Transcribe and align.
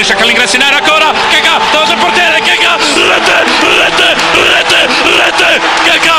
cerca 0.00 0.24
l'ingresso 0.24 0.56
in 0.56 0.62
area 0.62 0.78
ancora, 0.78 1.12
Keka, 1.30 1.58
davanti 1.72 1.92
al 1.92 1.98
portiere, 1.98 2.40
Keka, 2.40 2.76
rete, 2.76 3.44
rete, 3.80 4.08
rete, 4.52 4.80
rete, 5.18 5.60
Keka! 5.84 6.18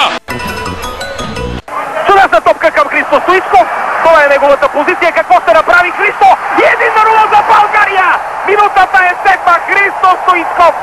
Чудесна 2.08 2.42
топка 2.42 2.72
към 2.72 2.88
Христо 2.88 3.22
Стоичков. 3.24 3.68
Това 4.04 4.24
е 4.24 4.28
неговата 4.28 4.68
позиция. 4.70 5.12
Какво 5.12 5.42
ще 5.42 5.54
направи 5.54 5.92
Христо? 5.92 6.28
И 6.60 6.64
един 6.64 6.94
на 6.96 7.04
нула 7.04 7.28
за 7.34 7.42
България! 7.54 8.20
Минутата 8.48 9.00
е 9.06 9.30
сетна. 9.30 9.60
Христо 9.68 10.18
Стоичков. 10.24 10.74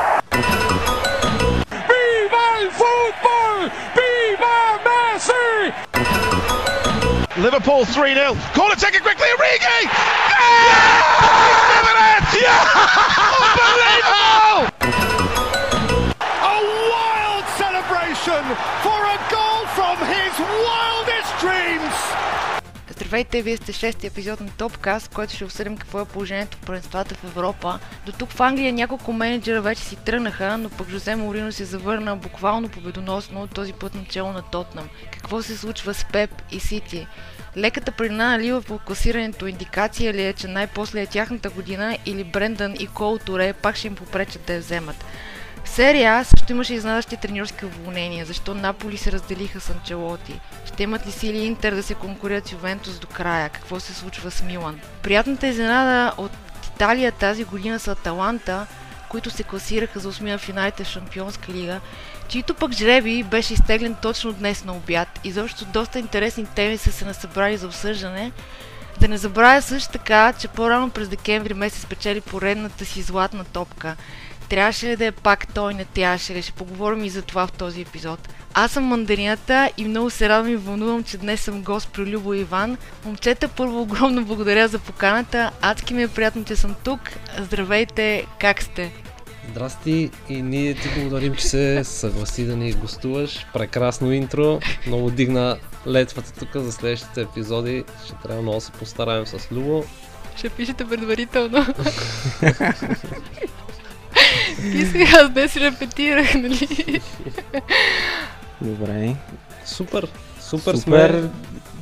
Viva 1.88 2.44
el 2.60 2.68
fútbol! 2.80 3.56
¡Viva 3.96 4.56
Messi! 4.86 5.72
Liverpool 7.44 7.82
3 7.86 8.14
0. 8.14 8.36
Corner 8.56 8.76
taken 8.76 9.02
quickly, 9.02 9.28
Origi! 9.36 9.80
Yeah! 9.84 11.04
Unbelievable! 12.29 12.45
A 16.53 16.57
wild 16.93 17.45
celebration 17.57 18.43
for 18.85 18.99
a 19.15 19.17
goal 19.33 19.65
from 19.77 19.97
his 20.13 20.33
wildest 20.65 21.31
dreams! 21.41 21.95
Здравейте, 22.89 23.41
вие 23.41 23.57
сте 23.57 23.73
шести 23.73 24.07
епизод 24.07 24.41
на 24.41 24.49
Топкаст, 24.57 25.07
в 25.07 25.09
който 25.15 25.33
ще 25.33 25.45
обсъдим 25.45 25.77
какво 25.77 25.99
е 25.99 26.05
положението 26.05 26.57
в 26.57 26.61
първенствата 26.61 27.15
в 27.15 27.23
Европа. 27.23 27.79
До 28.05 28.11
тук 28.11 28.31
в 28.31 28.41
Англия 28.41 28.73
няколко 28.73 29.13
менеджера 29.13 29.61
вече 29.61 29.81
си 29.81 29.95
тръгнаха, 29.95 30.57
но 30.57 30.69
пък 30.69 30.89
Жозе 30.89 31.15
Морино 31.15 31.51
се 31.51 31.65
завърна 31.65 32.15
буквално 32.15 32.69
победоносно, 32.69 33.47
този 33.47 33.73
път 33.73 33.95
начало 33.95 34.31
на 34.31 34.41
Тотнам. 34.41 34.89
Какво 35.11 35.41
се 35.41 35.57
случва 35.57 35.93
с 35.93 36.05
Пеп 36.05 36.41
и 36.51 36.59
Сити? 36.59 37.07
Леката 37.57 37.91
предина 37.91 38.29
на 38.29 38.39
Ливърпул 38.39 38.79
класирането 38.85 39.47
индикация 39.47 40.13
ли 40.13 40.25
е, 40.25 40.33
че 40.33 40.47
най-после 40.47 41.01
е 41.01 41.05
тяхната 41.05 41.49
година 41.49 41.97
или 42.05 42.23
Брендан 42.23 42.75
и 42.79 42.87
Кол 42.87 43.17
Торе 43.17 43.53
пак 43.53 43.75
ще 43.75 43.87
им 43.87 43.95
попречат 43.95 44.45
да 44.47 44.53
я 44.53 44.59
вземат? 44.59 45.05
В 45.63 45.69
серия 45.69 46.13
А 46.13 46.23
също 46.23 46.51
имаше 46.51 46.73
изнадащи 46.73 47.17
треньорски 47.17 47.65
уволнения, 47.65 48.25
защо 48.25 48.53
Наполи 48.53 48.97
се 48.97 49.11
разделиха 49.11 49.59
с 49.59 49.69
Анчелоти. 49.69 50.39
Ще 50.65 50.83
имат 50.83 51.07
ли 51.07 51.11
сили 51.11 51.37
Интер 51.37 51.75
да 51.75 51.83
се 51.83 51.93
конкурират 51.93 52.47
с 52.47 52.51
Ювентус 52.51 52.99
до 52.99 53.07
края? 53.07 53.49
Какво 53.49 53.79
се 53.79 53.93
случва 53.93 54.31
с 54.31 54.43
Милан? 54.43 54.79
Приятната 55.03 55.47
изненада 55.47 56.13
от 56.17 56.31
Италия 56.75 57.11
тази 57.11 57.43
година 57.43 57.79
са 57.79 57.91
Аталанта, 57.91 58.67
които 59.09 59.29
се 59.29 59.43
класираха 59.43 59.99
за 59.99 60.13
8 60.13 60.37
финалите 60.37 60.83
в 60.83 60.87
Шампионска 60.87 61.51
лига, 61.51 61.79
чието 62.29 62.53
пък 62.53 62.71
жреби 62.71 63.23
беше 63.23 63.53
изтеглен 63.53 63.95
точно 64.01 64.33
днес 64.33 64.65
на 64.65 64.73
обяд. 64.73 65.19
Изобщо 65.23 65.65
доста 65.65 65.99
интересни 65.99 66.45
теми 66.45 66.77
са 66.77 66.91
се 66.91 67.05
насъбрали 67.05 67.57
за 67.57 67.67
обсъждане. 67.67 68.31
Да 68.99 69.07
не 69.07 69.17
забравя 69.17 69.61
също 69.61 69.91
така, 69.91 70.33
че 70.33 70.47
по-рано 70.47 70.89
през 70.89 71.09
декември 71.09 71.53
месец 71.53 71.85
печели 71.85 72.21
поредната 72.21 72.85
си 72.85 73.01
златна 73.01 73.43
топка. 73.43 73.95
Трябваше 74.49 74.87
ли 74.87 74.95
да 74.95 75.05
е 75.05 75.11
пак 75.11 75.53
той, 75.53 75.73
не 75.73 75.85
трябваше 75.85 76.33
ли? 76.33 76.41
Ще 76.41 76.51
поговорим 76.51 77.03
и 77.03 77.09
за 77.09 77.21
това 77.21 77.47
в 77.47 77.51
този 77.51 77.81
епизод. 77.81 78.29
Аз 78.53 78.71
съм 78.71 78.83
Мандарината 78.83 79.71
и 79.77 79.83
много 79.85 80.09
се 80.09 80.29
радвам 80.29 80.53
и 80.53 80.55
вълнувам, 80.55 81.03
че 81.03 81.17
днес 81.17 81.41
съм 81.41 81.61
гост 81.61 81.89
при 81.93 82.05
Любо 82.05 82.33
Иван. 82.33 82.77
Момчета, 83.05 83.47
първо 83.47 83.81
огромно 83.81 84.25
благодаря 84.25 84.67
за 84.67 84.79
поканата. 84.79 85.51
Адски 85.61 85.93
ми 85.93 86.03
е 86.03 86.07
приятно, 86.07 86.45
че 86.45 86.55
съм 86.55 86.75
тук. 86.83 86.99
Здравейте, 87.39 88.25
как 88.39 88.63
сте? 88.63 88.91
Здрасти 89.49 90.09
и 90.29 90.41
ние 90.41 90.73
ти 90.73 90.89
благодарим, 90.95 91.35
че 91.35 91.47
се 91.47 91.83
съгласи 91.83 92.45
да 92.45 92.55
ни 92.55 92.73
гостуваш. 92.73 93.45
Прекрасно 93.53 94.11
интро, 94.11 94.59
много 94.87 95.11
дигна 95.11 95.57
летвата 95.87 96.31
тук 96.33 96.49
за 96.55 96.71
следващите 96.71 97.21
епизоди. 97.21 97.83
Ще 98.05 98.15
трябва 98.23 98.41
много 98.41 98.57
да 98.57 98.61
се 98.61 98.71
постараем 98.71 99.25
с 99.25 99.51
Любо. 99.51 99.83
Ще 100.35 100.49
пишете 100.49 100.85
предварително. 100.87 101.65
Писах, 104.71 105.13
аз 105.13 105.29
днес 105.29 105.57
репетирах, 105.57 106.33
нали? 106.33 107.01
Добре. 108.61 109.15
Супер, 109.65 110.07
супер, 110.41 110.75
Супер. 110.75 111.09
сме. 111.11 111.29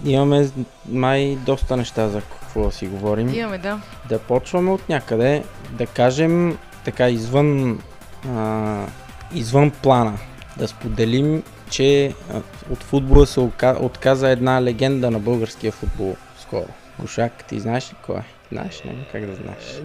Имаме 0.06 0.50
май 0.90 1.38
доста 1.46 1.78
неща 1.78 2.10
за 2.10 2.22
какво 2.22 2.64
да 2.64 2.72
си 2.72 2.88
говорим. 2.88 3.34
Имаме, 3.34 3.58
да. 3.58 3.80
Да 4.10 4.20
почваме 4.20 4.72
от 4.72 4.90
някъде, 4.90 5.44
да 5.72 5.86
кажем 5.86 6.58
така 6.88 7.10
извън, 7.10 7.80
а, 8.30 8.86
извън 9.34 9.72
плана. 9.72 10.18
Да 10.58 10.68
споделим, 10.68 11.44
че 11.70 12.14
от 12.72 12.84
футбола 12.84 13.28
се 13.28 13.40
отказа 13.80 14.30
една 14.30 14.62
легенда 14.62 15.12
на 15.12 15.20
българския 15.20 15.72
футбол 15.72 16.16
скоро. 16.40 16.68
Гошак, 17.00 17.44
ти 17.48 17.60
знаеш 17.60 17.92
ли 17.92 17.96
кой 18.06 18.16
е? 18.16 18.24
Знаеш, 18.52 18.82
не? 18.86 18.96
Как 19.12 19.26
да 19.26 19.36
знаеш? 19.36 19.82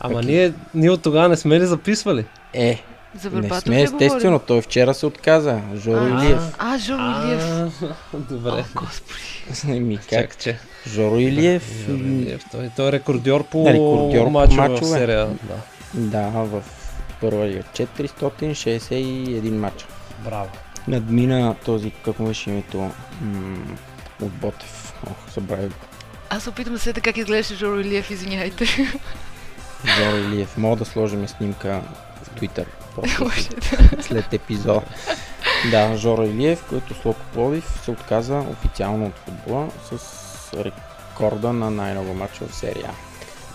Ама 0.00 0.14
Пък 0.14 0.24
ние, 0.24 0.52
ние 0.74 0.90
от 0.90 1.02
тогава 1.02 1.28
не 1.28 1.36
сме 1.36 1.60
ли 1.60 1.66
записвали? 1.66 2.24
Е, 2.54 2.82
За 3.20 3.30
не 3.30 3.60
сме 3.60 3.82
естествено, 3.82 4.20
говорим? 4.20 4.40
той 4.46 4.60
вчера 4.62 4.94
се 4.94 5.06
отказа. 5.06 5.60
Жоро 5.76 6.08
Илиев. 6.08 6.54
А, 6.58 6.78
Жоро 6.78 7.02
Илиев. 7.24 7.82
Добре. 8.14 8.50
О, 8.50 8.64
господи. 8.74 9.80
Ми 9.80 9.98
как? 10.10 10.38
Че. 10.38 10.58
Жоро 10.88 11.18
Илиев. 11.18 11.88
Той, 12.52 12.70
той 12.76 12.88
е 12.88 12.92
рекордьор 12.92 13.44
по 13.44 13.64
Да, 13.64 13.72
рекордьор 13.72 14.24
по 14.24 14.30
мачове 14.30 14.68
в 14.68 14.84
серия. 14.84 15.26
Да. 15.26 15.75
Да, 15.96 16.28
в 16.28 16.62
първа 17.20 17.46
лига. 17.48 17.62
461 17.62 19.50
матча. 19.50 19.86
Браво. 20.24 20.50
Надмина 20.88 21.54
този, 21.64 21.90
как 21.90 22.18
му 22.18 22.26
беше 22.26 22.50
името, 22.50 22.90
м- 23.20 23.56
от 24.22 24.32
Ботев. 24.32 24.94
Ох, 25.10 25.32
забравя 25.34 25.66
го. 25.66 25.74
Аз 26.30 26.42
се 26.42 26.48
опитам 26.50 26.72
да 26.72 26.78
се 26.78 26.92
как 26.92 27.16
изглеждаше 27.16 27.54
Жоро 27.54 27.80
Илиев, 27.80 28.10
извиняйте. 28.10 28.64
Жоро 29.96 30.16
Илиев. 30.16 30.56
Мога 30.56 30.76
да 30.76 30.84
сложим 30.84 31.28
снимка 31.28 31.82
в 32.22 32.40
Twitter. 32.40 32.66
След 34.00 34.32
епизода. 34.32 34.82
Да, 35.70 35.96
Жоро 35.96 36.22
Илиев, 36.22 36.64
който 36.68 36.94
с 36.94 37.04
Локо 37.04 37.20
Пловдив 37.32 37.80
се 37.84 37.90
отказа 37.90 38.38
официално 38.38 39.06
от 39.06 39.18
футбола 39.18 39.68
с 39.90 39.98
рекорда 40.54 41.52
на 41.52 41.70
най-много 41.70 42.14
мача 42.14 42.46
в 42.46 42.54
серия. 42.54 42.90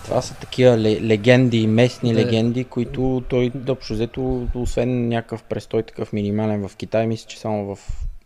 Това 0.04 0.22
са 0.22 0.34
такива 0.34 0.76
ле- 0.76 1.00
легенди, 1.02 1.66
местни 1.66 2.14
Да. 2.14 2.20
легенди, 2.20 2.64
които 2.64 3.22
той 3.28 3.52
общо 3.68 3.92
взето, 3.94 4.48
освен 4.54 5.08
някакъв 5.08 5.42
престой 5.42 5.82
такъв 5.82 6.12
минимален 6.12 6.68
в 6.68 6.76
Китай, 6.76 7.06
мисля, 7.06 7.26
че 7.28 7.40
само 7.40 7.76
в 7.76 7.78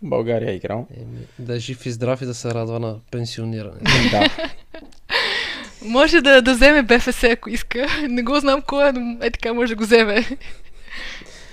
България 0.03 0.51
е 0.51 0.55
играл. 0.55 0.87
Еми, 0.97 1.19
да 1.39 1.57
е 1.57 1.59
жив 1.59 1.87
и 1.87 1.91
здрав 1.91 2.23
и 2.23 2.27
да 2.27 2.35
се 2.35 2.55
радва 2.55 2.81
на 2.81 2.97
пенсиониране. 3.11 3.81
Да, 4.11 4.29
Може 5.85 6.21
да, 6.21 6.43
да 6.43 6.55
вземе 6.55 6.83
БФС, 6.83 7.25
ако 7.25 7.51
иска. 7.51 7.87
Не 8.09 8.23
го 8.23 8.41
знам 8.41 8.63
кой 8.63 8.89
е, 8.89 8.93
но 8.93 9.17
е 9.23 9.31
така 9.31 9.53
може 9.53 9.69
да 9.69 9.77
го 9.77 9.85
вземе. 9.85 10.25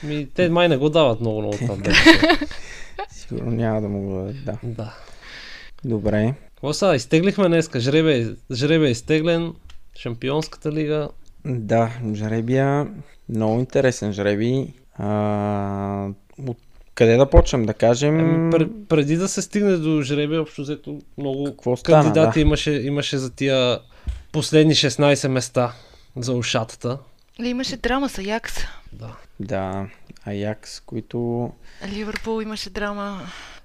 Ми, 0.03 0.28
те 0.35 0.50
май 0.50 0.69
не 0.69 0.78
го 0.78 0.90
дават 0.90 1.19
много 1.19 1.41
много 1.41 1.57
там. 1.67 1.78
бе. 1.84 1.91
сигурно 3.11 3.51
няма 3.51 3.81
да 3.81 3.90
му 3.90 4.01
го 4.01 4.16
дадат, 4.16 4.35
да. 4.45 4.57
да. 4.63 4.94
Добре. 5.85 6.34
Какво 6.55 6.73
сега? 6.73 6.95
Изтеглихме 6.95 7.47
днеска. 7.47 7.79
Жребе, 7.79 8.28
жребе 8.51 8.88
е 8.88 8.91
изтеглен. 8.91 9.53
Шампионската 9.98 10.72
лига. 10.72 11.09
Да, 11.46 11.92
жребия, 12.14 12.88
много 13.30 13.59
интересен 13.59 14.14
жреби. 14.14 14.74
А, 14.98 16.08
от 16.48 16.58
къде 16.96 17.18
да 17.18 17.30
почнем? 17.30 17.66
Да 17.66 17.74
кажем... 17.74 18.20
Ами, 18.20 18.52
пр- 18.52 18.88
преди 18.88 19.18
да 19.18 19.28
се 19.28 19.42
стигне 19.42 19.78
до 19.78 20.02
жребия, 20.02 20.42
общо 20.42 20.62
взето 20.62 21.00
много 21.18 21.46
Какво 21.46 21.78
стана, 21.78 22.03
кандидати 22.03 22.40
да. 22.40 22.42
имаше, 22.42 22.72
имаше 22.72 23.18
за 23.18 23.30
тия 23.36 23.80
последни 24.32 24.76
16 24.76 25.28
места 25.28 25.74
за 26.16 26.34
ушатата. 26.34 26.98
Ли 27.40 27.48
имаше 27.50 27.78
драма 27.78 28.09
с 28.09 28.18
Аякс. 28.18 28.53
Да. 28.94 29.16
Да, 29.40 29.88
Аякс, 30.26 30.80
които... 30.80 31.52
Ливърпул 31.88 32.42
имаше 32.42 32.70
драма. 32.70 33.22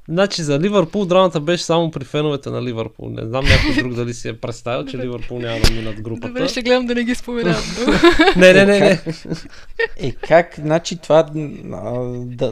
Значи 0.09 0.43
за 0.43 0.59
Ливърпул 0.59 1.05
драмата 1.05 1.41
беше 1.41 1.65
само 1.65 1.91
при 1.91 2.05
феновете 2.05 2.51
на 2.51 2.63
Ливърпул. 2.63 3.11
Не 3.11 3.27
знам 3.27 3.45
някой 3.45 3.83
друг 3.83 3.95
дали 3.95 4.15
си 4.15 4.29
е 4.29 4.33
представил, 4.33 4.87
че 4.87 4.99
Ливърпул 4.99 5.39
няма 5.39 5.61
да 5.61 5.71
минат 5.71 6.01
групата. 6.01 6.29
Добре, 6.29 6.49
ще 6.49 6.63
гледам 6.63 6.87
да 6.87 6.95
не 6.95 7.05
ги 7.05 7.15
споменавам. 7.15 7.63
Не, 8.37 8.53
не, 8.53 8.65
не, 8.65 8.81
не. 8.81 9.01
Е, 9.97 10.13
как, 10.13 10.55
значи 10.59 10.97
това 10.97 11.27
а, 11.73 11.95
да, 12.15 12.51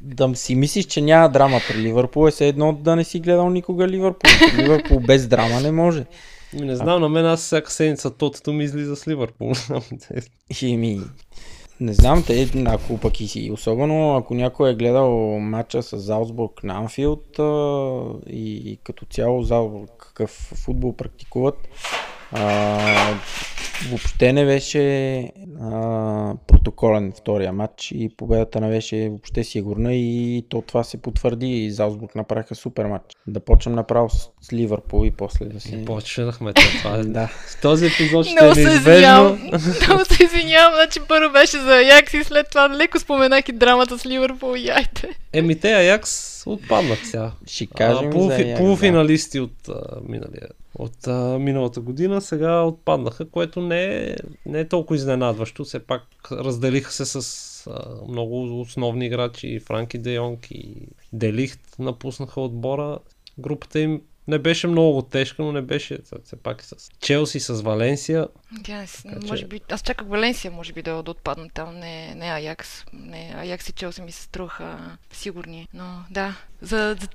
да 0.00 0.34
си 0.34 0.54
мислиш, 0.54 0.84
че 0.84 1.00
няма 1.00 1.28
драма 1.28 1.60
при 1.68 1.78
Ливърпул 1.78 2.28
е 2.28 2.30
все 2.30 2.48
едно 2.48 2.72
да 2.72 2.96
не 2.96 3.04
си 3.04 3.20
гледал 3.20 3.50
никога 3.50 3.88
Ливърпул. 3.88 4.30
Ливърпул 4.58 5.00
без 5.00 5.28
драма 5.28 5.60
не 5.60 5.72
може. 5.72 6.04
Не 6.52 6.76
знам, 6.76 7.00
на 7.00 7.08
мен 7.08 7.26
аз 7.26 7.40
всяка 7.40 7.72
седмица 7.72 8.10
тотото 8.10 8.52
ми 8.52 8.64
излиза 8.64 8.96
с 8.96 9.08
Ливърпул. 9.08 9.52
И 10.60 10.76
ми, 10.76 11.00
не 11.80 11.92
знам, 11.92 12.24
те, 12.26 12.50
ако 12.66 12.98
пък 12.98 13.20
и 13.20 13.28
си, 13.28 13.50
особено 13.52 14.16
ако 14.16 14.34
някой 14.34 14.70
е 14.70 14.74
гледал 14.74 15.38
матча 15.38 15.82
с 15.82 15.98
Залцбург 15.98 16.64
на 16.64 16.74
Анфилд 16.74 17.38
и, 18.26 18.72
и 18.72 18.78
като 18.84 19.06
цяло 19.06 19.42
Залцбург 19.42 19.90
какъв 19.98 20.30
футбол 20.64 20.96
практикуват, 20.96 21.68
а, 22.32 23.14
въобще 23.88 24.32
не 24.32 24.44
беше 24.44 25.18
а, 25.62 26.34
протоколен 26.46 27.12
втория 27.18 27.52
матч 27.52 27.92
и 27.94 28.10
победата 28.16 28.60
не 28.60 28.68
беше 28.68 29.08
въобще 29.08 29.44
сигурна 29.44 29.94
и 29.94 30.44
то 30.48 30.62
това 30.62 30.84
се 30.84 31.02
потвърди 31.02 31.64
и 31.64 31.70
Залсбург 31.70 32.14
направиха 32.14 32.54
супер 32.54 32.86
матч. 32.86 33.04
Да 33.26 33.40
почнем 33.40 33.74
направо 33.74 34.10
с, 34.10 34.28
с 34.40 34.52
Ливърпул 34.52 35.06
и 35.06 35.10
после 35.10 35.44
да 35.44 35.60
си... 35.60 35.84
Почнахме 35.84 36.52
това. 36.52 36.96
е- 36.96 37.02
Да. 37.04 37.28
С 37.46 37.60
този 37.60 37.86
епизод 37.86 38.26
ще 38.26 38.34
Много 38.44 38.60
е 38.60 38.64
неизбежно. 38.64 39.24
Много 39.86 40.04
се 40.04 40.24
извинявам. 40.24 40.74
Значи 40.74 41.00
първо 41.08 41.32
беше 41.32 41.58
за 41.58 41.72
Аякс 41.76 42.14
и 42.14 42.24
след 42.24 42.50
това 42.50 42.70
леко 42.70 42.98
споменах 42.98 43.48
и 43.48 43.52
драмата 43.52 43.98
с 43.98 44.06
Ливърпул 44.06 44.56
и 44.56 44.70
айде. 44.70 45.14
Еми 45.32 45.60
те 45.60 45.72
Аякс 45.72 46.37
отпаднах 46.46 47.06
сега. 47.06 47.32
Ще 47.46 47.66
кажем 47.66 48.08
а, 48.08 48.10
за 48.10 48.10
полуфи, 48.10 48.42
Аякс, 48.42 48.60
полуфиналисти 48.60 49.40
от, 49.40 49.68
а, 49.68 50.00
миналия, 50.08 50.48
от 50.74 51.06
а, 51.06 51.38
миналата 51.38 51.80
година 51.80 52.20
сега 52.20 52.62
отпаднаха, 52.62 53.28
което 53.30 53.60
не 53.60 53.84
е, 53.84 54.16
не 54.46 54.60
е 54.60 54.68
толкова 54.68 54.96
изненадващо. 54.96 55.64
Все 55.64 55.78
пак 55.78 56.02
разделиха 56.32 56.92
се 56.92 57.04
с 57.04 57.48
много 58.08 58.60
основни 58.60 59.06
играчи. 59.06 59.60
Франки 59.60 59.98
Де 59.98 60.12
Йонг 60.14 60.50
и 60.50 60.74
Делихт 61.12 61.60
напуснаха 61.78 62.40
отбора. 62.40 62.98
Групата 63.38 63.80
им 63.80 64.00
не 64.28 64.38
беше 64.38 64.66
много 64.66 65.02
тежка, 65.02 65.42
но 65.42 65.52
не 65.52 65.62
беше 65.62 65.98
все 66.24 66.36
пак 66.36 66.62
и 66.62 66.66
с 66.66 66.74
Челси, 67.00 67.40
с 67.40 67.52
Валенсия. 67.54 68.28
Тя, 68.64 68.86
с- 68.86 69.02
Така 69.02 69.20
че- 69.20 69.26
може 69.26 69.46
би, 69.46 69.60
аз 69.70 69.82
чаках 69.82 70.08
Валенсия, 70.08 70.50
може 70.50 70.72
би 70.72 70.82
да, 70.82 71.02
да 71.02 71.10
отпадна 71.10 71.48
там, 71.48 71.74
не, 71.74 72.14
не 72.14 72.26
Аякс. 72.26 72.84
Не, 72.92 73.34
Аякс 73.36 73.68
и 73.68 73.72
Челси 73.72 74.02
ми 74.02 74.12
се 74.12 74.22
струваха 74.22 74.98
сигурни. 75.12 75.68
Но 75.74 76.04
да, 76.10 76.36
за, 76.60 76.96
за 77.00 77.08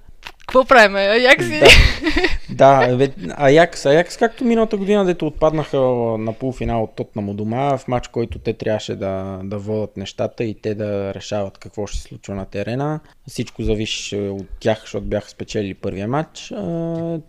какво 0.47 0.65
правим? 0.65 0.95
Аякс 0.95 1.45
и... 1.45 1.59
Да. 1.59 1.67
Да, 2.49 2.97
бе, 2.97 3.09
Аякс, 3.29 3.85
Аякс, 3.85 4.17
както 4.17 4.45
миналата 4.45 4.77
година, 4.77 5.05
дето 5.05 5.27
отпаднаха 5.27 5.77
на 6.17 6.33
полуфинал 6.33 6.83
от 6.83 6.95
Тотнам 6.95 7.29
у 7.29 7.33
дома, 7.33 7.77
в 7.77 7.87
матч, 7.87 8.07
който 8.07 8.39
те 8.39 8.53
трябваше 8.53 8.95
да, 8.95 9.39
да 9.43 9.57
водят 9.57 9.97
нещата 9.97 10.43
и 10.43 10.53
те 10.61 10.75
да 10.75 11.13
решават 11.13 11.57
какво 11.57 11.87
ще 11.87 11.97
се 11.97 12.03
случва 12.03 12.35
на 12.35 12.45
терена. 12.45 12.99
Всичко 13.27 13.63
зависи 13.63 14.15
от 14.15 14.47
тях, 14.59 14.81
защото 14.81 15.05
бяха 15.05 15.29
спечели 15.29 15.73
първия 15.73 16.07
матч. 16.07 16.53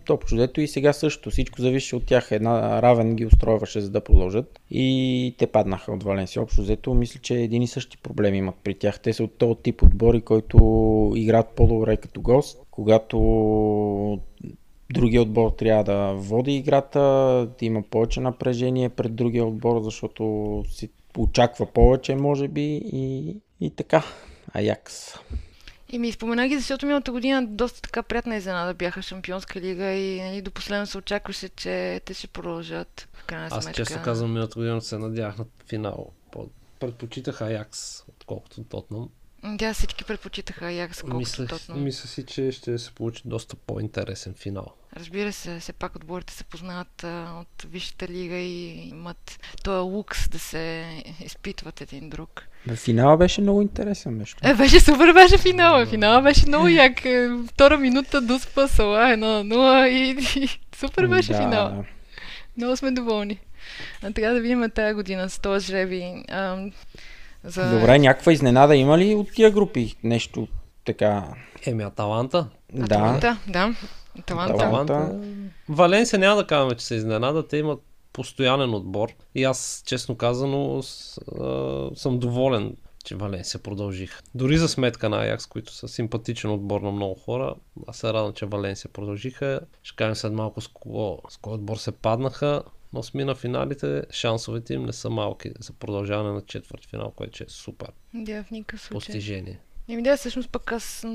Общо 0.09 0.35
взето 0.35 0.61
и 0.61 0.67
сега 0.67 0.93
също. 0.93 1.29
Всичко 1.29 1.61
зависи 1.61 1.95
от 1.95 2.05
тях. 2.05 2.31
Една 2.31 2.81
равен 2.81 3.15
ги 3.15 3.25
устройваше 3.25 3.81
за 3.81 3.89
да 3.89 4.01
продължат. 4.01 4.59
И 4.71 5.35
те 5.37 5.47
паднаха 5.47 5.91
от 5.91 6.03
Валенсия. 6.03 6.43
Общо 6.43 6.61
взето, 6.61 6.93
мисля, 6.93 7.19
че 7.19 7.35
един 7.35 7.61
и 7.61 7.67
същи 7.67 7.97
проблеми 7.97 8.37
имат 8.37 8.55
при 8.63 8.73
тях. 8.73 8.99
Те 8.99 9.13
са 9.13 9.23
от 9.23 9.37
този 9.37 9.59
тип 9.63 9.83
отбори, 9.83 10.21
който 10.21 11.13
играят 11.15 11.49
по-добре 11.55 11.97
като 11.97 12.21
гост. 12.21 12.59
Когато 12.71 13.17
другия 14.93 15.21
отбор 15.21 15.51
трябва 15.51 15.83
да 15.83 16.13
води 16.13 16.55
играта, 16.55 16.99
да 17.59 17.65
има 17.65 17.81
повече 17.81 18.19
напрежение 18.19 18.89
пред 18.89 19.15
другия 19.15 19.45
отбор, 19.45 19.81
защото 19.81 20.63
си 20.69 20.89
очаква 21.17 21.65
повече, 21.65 22.15
може 22.15 22.47
би, 22.47 22.81
и, 22.93 23.35
и 23.61 23.69
така. 23.69 24.03
Аякс. 24.53 25.13
И 25.89 25.99
ми 25.99 26.11
спомена 26.11 26.47
ги, 26.47 26.57
защото 26.57 26.85
миналата 26.85 27.11
година 27.11 27.47
доста 27.47 27.81
така 27.81 28.03
приятна 28.03 28.35
изненада 28.35 28.73
бяха 28.73 29.01
Шампионска 29.01 29.61
лига 29.61 29.91
и 29.91 30.21
нали, 30.21 30.41
до 30.41 30.51
последно 30.51 30.85
се 30.85 30.97
очакваше, 30.97 31.49
че 31.49 32.01
те 32.05 32.13
ще 32.13 32.27
продължат. 32.27 33.07
Крайна 33.27 33.47
Аз 33.51 33.63
сметка. 33.63 33.73
често 33.75 34.03
казвам, 34.03 34.29
миналата 34.29 34.55
година 34.55 34.81
се 34.81 34.97
надявах 34.97 35.37
на 35.37 35.45
финал. 35.67 36.11
По- 36.31 36.47
Предпочитах 36.79 37.41
Аякс, 37.41 38.03
отколкото 38.09 38.63
Тотнам. 38.63 39.09
Да, 39.45 39.73
всички 39.73 40.03
предпочитаха 40.03 40.65
Аякс, 40.65 41.01
колкото 41.01 41.17
Мисля, 41.17 41.47
Тотнам. 41.47 41.83
мисля 41.83 42.07
си, 42.07 42.25
че 42.25 42.51
ще 42.51 42.77
се 42.77 42.91
получи 42.91 43.21
доста 43.25 43.55
по-интересен 43.57 44.33
финал. 44.33 44.65
Разбира 44.95 45.33
се, 45.33 45.59
все 45.59 45.73
пак 45.73 45.95
отборите 45.95 46.33
се 46.33 46.43
познават 46.43 47.03
а, 47.03 47.27
от 47.41 47.63
Висшата 47.63 48.07
лига 48.07 48.35
и 48.35 48.65
имат 48.89 49.39
този 49.63 49.79
лукс 49.81 50.29
да 50.29 50.39
се 50.39 50.85
изпитват 51.19 51.81
един 51.81 52.09
друг. 52.09 52.43
На 52.67 52.75
финала 52.75 53.17
беше 53.17 53.41
много 53.41 53.61
интересен, 53.61 54.13
между. 54.13 54.37
Е, 54.43 54.53
беше 54.53 54.79
супер, 54.79 55.13
беше 55.13 55.37
финала. 55.37 55.85
Финала 55.85 56.21
беше 56.21 56.47
много 56.47 56.67
як. 56.67 57.05
Е, 57.05 57.29
Втора 57.47 57.77
минута 57.77 58.21
до 58.21 58.39
спасала 58.39 58.99
1-0 58.99 59.87
и, 59.87 60.39
и 60.39 60.47
супер 60.75 61.07
беше 61.07 61.31
да. 61.31 61.37
финала. 61.37 61.85
Много 62.57 62.77
сме 62.77 62.91
доволни. 62.91 63.39
А 64.03 64.11
трябва 64.11 64.35
да 64.35 64.41
видим 64.41 64.69
тази 64.75 64.93
година 64.93 65.29
с 65.29 65.39
този 65.39 65.65
жреби. 65.65 66.23
Ам, 66.29 66.71
за... 67.43 67.79
Добре, 67.79 67.99
някаква 67.99 68.31
изненада 68.31 68.75
има 68.75 68.97
ли 68.97 69.15
от 69.15 69.33
тия 69.33 69.51
групи? 69.51 69.95
Нещо 70.03 70.47
така. 70.85 71.23
Еми, 71.65 71.83
Аталанта. 71.83 72.47
Да. 72.73 72.83
Аталанта, 72.83 73.37
да. 73.47 73.75
Аталанта. 74.19 74.53
Аталанта. 74.53 75.19
Валенсия 75.69 76.19
няма 76.19 76.35
да 76.35 76.47
казваме, 76.47 76.75
че 76.75 76.85
се 76.85 76.95
изненада. 76.95 77.47
Те 77.47 77.57
имат 77.57 77.79
постоянен 78.13 78.73
отбор. 78.73 79.09
И 79.35 79.43
аз, 79.43 79.83
честно 79.85 80.15
казано, 80.15 80.83
с, 80.83 81.17
а, 81.41 81.89
съм 81.95 82.19
доволен, 82.19 82.75
че 83.05 83.15
Валенсия 83.15 83.61
продължих. 83.61 84.19
Дори 84.35 84.57
за 84.57 84.67
сметка 84.67 85.09
на 85.09 85.17
Аякс, 85.17 85.45
които 85.45 85.73
са 85.73 85.87
симпатичен 85.87 86.51
отбор 86.51 86.81
на 86.81 86.91
много 86.91 87.15
хора, 87.15 87.55
аз 87.87 87.97
се 87.97 88.13
радвам, 88.13 88.33
че 88.33 88.45
Валенсия 88.45 88.91
продължиха. 88.91 89.59
Ще 89.83 89.95
кажем 89.95 90.15
след 90.15 90.33
малко 90.33 90.61
с 90.61 90.67
кого, 90.67 91.21
с 91.29 91.37
кой 91.37 91.53
отбор 91.53 91.77
се 91.77 91.91
паднаха. 91.91 92.63
Но 92.93 93.03
сми 93.03 93.23
на 93.23 93.35
финалите, 93.35 94.03
шансовете 94.11 94.73
им 94.73 94.83
не 94.85 94.93
са 94.93 95.09
малки 95.09 95.51
за 95.59 95.73
продължаване 95.73 96.31
на 96.31 96.41
четвърт 96.41 96.85
финал, 96.85 97.11
което 97.11 97.43
е 97.43 97.47
супер 97.49 97.91
Да, 98.13 98.43
в 98.43 98.51
никакъв 98.51 98.81
случай. 98.81 98.95
постижение. 98.97 99.59
Еми 99.89 100.03
да, 100.03 100.17
всъщност 100.17 100.49
пък 100.49 100.71
аз 100.71 101.05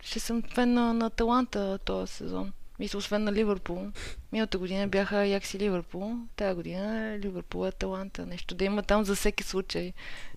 ще 0.00 0.20
съм 0.20 0.42
фен 0.42 0.72
на, 0.74 0.92
на 0.92 1.10
Таланта 1.10 1.78
този 1.84 2.12
сезон. 2.12 2.52
Мисля, 2.78 2.98
освен 2.98 3.24
на 3.24 3.32
Ливърпул. 3.32 3.86
Миналата 4.32 4.58
година 4.58 4.88
бяха 4.88 5.26
Якс 5.26 5.54
и 5.54 5.58
Ливърпул. 5.58 6.12
Тая 6.36 6.54
година 6.54 7.14
е 7.14 7.18
Ливърпул 7.18 7.66
е 7.66 7.72
Таланта. 7.72 8.26
Нещо 8.26 8.54
да 8.54 8.64
има 8.64 8.82
там 8.82 9.04
за 9.04 9.14
всеки 9.14 9.42
случай. 9.42 9.92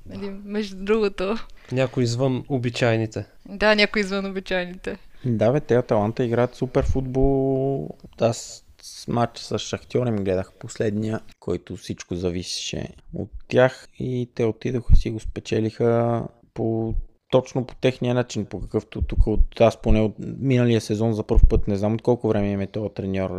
Нали, 0.06 0.30
между 0.30 0.76
другото. 0.76 1.36
Някой 1.72 2.04
извън 2.04 2.44
обичайните. 2.50 3.26
Да, 3.50 3.76
някой 3.76 4.02
извън 4.02 4.26
обичайните. 4.26 4.98
Да, 5.26 5.52
бе, 5.52 5.60
те 5.60 5.76
Аталанта 5.76 6.26
играят 6.26 6.56
супер 6.56 6.86
футбол. 6.86 7.90
Аз 8.22 8.66
с 8.82 9.08
матч 9.08 9.40
с 9.40 9.60
Шахтьор 9.60 10.08
им 10.08 10.16
гледах 10.16 10.54
последния, 10.54 11.20
който 11.40 11.76
всичко 11.76 12.16
зависеше 12.16 12.90
от 13.14 13.30
тях 13.48 13.88
и 14.00 14.30
те 14.36 14.46
отидоха 14.46 14.96
си 14.96 15.10
го 15.10 15.20
спечелиха 15.20 16.24
по 16.54 16.96
точно 17.32 17.66
по 17.66 17.76
техния 17.76 18.14
начин, 18.14 18.46
по 18.46 18.60
какъвто 18.60 19.02
тук 19.02 19.28
от 19.28 19.62
аз 19.62 19.82
поне 19.82 20.02
от 20.02 20.16
миналия 20.40 20.82
сезон 20.82 21.14
за 21.14 21.24
първ 21.24 21.42
път, 21.50 21.68
не 21.68 21.76
знам 21.76 21.94
от 21.94 22.02
колко 22.02 22.28
време 22.28 22.52
им 22.52 22.62
е 22.62 22.68
този 22.68 22.90
треньор. 22.94 23.30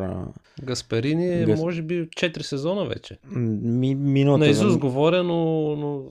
Гаспарини 0.63 1.29
е, 1.29 1.47
Гас- 1.47 1.61
може 1.61 1.83
би, 1.83 2.09
4 2.09 2.43
сезона 2.43 2.87
вече. 2.87 3.19
Ми, 3.31 3.95
миналата, 3.95 4.45
На 4.45 4.51
Изус 4.51 4.77
говоря, 4.77 5.23
но, 5.23 5.37
но 5.77 6.03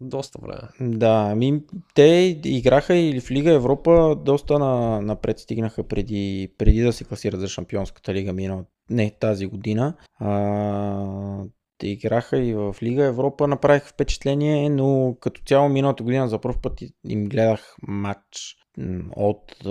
доста 0.00 0.38
време. 0.42 0.68
Да, 0.80 1.34
ми, 1.34 1.62
те 1.94 2.40
играха 2.44 2.96
и 2.96 3.20
в 3.20 3.30
Лига 3.30 3.52
Европа 3.52 4.16
доста 4.24 4.58
на, 4.58 5.00
напред 5.00 5.38
стигнаха 5.38 5.82
преди, 5.82 6.52
преди 6.58 6.80
да 6.80 6.92
се 6.92 7.04
класират 7.04 7.40
за 7.40 7.48
Шампионската 7.48 8.14
лига 8.14 8.32
минал, 8.32 8.64
не 8.90 9.10
тази 9.20 9.46
година. 9.46 9.94
А, 10.18 11.44
те 11.78 11.88
играха 11.88 12.38
и 12.38 12.54
в 12.54 12.76
Лига 12.82 13.04
Европа, 13.04 13.48
направиха 13.48 13.88
впечатление, 13.88 14.70
но 14.70 15.16
като 15.20 15.40
цяло 15.46 15.68
миналата 15.68 16.04
година 16.04 16.28
за 16.28 16.40
първ 16.40 16.56
път 16.62 16.80
им 17.08 17.24
гледах 17.24 17.76
матч 17.82 18.56
от, 19.16 19.64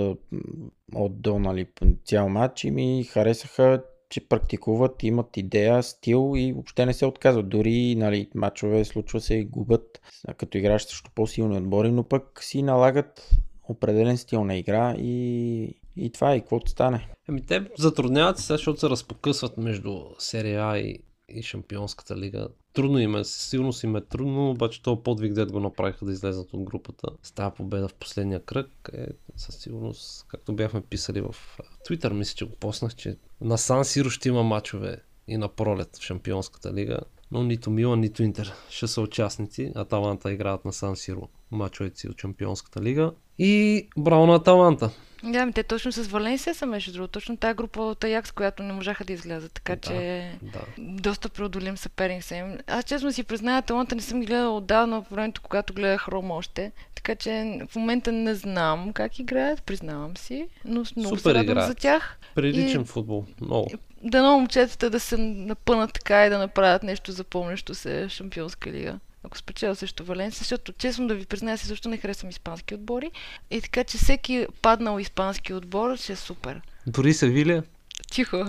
от 0.96 1.22
до, 1.22 1.40
нали, 1.40 1.68
цял 2.06 2.30
матч 2.30 2.64
и 2.64 2.72
ми 2.72 3.04
харесаха, 3.04 3.84
че 4.10 4.28
практикуват, 4.28 5.04
имат 5.04 5.38
идея, 5.38 5.84
стил 5.84 6.34
и 6.36 6.54
въобще 6.54 6.86
не 6.86 6.94
се 6.94 7.06
отказват. 7.06 7.50
Дори 7.50 7.96
нали, 7.96 8.30
матчове 8.36 8.86
случва 8.86 9.22
се 9.22 9.36
и 9.36 9.46
губят, 9.46 10.02
като 10.38 10.58
играеш 10.58 10.82
срещу 10.82 11.12
по-силни 11.16 11.58
отбори, 11.58 11.92
но 11.92 12.04
пък 12.04 12.44
си 12.44 12.62
налагат 12.62 13.30
определен 13.70 14.18
стил 14.18 14.44
на 14.44 14.56
игра 14.56 14.96
и, 14.98 15.64
и 15.96 16.12
това 16.12 16.34
е, 16.34 16.38
и 16.38 16.40
каквото 16.40 16.72
стане. 16.72 17.08
Ами 17.30 17.46
те 17.46 17.62
затрудняват 17.78 18.38
се, 18.38 18.54
защото 18.54 18.80
се 18.80 18.90
разпокъсват 18.90 19.58
между 19.58 20.00
серия 20.20 20.64
А 20.64 20.78
и, 20.78 21.00
и 21.30 21.44
Шампионската 21.44 22.18
лига. 22.18 22.48
Трудно 22.74 23.00
им 23.00 23.16
е, 23.16 23.24
силно 23.24 23.74
си 23.74 23.86
им 23.86 23.96
е 23.96 24.02
трудно, 24.02 24.50
обаче 24.50 24.82
този 24.82 25.02
подвиг, 25.04 25.34
дед 25.34 25.52
го 25.52 25.60
направиха 25.60 26.06
да 26.06 26.12
излезат 26.12 26.54
от 26.54 26.64
групата. 26.64 27.08
С 27.24 27.32
тази 27.32 27.56
победа 27.56 27.88
в 27.88 27.94
последния 27.94 28.40
кръг 28.40 28.90
е 28.94 29.08
със 29.36 29.56
сигурност, 29.56 30.26
както 30.28 30.56
бяхме 30.56 30.82
писали 30.82 31.22
в 31.22 31.36
а, 31.60 31.64
Twitter, 31.88 32.14
мисля, 32.14 32.36
че 32.36 32.46
го 32.46 32.56
поснах, 32.56 32.96
че 32.96 33.18
на 33.42 33.58
Сан 33.58 33.86
Сиро 33.86 34.10
ще 34.10 34.30
има 34.30 34.44
мачове 34.44 35.02
и 35.28 35.38
на 35.38 35.48
пролет 35.48 35.98
в 35.98 36.02
Шампионската 36.02 36.74
лига, 36.74 37.00
но 37.32 37.44
нито 37.44 37.72
Милан, 37.72 38.00
нито 38.00 38.24
Интер 38.24 38.54
ще 38.70 38.88
са 38.88 39.02
участници. 39.02 39.72
Аталанта 39.76 40.32
играят 40.32 40.66
на 40.66 40.74
Сан 40.74 40.96
Сиро 40.96 41.30
мачовете 41.52 42.00
си 42.00 42.08
от 42.08 42.22
Шампионската 42.22 42.82
лига. 42.82 43.12
И 43.40 43.88
браво 43.98 44.26
на 44.26 44.36
Аталанта. 44.36 44.90
Да, 45.24 45.46
ми 45.46 45.54
те 45.54 45.64
точно 45.64 45.92
с 45.92 46.02
Валенсия 46.02 46.56
са, 46.56 46.66
между 46.66 46.92
другото. 46.94 47.12
Точно 47.12 47.38
тази 47.38 47.54
група 47.54 47.82
от 47.82 48.04
Аякс, 48.04 48.32
която 48.32 48.64
не 48.64 48.74
можаха 48.74 49.06
да 49.06 49.14
излязат. 49.14 49.52
Така 49.54 49.76
Да, 49.76 49.82
че 49.82 50.32
да. 50.42 50.60
доста 50.78 51.30
преодолим 51.30 51.78
съперник 51.78 52.24
са 52.24 52.36
им. 52.36 52.58
Аз 52.68 52.86
честно 52.86 53.12
си 53.12 53.24
призная, 53.24 53.62
таланта 53.62 53.96
не 53.96 54.02
съм 54.02 54.20
ги 54.20 54.26
гледала 54.26 54.58
отдавна 54.58 55.02
в 55.02 55.12
времето, 55.12 55.42
когато 55.42 55.74
гледах 55.74 56.08
Рома 56.08 56.36
още. 56.36 56.72
Така 56.96 57.16
че 57.16 57.60
в 57.70 57.76
момента 57.76 58.12
не 58.12 58.36
знам 58.36 58.94
как 58.94 59.20
играят, 59.20 59.64
признавам 59.64 60.18
си. 60.18 60.48
Но 60.66 60.84
много 60.96 61.18
Супер 61.18 61.32
се 61.32 61.36
радвам 61.36 61.66
за 61.66 61.76
тях. 61.76 62.20
Приличен 62.36 62.82
И- 62.82 62.86
футбол. 62.86 63.26
Много. 63.42 63.70
Дано 64.04 64.32
момчетата 64.32 64.90
да 64.90 65.00
се 65.00 65.18
напънат 65.18 65.94
така 65.94 66.26
и 66.26 66.30
да 66.30 66.38
направят 66.38 66.84
нещо 66.84 67.12
запомнящо 67.12 67.76
се 67.76 68.10
Шампионска 68.10 68.72
лига. 68.72 69.00
Ако 69.24 69.38
спечеля 69.38 69.76
също 69.76 70.06
Валенсия, 70.06 70.40
защото 70.40 70.74
честно 70.74 71.08
да 71.08 71.16
ви 71.16 71.26
призная, 71.26 71.54
аз 71.54 71.62
също 71.62 71.90
не 71.90 71.98
харесвам 71.98 72.30
испански 72.30 72.76
отбори. 72.76 73.12
И 73.52 73.62
така, 73.62 73.84
че 73.84 73.98
всеки 73.98 74.48
паднал 74.62 75.00
испански 75.00 75.54
отбор 75.54 75.98
ще 75.98 76.14
е 76.14 76.16
супер. 76.16 76.62
Дори 76.88 77.14
Севилия. 77.14 77.64
Тихо. 78.12 78.46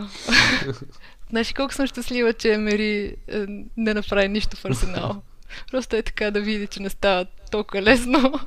Знаеш 1.31 1.53
колко 1.53 1.75
съм 1.75 1.87
щастлива, 1.87 2.33
че 2.33 2.53
Емери 2.53 3.17
е, 3.29 3.47
не 3.77 3.95
направи 3.95 4.29
нищо 4.29 4.57
в 4.57 4.65
Арсенал. 4.65 5.23
Просто 5.71 5.97
е 5.97 6.03
така 6.03 6.31
да 6.31 6.41
види, 6.41 6.67
че 6.67 6.83
не 6.83 6.91
става 6.91 7.27
толкова 7.51 7.83
лесно. 7.83 8.41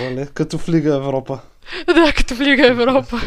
Оле, 0.00 0.26
като 0.26 0.58
в 0.58 0.68
Лига 0.68 0.94
Европа. 0.94 1.40
да, 1.86 2.12
като 2.16 2.34
в 2.34 2.40
Лига 2.40 2.66
Европа. 2.66 3.20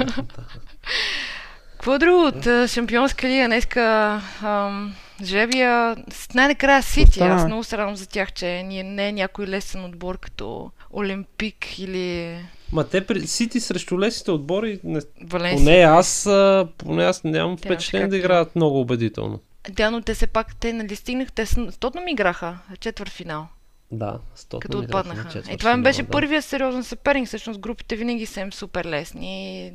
Какво 1.71 1.99
друго 1.99 2.27
от 2.27 2.47
а, 2.47 2.67
Шампионска 2.67 3.27
лига? 3.27 3.47
Днеска 3.47 4.21
ам, 4.43 4.95
жребия 5.23 5.95
най-накрая 6.33 6.83
Сити. 6.83 7.09
Остана, 7.09 7.35
Аз 7.35 7.45
много 7.45 7.63
се 7.63 7.77
радвам 7.77 7.95
за 7.95 8.09
тях, 8.09 8.31
че 8.31 8.63
ние 8.63 8.83
не 8.83 9.07
е 9.07 9.11
някой 9.11 9.47
лесен 9.47 9.85
отбор 9.85 10.17
като 10.17 10.71
Олимпик 10.93 11.79
или 11.79 12.37
Ма 12.71 12.83
те 12.83 13.05
при 13.05 13.27
Сити 13.27 13.59
срещу 13.59 13.99
лесите 13.99 14.31
отбори, 14.31 14.79
не... 14.83 14.99
Валенсия. 15.23 15.65
поне 15.65 15.77
аз, 15.77 16.29
поне 16.77 17.03
аз 17.03 17.23
нямам 17.23 17.57
впечатление 17.57 18.07
да 18.07 18.11
да. 18.11 18.17
играят 18.17 18.55
много 18.55 18.81
убедително. 18.81 19.39
Да, 19.69 19.91
но 19.91 20.01
те 20.01 20.15
се 20.15 20.27
пак, 20.27 20.55
те 20.55 20.73
нали 20.73 20.95
стигнах, 20.95 21.31
те 21.31 21.45
с 21.45 21.77
Тотнам 21.79 22.07
играха 22.07 22.57
четвърт 22.79 23.09
финал. 23.09 23.47
Да, 23.91 24.19
с 24.35 24.47
като 24.59 24.77
отпаднаха. 24.77 25.43
И 25.51 25.57
това 25.57 25.71
им 25.71 25.83
беше 25.83 26.03
първия 26.03 26.41
сериозен 26.41 26.83
съперник. 26.83 27.27
Всъщност 27.27 27.59
групите 27.59 27.95
винаги 27.95 28.25
са 28.25 28.39
им 28.39 28.53
супер 28.53 28.85
лесни. 28.85 29.71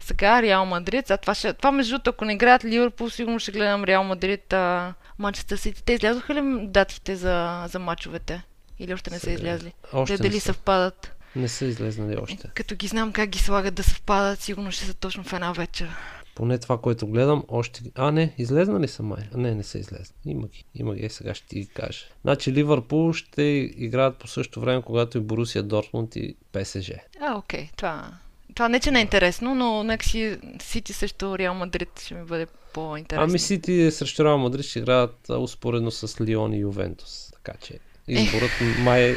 Сега 0.00 0.42
Реал 0.42 0.66
Мадрид. 0.66 1.10
А 1.10 1.16
това, 1.16 1.34
ще, 1.34 1.52
това 1.52 1.72
между 1.72 1.90
другото, 1.92 2.10
ако 2.10 2.24
не 2.24 2.32
играят 2.32 2.64
Ливърпул, 2.64 3.10
сигурно 3.10 3.38
ще 3.38 3.52
гледам 3.52 3.84
Реал 3.84 4.04
Мадрид, 4.04 4.52
а, 4.52 4.94
Манчестър 5.18 5.56
Сити. 5.56 5.84
Те 5.84 5.92
излязоха 5.92 6.34
ли 6.34 6.66
датите 6.66 7.16
за, 7.16 7.64
за 7.68 7.78
мачовете? 7.78 8.42
Или 8.78 8.94
още 8.94 9.10
не 9.10 9.18
са 9.18 9.30
излязли? 9.30 9.72
Още 9.92 10.16
Те 10.16 10.22
не 10.22 10.28
дали 10.28 10.40
са. 10.40 10.46
съвпадат? 10.46 11.16
Не 11.36 11.48
са 11.48 11.64
излезнали 11.64 12.16
още. 12.16 12.50
Като 12.54 12.74
ги 12.76 12.86
знам 12.86 13.12
как 13.12 13.28
ги 13.28 13.38
слагат 13.38 13.74
да 13.74 13.82
съвпадат, 13.82 14.40
сигурно 14.40 14.70
ще 14.72 14.84
са 14.84 14.94
точно 14.94 15.24
в 15.24 15.32
една 15.32 15.52
вечер. 15.52 15.90
Поне 16.34 16.58
това, 16.58 16.78
което 16.78 17.06
гледам, 17.06 17.44
още... 17.48 17.82
А, 17.94 18.10
не, 18.10 18.34
излезнали 18.38 18.88
са 18.88 19.02
май. 19.02 19.22
А, 19.34 19.38
не, 19.38 19.54
не 19.54 19.62
са 19.62 19.78
излезли. 19.78 20.14
Има 20.24 20.48
ги. 20.48 20.64
Има 20.74 20.94
ги, 20.94 21.06
е, 21.06 21.10
сега 21.10 21.34
ще 21.34 21.46
ти 21.46 21.60
ги 21.60 21.66
кажа. 21.66 22.04
Значи 22.22 22.52
Ливърпул 22.52 23.12
ще 23.12 23.42
играят 23.76 24.16
по 24.16 24.28
същото 24.28 24.60
време, 24.60 24.82
когато 24.82 25.18
и 25.18 25.20
Борусия 25.20 25.62
Дортмунд 25.62 26.16
и 26.16 26.36
ПСЖ. 26.52 26.92
А, 27.20 27.34
окей. 27.34 27.68
Това, 27.76 28.12
това 28.54 28.68
не 28.68 28.80
че 28.80 28.90
не 28.90 28.98
е 28.98 29.02
интересно, 29.02 29.54
но 29.54 29.82
нека 29.82 30.06
си 30.06 30.38
Сити 30.62 30.92
срещу 30.92 31.38
Реал 31.38 31.54
Мадрид 31.54 32.00
ще 32.04 32.14
ми 32.14 32.24
бъде 32.24 32.46
по-интересно. 32.72 33.24
Ами 33.24 33.38
Сити 33.38 33.90
срещу 33.90 34.24
Реал 34.24 34.38
Мадрид 34.38 34.64
ще 34.64 34.78
играят 34.78 35.30
а, 35.30 35.38
успоредно 35.38 35.90
с 35.90 36.20
Лион 36.20 36.52
и 36.52 36.58
Ювентус. 36.58 37.30
Така 37.32 37.58
че 37.60 37.78
изборът 38.08 38.50
май 38.78 39.16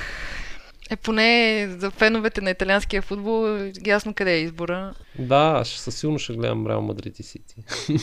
Е, 0.89 0.95
поне 0.95 1.67
за 1.79 1.91
феновете 1.91 2.41
на 2.41 2.49
италианския 2.49 3.01
футбол 3.01 3.57
е 3.57 3.71
ясно 3.85 4.13
къде 4.13 4.33
е 4.33 4.41
избора. 4.41 4.93
Да, 5.19 5.63
ще, 5.65 5.79
със 5.79 5.95
сигурно 5.95 6.19
ще 6.19 6.33
гледам 6.33 6.67
Реал 6.67 6.81
Мадрид 6.81 7.19
и 7.19 7.23
Сити. 7.23 7.55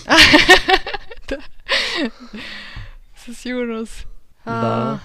Със 3.16 3.38
сигурност. 3.38 4.06
Да. 4.46 5.00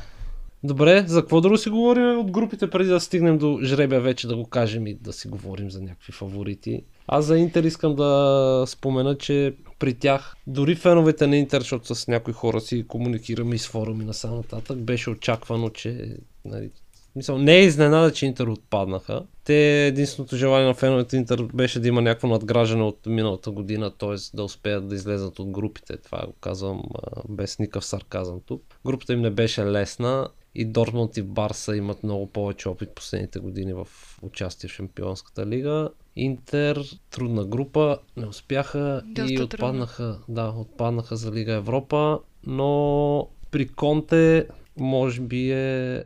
Добре, 0.63 1.03
за 1.07 1.21
какво 1.21 1.41
друго 1.41 1.57
си 1.57 1.69
говорим 1.69 2.19
от 2.19 2.31
групите, 2.31 2.69
преди 2.69 2.89
да 2.89 2.99
стигнем 2.99 3.37
до 3.37 3.59
жребия 3.63 4.01
вече 4.01 4.27
да 4.27 4.35
го 4.35 4.45
кажем 4.45 4.87
и 4.87 4.93
да 4.93 5.13
си 5.13 5.27
говорим 5.27 5.71
за 5.71 5.81
някакви 5.81 6.13
фаворити. 6.13 6.83
Аз 7.07 7.25
за 7.25 7.37
Интер 7.37 7.63
искам 7.63 7.95
да 7.95 8.63
спомена, 8.67 9.17
че 9.17 9.55
при 9.79 9.93
тях, 9.93 10.35
дори 10.47 10.75
феновете 10.75 11.27
на 11.27 11.37
Интер, 11.37 11.59
защото 11.59 11.95
с 11.95 12.07
някои 12.07 12.33
хора 12.33 12.61
си 12.61 12.85
комуникираме 12.87 13.55
и 13.55 13.57
с 13.57 13.67
форуми 13.67 14.05
на 14.05 14.13
сам 14.13 14.35
нататък, 14.35 14.77
беше 14.77 15.09
очаквано, 15.09 15.69
че 15.69 16.17
нали, 16.45 16.69
Мисъл, 17.15 17.37
не 17.37 17.55
е 17.55 17.63
изненада, 17.63 18.13
че 18.13 18.25
Интер 18.25 18.47
отпаднаха. 18.47 19.23
Те 19.43 19.87
единственото 19.87 20.37
желание 20.37 20.67
на 20.67 20.73
феновете 20.73 21.17
Интер 21.17 21.43
беше 21.53 21.79
да 21.79 21.87
има 21.87 22.01
някакво 22.01 22.27
надграждане 22.27 22.83
от 22.83 23.05
миналата 23.05 23.51
година, 23.51 23.91
т.е. 23.97 24.15
да 24.37 24.43
успеят 24.43 24.87
да 24.87 24.95
излезат 24.95 25.39
от 25.39 25.49
групите. 25.49 25.97
Това 25.97 26.23
го 26.25 26.33
казвам 26.41 26.83
без 27.29 27.59
никакъв 27.59 27.85
сарказъм 27.85 28.39
тук. 28.45 28.61
Групата 28.85 29.13
им 29.13 29.21
не 29.21 29.29
беше 29.29 29.65
лесна 29.65 30.27
и 30.55 30.65
Дортмунд 30.65 31.17
и 31.17 31.21
Барса 31.21 31.75
имат 31.75 32.03
много 32.03 32.27
повече 32.27 32.69
опит 32.69 32.89
последните 32.95 33.39
години 33.39 33.73
в 33.73 33.87
участие 34.21 34.69
в 34.69 34.73
Шампионската 34.73 35.45
лига. 35.45 35.89
Интер, 36.15 36.83
трудна 37.09 37.45
група, 37.45 37.97
не 38.17 38.25
успяха 38.25 39.01
Доста 39.05 39.33
и 39.33 39.35
трудно. 39.35 39.45
отпаднаха, 39.45 40.19
да, 40.29 40.53
отпаднаха 40.57 41.15
за 41.15 41.31
Лига 41.31 41.53
Европа, 41.53 42.19
но 42.45 43.29
при 43.51 43.67
Конте 43.67 44.47
може 44.77 45.21
би 45.21 45.51
е... 45.51 46.03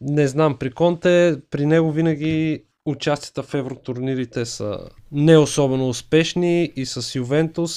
Не 0.00 0.28
знам, 0.28 0.56
при 0.58 0.70
Конте, 0.70 1.36
при 1.50 1.66
него 1.66 1.92
винаги 1.92 2.64
участията 2.86 3.42
в 3.42 3.54
евротурнирите 3.54 4.44
са 4.44 4.78
не 5.12 5.38
особено 5.38 5.88
успешни 5.88 6.72
и 6.76 6.86
с 6.86 7.14
Ювентус, 7.14 7.72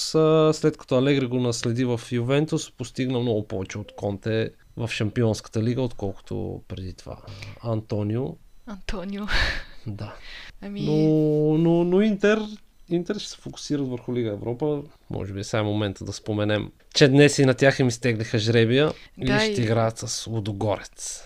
след 0.54 0.78
като 0.78 0.98
Алегри 0.98 1.26
го 1.26 1.40
наследи 1.40 1.86
в 1.86 2.02
Ювентус, 2.12 2.72
постигна 2.72 3.20
много 3.20 3.48
повече 3.48 3.78
от 3.78 3.96
Конте 3.96 4.52
в 4.80 4.90
Шампионската 4.90 5.64
лига, 5.64 5.82
отколкото 5.82 6.62
преди 6.68 6.94
това. 6.94 7.18
Антонио, 7.64 8.36
Антонио. 8.68 9.26
да. 9.88 10.14
Ами, 10.62 10.82
Но, 10.82 10.94
но, 11.58 11.84
но 11.84 12.02
Интер, 12.02 12.40
Интер 12.90 13.16
ще 13.16 13.30
се 13.30 13.38
фокусират 13.38 13.88
върху 13.88 14.16
Лига 14.16 14.30
Европа. 14.30 14.82
Може 15.10 15.34
би 15.34 15.40
е 15.40 15.44
сега 15.44 15.64
момента 15.64 16.06
да 16.06 16.14
споменем, 16.14 16.72
че 16.94 17.08
днес 17.08 17.40
и 17.40 17.46
на 17.46 17.54
тях 17.54 17.80
им 17.80 17.88
изтеглиха 17.88 18.38
жребия 18.40 18.92
Да, 19.18 19.36
и 19.36 19.52
ще 19.54 19.62
и- 19.62 19.66
играят 19.66 19.98
с 19.98 20.28
Лудогорец. 20.28 21.24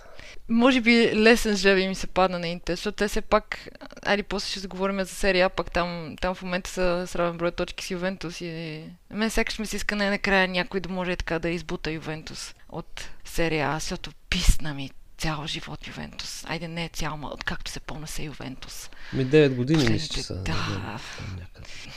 може 0.50 0.82
би 0.82 1.16
лесен 1.16 1.56
жребий 1.58 1.88
ми 1.88 1.96
се 1.96 2.08
падна 2.08 2.40
на 2.40 2.48
Интер, 2.48 2.74
защото 2.74 2.96
те 2.96 3.08
все 3.08 3.22
пак, 3.22 3.70
айде 4.02 4.24
после 4.24 4.50
ще 4.50 4.60
заговорим 4.60 5.00
за 5.00 5.06
серия, 5.06 5.50
пак 5.50 5.72
там, 5.72 6.16
там 6.22 6.36
в 6.36 6.42
момента 6.42 6.70
са 6.70 7.06
с 7.08 7.16
равен 7.16 7.38
брой 7.38 7.52
точки 7.52 7.86
с 7.86 7.92
Ювентус 7.92 8.42
и 8.42 8.82
мен 9.12 9.30
сякаш 9.30 9.60
ми 9.60 9.66
се 9.66 9.76
иска 9.76 9.96
най-накрая 9.96 10.48
някой 10.48 10.80
да 10.80 10.90
може 10.90 11.16
така 11.16 11.40
да 11.40 11.50
избута 11.50 11.92
Ювентус 11.92 12.56
от 12.74 13.10
серия 13.26 13.70
А, 13.70 13.80
защото 13.80 14.12
писна 14.30 14.74
ми 14.74 14.92
цял 15.18 15.48
живот 15.48 15.88
Ювентус. 15.88 16.46
Айде 16.48 16.68
не 16.68 16.86
е 16.86 16.90
цял, 16.90 17.18
ма 17.18 17.28
откакто 17.34 17.72
се 17.72 17.80
помня 17.80 18.08
се 18.08 18.24
Ювентус. 18.24 18.90
Ми 19.14 19.26
9 19.28 19.56
години 19.56 19.90
мисля, 19.90 20.16
че 20.16 20.24
са. 20.24 20.36
да. 20.36 21.00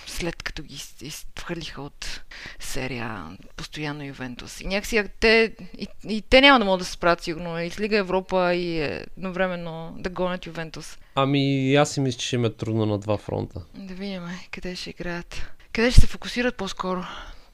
след 0.06 0.42
като 0.42 0.62
ги 0.62 0.75
из- 0.75 1.02
изхвърлиха 1.02 1.83
от 1.83 2.21
серия 2.61 3.37
постоянно 3.56 4.04
Ювентус. 4.04 4.61
И 4.61 4.66
някакси 4.66 5.04
те, 5.21 5.54
и, 5.78 5.88
и 6.09 6.23
те 6.23 6.40
няма 6.40 6.59
да 6.59 6.64
могат 6.64 6.78
да 6.78 6.85
се 6.85 6.92
справят 6.92 7.23
сигурно 7.23 7.61
и 7.61 7.71
с 7.71 7.80
Лига 7.80 7.97
Европа 7.97 8.54
и 8.54 8.80
е, 8.80 9.04
едновременно 9.16 9.95
да 9.99 10.11
гонят 10.11 10.47
Ювентус. 10.47 10.99
Ами 11.14 11.75
аз 11.75 11.90
си 11.90 12.00
мисля, 12.00 12.18
че 12.18 12.26
ще 12.26 12.37
им 12.37 12.45
е 12.45 12.52
трудно 12.52 12.87
на 12.87 12.99
два 12.99 13.16
фронта. 13.16 13.61
Да 13.75 13.95
видим 13.95 14.26
е, 14.26 14.49
къде 14.50 14.76
ще 14.76 14.90
играят. 14.90 15.42
Къде 15.73 15.90
ще 15.90 16.00
се 16.00 16.06
фокусират 16.06 16.56
по-скоро? 16.56 17.04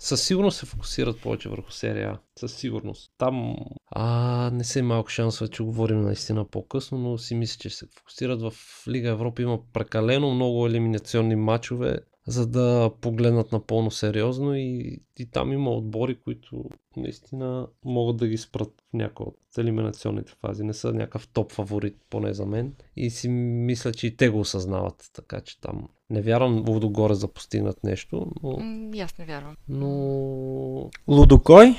Със 0.05 0.23
сигурност 0.23 0.59
се 0.59 0.67
фокусират 0.67 1.21
повече 1.21 1.49
върху 1.49 1.71
серия. 1.71 2.19
Със 2.39 2.55
сигурност. 2.55 3.13
Там 3.19 3.57
а, 3.91 4.51
не 4.53 4.65
са 4.65 4.83
малко 4.83 5.09
шансове, 5.11 5.51
че 5.51 5.63
говорим 5.63 6.01
наистина 6.01 6.45
по-късно, 6.45 6.99
но 6.99 7.19
си 7.19 7.35
мисля, 7.35 7.59
че 7.61 7.71
се 7.71 7.87
фокусират 7.97 8.43
в 8.43 8.53
Лига 8.89 9.09
Европа. 9.09 9.43
Има 9.43 9.59
прекалено 9.73 10.35
много 10.35 10.67
елиминационни 10.67 11.37
матчове, 11.37 11.99
за 12.27 12.47
да 12.47 12.91
погледнат 13.01 13.53
напълно 13.53 13.91
сериозно 13.91 14.55
и, 14.55 15.01
и 15.19 15.27
там 15.27 15.53
има 15.53 15.71
отбори, 15.71 16.15
които 16.15 16.65
наистина 16.97 17.67
могат 17.85 18.17
да 18.17 18.29
ги 18.29 18.37
спрат 18.39 18.73
в 18.91 18.93
някои 18.93 19.27
от 19.27 19.59
елиминационните 19.59 20.33
фази. 20.41 20.65
Не 20.65 20.75
са 20.75 20.93
някакъв 20.93 21.29
топ 21.29 21.53
фаворит, 21.53 21.97
поне 22.11 22.35
за 22.35 22.47
мен. 22.47 22.73
И 22.97 23.11
си 23.11 23.29
мисля, 23.29 23.93
че 23.93 24.07
и 24.07 24.17
те 24.17 24.29
го 24.29 24.41
осъзнават. 24.41 25.11
Така 25.13 25.41
че 25.41 25.61
там 25.61 25.89
не 26.11 26.23
вярвам 26.23 26.65
Лудогоре 26.69 27.15
за 27.15 27.29
постигнат 27.29 27.85
нещо, 27.85 28.27
но 28.43 28.51
М, 28.51 28.91
и 28.95 29.01
аз 29.01 29.19
не 29.19 29.25
вярвам. 29.25 29.57
но... 29.69 30.91
Лудокой? 31.09 31.75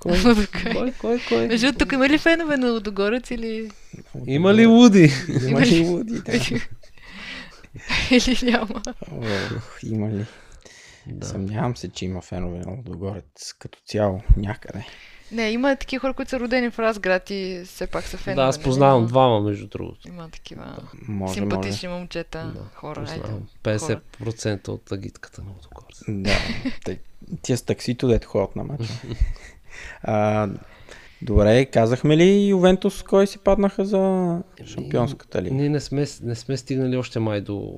Кой? 0.00 0.12
Лудогорец. 0.18 0.48
Кой, 0.72 0.92
кой, 1.00 1.20
кой? 1.28 1.46
Между 1.46 1.72
тук 1.72 1.92
има 1.92 2.08
ли 2.08 2.18
фенове 2.18 2.56
на 2.56 2.72
Лудогорец 2.72 3.30
или... 3.30 3.70
Има 4.26 4.54
ли 4.54 4.66
Луди? 4.66 5.10
Има 5.48 5.60
ли 5.60 5.88
луди? 5.88 6.20
Да. 6.20 6.32
или 8.10 8.50
няма? 8.50 8.82
Ох, 9.56 9.78
има 9.82 10.08
ли? 10.08 10.26
Да. 11.06 11.26
Съмнявам 11.26 11.76
се, 11.76 11.88
че 11.88 12.04
има 12.04 12.22
фенове 12.22 12.58
на 12.58 12.70
Лудогорец 12.70 13.52
като 13.58 13.78
цяло 13.86 14.22
някъде. 14.36 14.86
Не, 15.32 15.50
има 15.50 15.76
такива 15.76 16.00
хора, 16.00 16.12
които 16.14 16.30
са 16.30 16.40
родени 16.40 16.70
в 16.70 16.78
Разград 16.78 17.30
и 17.30 17.62
все 17.66 17.86
пак 17.86 18.04
са 18.04 18.16
фенове. 18.16 18.42
Да, 18.42 18.48
аз 18.48 18.56
нали? 18.56 18.64
познавам 18.64 18.98
Има- 18.98 19.08
двама, 19.08 19.40
между 19.40 19.66
другото. 19.66 20.08
Има 20.08 20.28
такива 20.30 20.76
Може, 21.08 21.34
симпатични 21.34 21.88
момчета, 21.88 22.52
Да, 22.54 22.60
хора. 22.74 23.00
Айде. 23.00 23.12
Познавам. 23.14 23.42
хора. 24.18 24.32
50% 24.32 24.68
от 24.68 24.92
агитката 24.92 25.42
на 25.42 25.46
може. 25.48 26.22
Да. 26.22 26.36
Тия 27.42 27.58
с 27.58 27.62
таксито, 27.62 28.08
дето 28.08 28.28
ходят 28.28 28.56
на 28.56 28.64
матч. 28.64 28.82
добре, 31.22 31.64
казахме 31.64 32.16
ли 32.16 32.46
Ювентус 32.48 33.02
кой 33.02 33.26
си 33.26 33.38
паднаха 33.38 33.84
за 33.84 34.38
шампионската 34.66 35.42
лига? 35.42 35.54
Ние 35.54 35.68
не 35.68 35.80
сме, 35.80 36.06
не 36.22 36.34
сме 36.34 36.56
стигнали 36.56 36.96
още 36.96 37.20
май 37.20 37.40
до, 37.40 37.74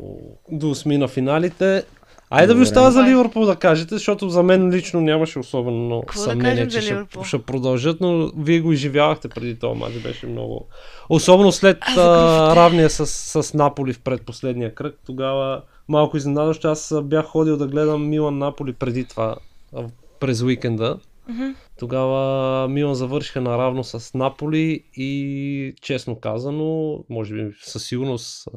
до 0.50 0.70
осми 0.70 0.98
на 0.98 1.08
финалите. 1.08 1.84
Айде 2.30 2.46
да 2.46 2.54
ви 2.54 2.62
остава 2.62 2.90
за. 2.90 3.02
Ливърпул 3.02 3.46
да 3.46 3.56
кажете, 3.56 3.94
защото 3.94 4.28
за 4.28 4.42
мен 4.42 4.70
лично 4.70 5.00
нямаше 5.00 5.38
особено 5.38 5.84
много 5.84 6.06
Какво 6.06 6.20
да 6.20 6.30
съмнение, 6.30 6.64
кажем 6.64 6.70
че 6.70 6.80
ще, 6.80 7.24
ще 7.24 7.42
продължат, 7.42 8.00
но 8.00 8.30
вие 8.38 8.60
го 8.60 8.72
изживявахте 8.72 9.28
преди 9.28 9.58
този 9.58 9.78
матч, 9.80 9.94
беше 10.02 10.26
много... 10.26 10.66
Особено 11.08 11.52
след 11.52 11.78
А, 11.96 12.56
равния 12.56 12.90
с, 12.90 13.06
с 13.42 13.54
Наполи 13.54 13.92
в 13.92 14.00
предпоследния 14.00 14.74
кръг, 14.74 14.98
тогава 15.06 15.62
малко 15.88 16.16
изненадващо. 16.16 16.68
Аз 16.68 16.94
бях 17.02 17.26
ходил 17.26 17.56
да 17.56 17.66
гледам 17.66 18.08
Милан 18.08 18.38
Наполи 18.38 18.72
преди 18.72 19.04
това, 19.04 19.36
през 20.20 20.42
уикенда. 20.42 20.98
Мгм. 21.28 21.54
Тогава 21.78 22.68
Милан 22.68 22.94
завършиха 22.94 23.40
наравно 23.40 23.84
с 23.84 24.14
Наполи 24.14 24.84
и 24.94 25.74
честно 25.82 26.20
казано, 26.20 26.98
може 27.08 27.34
би 27.34 27.52
със 27.62 27.86
сигурност 27.86 28.48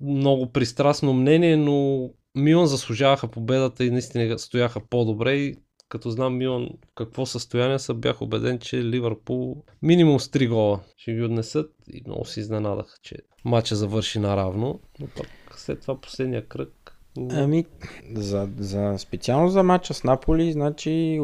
много 0.00 0.52
пристрастно 0.52 1.12
мнение, 1.12 1.56
но 1.56 2.10
Милан 2.34 2.66
заслужаваха 2.66 3.28
победата 3.28 3.84
и 3.84 3.90
наистина 3.90 4.38
стояха 4.38 4.80
по-добре 4.80 5.34
и 5.34 5.56
като 5.88 6.10
знам 6.10 6.36
Милан 6.36 6.68
какво 6.94 7.26
състояние 7.26 7.78
са, 7.78 7.94
бях 7.94 8.22
убеден, 8.22 8.58
че 8.58 8.84
Ливърпул 8.84 9.64
минимум 9.82 10.20
с 10.20 10.28
3 10.28 10.48
гола 10.48 10.80
ще 10.96 11.12
ги 11.12 11.22
отнесат 11.22 11.70
и 11.92 12.02
много 12.06 12.24
се 12.24 12.40
изненадах, 12.40 12.98
че 13.02 13.16
матча 13.44 13.76
завърши 13.76 14.18
наравно, 14.18 14.80
но 15.00 15.06
пък 15.16 15.28
след 15.56 15.80
това 15.80 16.00
последния 16.00 16.46
кръг 16.46 16.98
Ами, 17.30 17.64
за, 18.14 18.48
за, 18.58 18.94
специално 18.98 19.48
за 19.48 19.62
матча 19.62 19.94
с 19.94 20.04
Наполи, 20.04 20.52
значи 20.52 21.20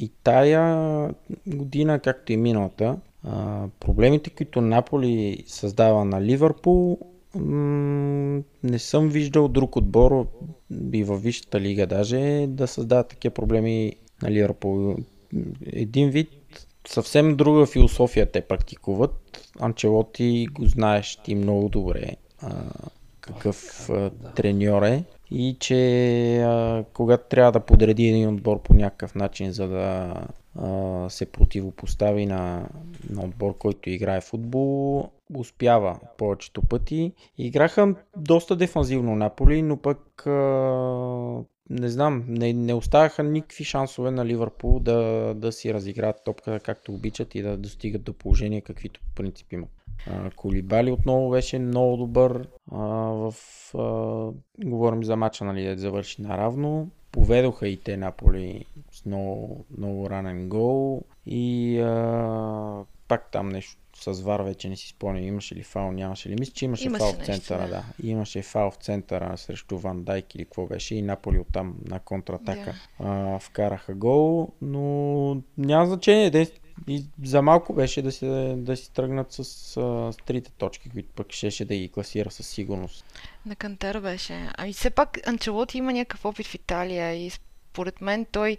и 0.00 0.10
тая 0.24 1.14
година, 1.46 1.98
както 1.98 2.32
и 2.32 2.36
миналата, 2.36 2.96
проблемите, 3.80 4.30
които 4.30 4.60
Наполи 4.60 5.44
създава 5.46 6.04
на 6.04 6.22
Ливърпул, 6.22 6.98
не 8.62 8.78
съм 8.78 9.08
виждал 9.08 9.48
друг 9.48 9.76
отбор 9.76 10.26
и 10.92 11.04
във 11.04 11.22
Висшата 11.22 11.60
лига 11.60 11.86
даже 11.86 12.46
да 12.48 12.66
създава 12.66 13.04
такива 13.04 13.34
проблеми 13.34 13.92
на 14.22 14.30
Ливърпул. 14.30 14.96
Един 15.66 16.10
вид 16.10 16.28
съвсем 16.88 17.36
друга 17.36 17.66
философия 17.66 18.30
те 18.30 18.40
практикуват. 18.40 19.48
Анчелоти 19.60 20.46
го 20.52 20.66
знаеш 20.66 21.18
ти 21.24 21.34
много 21.34 21.68
добре 21.68 22.16
а, 22.42 22.64
какъв 23.20 23.90
а, 23.90 24.10
треньор 24.10 24.82
е 24.82 25.04
и 25.30 25.56
че 25.60 26.42
а, 26.42 26.84
когато 26.94 27.28
трябва 27.28 27.52
да 27.52 27.60
подреди 27.60 28.08
един 28.08 28.28
отбор 28.28 28.62
по 28.62 28.74
някакъв 28.74 29.14
начин, 29.14 29.52
за 29.52 29.68
да 29.68 30.14
а, 30.58 31.10
се 31.10 31.26
противопостави 31.26 32.26
на, 32.26 32.68
на 33.10 33.24
отбор, 33.24 33.58
който 33.58 33.90
играе 33.90 34.20
футбол, 34.20 35.10
успява 35.34 35.98
повечето 36.18 36.62
пъти. 36.62 37.12
Играха 37.38 37.94
доста 38.16 38.56
дефанзивно 38.56 39.16
Наполи, 39.16 39.62
но 39.62 39.76
пък 39.76 40.26
а, 40.26 40.30
не 41.70 41.88
знам, 41.88 42.24
не, 42.28 42.52
не 42.52 42.74
оставяха 42.74 43.22
никакви 43.22 43.64
шансове 43.64 44.10
на 44.10 44.26
Ливърпул 44.26 44.78
да, 44.78 45.32
да 45.34 45.52
си 45.52 45.74
разиграят 45.74 46.24
топката 46.24 46.60
както 46.60 46.94
обичат 46.94 47.34
и 47.34 47.42
да 47.42 47.56
достигат 47.56 48.02
до 48.02 48.12
положение, 48.12 48.60
каквито 48.60 49.00
по 49.00 49.14
принцип 49.14 49.52
имат. 49.52 49.79
А, 50.06 50.30
Колибали 50.30 50.90
отново 50.90 51.30
беше 51.30 51.58
много 51.58 51.96
добър. 51.96 52.48
А, 52.72 52.78
в, 52.78 53.34
а, 53.74 54.32
говорим 54.64 55.04
за 55.04 55.16
мача, 55.16 55.44
нали, 55.44 55.64
да 55.64 55.76
завърши 55.76 56.22
наравно. 56.22 56.88
Поведоха 57.12 57.68
и 57.68 57.76
те 57.76 57.96
Наполи 57.96 58.64
с 58.92 59.06
много, 59.06 59.64
много 59.78 60.10
ранен 60.10 60.48
гол. 60.48 61.02
И 61.26 61.78
а, 61.80 62.84
пак 63.08 63.30
там 63.30 63.48
нещо 63.48 63.80
с 64.00 64.20
Вар 64.20 64.40
вече 64.40 64.68
не 64.68 64.76
си 64.76 64.88
спомням, 64.88 65.24
имаше 65.24 65.54
ли 65.54 65.62
фал, 65.62 65.92
нямаше 65.92 66.28
ли. 66.28 66.36
Мисля, 66.38 66.52
че 66.52 66.64
имаше, 66.64 66.86
Имаше 66.86 67.04
фал 67.04 67.12
в 67.12 67.18
нещо, 67.18 67.32
центъра, 67.32 67.62
да. 67.62 67.68
да. 67.68 68.08
Имаше 68.08 68.42
фал 68.42 68.70
в 68.70 68.74
центъра 68.74 69.36
срещу 69.36 69.78
Ван 69.78 70.02
Дайк 70.02 70.34
или 70.34 70.44
какво 70.44 70.66
беше 70.66 70.94
и 70.94 71.02
Наполи 71.02 71.38
оттам 71.38 71.76
на 71.86 72.00
контратака 72.00 72.74
а, 72.98 73.38
вкараха 73.38 73.94
гол, 73.94 74.48
но 74.62 75.42
няма 75.58 75.86
значение. 75.86 76.46
И 76.88 77.04
за 77.22 77.42
малко 77.42 77.74
беше 77.74 78.02
да 78.02 78.12
си, 78.12 78.26
да 78.56 78.76
си 78.76 78.92
тръгнат 78.92 79.32
с, 79.32 79.44
с 79.44 80.16
трите 80.26 80.50
точки, 80.50 80.90
които 80.90 81.08
пък 81.14 81.32
щеше 81.32 81.64
да 81.64 81.76
ги 81.76 81.88
класира 81.88 82.30
със 82.30 82.46
сигурност. 82.46 83.04
На 83.46 83.56
Кантер 83.56 84.00
беше. 84.00 84.50
Ами 84.58 84.72
все 84.72 84.90
пак 84.90 85.28
Анчелоти 85.28 85.78
има 85.78 85.92
някакъв 85.92 86.24
опит 86.24 86.46
в 86.46 86.54
Италия 86.54 87.26
и 87.26 87.30
според 87.70 88.00
мен 88.00 88.26
той 88.32 88.56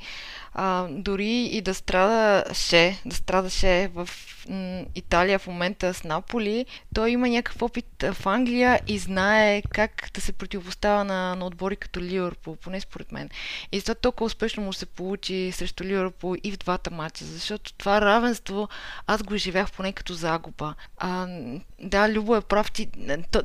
а, 0.53 0.87
дори 0.89 1.43
и 1.43 1.61
да 1.61 1.73
страдаше, 1.73 3.01
да 3.05 3.15
страдаше 3.15 3.89
в 3.93 4.09
м, 4.49 4.85
Италия 4.95 5.39
в 5.39 5.47
момента 5.47 5.93
с 5.93 6.03
Наполи, 6.03 6.65
той 6.95 7.11
има 7.11 7.29
някакъв 7.29 7.61
опит 7.61 7.85
в 8.11 8.25
Англия 8.25 8.79
и 8.87 8.97
знае 8.97 9.61
как 9.61 10.09
да 10.13 10.21
се 10.21 10.31
противопоставя 10.31 11.03
на, 11.03 11.35
на 11.35 11.45
отбори 11.45 11.75
като 11.75 12.01
Ливърпул, 12.01 12.55
поне 12.55 12.81
според 12.81 13.11
мен. 13.11 13.29
И 13.71 13.79
затова 13.79 13.95
толкова 13.95 14.25
успешно 14.25 14.63
му 14.63 14.73
се 14.73 14.85
получи 14.85 15.51
срещу 15.51 15.83
Ливърпул 15.83 16.35
и 16.43 16.51
в 16.51 16.57
двата 16.57 16.91
матча, 16.91 17.25
защото 17.25 17.73
това 17.73 18.01
равенство 18.01 18.69
аз 19.07 19.23
го 19.23 19.35
изживях 19.35 19.71
поне 19.71 19.93
като 19.93 20.13
загуба. 20.13 20.75
А, 20.97 21.27
да, 21.79 22.09
Любо 22.09 22.35
е 22.35 22.41
прав, 22.41 22.71
ти, 22.71 22.89
то, 23.31 23.41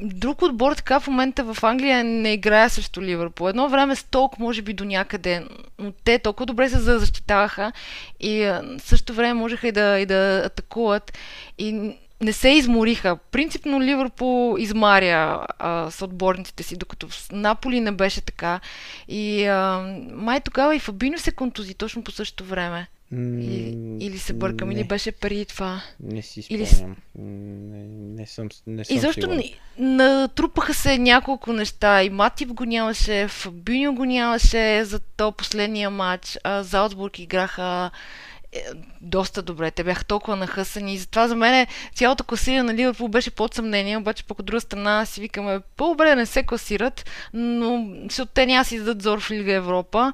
друг 0.00 0.42
отбор 0.42 0.72
така 0.72 1.00
в 1.00 1.06
момента 1.06 1.54
в 1.54 1.64
Англия 1.64 2.04
не 2.04 2.32
играе 2.32 2.68
срещу 2.68 3.02
Ливърпул. 3.02 3.48
Едно 3.48 3.68
време 3.68 3.96
с 3.96 4.04
толк 4.04 4.38
може 4.38 4.62
би 4.62 4.72
до 4.72 4.84
някъде, 4.84 5.44
но 5.78 5.92
те 5.92 6.18
толкова 6.18 6.46
добре 6.46 6.68
се 6.68 6.78
защитаваха 6.78 7.72
и 8.20 8.60
същото 8.78 9.14
време 9.14 9.34
можеха 9.34 9.68
и 9.68 9.72
да, 9.72 9.98
и 10.00 10.06
да 10.06 10.42
атакуват 10.44 11.18
и 11.58 11.92
не 12.20 12.32
се 12.32 12.48
измориха. 12.48 13.16
Принципно 13.16 13.80
Ливърпул 13.80 14.56
измаря 14.58 15.46
а, 15.58 15.90
с 15.90 16.02
отборниците 16.02 16.62
си, 16.62 16.76
докато 16.76 17.08
в 17.08 17.32
Наполи 17.32 17.80
не 17.80 17.92
беше 17.92 18.20
така. 18.20 18.60
И 19.08 19.46
а, 19.46 19.80
май 20.12 20.40
тогава 20.40 20.76
и 20.76 20.78
Фабино 20.78 21.18
се 21.18 21.32
контузи 21.32 21.74
точно 21.74 22.04
по 22.04 22.10
същото 22.10 22.44
време. 22.44 22.88
Или, 23.12 23.76
или 24.00 24.18
се 24.18 24.32
бъркам, 24.32 24.68
не. 24.68 24.74
или 24.74 24.84
беше 24.84 25.12
преди 25.12 25.44
това. 25.44 25.82
Не 26.00 26.22
си 26.22 26.46
Или 26.50 26.66
спомням. 26.66 26.96
Не, 27.14 27.84
не 28.20 28.26
съм, 28.26 28.48
не 28.66 28.84
съм 28.84 28.96
И 28.96 29.00
защо 29.00 29.20
сигурен. 29.20 29.42
натрупаха 29.78 30.74
се 30.74 30.98
няколко 30.98 31.52
неща. 31.52 32.02
И 32.02 32.10
Матив 32.10 32.52
го 32.52 32.64
нямаше, 32.64 33.28
Фабиньо 33.28 33.94
го 33.94 34.04
нямаше 34.04 34.84
за 34.84 35.00
то 35.00 35.32
последния 35.32 35.90
матч. 35.90 36.38
А 36.44 36.62
Залцбург 36.62 37.18
играха 37.18 37.90
е, 38.52 38.62
доста 39.00 39.42
добре. 39.42 39.70
Те 39.70 39.84
бяха 39.84 40.04
толкова 40.04 40.36
нахъсани. 40.36 40.94
И 40.94 40.98
затова 40.98 41.28
за 41.28 41.36
мен 41.36 41.66
цялото 41.94 42.24
класиране 42.24 42.62
на 42.62 42.74
Ливърпул 42.74 43.08
беше 43.08 43.30
под 43.30 43.54
съмнение. 43.54 43.96
Обаче 43.96 44.24
пък 44.24 44.38
от 44.38 44.46
друга 44.46 44.60
страна 44.60 45.06
си 45.06 45.20
викаме 45.20 45.60
по-добре 45.76 46.14
не 46.14 46.26
се 46.26 46.42
класират, 46.42 47.10
но 47.34 47.88
защото 48.04 48.32
те 48.34 48.46
няма 48.46 48.64
си 48.64 48.78
дадат 48.78 49.02
зор 49.02 49.20
в 49.20 49.30
Лига 49.30 49.52
Европа 49.52 50.12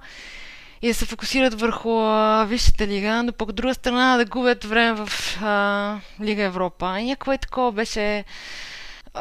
и 0.85 0.89
да 0.89 0.95
се 0.95 1.05
фокусират 1.05 1.61
върху 1.61 2.01
а, 2.01 2.45
Висшата 2.45 2.87
лига, 2.87 3.23
но 3.23 3.33
пък 3.33 3.49
от 3.49 3.55
друга 3.55 3.75
страна 3.75 4.17
да 4.17 4.25
губят 4.25 4.65
време 4.65 4.93
в 5.07 5.09
а, 5.43 5.99
Лига 6.23 6.43
Европа. 6.43 6.97
И 7.01 7.05
някакво 7.05 7.33
е 7.33 7.39
такова 7.39 7.73
беше 7.73 8.25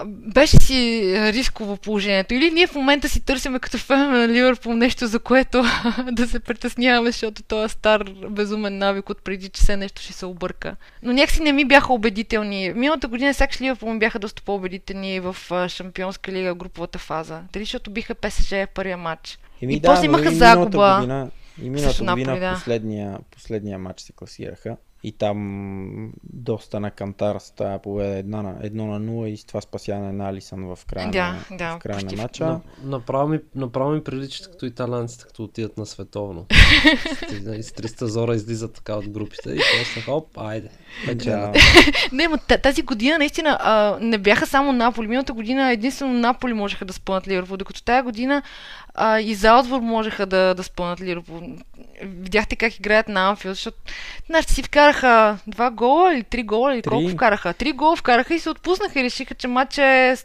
беше 0.06 0.58
си 0.58 1.04
рисково 1.18 1.78
положението. 1.78 2.34
Или 2.34 2.52
ние 2.52 2.68
в 2.68 2.76
момента 2.76 3.10
си 3.10 3.26
търсиме 3.26 3.60
като 3.60 3.78
фенове 3.78 4.18
на 4.18 4.28
Ливърпул 4.28 4.74
нещо, 4.74 5.08
за 5.08 5.20
което 5.20 5.64
да 6.12 6.28
се 6.28 6.40
притесняваме, 6.40 7.12
защото 7.12 7.44
този 7.44 7.74
стар 7.74 8.04
безумен 8.30 8.78
навик 8.78 9.10
от 9.10 9.24
преди, 9.24 9.50
че 9.50 9.62
все 9.62 9.78
нещо 9.78 10.02
ще 10.02 10.14
се 10.14 10.26
обърка. 10.26 10.76
Но 11.04 11.14
някакси 11.14 11.44
не 11.44 11.52
ми 11.52 11.66
бяха 11.66 11.94
убедителни. 11.94 12.74
Миналата 12.76 13.08
година 13.08 13.34
сякаш 13.34 13.62
Ливърпул 13.62 13.94
ми 13.94 14.00
бяха 14.00 14.20
доста 14.20 14.42
по-убедителни 14.42 15.20
в 15.20 15.36
Шампионска 15.68 16.32
лига, 16.32 16.56
груповата 16.56 17.00
фаза. 17.00 17.42
Дали 17.54 17.64
защото 17.64 17.92
биха 17.92 18.16
ПСЖ 18.16 18.50
в 18.50 18.68
първия 18.74 18.98
матч. 18.98 19.40
Еми 19.62 19.74
и 19.74 19.80
да, 19.80 19.88
после 19.88 20.06
имаха 20.06 20.32
загуба 20.32 20.96
Година, 21.00 21.30
и 21.62 21.70
миналата 21.70 22.04
година 22.04 22.40
да. 22.40 22.54
последния, 22.54 23.20
последния 23.32 23.80
матч 23.80 24.02
се 24.02 24.12
класираха. 24.14 24.78
и 25.04 25.12
там 25.12 26.14
доста 26.24 26.80
на 26.80 26.92
кантар 26.92 27.36
с 27.40 27.52
тази 27.52 27.82
победа 27.84 28.18
едно 28.18 28.42
на, 28.44 28.56
едно 28.62 28.88
на 28.88 29.00
0 29.02 29.26
и 29.28 29.38
с 29.38 29.46
това 29.46 29.62
спасяване 29.62 30.12
на 30.12 30.30
Алисън 30.30 30.76
в 30.76 30.80
края, 30.86 31.12
Да, 31.12 31.40
на, 31.52 31.58
да, 31.58 31.76
в 31.76 31.80
края 31.80 32.00
почти 32.00 32.16
на 32.16 32.22
матча. 32.22 32.46
На, 32.46 32.62
направо, 32.84 33.28
ми, 33.28 33.40
направо 33.56 33.92
ми 33.92 34.04
приличат 34.04 34.52
като 34.52 34.66
италянците, 34.66 35.24
като 35.24 35.44
отидат 35.44 35.78
на 35.78 35.86
световно. 35.86 36.46
С- 36.50 37.64
с 37.64 37.72
300 37.72 38.06
зора 38.06 38.36
излизат 38.36 38.74
така 38.74 38.96
от 38.96 39.10
групите 39.10 39.50
и 39.50 39.60
после 39.80 40.02
хоп, 40.02 40.38
айде. 40.38 40.70
Да, 41.16 41.54
Не, 42.12 42.28
та- 42.48 42.58
тази 42.58 42.82
година 42.82 43.18
наистина 43.18 43.58
а, 43.62 43.98
не 44.02 44.18
бяха 44.18 44.48
само 44.48 44.72
Наполи. 44.72 45.08
Миналата 45.08 45.34
година 45.34 45.72
единствено 45.72 46.14
Наполи 46.14 46.54
можеха 46.54 46.86
да 46.86 46.94
спънат 46.94 47.28
Ливърпул, 47.28 47.58
докато 47.58 47.84
тази 47.84 48.04
година 48.04 48.42
а, 48.96 49.20
и 49.20 49.36
Залцбург 49.36 49.84
можеха 49.84 50.26
да, 50.26 50.54
да 50.54 50.64
спънат 50.64 51.02
Ливърпул. 51.02 51.42
Видяхте 52.02 52.56
как 52.56 52.76
играят 52.76 53.08
на 53.08 53.30
Анфилд, 53.30 53.56
защото 53.56 53.78
нашите 54.30 54.54
си 54.54 54.64
вкараха 54.64 55.38
два 55.48 55.72
гола 55.72 56.14
или 56.14 56.24
три 56.24 56.44
гола 56.44 56.74
или 56.74 56.82
Три. 56.82 56.90
колко 56.90 57.10
вкараха? 57.10 57.54
Три 57.54 57.72
гола 57.72 57.96
вкараха 57.96 58.36
и 58.36 58.40
се 58.40 58.50
отпуснаха 58.50 59.00
и 59.00 59.04
решиха, 59.04 59.36
че 59.36 59.48
матчът 59.48 59.80
е 59.80 60.16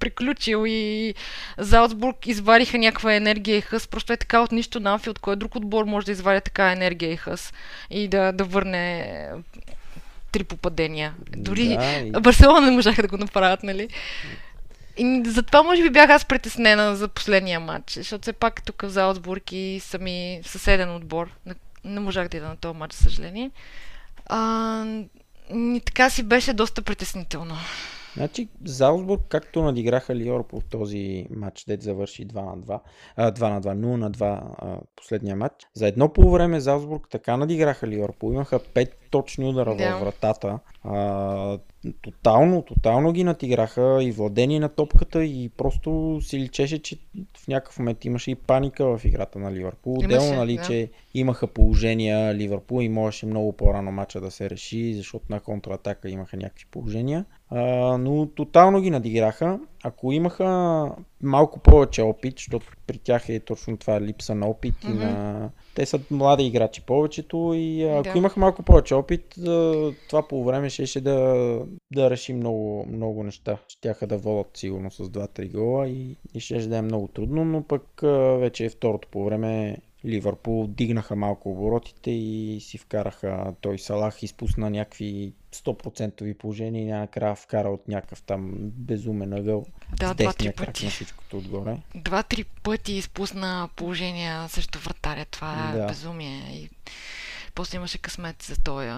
приключил 0.00 0.64
и 0.66 1.14
Залцбург 1.58 2.26
извадиха 2.26 2.78
някаква 2.78 3.14
енергия 3.14 3.56
и 3.56 3.60
хъс. 3.60 3.88
Просто 3.88 4.12
е 4.12 4.16
така 4.16 4.40
от 4.40 4.52
нищо 4.52 4.80
на 4.80 4.92
Анфилд, 4.92 5.18
кой 5.18 5.36
друг 5.36 5.56
отбор 5.56 5.84
може 5.84 6.06
да 6.06 6.12
извади 6.12 6.40
така 6.40 6.72
енергия 6.72 7.12
и 7.12 7.16
хъс 7.16 7.52
и 7.90 8.08
да, 8.08 8.32
да 8.32 8.44
върне 8.44 9.26
три 10.32 10.44
попадения. 10.44 11.14
Дори 11.36 11.68
Да, 11.68 11.90
и- 11.90 12.10
Барселона 12.10 12.60
не 12.60 12.70
можаха 12.70 13.02
да 13.02 13.08
го 13.08 13.16
направят, 13.16 13.62
нали? 13.62 13.88
И 14.98 15.22
затова 15.26 15.62
може 15.62 15.82
би 15.82 15.90
бях 15.90 16.10
аз 16.10 16.24
притеснена 16.24 16.96
за 16.96 17.08
последния 17.08 17.60
матч, 17.60 17.94
защото 17.94 18.22
все 18.22 18.32
пак 18.32 18.64
тук 18.64 18.82
в 18.82 18.88
Залцбург 18.88 19.52
и 19.52 19.80
сами 19.82 20.40
съседен 20.44 20.94
отбор. 20.94 21.30
Не, 21.84 22.00
можах 22.00 22.28
да 22.28 22.36
ида 22.36 22.48
на 22.48 22.56
този 22.56 22.78
матч, 22.78 22.94
съжаление. 22.94 23.50
А, 24.26 24.84
и 25.54 25.82
така 25.86 26.10
си 26.10 26.22
беше 26.22 26.52
доста 26.52 26.82
притеснително. 26.82 27.54
Значи 28.16 28.48
Залцбург, 28.64 29.20
както 29.28 29.62
надиграха 29.62 30.14
Ливърпул 30.14 30.60
в 30.60 30.64
този 30.64 31.26
матч, 31.30 31.64
дет 31.64 31.82
завърши 31.82 32.26
2 32.26 32.34
на 32.34 32.58
2, 32.58 32.80
а, 33.16 33.32
2 33.32 33.48
на 33.48 33.60
2, 33.60 33.74
0 33.74 33.96
на 33.96 34.10
2 34.10 34.40
а, 34.58 34.78
последния 34.96 35.36
матч. 35.36 35.54
За 35.74 35.88
едно 35.88 36.12
по 36.12 36.30
време 36.30 36.60
Залцбург 36.60 37.06
така 37.10 37.36
надиграха 37.36 37.86
Ливърпул. 37.86 38.32
Имаха 38.32 38.60
5 38.60 38.90
точни 39.10 39.48
удара 39.48 39.76
Да. 39.76 39.90
във 39.90 40.00
вратата. 40.00 40.58
А, 40.84 41.58
тотално, 42.02 42.62
тотално 42.62 43.12
ги 43.12 43.24
натиграха 43.24 43.98
и 44.02 44.12
владение 44.12 44.60
на 44.60 44.68
топката 44.68 45.24
и 45.24 45.48
просто 45.56 46.18
си 46.22 46.38
личеше, 46.38 46.78
че 46.78 46.96
в 47.36 47.48
някакъв 47.48 47.78
момент 47.78 48.04
имаше 48.04 48.30
и 48.30 48.34
паника 48.34 48.98
в 48.98 49.04
играта 49.04 49.38
на 49.38 49.52
Ливърпул. 49.52 49.94
Отделно, 49.98 50.34
нали, 50.34 50.56
да. 50.56 50.62
че 50.62 50.90
имаха 51.14 51.46
положения 51.46 52.34
Ливърпул 52.34 52.82
и 52.82 52.88
можеше 52.88 53.26
много 53.26 53.52
по-рано 53.52 53.92
матча 53.92 54.20
да 54.20 54.30
се 54.30 54.50
реши, 54.50 54.94
защото 54.94 55.24
на 55.30 55.40
контратака 55.40 56.10
имаха 56.10 56.36
някакви 56.36 56.64
положения. 56.70 57.24
А, 57.50 57.62
но 57.98 58.26
тотално 58.26 58.80
ги 58.80 58.90
надиграха. 58.90 59.60
Ако 59.84 60.12
имаха 60.12 60.90
малко 61.22 61.58
повече 61.58 62.02
опит, 62.02 62.34
защото 62.36 62.66
при 62.86 62.98
тях 62.98 63.28
е 63.28 63.40
точно 63.40 63.76
това 63.76 64.00
липса 64.00 64.34
на 64.34 64.46
опит 64.46 64.84
и 64.84 64.88
Мгм. 64.88 64.98
на... 64.98 65.50
Те 65.74 65.86
са 65.86 66.00
млади 66.10 66.44
играчи 66.44 66.82
повечето 66.82 67.52
и 67.56 67.84
ако 67.84 68.12
Да. 68.12 68.18
имаха 68.18 68.40
малко 68.40 68.62
повече 68.62 68.94
опит, 68.94 69.34
това 70.08 70.28
по 70.28 70.44
време 70.44 70.70
щеше 70.70 71.00
да, 71.00 71.60
да 71.90 72.10
реши 72.10 72.32
много, 72.32 72.86
много 72.92 73.22
неща. 73.22 73.58
Щяха 73.68 74.06
да 74.06 74.18
водят 74.18 74.50
сигурно 74.54 74.90
с 74.90 75.04
2-3 75.04 75.52
гола 75.52 75.88
и, 75.88 76.16
и 76.34 76.40
ще 76.40 76.66
да 76.66 76.76
е 76.76 76.82
много 76.82 77.08
трудно, 77.08 77.44
но 77.44 77.62
пък 77.62 78.00
вече 78.38 78.64
е 78.64 78.70
второто 78.70 79.08
по 79.10 79.24
време 79.24 79.76
Ливърпул 80.04 80.66
дигнаха 80.66 81.16
малко 81.16 81.50
оборотите 81.50 82.10
и 82.10 82.58
си 82.60 82.78
вкараха 82.78 83.54
той 83.60 83.78
Салах, 83.78 84.22
изпусна 84.22 84.70
някакви 84.70 85.32
100% 85.54 86.34
положения 86.34 86.82
и 86.82 86.90
накрая 86.90 87.34
вкара 87.34 87.68
от 87.68 87.88
някакъв 87.88 88.22
там 88.22 88.50
безумен 88.60 89.32
ъгъл 89.32 89.66
Да, 89.98 90.14
два-три 90.14 90.52
пъти. 90.52 90.84
на 90.84 90.90
всичкото 90.90 91.38
отгоре. 91.38 91.76
Два-три 91.94 92.44
пъти 92.44 92.92
изпусна 92.92 93.68
положения 93.76 94.48
срещу 94.48 94.78
вратаря. 94.78 95.24
Това 95.24 95.70
е 95.74 95.78
Да. 95.78 95.86
безумие. 95.86 96.42
И 96.52 96.70
после 97.58 97.76
имаше 97.76 97.98
късмет 97.98 98.42
за 98.42 98.56
този 98.56 98.90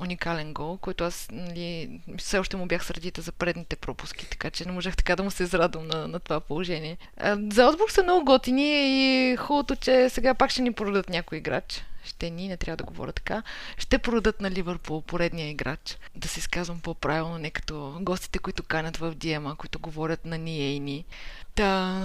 уникален 0.00 0.54
гол, 0.54 0.76
който 0.76 1.04
аз 1.04 1.28
нали, 1.32 2.00
все 2.18 2.38
още 2.38 2.56
му 2.56 2.66
бях 2.66 2.84
сърдита 2.84 3.22
за 3.22 3.32
предните 3.32 3.76
пропуски, 3.76 4.30
така 4.30 4.50
че 4.50 4.64
не 4.64 4.72
можех 4.72 4.96
така 4.96 5.16
да 5.16 5.22
му 5.22 5.30
се 5.30 5.42
израдвам 5.42 5.86
на, 5.86 6.08
на 6.08 6.20
това 6.20 6.40
положение. 6.40 6.98
А, 7.16 7.38
За 7.50 7.66
Осбург 7.66 7.90
са 7.90 8.02
много 8.02 8.24
готини 8.24 9.32
и 9.32 9.36
хубавото, 9.36 9.76
че 9.76 10.08
сега 10.08 10.34
пак 10.34 10.50
ще 10.50 10.62
ни 10.62 10.72
продадат 10.72 11.08
някой 11.08 11.38
играч. 11.38 11.84
Ще 12.04 12.30
ни, 12.30 12.48
не 12.48 12.56
трябва 12.56 12.76
да 12.76 12.84
говоря 12.84 13.12
така. 13.12 13.42
Ще 13.78 13.98
продадат 13.98 14.40
на 14.40 14.50
Ливърпул 14.50 15.00
поредния 15.00 15.50
играч. 15.50 15.98
Да 16.14 16.28
се 16.28 16.40
изказвам 16.40 16.80
по-правилно, 16.80 17.38
не 17.38 17.50
като 17.50 17.96
гостите, 18.00 18.38
които 18.38 18.62
канят 18.62 18.96
в 18.96 19.14
Диема, 19.14 19.56
които 19.56 19.78
говорят 19.78 20.24
на 20.24 20.38
ние 20.38 20.70
и 20.70 20.80
ни. 20.80 21.04
Та... 21.54 22.02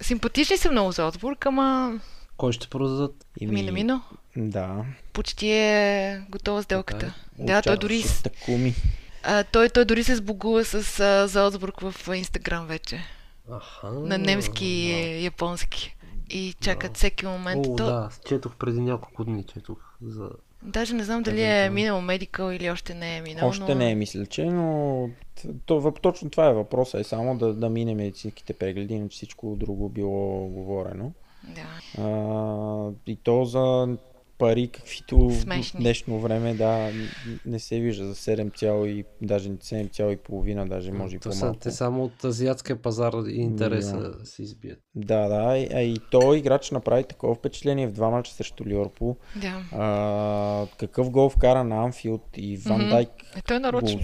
Симпатични 0.00 0.56
са 0.56 0.70
много 0.70 0.92
за 0.92 1.04
Осбург, 1.06 1.46
ама 1.46 2.00
Кой 2.36 2.52
ще 2.52 2.68
продадат? 2.68 3.26
Ими, 3.40 3.52
мина 3.52 3.72
мино. 3.72 4.02
Да. 4.36 4.84
Почти 5.12 5.50
е 5.50 6.22
готова 6.30 6.62
сделката. 6.62 7.14
Да, 7.38 7.62
той 7.62 7.76
дори, 7.76 8.04
Такуми. 8.22 8.74
а, 9.22 9.44
той, 9.44 9.68
той 9.68 9.84
дори 9.84 10.04
се 10.04 10.16
сбогува 10.16 10.64
с 10.64 11.00
а, 11.00 11.28
Залцбург 11.28 11.80
в 11.80 12.16
Инстаграм 12.16 12.66
вече. 12.66 13.00
Аха. 13.50 13.90
На 13.90 14.18
немски 14.18 14.66
и 14.66 15.24
японски. 15.24 15.96
И 16.30 16.54
чакат 16.60 16.96
всеки 16.96 17.26
момент. 17.26 17.66
О, 17.66 17.76
то, 17.76 17.84
да, 17.86 18.10
четох 18.28 18.56
преди 18.56 18.80
няколко 18.80 19.24
дни, 19.24 19.44
четох 19.44 19.78
за... 20.02 20.30
Даже 20.62 20.94
не 20.94 21.04
знам 21.04 21.22
дали 21.22 21.42
е 21.42 21.70
минал 21.70 22.00
медикал 22.00 22.52
или 22.52 22.70
още 22.70 22.94
не 22.94 23.16
е 23.16 23.20
минал. 23.20 23.48
Още 23.48 23.74
но... 23.74 23.74
не 23.74 23.90
е 23.90 23.94
мисля, 23.94 24.26
че, 24.26 24.44
но 24.44 25.08
то, 25.66 25.80
въп- 25.80 26.00
точно 26.00 26.30
това 26.30 26.46
е 26.46 26.52
въпроса. 26.52 27.00
Е 27.00 27.04
само 27.04 27.38
да, 27.38 27.54
да 27.54 27.68
мине 27.68 27.94
медицинските 27.94 28.52
прегледи, 28.52 28.94
иначе 28.94 29.16
всичко 29.16 29.56
друго 29.56 29.88
било 29.88 30.48
говорено. 30.48 31.12
Да. 31.44 32.02
А, 32.02 32.90
и 33.06 33.16
то 33.16 33.44
за 33.44 33.88
пари, 34.38 34.68
каквито 34.68 35.18
в 35.20 35.34
Смешни. 35.34 35.80
днешно 35.80 36.20
време, 36.20 36.54
да, 36.54 36.90
не 37.46 37.58
се 37.58 37.80
вижда 37.80 38.06
за 38.06 38.14
7, 38.14 38.50
цяло 38.50 38.86
и, 38.86 39.04
даже 39.22 39.48
7,5, 39.50 40.68
даже 40.68 40.92
може 40.92 41.16
и 41.16 41.18
по-малко. 41.18 41.58
те 41.58 41.70
само 41.70 42.04
от 42.04 42.24
азиатския 42.24 42.76
пазар 42.76 43.12
и 43.26 43.34
интереса 43.34 43.96
Да. 43.98 44.26
се 44.26 44.42
избият. 44.42 44.78
Да, 44.94 45.28
да, 45.28 45.58
и- 45.58 45.68
а 45.72 45.80
и 45.80 45.96
той 46.10 46.38
играч 46.38 46.70
направи 46.70 47.04
такова 47.04 47.34
впечатление 47.34 47.86
в 47.86 47.92
два 47.92 48.10
мача 48.10 48.32
срещу 48.32 48.64
Ливърпул. 48.66 49.16
Да. 49.36 49.62
А, 49.72 50.66
какъв 50.78 51.10
гол 51.10 51.28
вкара 51.28 51.64
на 51.64 51.76
Анфилд 51.76 52.22
и 52.36 52.56
Ван 52.58 52.80
Мгм. 52.80 52.90
Дайк 52.90 53.08
Е, 53.36 53.42
той 53.42 53.56
е 53.56 53.60
нарочно. 53.60 54.00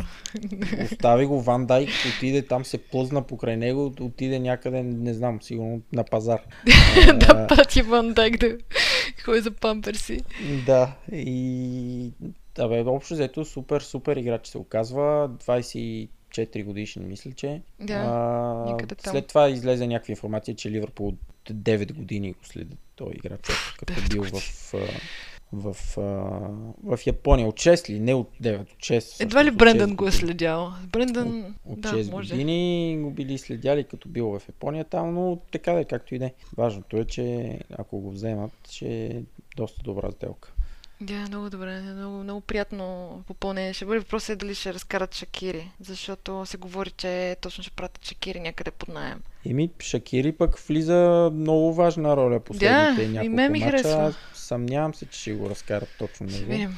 Остави 0.85 1.27
го 1.27 1.41
Ван 1.41 1.67
Дайк, 1.67 1.89
отиде 2.09 2.43
там, 2.43 2.65
се 2.65 2.79
плъзна 2.81 3.23
покрай 3.23 3.57
него, 3.57 3.95
отиде 4.01 4.39
някъде, 4.39 4.83
не 4.83 5.15
знам, 5.15 5.43
сигурно 5.43 5.81
на 5.93 6.05
пазар. 6.05 6.41
да 7.17 7.47
пати 7.47 7.83
Ван 7.83 8.13
Дайк 8.13 8.39
да 8.39 8.57
ходи 9.25 9.41
за 9.41 9.51
памперси. 9.51 10.21
Да, 10.67 10.97
и... 11.13 12.13
Абе, 12.59 12.85
общо 12.87 13.15
взето 13.15 13.45
супер, 13.45 13.81
супер 13.81 14.17
играч 14.17 14.47
се 14.47 14.59
оказва. 14.59 15.31
24 15.47 16.65
годишен, 16.65 17.09
мисля, 17.09 17.33
че. 17.33 17.63
Да, 17.81 17.95
а, 17.95 18.77
там. 18.87 19.13
след 19.13 19.27
това 19.27 19.49
излезе 19.49 19.87
някаква 19.87 20.13
информация, 20.13 20.55
че 20.55 20.71
Ливърпул 20.71 21.09
от 21.09 21.19
9 21.51 21.93
години 21.93 22.33
го 22.33 22.45
следи 22.45 22.77
този 22.97 23.17
играч, 23.17 23.49
като 23.79 23.93
е 23.93 24.09
бил 24.11 24.23
в, 24.23 24.75
в, 25.53 25.77
а, 25.99 26.01
в 26.97 27.07
Япония. 27.07 27.49
От 27.49 27.55
6 27.55 27.89
ли? 27.91 28.01
Не 28.01 28.15
от 28.15 28.31
9, 28.43 28.61
от 28.61 28.69
6. 28.79 29.23
Едва 29.23 29.45
ли 29.45 29.49
от 29.49 29.57
Брендан 29.57 29.91
6 29.91 29.95
го 29.95 30.07
е 30.07 30.13
следял? 30.13 30.73
Брендан, 30.93 31.55
От 31.67 31.81
да, 31.81 31.89
6 31.89 32.11
може. 32.11 32.31
години 32.31 32.99
го 33.03 33.11
били 33.11 33.39
следяли 33.39 33.85
като 33.85 34.09
бил 34.09 34.27
в 34.27 34.49
Япония 34.49 34.85
там, 34.85 35.15
но 35.15 35.39
така 35.53 35.73
да 35.73 35.81
е, 35.81 35.85
както 35.85 36.15
и 36.15 36.19
да 36.19 36.25
е. 36.27 36.33
Важното 36.57 36.97
е, 36.97 37.05
че 37.05 37.59
ако 37.79 38.01
го 38.01 38.11
вземат, 38.11 38.53
ще 38.71 39.05
е 39.07 39.23
доста 39.57 39.83
добра 39.83 40.11
сделка. 40.11 40.53
Да, 41.03 41.15
много 41.15 41.51
добре, 41.51 41.81
много, 41.81 42.23
много 42.23 42.41
приятно 42.41 43.11
попълнение. 43.27 43.73
Ще 43.73 43.85
бъде 43.85 43.99
въпросът 43.99 44.31
е 44.31 44.37
дали 44.37 44.55
ще 44.55 44.75
разкарат 44.75 45.15
Шакири, 45.15 45.71
защото 45.81 46.47
се 46.47 46.57
говори, 46.57 46.91
че 46.91 47.37
точно 47.41 47.65
ще 47.65 47.73
пратят 47.73 48.05
Шакири 48.05 48.41
някъде 48.41 48.71
под 48.71 48.89
найем. 48.89 49.21
Еми, 49.47 49.71
Шакири 49.81 50.33
пък 50.33 50.59
влиза 50.59 51.31
много 51.35 51.75
важна 51.75 52.17
роля 52.17 52.41
последните 52.41 52.95
Да, 52.97 53.03
и 53.03 53.09
няколко 53.09 53.37
мен 53.37 53.53
ми 53.53 53.59
мача. 53.59 53.71
харесва. 53.71 54.15
Съмнявам 54.51 54.95
се, 54.95 55.07
че 55.07 55.21
ще 55.21 55.33
го 55.33 55.51
разкарат 55.51 55.89
точно 55.99 56.27
него. 56.27 56.73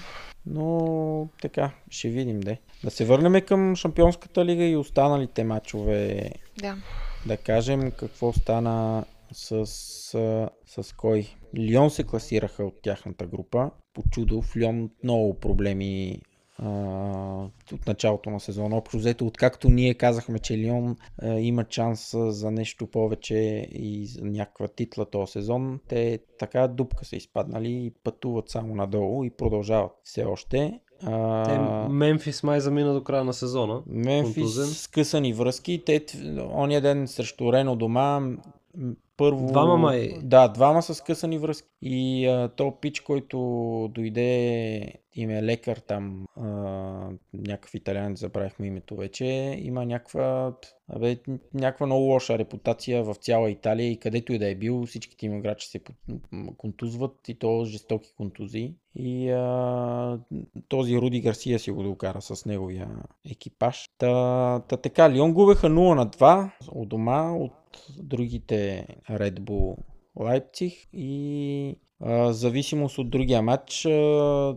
Но 0.46 1.28
така, 1.42 1.70
ще 1.90 2.08
видим 2.08 2.40
де. 2.40 2.60
Да 2.84 2.90
се 2.90 3.04
върнем 3.04 3.46
към 3.46 3.76
Шампионската 3.76 4.44
лига 4.44 4.64
и 4.64 4.76
останалите 4.76 5.44
матчове. 5.44 6.30
Да. 6.58 6.76
Да 7.26 7.36
кажем 7.36 7.90
какво 7.90 8.32
стана 8.32 9.04
с, 9.32 9.52
а, 10.14 10.50
с 10.82 10.92
кой. 10.96 11.28
Лион 11.58 11.90
се 11.90 12.04
класираха 12.04 12.64
от 12.64 12.82
тяхната 12.82 13.26
група. 13.26 13.70
По 13.94 14.02
чудо 14.10 14.42
в 14.42 14.56
Лион 14.56 14.90
много 15.04 15.40
проблеми 15.40 16.20
от 17.72 17.86
началото 17.86 18.30
на 18.30 18.40
сезона. 18.40 18.76
Общо 18.76 18.96
взето, 18.96 19.26
откакто 19.26 19.68
ние 19.68 19.94
казахме, 19.94 20.38
че 20.38 20.58
Лион 20.58 20.96
има 21.22 21.64
шанс 21.70 22.14
за 22.16 22.50
нещо 22.50 22.86
повече 22.86 23.66
и 23.72 24.06
за 24.06 24.24
някаква 24.24 24.68
титла 24.68 25.04
този 25.10 25.32
сезон, 25.32 25.80
те 25.88 26.18
така 26.38 26.68
дупка 26.68 27.04
са 27.04 27.16
изпаднали 27.16 27.70
и 27.70 27.92
пътуват 28.04 28.48
само 28.48 28.74
надолу 28.74 29.24
и 29.24 29.30
продължават 29.30 29.92
все 30.04 30.24
още. 30.24 30.58
Е, 30.58 30.80
А, 31.06 31.88
Мемфис 31.88 32.42
май 32.42 32.60
замина 32.60 32.94
до 32.94 33.04
края 33.04 33.24
на 33.24 33.32
сезона. 33.32 33.82
Мемфис 33.86 34.34
контузен. 34.34 34.66
скъсани 34.66 35.32
връзки. 35.32 35.82
Те 35.86 36.04
ония 36.54 36.80
ден 36.80 37.08
срещу 37.08 37.52
Рено 37.52 37.76
дома 37.76 38.20
първо... 39.16 39.46
Двама 39.46 39.76
май. 39.76 40.18
Да, 40.22 40.48
двама 40.48 40.82
са 40.82 40.94
скъсани 40.94 41.38
връзки. 41.38 41.68
И 41.82 42.26
а, 42.26 42.48
то 42.48 42.74
пич, 42.80 43.00
който 43.00 43.38
дойде, 43.94 44.92
им 45.14 45.30
е 45.30 45.42
лекар 45.42 45.76
там, 45.76 46.26
а, 46.36 46.46
някакъв 47.34 47.74
италианец, 47.74 48.20
забравихме 48.20 48.66
името 48.66 48.96
вече, 48.96 49.24
има 49.62 49.86
някаква, 49.86 50.54
абе, 50.88 51.18
някаква 51.54 51.86
много 51.86 52.04
лоша 52.04 52.38
репутация 52.38 53.04
в 53.04 53.14
цяла 53.14 53.50
Италия 53.50 53.90
и 53.90 53.96
където 53.96 54.32
и 54.32 54.38
да 54.38 54.48
е 54.50 54.54
бил, 54.54 54.86
всичките 54.86 55.26
им 55.26 55.38
играчи 55.38 55.68
се 55.68 55.80
контузват 56.56 57.28
и 57.28 57.34
то 57.34 57.64
жестоки 57.64 58.12
контузии. 58.16 58.74
И 58.94 59.30
а, 59.30 60.18
този 60.68 60.96
Руди 60.96 61.20
Гарсия 61.20 61.58
си 61.58 61.70
го 61.70 61.82
докара 61.82 62.22
с 62.22 62.46
неговия 62.46 62.88
екипаж. 63.30 63.88
Та, 63.98 64.60
та 64.68 64.76
така, 64.76 65.10
Лион 65.10 65.32
губеха 65.34 65.66
0 65.66 65.94
на 65.94 66.06
2 66.06 66.50
от 66.68 66.88
дома, 66.88 67.32
от 67.32 67.52
другите 67.98 68.86
Red 69.10 69.40
Bull 69.40 69.76
Лайпциг 70.16 70.72
и 70.92 71.76
зависимост 72.30 72.98
от 72.98 73.10
другия 73.10 73.42
матч, 73.42 73.84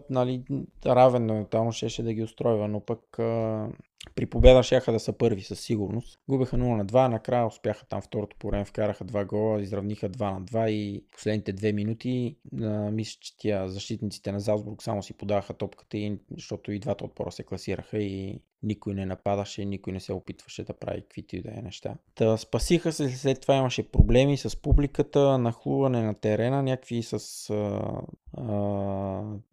нали, 0.10 0.44
равен 0.86 1.26
моментално 1.26 1.72
щеше 1.72 2.04
да 2.04 2.14
ги 2.14 2.24
устройва, 2.24 2.68
но 2.68 2.80
пък 2.80 3.20
а, 3.20 3.68
при 4.16 4.26
победа 4.26 4.64
щяха 4.64 4.92
да 4.92 5.00
са 5.00 5.14
първи 5.14 5.42
със 5.42 5.60
сигурност. 5.60 6.20
Губеха 6.30 6.58
0 6.58 6.60
на 6.76 6.86
2, 6.86 7.08
накрая 7.08 7.48
успяха 7.48 7.86
там 7.86 8.02
второто 8.02 8.36
по 8.40 8.48
време, 8.48 8.66
вкараха 8.66 9.04
два 9.04 9.26
гола, 9.26 9.62
изравниха 9.62 10.10
2 10.10 10.34
на 10.34 10.42
2 10.42 10.70
и 10.70 11.04
последните 11.12 11.54
две 11.54 11.72
минути, 11.74 12.38
а, 12.62 12.92
мисля, 12.92 13.18
че 13.22 13.38
тия 13.38 13.70
защитниците 13.70 14.32
на 14.32 14.40
Залцбург 14.40 14.84
само 14.84 15.04
си 15.04 15.14
подаваха 15.14 15.54
топката, 15.54 15.98
и, 15.98 16.18
защото 16.32 16.72
и 16.72 16.80
двата 16.80 17.06
отпора 17.06 17.32
се 17.32 17.44
класираха 17.44 17.98
и 17.98 18.40
никой 18.66 18.94
не 18.94 19.06
нападаше, 19.06 19.66
никой 19.66 19.94
не 19.94 20.00
се 20.00 20.14
опитваше 20.14 20.64
да 20.64 20.74
прави 20.74 21.02
каквито 21.02 21.36
и 21.36 21.42
да 21.42 21.50
е 21.50 21.62
неща. 21.62 21.96
Та 22.16 22.38
спасиха 22.38 22.92
се, 22.92 23.10
след 23.10 23.42
това 23.42 23.56
имаше 23.56 23.92
проблеми 23.92 24.38
с 24.38 24.62
публиката, 24.62 25.38
нахлуване 25.38 26.02
на 26.04 26.14
терена, 26.14 26.64
някакви 26.64 27.04
с 27.04 27.50
а, 27.50 27.92
а, 28.38 28.54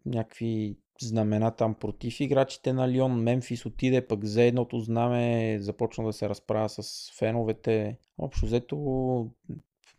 някакви 0.05 0.77
знамена 1.01 1.51
там 1.51 1.73
против 1.73 2.19
играчите 2.19 2.73
на 2.73 2.89
Лион. 2.89 3.23
Мемфис 3.23 3.65
отиде 3.65 4.07
пък 4.07 4.25
за 4.25 4.43
едното 4.43 4.79
знаме, 4.79 5.57
започна 5.59 6.05
да 6.05 6.13
се 6.13 6.29
разправя 6.29 6.69
с 6.69 7.11
феновете. 7.17 7.97
Общо 8.17 8.45
взето 8.45 8.75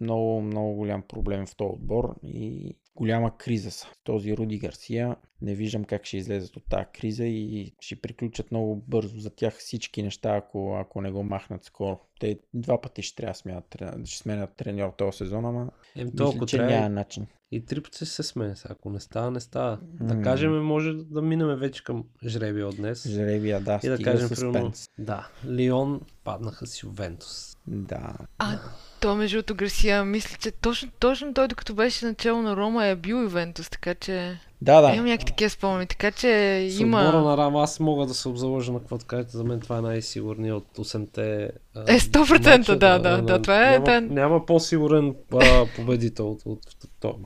много, 0.00 0.40
много 0.40 0.74
голям 0.74 1.02
проблем 1.02 1.46
в 1.46 1.56
този 1.56 1.72
отбор 1.72 2.14
и 2.22 2.76
голяма 2.96 3.36
криза 3.36 3.70
са. 3.70 3.86
Този 4.04 4.36
Руди 4.36 4.58
Гарсия 4.58 5.16
не 5.42 5.54
виждам 5.54 5.84
как 5.84 6.04
ще 6.04 6.16
излезат 6.16 6.56
от 6.56 6.64
тази 6.70 6.86
криза 6.94 7.24
и 7.24 7.72
ще 7.80 7.96
приключат 7.96 8.50
много 8.50 8.76
бързо 8.76 9.18
за 9.18 9.30
тях 9.30 9.56
всички 9.56 10.02
неща, 10.02 10.36
ако, 10.36 10.76
ако 10.80 11.00
не 11.00 11.10
го 11.10 11.22
махнат 11.22 11.64
скоро. 11.64 12.00
Те 12.20 12.38
два 12.54 12.80
пъти 12.80 13.02
ще 13.02 13.16
трябва 13.16 13.32
да 13.32 13.38
сменят, 13.38 13.76
ще 14.04 14.18
сменят 14.18 14.56
треньор 14.56 14.90
този 14.98 15.18
сезон, 15.18 15.44
ама 15.46 15.70
Ем, 15.96 16.10
мисля, 16.20 16.46
че 16.46 16.56
трябва. 16.56 16.72
няма 16.72 16.88
начин. 16.88 17.26
И 17.50 17.64
три 17.64 17.80
пъти 17.80 18.06
се 18.06 18.22
сменя. 18.22 18.54
Ако 18.64 18.90
не 18.90 19.00
става, 19.00 19.30
не 19.30 19.40
става. 19.40 19.78
Да 19.82 20.14
М. 20.14 20.22
кажем, 20.22 20.64
може 20.64 20.92
да 20.94 21.22
минем 21.22 21.56
вече 21.56 21.84
към 21.84 22.04
жребия 22.26 22.68
от 22.68 22.76
днес. 22.76 23.08
Жребия, 23.08 23.60
да, 23.60 23.80
И 23.82 23.88
да 23.88 23.98
кажем, 23.98 24.28
примерно, 24.28 24.72
да, 24.98 25.28
Лион 25.46 26.00
паднаха 26.24 26.66
с 26.66 26.82
Ювентус. 26.82 27.53
Да. 27.66 28.14
А, 28.38 28.58
то 29.00 29.14
между 29.14 29.36
другото 29.36 29.54
Гарсия, 29.54 30.04
мисля, 30.04 30.36
че 30.40 30.50
точно, 30.50 30.90
точно 30.98 31.34
той, 31.34 31.48
докато 31.48 31.74
беше 31.74 32.06
начало 32.06 32.42
на 32.42 32.56
Рома, 32.56 32.86
е 32.86 32.96
бил 32.96 33.14
Ювентус, 33.16 33.70
така 33.70 33.94
че... 33.94 34.38
Да, 34.62 34.80
да. 34.80 34.94
Имам 34.94 35.06
някакви 35.06 35.26
такива 35.26 35.50
спомени, 35.50 35.86
така 35.86 36.10
че 36.10 36.68
С 36.70 36.80
има... 36.80 37.00
отбора 37.00 37.22
на 37.22 37.36
Рама 37.36 37.62
аз 37.62 37.80
мога 37.80 38.06
да 38.06 38.14
се 38.14 38.28
обзаложа 38.28 38.72
на 38.72 38.78
какво 38.78 38.98
кажете. 38.98 39.36
За 39.36 39.44
мен 39.44 39.60
това 39.60 39.78
е 39.78 39.80
най-сигурният 39.80 40.56
от 40.56 40.86
8-те. 40.86 41.50
а, 41.74 41.94
Е, 41.94 42.00
100% 42.00 42.58
мача, 42.58 42.78
да, 42.78 42.98
да, 42.98 43.22
да, 43.22 43.42
това 43.42 43.68
е 43.68 43.70
Няма, 43.70 43.84
да. 43.84 44.00
няма 44.00 44.46
по-сигурен 44.46 45.14
а, 45.32 45.66
победител 45.76 46.30
от, 46.30 46.42
от, 46.46 46.60
от, 46.84 47.04
от, 47.04 47.16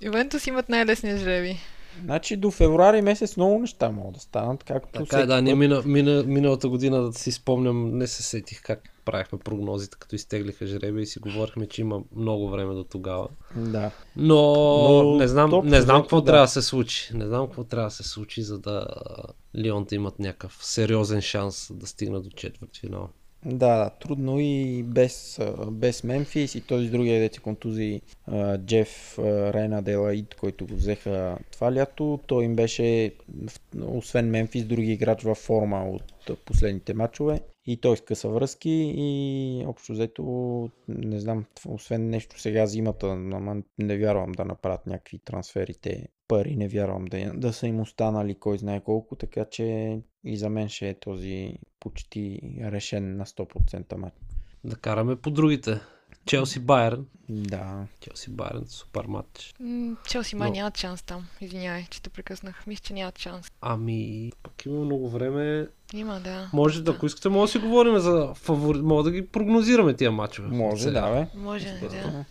Ювентус 0.00 0.46
имат 0.46 0.68
най-лесния 0.68 1.18
жреби. 1.18 1.56
Значи 2.04 2.36
до 2.36 2.50
февруари 2.50 3.02
месец 3.02 3.36
много 3.36 3.58
неща 3.58 3.90
могат 3.90 4.14
да 4.14 4.20
станат, 4.20 4.64
както 4.64 5.04
Така 5.04 5.18
е, 5.18 5.26
да, 5.26 5.42
ние 5.42 5.54
мина, 5.54 5.82
мина, 5.86 6.24
миналата 6.26 6.68
година, 6.68 7.02
да 7.02 7.12
си 7.12 7.32
спомням, 7.32 7.98
не 7.98 8.06
се 8.06 8.22
сетих 8.22 8.62
как 8.62 8.80
правихме 9.08 9.38
прогнозите, 9.38 9.96
като 10.00 10.14
изтеглиха 10.14 10.66
жребия 10.66 11.02
и 11.02 11.06
си 11.06 11.18
говорихме, 11.18 11.66
че 11.66 11.80
има 11.80 12.00
много 12.16 12.50
време 12.50 12.74
до 12.74 12.84
тогава. 12.84 13.28
Да. 13.56 13.90
Но, 14.16 14.52
Но 15.02 15.16
не 15.16 15.28
знам, 15.28 15.50
топ 15.50 15.64
не 15.64 15.80
знам 15.80 16.02
какво 16.02 16.20
да. 16.20 16.26
трябва 16.26 16.44
да 16.44 16.48
се 16.48 16.62
случи. 16.62 17.10
Не 17.14 17.26
знам 17.26 17.46
какво 17.46 17.64
трябва 17.64 17.86
да 17.86 17.94
се 17.94 18.02
случи, 18.02 18.42
за 18.42 18.58
да 18.58 18.86
Лион 19.56 19.84
да 19.84 19.94
имат 19.94 20.18
някакъв 20.18 20.58
сериозен 20.60 21.20
шанс 21.20 21.70
да 21.74 21.86
стигнат 21.86 22.24
до 22.24 22.30
четвърт 22.30 22.76
финал. 22.76 23.08
Да, 23.44 23.76
да, 23.76 23.90
трудно 23.90 24.40
и 24.40 24.82
без, 24.82 25.40
без 25.70 26.04
Мемфис 26.04 26.54
и 26.54 26.60
този 26.60 26.88
другия 26.88 27.20
деца 27.20 27.40
контузи 27.40 28.00
а, 28.26 28.58
Джеф 28.58 29.18
а, 29.18 29.52
Рейна 29.52 29.82
Делаид, 29.82 30.34
който 30.34 30.66
го 30.66 30.74
взеха 30.74 31.38
това 31.52 31.74
лято. 31.74 32.20
Той 32.26 32.44
им 32.44 32.56
беше, 32.56 33.12
освен 33.82 34.30
Мемфис, 34.30 34.64
други 34.64 34.92
играч 34.92 35.22
във 35.22 35.38
форма 35.38 35.90
от 35.90 36.44
последните 36.44 36.94
матчове. 36.94 37.40
И 37.70 37.76
той 37.76 37.96
скъса 37.96 38.28
връзки 38.28 38.94
и 38.96 39.64
общо 39.66 39.92
взето, 39.92 40.22
не 40.88 41.20
знам, 41.20 41.44
освен 41.66 42.08
нещо 42.10 42.40
сега 42.40 42.66
зимата, 42.66 43.06
ама 43.06 43.56
не 43.78 43.96
вярвам 43.96 44.32
да 44.32 44.44
направят 44.44 44.86
някакви 44.86 45.18
трансферите 45.18 46.08
пари, 46.28 46.56
не 46.56 46.68
вярвам 46.68 47.04
да, 47.04 47.32
да 47.34 47.52
са 47.52 47.66
им 47.66 47.80
останали 47.80 48.34
кой 48.34 48.58
знае 48.58 48.80
колко, 48.80 49.16
така 49.16 49.44
че 49.44 49.98
и 50.24 50.36
за 50.36 50.50
мен 50.50 50.68
ще 50.68 50.88
е 50.88 50.98
този 50.98 51.58
почти 51.80 52.40
решен 52.60 53.16
на 53.16 53.26
100% 53.26 53.96
матч. 53.96 54.14
Да 54.64 54.76
караме 54.76 55.16
по 55.16 55.30
другите. 55.30 55.80
Челси 56.26 56.60
Байерн. 56.60 57.06
Да. 57.28 57.86
Челси 58.00 58.30
Байерн, 58.30 58.66
супер 58.66 59.04
матч. 59.04 59.54
Челси 60.08 60.36
май 60.36 60.48
Но- 60.48 60.54
нямат 60.54 60.78
шанс 60.78 61.02
там. 61.02 61.26
Извинявай, 61.40 61.86
че 61.90 62.02
те 62.02 62.10
прекъснах. 62.10 62.66
Мисля, 62.66 62.82
че 62.82 62.94
нямат 62.94 63.18
шанс. 63.18 63.50
Ами, 63.60 64.32
пък 64.42 64.66
има 64.66 64.84
много 64.84 65.08
време. 65.08 65.68
Има, 65.94 66.20
да. 66.20 66.50
Може 66.52 66.82
да, 66.82 66.92
ако 66.92 67.06
искате, 67.06 67.28
може 67.28 67.52
да 67.52 67.58
си 67.58 67.66
говорим 67.66 67.98
за 67.98 68.34
фавори... 68.34 68.82
Може 68.82 69.04
да 69.04 69.10
ги 69.10 69.26
прогнозираме 69.26 69.94
тия 69.94 70.12
матчове. 70.12 70.48
Може, 70.48 70.82
Сега. 70.82 71.00
да, 71.00 71.12
бе. 71.12 71.26
Може, 71.34 71.64
да. 71.64 72.24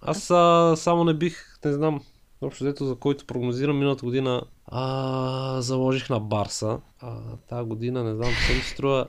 Аз 0.00 0.30
а, 0.30 0.74
само 0.76 1.04
не 1.04 1.14
бих, 1.14 1.58
не 1.64 1.72
знам, 1.72 2.00
общо 2.42 2.64
взето 2.64 2.84
за 2.84 2.94
който 2.94 3.26
прогнозирам 3.26 3.78
миналата 3.78 4.04
година, 4.04 4.42
а, 4.66 5.60
заложих 5.60 6.10
на 6.10 6.20
Барса. 6.20 6.78
А, 7.00 7.16
тази 7.48 7.68
година, 7.68 8.04
не 8.04 8.14
знам, 8.14 8.30
се 8.46 8.54
ми 8.54 8.60
струва. 8.60 9.06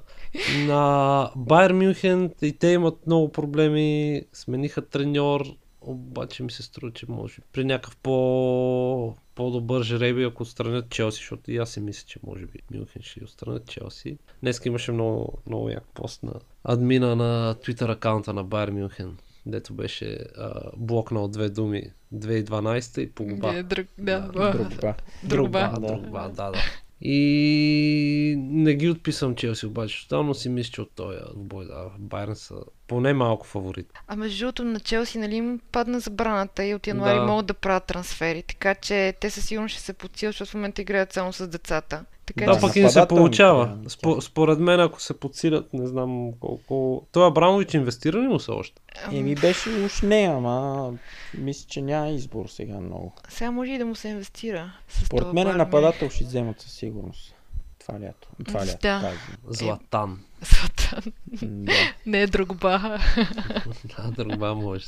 На 0.68 1.32
Байер 1.36 1.72
Мюнхен 1.72 2.32
и 2.42 2.58
те 2.58 2.68
имат 2.68 3.08
много 3.08 3.32
проблеми, 3.32 4.22
смениха 4.34 4.82
треньор, 4.90 5.46
обаче 5.86 6.44
ми 6.44 6.52
се 6.52 6.64
струва, 6.64 6.94
че 6.94 7.06
може 7.10 7.38
при 7.54 7.66
някакъв 7.66 7.98
по, 7.98 9.16
по-добър 9.36 9.84
жреби, 9.84 10.24
ако 10.24 10.44
отстранят 10.44 10.90
Челси, 10.90 11.18
защото 11.18 11.52
и 11.52 11.58
аз 11.58 11.70
си 11.70 11.80
мисля, 11.82 12.08
че 12.08 12.20
може 12.28 12.46
би 12.46 12.60
Мюнхен 12.74 13.02
ще 13.02 13.24
отстранят 13.24 13.70
Челси. 13.70 14.18
Днес 14.42 14.62
имаше 14.66 14.92
много, 14.92 15.42
много 15.48 15.70
як 15.70 15.84
пост 15.94 16.24
на 16.24 16.34
админа 16.64 17.16
на 17.16 17.56
Twitter 17.56 17.92
акаунта 17.92 18.34
на 18.34 18.44
Байер 18.44 18.70
Мюнхен, 18.70 19.18
дето 19.46 19.74
беше 19.74 20.20
а, 20.38 20.72
блокнал 20.78 21.28
две 21.28 21.50
думи 21.50 21.84
2012 22.14 23.00
и 23.00 23.12
Погба. 23.12 23.54
Да, 23.54 23.64
друг, 23.64 23.88
да. 23.98 24.20
Да, 24.20 24.52
Другба. 24.52 24.96
Другба. 25.24 25.74
Да, 25.80 25.88
Другба, 25.88 26.30
да, 26.36 26.52
да. 26.52 26.60
И 27.02 28.36
не 28.38 28.74
ги 28.76 28.90
отписвам 28.90 29.36
Челси, 29.36 29.66
обаче 29.66 30.04
тотално 30.04 30.34
си 30.34 30.50
мисля, 30.50 30.72
че 30.72 30.82
от 30.82 30.92
този 30.96 31.18
бой, 31.36 31.66
да, 31.66 31.92
Байерн 32.00 32.36
са 32.36 32.56
поне 32.88 33.14
малко 33.14 33.48
фаворит. 33.48 33.94
А 34.08 34.16
между 34.16 34.40
другото 34.40 34.64
на 34.64 34.80
Челси, 34.80 35.18
нали 35.18 35.36
им 35.36 35.60
падна 35.72 36.00
забраната 36.00 36.66
и 36.66 36.76
от 36.76 36.88
януари 36.88 37.20
Да. 37.20 37.26
могат 37.26 37.46
да 37.46 37.54
правят 37.54 37.84
трансфери, 37.86 38.44
така 38.44 38.76
че 38.76 39.14
те 39.20 39.30
със 39.30 39.46
сигурност 39.46 39.74
ще 39.74 39.82
се 39.84 39.94
подсилят, 39.94 40.34
защото 40.34 40.52
в 40.52 40.54
момента 40.54 40.82
играят 40.82 41.14
само 41.14 41.34
с 41.34 41.48
децата. 41.48 42.06
Така 42.26 42.46
Да, 42.46 42.54
че... 42.54 42.62
пък 42.62 42.76
им 42.76 42.82
се 42.82 42.82
нападателните, 42.82 43.08
получава. 43.10 43.68
да, 43.68 43.90
Спо, 43.90 44.22
според 44.22 44.60
мен, 44.60 44.80
ако 44.80 45.02
се 45.02 45.20
подсилят, 45.20 45.74
не 45.74 45.88
знам 45.88 46.32
колко... 46.34 47.08
Той 47.12 47.28
Абрамович 47.28 47.74
инвестира 47.74 48.18
ли 48.18 48.28
му 48.28 48.40
се 48.40 48.52
още? 48.52 48.82
Еми 49.12 49.36
беше 49.36 49.70
уж 49.70 50.02
не, 50.02 50.24
ама 50.28 50.92
мисля, 51.34 51.66
че 51.68 51.82
няма 51.82 52.10
избор 52.10 52.46
сега 52.48 52.80
много. 52.80 53.14
Сега 53.30 53.52
може 53.52 53.72
и 53.72 53.78
да 53.78 53.86
му 53.86 53.96
се 53.96 54.08
инвестира. 54.08 54.72
С 54.88 55.06
Според 55.06 55.22
това 55.22 55.34
мен 55.34 55.44
Барми. 55.44 55.58
нападател 55.58 56.10
ще 56.10 56.24
вземат 56.24 56.62
със 56.62 56.72
сигурност. 56.72 57.36
Това 57.80 58.00
лято. 58.00 58.28
Това 58.46 58.60
Да. 58.60 58.66
лято. 58.66 58.80
Тази. 58.80 59.18
Златан. 59.50 60.20
Златан. 60.42 61.12
Да. 61.44 61.74
Не 62.06 62.22
е 62.22 62.28
другба. 62.28 63.00
Да, 63.98 64.12
друга 64.14 64.54
може. 64.56 64.86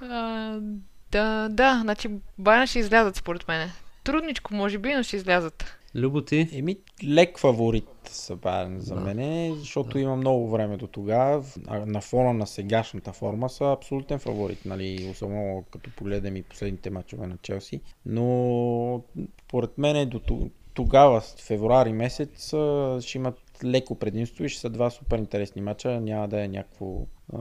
Да. 0.00 0.60
Да, 1.10 1.48
да, 1.50 1.78
значи 1.82 2.08
Байна 2.38 2.66
ще 2.66 2.78
излязат 2.78 3.16
според 3.16 3.48
мене. 3.48 3.72
Трудничко 4.04 4.54
може 4.54 4.78
би, 4.78 4.94
но 4.94 5.02
ще 5.02 5.16
излязат. 5.16 5.76
Любо 5.94 6.24
ти? 6.24 6.48
Еми, 6.52 6.76
лек 7.04 7.38
фаворит 7.38 7.88
са 8.04 8.36
Байерн 8.36 8.80
за 8.80 8.94
Да. 8.94 9.00
мене, 9.00 9.54
защото 9.56 9.98
има 9.98 10.16
много 10.16 10.50
време 10.50 10.76
до 10.76 10.86
тогава. 10.86 11.44
На 11.86 12.00
фона 12.00 12.32
на 12.32 12.46
сегашната 12.46 13.12
форма 13.12 13.48
са 13.48 13.64
абсолютен 13.64 14.18
фаворит, 14.18 14.64
нали, 14.64 15.08
особено 15.10 15.64
като 15.70 15.90
погледнем 15.96 16.36
и 16.36 16.42
последните 16.42 16.90
мачове 16.90 17.26
на 17.26 17.36
Челси. 17.42 17.80
Но, 18.06 19.02
поред 19.48 19.78
мен 19.78 19.96
е 19.96 20.06
до 20.06 20.20
тогава, 20.74 21.20
февруари 21.20 21.92
месец, 21.92 22.46
ще 23.00 23.18
имат 23.18 23.38
леко 23.64 23.94
предимство 23.94 24.44
и 24.44 24.48
ще 24.48 24.60
са 24.60 24.70
два 24.70 24.90
супер 24.90 25.18
интересни 25.18 25.62
мача. 25.62 26.00
Няма 26.00 26.28
да 26.28 26.44
е 26.44 26.48
някакво 26.48 26.96
а, 27.32 27.38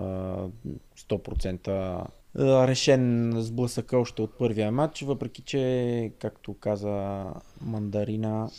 100% 0.97 1.67
а, 1.67 2.05
решен 2.35 3.33
сблъсък 3.41 3.93
още 3.93 4.21
от 4.21 4.37
първия 4.37 4.71
матч, 4.71 5.01
въпреки 5.01 5.41
че, 5.41 6.11
както 6.19 6.53
каза 6.53 7.25
Мандарина, 7.61 8.49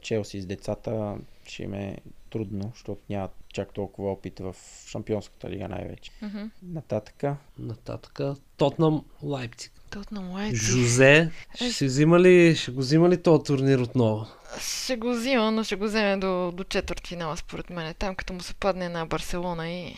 Челси 0.00 0.40
с 0.40 0.46
децата 0.46 1.16
ще 1.44 1.62
им 1.62 1.74
е 1.74 1.98
трудно, 2.30 2.70
защото 2.74 3.00
нямат 3.10 3.30
чак 3.48 3.72
толкова 3.72 4.10
опит 4.10 4.38
в 4.38 4.56
Шампионската 4.86 5.50
лига 5.50 5.68
най-вече. 5.68 6.10
Мгм. 6.22 6.44
Нататъка. 6.62 7.36
Нататъка. 7.58 8.36
Тотнам 8.56 9.04
Лайпциг. 9.22 9.72
Тотнам 9.90 10.30
Лайпциг. 10.30 10.62
Жозе, 10.62 11.30
ще, 11.54 11.72
си 11.72 11.86
взима 11.86 12.20
ли, 12.20 12.56
ще 12.56 12.70
го 12.70 12.80
взима 12.80 13.08
ли 13.08 13.22
този 13.22 13.44
турнир 13.44 13.78
отново? 13.78 14.26
Ще 14.60 14.96
го 14.96 15.10
взима, 15.10 15.50
но 15.50 15.64
ще 15.64 15.76
го 15.76 15.84
вземе 15.84 16.16
до, 16.16 16.52
до 16.52 16.64
четвърт 16.64 17.06
финала, 17.06 17.36
според 17.36 17.70
мен. 17.70 17.94
Там, 17.94 18.14
като 18.14 18.32
му 18.32 18.40
се 18.40 18.54
падне 18.54 18.88
на 18.88 19.06
Барселона 19.06 19.70
и... 19.70 19.96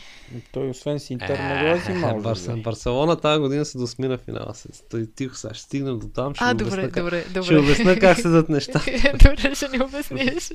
Той 0.51 0.69
освен 0.69 0.99
с 0.99 1.09
Интер 1.09 1.39
не 1.39 1.61
го 1.61 1.67
е 1.67 1.75
взимал. 1.75 2.21
Жозе. 2.25 2.53
Барселона 2.53 3.15
тази 3.15 3.39
година 3.39 3.65
се 3.65 3.77
досмина 3.77 4.17
финала. 4.17 4.55
Се- 4.55 4.69
Той 4.83 5.07
тихо 5.07 5.35
сега 5.35 5.53
ще 5.53 5.63
стигнем 5.63 5.99
до 5.99 6.07
там. 6.07 6.35
Ще 6.35 6.43
А, 6.43 6.53
добре, 6.53 6.63
обясня 6.65 6.83
как- 6.83 7.03
добре, 7.03 7.23
добре. 7.23 7.43
Ще 7.43 7.57
обясня 7.57 7.99
как 7.99 8.19
седат 8.19 8.49
неща. 8.49 8.81
добре, 9.13 9.55
ще 9.55 9.67
ни 9.67 9.81
обясниш. 9.81 10.51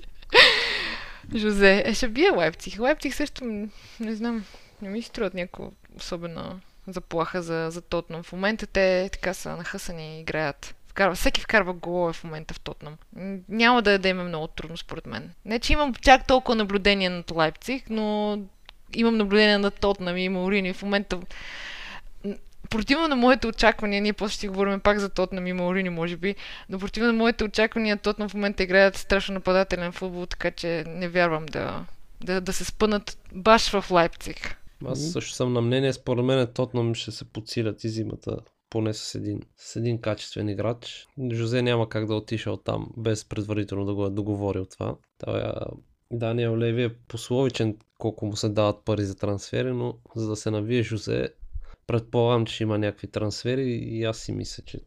Жозе, 1.35 1.83
е, 1.87 1.95
ще 1.95 2.09
бие 2.09 2.31
Лайпциг. 2.31 2.81
Лайпциг 2.81 3.15
също, 3.15 3.45
не 4.01 4.15
знам, 4.15 4.45
не 4.83 4.89
ми 4.89 5.03
се 5.03 5.09
струват 5.09 5.35
някаква 5.35 5.67
особена 5.97 6.61
заплаха 6.87 7.43
за, 7.43 7.69
за 7.71 7.81
Тотнам. 7.81 8.23
В 8.23 8.33
момента 8.33 8.67
те 8.67 9.09
така 9.13 9.35
са 9.35 9.57
нахъсани 9.57 10.17
и 10.17 10.21
играят. 10.21 10.75
Вкарва, 10.89 11.15
всеки 11.15 11.41
вкарва 11.41 11.73
голове 11.73 12.13
в 12.13 12.25
момента 12.25 12.55
в 12.55 12.61
Тотнам. 12.61 12.97
Няма 13.49 13.83
да, 13.83 13.99
да 13.99 14.09
им 14.09 14.21
е 14.21 14.25
много 14.25 14.47
трудно, 14.47 14.77
според 14.77 15.07
мен. 15.07 15.31
Не, 15.45 15.59
че 15.59 15.73
имам 15.73 15.95
чак 15.95 16.27
толкова 16.27 16.55
наблюдение 16.55 17.11
над 17.11 17.31
Лайпциг, 17.31 17.91
но 17.91 18.39
имам 18.95 19.17
наблюдение 19.17 19.59
на 19.59 19.71
Тотнам 19.71 20.17
и 20.17 20.29
Маурини. 20.29 20.73
В 20.73 20.83
момента 20.83 21.21
противно 22.71 23.09
на 23.09 23.17
моите 23.17 23.47
очаквания, 23.47 24.03
ние 24.03 24.13
после 24.13 24.35
ще 24.35 24.49
говорим 24.49 24.81
пак 24.81 24.99
за 24.99 25.09
Тотнам 25.09 25.47
и 25.47 25.53
Маурини, 25.53 25.91
може 25.91 26.17
би, 26.17 26.35
но 26.69 26.79
противно 26.79 27.13
на 27.13 27.19
моите 27.19 27.45
очаквания, 27.45 27.97
Тотнам 27.97 28.29
в 28.29 28.35
момента 28.35 28.63
играят 28.63 28.97
страшно 28.97 29.35
нападателен 29.35 29.93
футбол, 29.93 30.27
така 30.27 30.51
че 30.51 30.85
не 30.87 31.09
вярвам 31.09 31.47
да, 31.47 31.85
да, 32.21 32.41
да 32.41 32.53
се 32.53 32.65
спънат 32.65 33.19
баш 33.33 33.71
в 33.71 33.91
Лайпциг. 33.91 34.57
Аз 34.87 35.13
също 35.13 35.35
съм 35.35 35.53
на 35.53 35.61
мнение, 35.61 35.93
според 35.93 36.25
мен 36.25 36.47
Тотнам 36.55 36.95
ще 36.95 37.11
се 37.11 37.25
подсилят 37.25 37.85
и 37.85 37.89
зимата 37.89 38.37
поне 38.71 38.95
с 38.95 39.15
един, 39.15 39.41
с 39.57 39.77
един 39.77 40.01
качествен 40.01 40.49
играч. 40.49 41.07
Жозе 41.33 41.63
няма 41.63 41.89
как 41.89 42.07
да 42.07 42.15
отиша 42.15 42.51
от 42.51 42.65
там, 42.65 42.91
без 42.97 43.25
предварително 43.25 43.85
да 43.85 43.95
го 43.95 44.07
е 44.07 44.11
договорил 44.11 44.65
това. 44.65 44.97
Той, 45.19 45.43
Даниел 46.11 46.59
Леви 46.59 46.83
е 46.83 46.95
пословичен 46.95 47.77
колко 47.99 48.27
му 48.27 48.37
се 48.37 48.49
дават 48.49 48.85
пари 48.85 49.05
за 49.05 49.15
трансфери, 49.15 49.73
но 49.73 49.95
за 50.17 50.29
да 50.29 50.37
се 50.37 50.51
навие 50.51 50.83
Жозе, 50.83 51.29
предполагам, 51.87 52.47
че 52.47 52.63
има 52.63 52.79
някакви 52.79 53.11
трансфери 53.11 53.71
и 53.71 54.05
аз 54.05 54.19
си 54.19 54.33
мисля, 54.33 54.63
че 54.67 54.81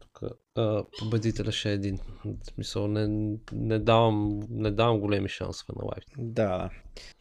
победителя 0.98 1.52
ще 1.52 1.70
е 1.70 1.74
един. 1.74 1.98
В 2.24 2.46
смисъл, 2.46 2.88
не, 2.88 3.36
не, 3.52 3.78
давам, 3.78 4.40
не 4.50 4.70
давам 4.70 5.00
големи 5.00 5.28
шансове 5.28 5.72
на 5.76 5.84
Лайф. 5.84 6.04
Да. 6.18 6.70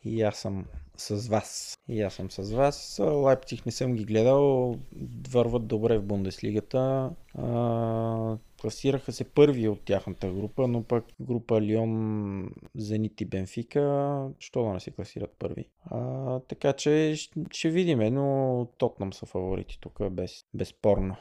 И 0.04 0.22
аз 0.22 0.38
съм 0.38 0.66
с 0.98 1.28
вас. 1.28 1.78
И 1.90 2.02
аз 2.02 2.14
съм 2.14 2.32
с 2.32 2.52
вас. 2.52 3.00
А, 3.00 3.04
Лайпциг 3.04 3.66
не 3.66 3.72
съм 3.72 3.94
ги 3.94 4.06
гледал. 4.06 4.76
Върват 5.30 5.68
добре 5.68 5.98
в 5.98 6.04
Бундеслигата. 6.04 7.12
А, 7.36 8.38
класираха 8.62 9.12
се 9.12 9.24
първи 9.24 9.68
от 9.68 9.82
тяхната 9.82 10.32
група, 10.32 10.68
но 10.68 10.84
пък 10.84 11.06
група 11.20 11.62
Лион, 11.62 12.50
Зенит 12.76 13.22
и 13.22 13.26
Бенфика, 13.26 14.30
що 14.40 14.64
да 14.64 14.74
не 14.74 14.80
се 14.80 14.92
класират 14.92 15.36
първи. 15.40 15.70
А, 15.86 16.40
така 16.40 16.74
че 16.74 17.14
ще, 17.16 17.40
ще 17.52 17.70
видим, 17.70 18.00
но 18.14 18.68
Тотнам 18.78 19.14
са 19.14 19.26
фаворити 19.26 19.80
тук, 19.82 20.10
без, 20.12 20.46
безспорно. 20.54 21.16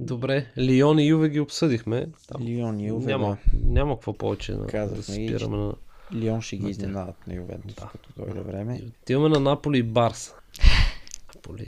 Добре, 0.00 0.46
Лион 0.58 0.98
и 0.98 1.06
Юве 1.06 1.28
ги 1.28 1.40
обсъдихме. 1.40 2.08
Там 2.28 2.42
Лион 2.42 2.80
и 2.80 2.86
Юве, 2.86 3.06
няма, 3.06 3.26
да. 3.26 3.72
няма 3.72 3.94
какво 3.94 4.12
повече 4.12 4.52
да, 4.52 4.58
да 4.58 4.66
Казахме 4.66 5.24
и, 5.24 5.28
спираме 5.28 5.56
на... 5.56 5.74
Лион 6.14 6.40
ще 6.40 6.56
ги 6.56 6.62
Да. 6.62 6.70
изненадат 6.70 7.26
на 7.26 7.34
Ювентус, 7.34 7.74
Да. 7.74 7.90
като 7.92 8.08
дойде 8.16 8.40
време. 8.40 8.76
И 8.76 8.86
Отиваме 9.02 9.28
на 9.28 9.40
Наполи 9.40 9.78
и 9.78 9.82
Барса. 9.82 10.34
Наполи. 11.34 11.66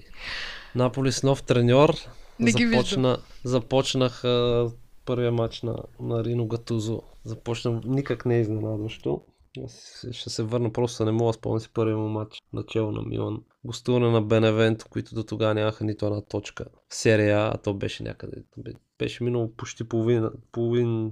Наполи 0.75 1.13
с 1.13 1.23
нов 1.23 1.43
треньор. 1.43 1.95
Не 2.39 2.53
ги 2.53 2.67
Започна, 2.67 3.19
започнах 3.45 4.25
а, 4.25 4.71
първия 5.05 5.33
матч 5.33 5.63
на, 5.63 5.77
на 6.01 6.25
Рино 6.25 6.47
Гатузо. 6.47 7.03
Започна 7.25 7.81
никак 7.85 8.27
не 8.27 8.37
е 8.37 8.41
изненадващо. 8.41 9.23
Аз 9.59 10.07
ще 10.13 10.31
се 10.31 10.43
върна, 10.43 10.73
просто 10.73 11.05
не 11.05 11.13
мога 11.13 11.29
да 11.29 11.33
спомня 11.33 11.61
си 11.61 11.69
първия 11.75 11.97
му 11.97 12.09
матч 12.09 12.39
начало 12.53 12.93
на 12.93 13.03
Милан. 13.03 13.43
Гостуване 13.65 14.11
на 14.11 14.23
Беневенто, 14.23 14.87
които 14.91 15.15
до 15.15 15.23
тогава 15.23 15.55
нямаха 15.55 15.85
нито 15.85 16.07
една 16.07 16.21
точка. 16.21 16.65
В 16.89 16.95
серия 16.95 17.39
А, 17.39 17.53
а 17.55 17.59
то 17.59 17.75
беше 17.75 18.03
някъде. 18.03 18.37
бе- 18.59 18.73
Беше 18.99 19.25
минало 19.25 19.53
почти 19.53 19.89
половина, 19.89 20.33
половин 20.53 21.11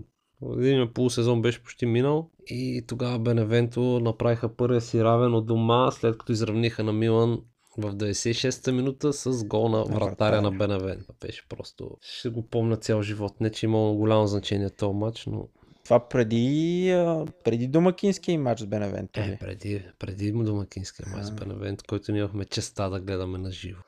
един 0.52 0.92
полусезон 0.94 1.42
беше 1.42 1.62
почти 1.62 1.86
минал 1.86 2.30
и 2.46 2.84
тогава 2.86 3.18
Беневенто 3.18 3.80
направиха 4.00 4.56
първия 4.56 4.80
си 4.80 5.04
равен 5.04 5.34
от 5.34 5.46
дома, 5.46 5.90
след 5.90 6.18
като 6.18 6.32
изравниха 6.32 6.84
на 6.84 6.92
Милан 6.92 7.42
в 7.78 7.94
96-та 7.94 8.72
минута 8.72 9.12
с 9.12 9.44
гол 9.44 9.68
на 9.68 9.84
вратаря 9.84 10.04
вратаря. 10.06 10.42
на 10.42 10.50
Беневенто. 10.50 11.12
Беше 11.20 11.46
просто... 11.48 11.90
Ще 12.00 12.28
го 12.28 12.46
помня 12.46 12.76
цял 12.76 13.02
живот. 13.02 13.40
Не, 13.40 13.50
че 13.50 13.66
имало 13.66 13.96
голямо 13.96 14.26
значение 14.26 14.70
този 14.70 14.94
матч, 14.94 15.26
но 15.26 15.48
Това 15.90 16.00
преди, 16.00 16.86
преди 17.44 17.66
домакинския 17.66 18.38
матч 18.38 18.60
с 18.60 18.66
Беневенто. 18.66 19.20
е, 19.20 19.36
преди, 19.40 19.82
преди 19.98 20.32
домакинския 20.32 21.06
матч 21.08 21.24
с. 21.24 21.30
Беневенто, 21.30 21.84
който 21.88 22.12
ние 22.12 22.20
имахме 22.20 22.44
честа 22.44 22.90
да 22.90 23.00
гледаме 23.00 23.38
на 23.38 23.50
живо. 23.50 23.80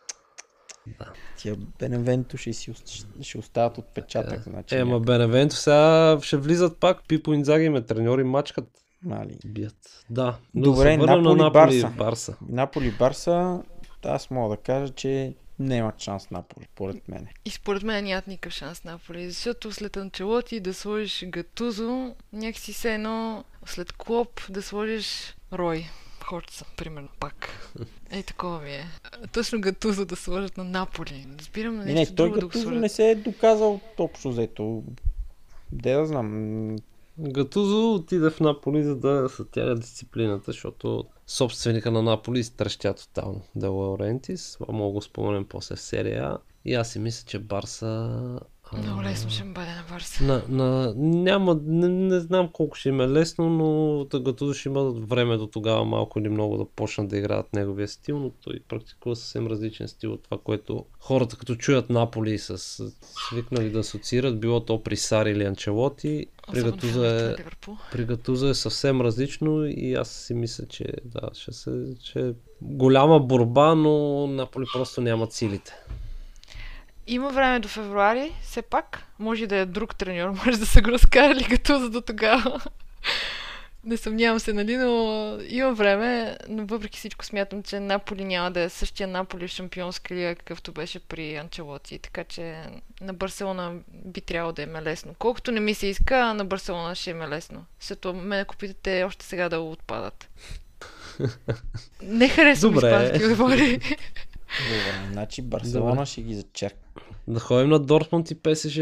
Тия 1.37 1.57
Беневенто 1.79 2.37
ще, 2.37 2.53
си, 2.53 2.75
ще 3.21 3.39
остават 3.39 3.79
отпечатък. 3.79 4.43
Значи, 4.43 4.75
Е, 4.75 4.85
ма 4.85 5.01
Беневенто 5.01 5.55
сега 5.55 6.19
ще 6.23 6.37
влизат 6.37 6.81
пак. 6.81 7.09
Пипо 7.09 7.33
Инзаги 7.33 7.69
ме 7.69 7.81
треньори 7.81 8.25
мачкат. 8.25 8.69
мали. 9.03 9.39
Бият. 9.47 10.05
Да. 10.11 10.39
но 10.55 10.63
Добре, 10.63 10.91
да 10.91 11.07
върнем 11.07 11.23
на 11.23 11.35
Наполи, 11.35 11.37
Наполи 11.37 11.53
Барса. 11.83 11.95
Барса. 11.99 12.37
Наполи 12.49 12.91
Барса, 12.91 13.63
аз 14.05 14.31
мога 14.31 14.57
да 14.57 14.63
кажа, 14.63 14.93
че 14.93 15.35
нямат 15.59 16.01
шанс 16.01 16.31
Наполи, 16.31 16.67
поред 16.75 17.09
мен. 17.09 17.29
И 17.45 17.51
според 17.51 17.83
мен 17.83 18.05
нямат 18.05 18.27
никакъв 18.27 18.53
шанс 18.53 18.85
Наполи, 18.85 19.31
защото 19.31 19.73
след 19.73 19.97
Анчелоти 19.97 20.61
да 20.61 20.75
сложиш 20.75 21.25
Гатузо, 21.27 22.15
някакси 22.33 22.73
се 22.73 22.95
едно 22.95 23.45
след 23.67 23.93
Клоп 23.93 24.41
да 24.51 24.63
сложиш 24.63 25.37
Рой. 25.53 25.85
Хорца, 26.25 26.65
примерно, 26.77 27.09
пак. 27.21 27.49
Ей, 28.11 28.23
такова 28.23 28.61
ми 28.61 28.71
е. 28.71 28.85
Точно 29.33 29.61
Гатузо 29.61 30.05
да 30.05 30.17
сложат 30.17 30.57
на 30.57 30.65
Наполи. 30.65 31.27
Разбирам 31.39 31.77
на 31.77 31.85
нещо 31.85 32.11
не, 32.11 32.17
той 32.17 32.27
друго 32.27 32.41
да 32.41 32.47
го 32.47 32.49
като 32.49 32.63
сложат. 32.63 32.81
не 32.81 32.89
се 32.89 33.11
е 33.11 33.15
доказал 33.15 33.81
общо 33.99 34.31
взето. 34.31 34.83
Де 35.73 35.93
да 35.93 36.07
знам. 36.07 36.77
Гатузо 37.19 37.95
отиде 37.95 38.31
в 38.31 38.41
Наполи, 38.41 38.83
за 38.83 38.97
да 38.97 39.29
се 39.29 39.45
тяга 39.45 39.75
дисциплината, 39.75 40.45
защото 40.47 41.05
собственика 41.27 41.91
на 41.91 42.03
Наполи 42.03 42.39
изтръщя 42.39 42.95
тотално. 42.95 43.43
Де 43.57 43.67
Лаурентис, 43.67 44.57
това 44.59 44.75
мога 44.75 44.93
го 44.93 45.03
споменем 45.03 45.47
после 45.49 45.77
в 45.77 45.81
серия. 45.81 46.39
И 46.65 46.75
аз 46.75 46.91
си 46.91 46.99
мисля, 46.99 47.27
че 47.27 47.39
Барса... 47.39 48.41
Много 48.79 49.03
лесно 49.03 49.31
ще 49.31 49.43
им 49.43 49.55
бъде 49.55 49.67
на 49.67 49.85
Барса. 49.91 50.25
На, 50.25 50.43
на, 50.49 50.95
няма, 50.97 51.61
не, 51.67 51.89
не 51.89 52.21
знам 52.21 52.49
колко 52.53 52.77
ще 52.77 52.89
им 52.89 53.01
е 53.01 53.09
лесно, 53.09 53.51
но 53.51 54.21
Гатузо 54.21 54.55
ще 54.55 54.69
има 54.69 54.83
време 54.83 55.37
до 55.37 55.47
тогава 55.47 55.85
малко 55.85 56.19
или 56.19 56.29
много 56.29 56.57
да 56.57 56.65
почнат 56.67 57.09
да 57.09 57.19
играят 57.19 57.53
неговия 57.53 57.89
стил, 57.89 58.19
но 58.19 58.31
той 58.31 58.61
практикува 58.69 59.17
съвсем 59.17 59.47
различен 59.47 59.89
стил 59.89 60.13
от 60.13 60.23
това, 60.23 60.39
което 60.39 60.85
хората 61.01 61.37
като 61.37 61.57
чуят 61.57 61.91
Наполи 61.91 62.39
с- 62.39 62.59
свикнали 63.29 63.71
да 63.71 63.79
асоциират, 63.79 64.41
било 64.41 64.61
то 64.61 64.83
при 64.83 64.97
Сари 64.97 65.31
или 65.31 65.45
Анчелоти, 65.45 66.27
при 66.53 66.61
феновете 66.61 67.31
е, 67.31 67.45
при 67.93 68.05
Гатузо 68.05 68.49
е 68.49 68.55
съвсем 68.55 69.01
различно 69.01 69.65
и 69.67 69.95
аз 69.95 70.09
си 70.09 70.35
мисля, 70.35 70.67
че 70.67 70.85
да, 71.05 71.21
ще, 71.33 71.53
се, 71.53 71.71
ще 72.05 72.29
е 72.29 72.33
голяма 72.63 73.21
борба, 73.21 73.75
но 73.75 74.27
Наполи 74.27 74.65
просто 74.73 75.01
нямат 75.01 75.33
силите. 75.33 75.73
Има 77.13 77.31
време 77.31 77.61
до 77.61 77.69
февруари, 77.69 78.33
все 78.43 78.63
пак. 78.63 79.03
Може 79.19 79.47
да 79.47 79.57
е 79.57 79.67
друг 79.67 79.97
треньор, 79.97 80.29
може 80.47 80.59
да 80.59 80.67
са 80.67 80.83
го 80.83 80.91
разкарали 80.91 81.45
като 81.45 81.79
за 81.79 81.91
до 81.91 82.01
тогава. 82.01 82.61
Не 83.85 83.97
съмнявам 83.97 84.41
се, 84.41 84.53
нали, 84.53 84.77
но 84.77 85.39
има 85.49 85.73
време, 85.73 86.37
но 86.49 86.67
въпреки 86.67 86.99
всичко 86.99 87.25
смятам, 87.25 87.63
че 87.63 87.81
Наполи 87.81 88.25
няма 88.25 88.51
да 88.51 88.61
е 88.61 88.69
същия 88.69 89.09
Наполи 89.09 89.49
в 89.49 89.51
шампионска 89.51 90.15
лига, 90.15 90.35
какъвто 90.35 90.73
беше 90.73 91.01
при 91.01 91.37
Анчелоти, 91.37 91.99
така 91.99 92.25
че 92.25 92.57
на 93.01 93.15
Барселона 93.15 93.73
би 94.05 94.21
трябвало 94.21 94.53
да 94.53 94.63
им 94.63 94.77
е 94.77 94.83
лесно. 94.83 95.15
Колкото 95.19 95.53
не 95.53 95.61
ми 95.61 95.75
се 95.75 95.87
иска, 95.87 96.35
на 96.35 96.45
Барселона 96.45 96.95
ще 96.95 97.11
им 97.11 97.23
е 97.23 97.29
лесно. 97.29 97.65
Защото 97.81 98.15
ме 98.15 98.37
ако 98.37 98.57
питате 98.57 99.05
още 99.05 99.25
сега 99.25 99.49
да 99.49 99.61
отпадат. 99.61 100.29
Не 102.03 102.29
харесвам 102.29 102.73
Добре. 102.73 102.87
испански 102.87 103.25
отбори. 103.27 103.79
Добре, 103.79 105.13
значи 105.13 105.43
Барселона 105.43 105.93
Добре. 105.93 106.07
ще 106.07 106.23
ги 106.23 106.35
зачерка. 106.35 106.82
Да 107.29 107.41
ходим 107.41 107.69
на 107.71 107.79
Дортмунд 107.79 108.31
и 108.31 108.35
ПСЖ. 108.35 108.81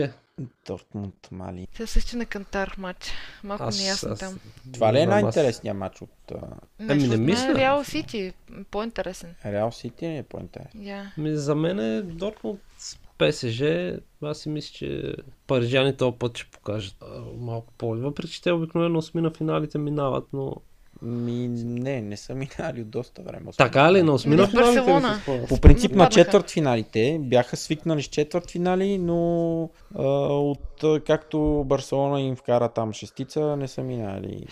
Дортмунд, 0.66 1.28
мали. 1.32 1.66
Те 1.76 1.86
също 1.86 2.16
на 2.16 2.26
Кантар 2.26 2.74
матч. 2.78 3.12
Малко 3.44 3.64
Аз- 3.64 3.78
неясно 3.78 4.12
аз- 4.12 4.18
там. 4.18 4.40
Това 4.72 4.92
ли 4.92 4.98
е 5.00 5.06
най-интересният 5.06 5.76
матч 5.76 6.02
от 6.02 6.32
Ами 6.88 7.08
не 7.08 7.16
мисля. 7.16 7.54
Реал 7.54 7.84
Сити. 7.84 8.32
По-интересен. 8.70 9.34
Реал 9.44 9.72
Сити 9.72 10.06
е 10.06 10.24
по-интересен? 10.28 10.86
Я. 10.86 11.12
Ми, 11.18 11.36
за 11.36 11.54
мен 11.54 11.80
е 11.80 12.02
Дортмунд 12.02 12.60
с 12.78 12.98
ПСЖ. 13.18 13.62
Аз 14.22 14.38
си 14.38 14.48
мисля, 14.48 14.72
че 14.72 15.14
парижани 15.46 15.96
този 15.96 16.16
път 16.18 16.38
ще 16.38 16.50
покажат 16.50 17.04
малко 17.36 17.72
по 17.78 17.88
Въпреки, 17.88 18.32
че 18.32 18.42
те 18.42 18.52
обикновено 18.52 18.98
осми 18.98 19.20
на 19.20 19.30
финалите 19.30 19.78
минават, 19.78 20.28
но... 20.32 20.56
Ми, 21.02 21.48
не, 21.48 22.00
не 22.00 22.16
са 22.16 22.34
минали 22.34 22.82
от 22.82 22.90
доста 22.90 23.22
време. 23.22 23.50
Така 23.56 23.92
ли? 23.92 24.02
На 24.02 24.12
осми 24.12 24.36
на 24.36 24.46
В 24.46 24.52
Барселона. 24.52 25.20
По 25.48 25.60
принцип 25.60 25.94
на 25.94 26.08
четвърт 26.08 26.50
финалите 26.50 27.18
бяха 27.20 27.56
свикнали 27.56 28.02
с 28.02 28.06
четвърт 28.06 28.50
финали, 28.50 28.98
но 28.98 29.62
а, 29.94 30.02
от 30.28 30.84
както 31.06 31.64
Барселона 31.66 32.20
им 32.20 32.36
вкара 32.36 32.68
там 32.68 32.92
шестица, 32.92 33.56
не 33.56 33.68
са 33.68 33.82
минали 33.82 34.46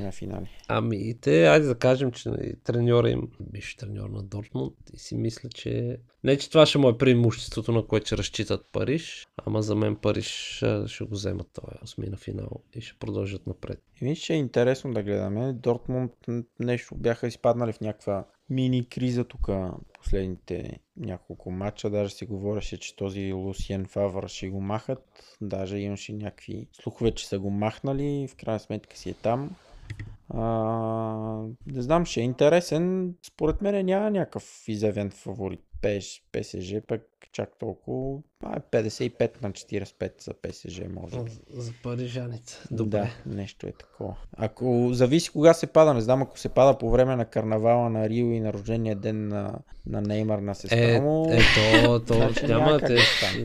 на 0.00 0.12
финали. 0.12 0.50
Ами 0.68 0.96
и 0.96 1.14
те, 1.14 1.46
айде 1.46 1.66
да 1.66 1.74
кажем, 1.74 2.12
че 2.12 2.28
нали, 2.28 2.54
треньора 2.64 3.10
им, 3.10 3.28
биш 3.40 3.76
треньор 3.76 4.08
на 4.10 4.22
Дортмунд 4.22 4.74
и 4.94 4.98
си 4.98 5.16
мисля, 5.16 5.48
че 5.48 5.96
не, 6.24 6.36
че 6.36 6.50
това 6.50 6.66
ще 6.66 6.78
му 6.78 6.88
е 6.88 6.98
преимуществото, 6.98 7.72
на 7.72 7.86
което 7.86 8.06
ще 8.06 8.16
разчитат 8.16 8.66
Париж, 8.72 9.26
ама 9.46 9.62
за 9.62 9.76
мен 9.76 9.96
Париж 9.96 10.26
ще 10.86 11.04
го 11.04 11.10
вземат 11.14 11.46
този 11.52 11.76
осми 11.82 12.06
на 12.06 12.16
финал 12.16 12.50
и 12.74 12.80
ще 12.80 12.98
продължат 12.98 13.46
напред. 13.46 13.82
И 14.00 14.04
мисля, 14.04 14.22
че 14.22 14.34
е 14.34 14.36
интересно 14.36 14.92
да 14.92 15.02
гледаме. 15.02 15.52
Дортмунд 15.52 16.12
нещо 16.60 16.94
бяха 16.94 17.26
изпаднали 17.26 17.72
в 17.72 17.80
някаква 17.80 18.24
мини 18.50 18.88
криза 18.88 19.24
тук 19.24 19.48
последните 19.94 20.78
няколко 20.96 21.50
матча. 21.50 21.90
Даже 21.90 22.14
се 22.14 22.26
говореше, 22.26 22.80
че 22.80 22.96
този 22.96 23.32
Лусиен 23.32 23.86
Фавър 23.86 24.28
ще 24.28 24.48
го 24.48 24.60
махат. 24.60 25.36
Даже 25.40 25.78
имаше 25.78 26.12
някакви 26.12 26.68
слухове, 26.72 27.10
че 27.10 27.28
са 27.28 27.38
го 27.38 27.50
махнали. 27.50 28.28
В 28.28 28.36
крайна 28.36 28.60
сметка 28.60 28.96
си 28.96 29.10
е 29.10 29.14
там. 29.14 29.56
А, 30.28 30.42
не 31.66 31.82
знам, 31.82 32.06
ще 32.06 32.20
е 32.20 32.24
интересен. 32.24 33.14
Според 33.22 33.60
мен 33.60 33.86
няма 33.86 34.10
някакъв 34.10 34.64
изявен 34.68 35.10
фаворит. 35.10 35.69
ПС, 35.82 36.20
ПСЖ 36.32 36.74
пък 36.86 37.02
чак 37.32 37.58
толкова. 37.58 38.18
А, 38.44 38.56
е 38.56 38.82
55 38.82 39.42
на 39.42 39.52
45 39.52 40.22
за 40.22 40.34
ПСЖ 40.34 40.80
може 40.94 41.22
би. 41.22 41.30
За, 41.50 41.72
парижаните. 41.82 42.58
Добре. 42.70 42.98
Да, 43.26 43.34
нещо 43.34 43.66
е 43.66 43.72
такова. 43.72 44.16
Ако 44.36 44.88
зависи 44.92 45.30
кога 45.30 45.54
се 45.54 45.66
пада, 45.66 45.94
не 45.94 46.00
знам, 46.00 46.22
ако 46.22 46.38
се 46.38 46.48
пада 46.48 46.78
по 46.78 46.90
време 46.90 47.16
на 47.16 47.24
карнавала 47.24 47.90
на 47.90 48.08
Рио 48.08 48.26
и 48.26 48.40
на 48.40 48.52
рождения 48.52 48.96
ден 48.96 49.28
на, 49.28 49.58
на 49.86 50.00
Неймар 50.00 50.38
на 50.38 50.54
сестра 50.54 50.94
Е, 50.94 51.00
му, 51.00 51.26
е, 51.30 51.40
то, 51.84 52.00
то 52.00 52.14
Значи 52.14 52.46
няма 52.46 52.78
те, 52.78 52.98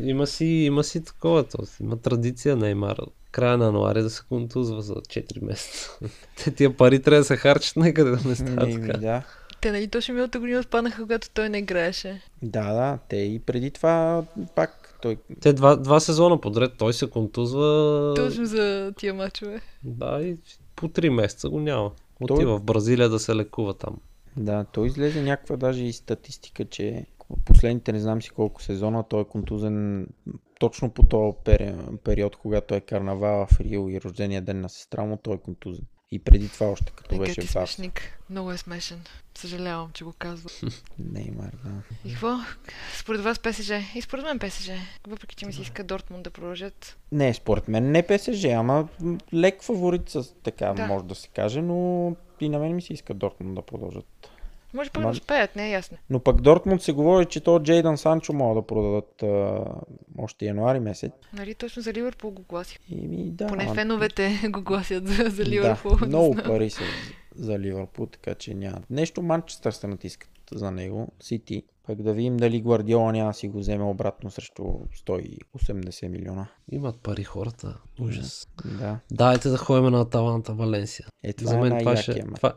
има, 0.04 0.28
си, 0.28 0.46
има 0.46 0.84
си 0.84 1.04
такова, 1.04 1.44
то, 1.44 1.58
има 1.82 1.98
традиция 1.98 2.56
Неймар. 2.56 2.98
Края 3.32 3.58
на 3.58 3.66
януари 3.66 4.02
да 4.02 4.10
се 4.10 4.22
контузва 4.30 4.82
за 4.82 4.94
4 4.94 5.44
месеца. 5.44 6.00
Те 6.44 6.52
тия 6.52 6.78
пари 6.78 7.02
трябва 7.02 7.22
да 7.22 7.26
се 7.26 7.38
харчат 7.38 7.76
някъде 7.76 8.12
да 8.12 8.30
не 8.30 8.36
става 8.36 8.72
Еми, 8.72 8.88
така. 8.88 8.98
да. 8.98 9.24
Те 9.66 9.72
нали 9.72 9.88
точно 9.88 10.14
миналата 10.14 10.40
година 10.40 10.60
отпаднаха, 10.60 11.02
когато 11.02 11.30
той 11.30 11.50
не 11.50 11.58
играеше. 11.58 12.22
Да, 12.42 12.74
да, 12.74 13.00
те 13.10 13.16
и 13.16 13.40
преди 13.40 13.72
това 13.72 14.24
пак 14.56 14.98
той 15.02 15.18
Те 15.42 15.54
два, 15.54 15.76
два 15.76 16.00
сезона 16.00 16.42
подред, 16.42 16.72
той 16.78 16.94
се 16.94 17.10
контузва. 17.10 18.14
Точно 18.16 18.46
за 18.46 18.94
тия 18.98 19.14
мачове. 19.14 19.62
Да, 19.84 20.22
и 20.22 20.38
по 20.76 20.88
3 20.88 21.10
месеца 21.10 21.50
го 21.50 21.60
няма. 21.60 21.92
Той- 22.28 22.36
Отива 22.36 22.58
в 22.58 22.64
Бразилия 22.64 23.10
да 23.10 23.20
се 23.20 23.36
лекува 23.36 23.74
там. 23.74 23.96
Да, 24.38 24.64
той 24.64 24.88
излезе 24.88 25.22
някаква 25.22 25.58
даже 25.58 25.84
и 25.84 25.94
статистика, 25.94 26.66
че 26.66 27.06
последните 27.46 27.92
не 27.92 28.00
знам 28.00 28.22
си 28.22 28.30
колко 28.30 28.64
сезона 28.64 29.04
той 29.10 29.22
е 29.22 29.26
контузен 29.26 30.08
точно 30.60 30.90
по 30.90 31.04
този 31.04 31.38
пери- 31.46 31.76
период, 32.04 32.36
когато 32.36 32.76
е 32.76 32.82
карнавала 32.82 33.48
в 33.48 33.60
Рио 33.60 33.90
и 33.90 34.02
рождения 34.02 34.42
ден 34.42 34.62
на 34.62 34.70
сестра 34.70 35.04
му, 35.04 35.18
той 35.24 35.34
е 35.34 35.38
контузен. 35.38 35.86
И 36.16 36.20
преди 36.20 36.50
това 36.50 36.68
още 36.68 36.92
като 36.96 37.16
Нека 37.16 37.26
беше 37.26 37.42
в 37.42 37.52
смешник. 37.52 38.20
Много 38.30 38.52
е 38.52 38.58
смешен. 38.58 39.02
Съжалявам, 39.38 39.92
че 39.94 40.04
го 40.04 40.14
казвам. 40.20 40.72
Неймар, 41.00 41.52
да. 41.64 41.72
И 42.06 42.12
какво? 42.12 42.38
Според 43.00 43.22
вас 43.22 43.40
ПСЖ? 43.40 43.72
И 43.96 44.02
според 44.02 44.26
мен 44.26 44.40
ПСЖ. 44.40 44.72
Въпреки, 45.08 45.36
че 45.36 45.46
ми 45.46 45.54
се 45.54 45.62
иска 45.62 45.84
Дортмунд 45.84 46.24
да 46.24 46.30
продължат. 46.30 46.98
Не, 47.12 47.34
според 47.34 47.68
мен 47.68 47.92
не 47.92 48.08
ПСЖ, 48.08 48.46
ама 48.46 48.88
лек 49.34 49.64
фаворит 49.64 50.10
с 50.10 50.34
така 50.44 50.74
Да. 50.74 50.88
може 50.88 51.06
да 51.06 51.16
се 51.16 51.28
каже, 51.28 51.62
но 51.62 52.16
и 52.42 52.50
на 52.50 52.60
мен 52.60 52.76
ми 52.76 52.82
се 52.82 52.94
иска 52.94 53.14
Дортмунд 53.14 53.56
да 53.56 53.62
продължат. 53.62 54.32
Може 54.76 54.90
пък 54.90 55.04
да 55.04 55.08
Ма- 55.10 55.12
успеят, 55.12 55.56
не 55.56 55.68
е 55.68 55.72
ясно. 55.72 55.98
Но 56.10 56.20
пък 56.20 56.42
Дортмунд 56.42 56.82
се 56.82 56.92
говори, 56.92 57.26
че 57.26 57.40
то 57.40 57.60
Джейдан 57.60 57.98
Санчо 57.98 58.34
могат 58.34 58.64
да 58.64 58.68
продадат 58.68 59.24
а, 59.24 59.64
още 60.18 60.46
януари 60.46 60.80
месец. 60.80 61.12
Нали 61.34 61.54
точно 61.54 61.82
за 61.82 61.94
Ливърпул 61.94 62.32
го 62.32 62.42
гласи. 62.50 62.80
И 62.90 63.08
ми, 63.08 63.32
да, 63.32 63.48
Поне 63.48 63.74
феновете 63.74 64.40
го 64.50 64.62
гласят 64.62 65.08
за, 65.08 65.30
за 65.30 65.46
Ливърпул. 65.46 65.92
Да, 65.96 66.06
много 66.06 66.36
пари 66.36 66.70
са 66.70 66.84
за 67.36 67.60
Ливърпул, 67.60 68.06
така 68.06 68.36
че 68.36 68.54
няма. 68.54 68.82
Нещо 68.90 69.22
Манчестър 69.22 69.72
се 69.72 69.88
натискат 69.88 70.30
за 70.52 70.72
него, 70.72 71.08
Сити. 71.20 71.64
Пък 71.88 72.02
да 72.02 72.14
видим 72.14 72.38
дали 72.38 72.62
Гвардиола 72.62 73.12
няма 73.12 73.34
си 73.34 73.48
го 73.48 73.60
вземе 73.60 73.84
обратно 73.84 74.32
срещу 74.32 74.64
180 74.64 76.08
милиона. 76.08 76.48
Имат 76.72 77.00
пари 77.00 77.24
хората. 77.24 77.78
Ужас. 78.02 78.48
Да. 78.66 79.00
Дайте 79.12 79.50
да 79.50 79.58
ходим 79.58 79.92
на 79.92 80.02
Аталанта 80.02 80.54
Валенсия. 80.54 81.08
Е, 81.24 81.34
това 81.34 81.50
За 81.50 81.58
е 81.58 81.60
мен 81.60 81.80
това 81.80 81.92
най-якия 81.94 82.16
ще, 82.16 82.34
това, 82.36 82.54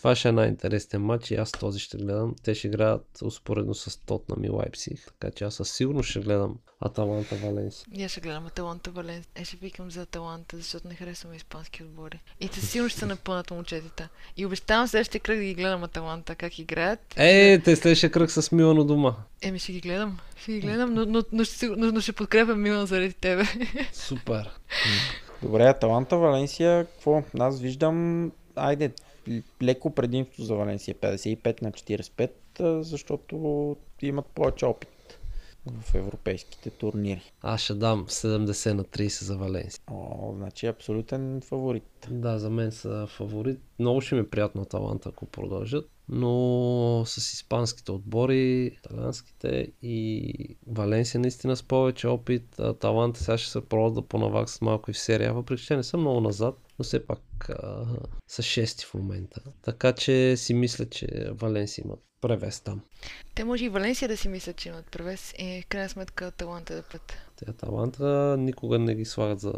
това 0.00 0.14
ще 0.14 0.28
е 0.28 0.32
най-интересният 0.32 1.02
матч 1.02 1.30
и 1.30 1.34
аз 1.34 1.52
този 1.52 1.80
ще 1.80 1.98
гледам. 1.98 2.34
Те 2.42 2.54
ще 2.54 2.66
играят 2.66 3.06
успоредно 3.22 3.74
с 3.74 3.96
Тотнам 3.96 4.44
и 4.44 4.48
Лайпсиг, 4.48 5.12
така 5.20 5.34
че 5.36 5.44
аз 5.44 5.54
със 5.54 5.72
сигурност 5.72 6.10
ще 6.10 6.20
гледам 6.20 6.58
Аталанта 6.80 7.34
Валенсия. 7.34 7.86
И 7.94 8.04
аз 8.04 8.10
ще 8.10 8.20
гледам 8.20 8.46
Аталанта 8.46 8.90
Валенс. 8.90 9.28
Е, 9.34 9.44
ще 9.44 9.56
викам 9.56 9.90
за 9.90 10.02
Аталанта, 10.02 10.56
защото 10.56 10.88
не 10.88 10.94
харесвам 10.94 11.34
испански 11.34 11.82
отбори. 11.82 12.20
И 12.40 12.48
със 12.48 12.70
сигурност 12.70 12.92
ще 12.92 13.00
се 13.00 13.06
напънат 13.06 13.50
момчетата. 13.50 14.08
И 14.36 14.46
обещавам 14.46 14.88
следващия 14.88 15.20
кръг 15.20 15.38
да 15.38 15.44
ги 15.44 15.54
гледам 15.54 15.84
Аталанта, 15.84 16.34
как 16.34 16.58
играят. 16.58 17.00
Е, 17.16 17.58
те 17.64 17.76
следващия 17.76 18.10
кръг 18.10 18.30
с 18.30 18.52
Милан 18.52 18.78
у 18.78 18.84
дома. 18.84 19.14
Еми 19.42 19.58
ще 19.58 19.72
ги 19.72 19.80
гледам. 19.80 20.18
Ще 20.36 20.52
ги 20.52 20.60
гледам, 20.60 20.94
но, 20.94 21.06
но, 21.06 21.22
но, 21.32 21.44
ще, 21.44 21.66
но, 21.66 21.92
но 21.92 22.00
ще 22.00 22.12
подкрепям 22.12 22.62
Милан 22.62 22.86
заради 22.86 23.12
тебе. 23.12 23.44
Супер. 23.92 24.50
Добре, 25.42 25.62
Аталанта, 25.62 26.16
Валенсия, 26.16 26.84
какво? 26.84 27.22
Аз 27.38 27.60
виждам, 27.60 28.30
айде, 28.56 28.92
леко 29.62 29.94
предимство 29.94 30.42
за 30.42 30.54
Валенсия, 30.54 30.94
55 30.94 31.62
на 31.62 31.72
45, 31.72 32.30
а, 32.60 32.82
защото 32.82 33.76
имат 34.02 34.26
повече 34.26 34.66
опит 34.66 35.18
в 35.66 35.94
европейските 35.94 36.70
турнири. 36.70 37.32
Аз 37.42 37.60
ще 37.60 37.74
дам 37.74 38.06
70 38.06 38.72
на 38.72 38.84
30 38.84 39.24
за 39.24 39.36
Валенсия. 39.36 39.82
О, 39.90 40.32
значи 40.36 40.66
абсолютен 40.66 41.40
фаворит. 41.44 42.08
Да, 42.10 42.38
за 42.38 42.50
мен 42.50 42.72
са 42.72 43.06
фаворит. 43.06 43.60
Много 43.78 44.00
ще 44.00 44.14
ми 44.14 44.20
е 44.20 44.30
приятно 44.30 44.62
Аталанта, 44.62 45.08
ако 45.08 45.26
продължат. 45.26 45.90
Но 46.08 47.02
с 47.06 47.16
испанските 47.16 47.92
отбори, 47.92 48.64
италианските 48.66 49.72
и 49.82 50.56
Валенсия 50.66 51.20
наистина 51.20 51.56
с 51.56 51.62
повече 51.62 52.08
опит. 52.08 52.58
Аталанта 52.58 53.22
сега 53.22 53.38
ще 53.38 53.50
се 53.50 53.60
пробват 53.60 53.94
да 53.94 54.02
понаваксат 54.02 54.62
малко 54.62 54.90
и 54.90 54.94
в 54.94 54.98
серия, 54.98 55.34
въпреки 55.34 55.62
че 55.62 55.76
не 55.76 55.82
са 55.82 55.96
много 55.96 56.20
назад, 56.20 56.54
но 56.80 56.84
все 56.84 57.06
пак 57.06 57.48
а, 57.48 57.86
са 58.28 58.42
шести 58.42 58.84
в 58.84 58.94
момента. 58.94 59.40
Така 59.62 59.92
че 59.92 60.36
си 60.36 60.54
мисля, 60.54 60.86
че 60.86 61.30
Валенсия 61.30 61.84
имат 61.84 62.00
превес 62.20 62.60
там. 62.60 62.80
Те 63.40 63.44
може 63.44 63.64
и 63.64 63.68
Валенсия 63.68 64.08
да 64.08 64.16
си 64.16 64.28
мислят, 64.28 64.56
че 64.56 64.68
имат 64.68 64.86
превес 64.86 65.34
и 65.38 65.62
в 65.62 65.66
крайна 65.66 65.88
сметка 65.88 66.26
Аталанта 66.26 66.74
да 66.74 66.82
пред. 66.82 67.02
Те 67.36 67.50
Аталанта 67.50 68.36
никога 68.38 68.78
не 68.78 68.94
ги 68.94 69.04
слагат 69.04 69.40
за 69.40 69.52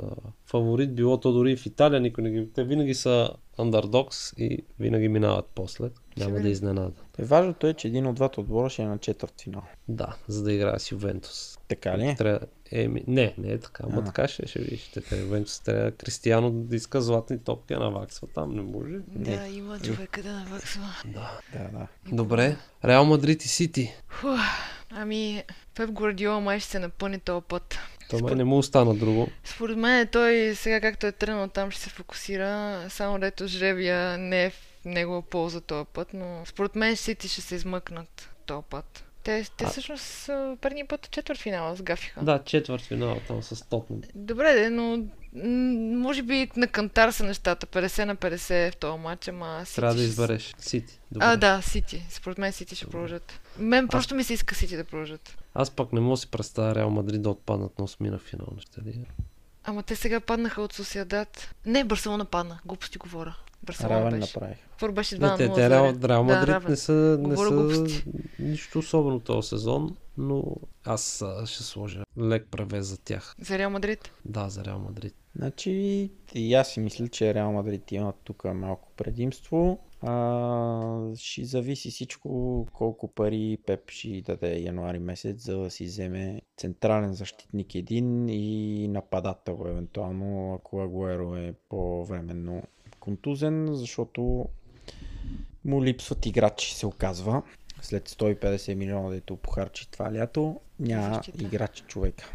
фаворит, 0.46 0.94
било 0.94 1.20
то 1.20 1.32
дори 1.32 1.56
в 1.56 1.66
Италия 1.66 2.00
никой 2.00 2.24
не 2.24 2.30
ги... 2.30 2.52
Те 2.52 2.64
винаги 2.64 2.94
са 2.94 3.30
андердокс 3.58 4.32
и 4.36 4.64
винаги 4.78 5.08
минават 5.08 5.46
после. 5.54 5.90
Няма 6.16 6.40
да 6.40 6.48
изненада. 6.48 6.92
Е, 7.18 7.24
важното 7.24 7.66
е, 7.66 7.74
че 7.74 7.88
един 7.88 8.06
от 8.06 8.14
двата 8.14 8.40
отбора 8.40 8.70
ще 8.70 8.82
е 8.82 8.86
на 8.86 8.98
четвърт 8.98 9.40
финал. 9.40 9.62
Да, 9.88 10.16
за 10.28 10.42
да 10.42 10.52
играе 10.52 10.78
с 10.78 10.92
Ювентус. 10.92 11.58
Така 11.68 11.98
ли? 11.98 12.14
Трябва... 12.18 12.40
Еми, 12.70 13.04
не, 13.06 13.34
не 13.38 13.52
е 13.52 13.58
така, 13.58 13.84
ама 13.86 14.04
така 14.04 14.28
ще, 14.28 14.46
ще 14.46 14.58
видиш. 14.58 14.90
Ювентус 15.20 15.60
трябва 15.60 15.90
Кристияно 15.90 16.50
да 16.50 16.76
иска 16.76 17.00
златни 17.00 17.38
топки, 17.38 17.74
а 17.74 17.78
наваксва 17.78 18.28
там, 18.34 18.54
не 18.54 18.62
може. 18.62 18.98
Да, 19.08 19.46
има 19.46 19.80
човека 19.80 20.22
да 20.22 20.32
наваксва. 20.32 20.82
Да. 21.04 21.40
Да, 21.52 21.78
да. 21.78 21.86
Добре, 22.16 22.56
Реал 22.84 23.04
Мадрид 23.04 23.44
и 23.44 23.48
Сити. 23.48 23.94
Фух, 24.08 24.40
ами, 24.90 25.42
Пеп 25.74 25.90
Гвардиола 25.90 26.40
май 26.40 26.60
ще 26.60 26.70
се 26.70 26.78
напъне 26.78 27.18
този 27.18 27.44
път. 27.48 27.78
Той 28.10 28.22
май 28.22 28.34
не 28.34 28.44
му 28.44 28.58
остана 28.58 28.94
друго. 28.94 29.28
Според 29.44 29.76
мен 29.76 30.08
той 30.12 30.52
сега 30.54 30.80
както 30.80 31.06
е 31.06 31.12
тръгнал 31.12 31.48
там 31.48 31.70
ще 31.70 31.80
се 31.80 31.90
фокусира, 31.90 32.80
само 32.88 33.18
дето 33.18 33.46
жребия 33.46 34.18
не 34.18 34.44
е 34.44 34.50
в 34.50 34.54
негова 34.84 35.22
полза 35.22 35.60
този 35.60 35.86
път, 35.92 36.08
но 36.14 36.42
според 36.46 36.76
мен 36.76 36.96
Сити 36.96 37.28
ще 37.28 37.40
се 37.40 37.54
измъкнат 37.54 38.30
този 38.46 38.64
път. 38.70 39.04
Те, 39.22 39.44
те 39.56 39.64
А- 39.64 39.68
всъщност 39.68 40.26
предния 40.60 40.88
път 40.88 41.10
четвърт 41.10 41.38
финала 41.38 41.76
сгафиха. 41.76 42.24
Да, 42.24 42.42
четвърт 42.44 42.82
финал 42.82 43.20
там 43.28 43.42
с 43.42 43.68
Тотнем. 43.68 44.00
Добре, 44.14 44.54
де, 44.54 44.70
но 44.70 45.04
може 45.98 46.22
би 46.22 46.50
на 46.56 46.66
кантар 46.66 47.10
са 47.10 47.24
нещата. 47.24 47.66
50 47.66 48.04
на 48.04 48.16
50 48.16 48.72
в 48.72 48.76
този 48.76 48.98
матч, 48.98 49.28
ама 49.28 49.62
Сити 49.64 49.76
Трябва 49.76 49.94
да 49.94 50.02
избереш. 50.02 50.54
Сити. 50.58 51.00
Добре. 51.10 51.26
А, 51.26 51.36
да, 51.36 51.62
Сити. 51.62 52.06
Според 52.10 52.38
мен 52.38 52.52
Сити 52.52 52.76
ще 52.76 52.86
продължат. 52.86 53.40
Мен 53.58 53.88
просто 53.88 54.14
ми 54.14 54.24
се 54.24 54.32
иска 54.34 54.54
Сити 54.54 54.76
да 54.76 54.84
продължат. 54.84 55.38
Аз 55.54 55.70
пък 55.70 55.92
не 55.92 56.00
мога 56.00 56.12
да 56.12 56.16
си 56.16 56.30
представя 56.30 56.74
Реал 56.74 56.90
Мадрид 56.90 57.22
да 57.22 57.30
отпаднат 57.30 57.78
на 57.78 57.84
осмина 57.84 58.18
финал. 58.18 58.48
Ще 58.60 58.80
ли? 58.80 59.06
Ама 59.64 59.82
те 59.82 59.96
сега 59.96 60.20
паднаха 60.20 60.62
от 60.62 60.72
Сосиадат. 60.72 61.54
Не, 61.66 61.84
Барселона 61.84 62.24
падна. 62.24 62.60
Глупости 62.64 62.98
говоря. 62.98 63.34
Барселона 63.62 63.94
Равен 64.00 64.20
беше. 64.20 64.32
направих. 64.34 64.58
Първо 64.80 64.94
беше 64.94 65.16
2 65.16 65.20
Не, 65.20 65.26
на 65.26 65.36
те, 65.36 65.48
0 65.48 65.54
те 65.54 65.60
за 65.62 65.70
Реал, 65.70 65.84
Реал. 65.84 65.92
Да, 65.92 66.22
Мадрид 66.22 66.48
равен. 66.48 66.70
не 66.70 66.76
са, 66.76 67.18
не 67.20 67.36
са 67.36 67.84
нищо 68.38 68.78
особено 68.78 69.20
този 69.20 69.48
сезон, 69.48 69.96
но 70.18 70.44
аз 70.84 71.24
ще 71.44 71.62
сложа 71.62 72.04
лек 72.18 72.46
превес 72.50 72.86
за 72.86 72.98
тях. 72.98 73.34
За 73.40 73.58
Реал 73.58 73.70
Мадрид. 73.70 74.12
Да, 74.24 74.48
за 74.48 74.64
Реал 74.64 74.78
Мадрид. 74.78 75.14
Значи, 75.36 76.10
и 76.34 76.54
аз 76.54 76.68
си 76.68 76.80
мисля, 76.80 77.08
че 77.08 77.34
Реал 77.34 77.52
Мадрид 77.52 77.92
има 77.92 78.12
тук 78.24 78.44
малко 78.44 78.88
предимство. 78.96 79.78
А, 80.02 81.16
ще 81.16 81.44
зависи 81.44 81.90
всичко 81.90 82.66
колко 82.72 83.08
пари 83.08 83.58
Пеп 83.66 83.90
ще 83.90 84.22
даде 84.22 84.58
януари 84.58 84.98
месец, 84.98 85.44
за 85.44 85.56
да 85.58 85.70
си 85.70 85.84
вземе 85.84 86.40
централен 86.56 87.12
защитник 87.14 87.74
един 87.74 88.28
и 88.28 88.88
нападател, 88.88 89.64
евентуално, 89.66 90.54
ако 90.54 90.80
Агуеро 90.80 91.36
е 91.36 91.54
по-временно 91.68 92.62
контузен, 93.02 93.68
защото 93.70 94.48
му 95.64 95.84
липсват 95.84 96.26
играчи, 96.26 96.74
се 96.74 96.86
оказва. 96.86 97.42
След 97.80 98.08
150 98.08 98.74
милиона, 98.74 99.10
дето 99.10 99.36
похарчи 99.36 99.90
това 99.90 100.12
лято, 100.12 100.60
няма 100.80 101.14
Защита. 101.14 101.44
играчи 101.44 101.82
човека. 101.82 102.32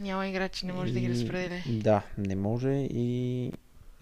Няма 0.00 0.28
играчи, 0.28 0.66
не 0.66 0.72
може 0.72 0.92
да 0.92 1.00
ги 1.00 1.06
И- 1.06 1.10
разпределя. 1.10 1.62
Да, 1.68 2.02
не 2.18 2.36
може 2.36 2.70
и 2.90 3.46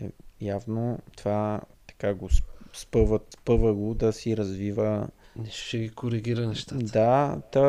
е, 0.00 0.10
явно 0.40 0.98
това 1.16 1.60
така 1.86 2.14
го 2.14 2.28
сп- 2.28 2.44
спъва, 2.74 3.20
спъва 3.32 3.74
го 3.74 3.94
да 3.94 4.12
си 4.12 4.36
развива. 4.36 5.08
Нещо 5.40 5.66
ще 5.66 5.78
ги 5.78 5.88
коригира 5.90 6.46
нещата. 6.46 6.84
Да, 6.84 7.40
та, 7.52 7.64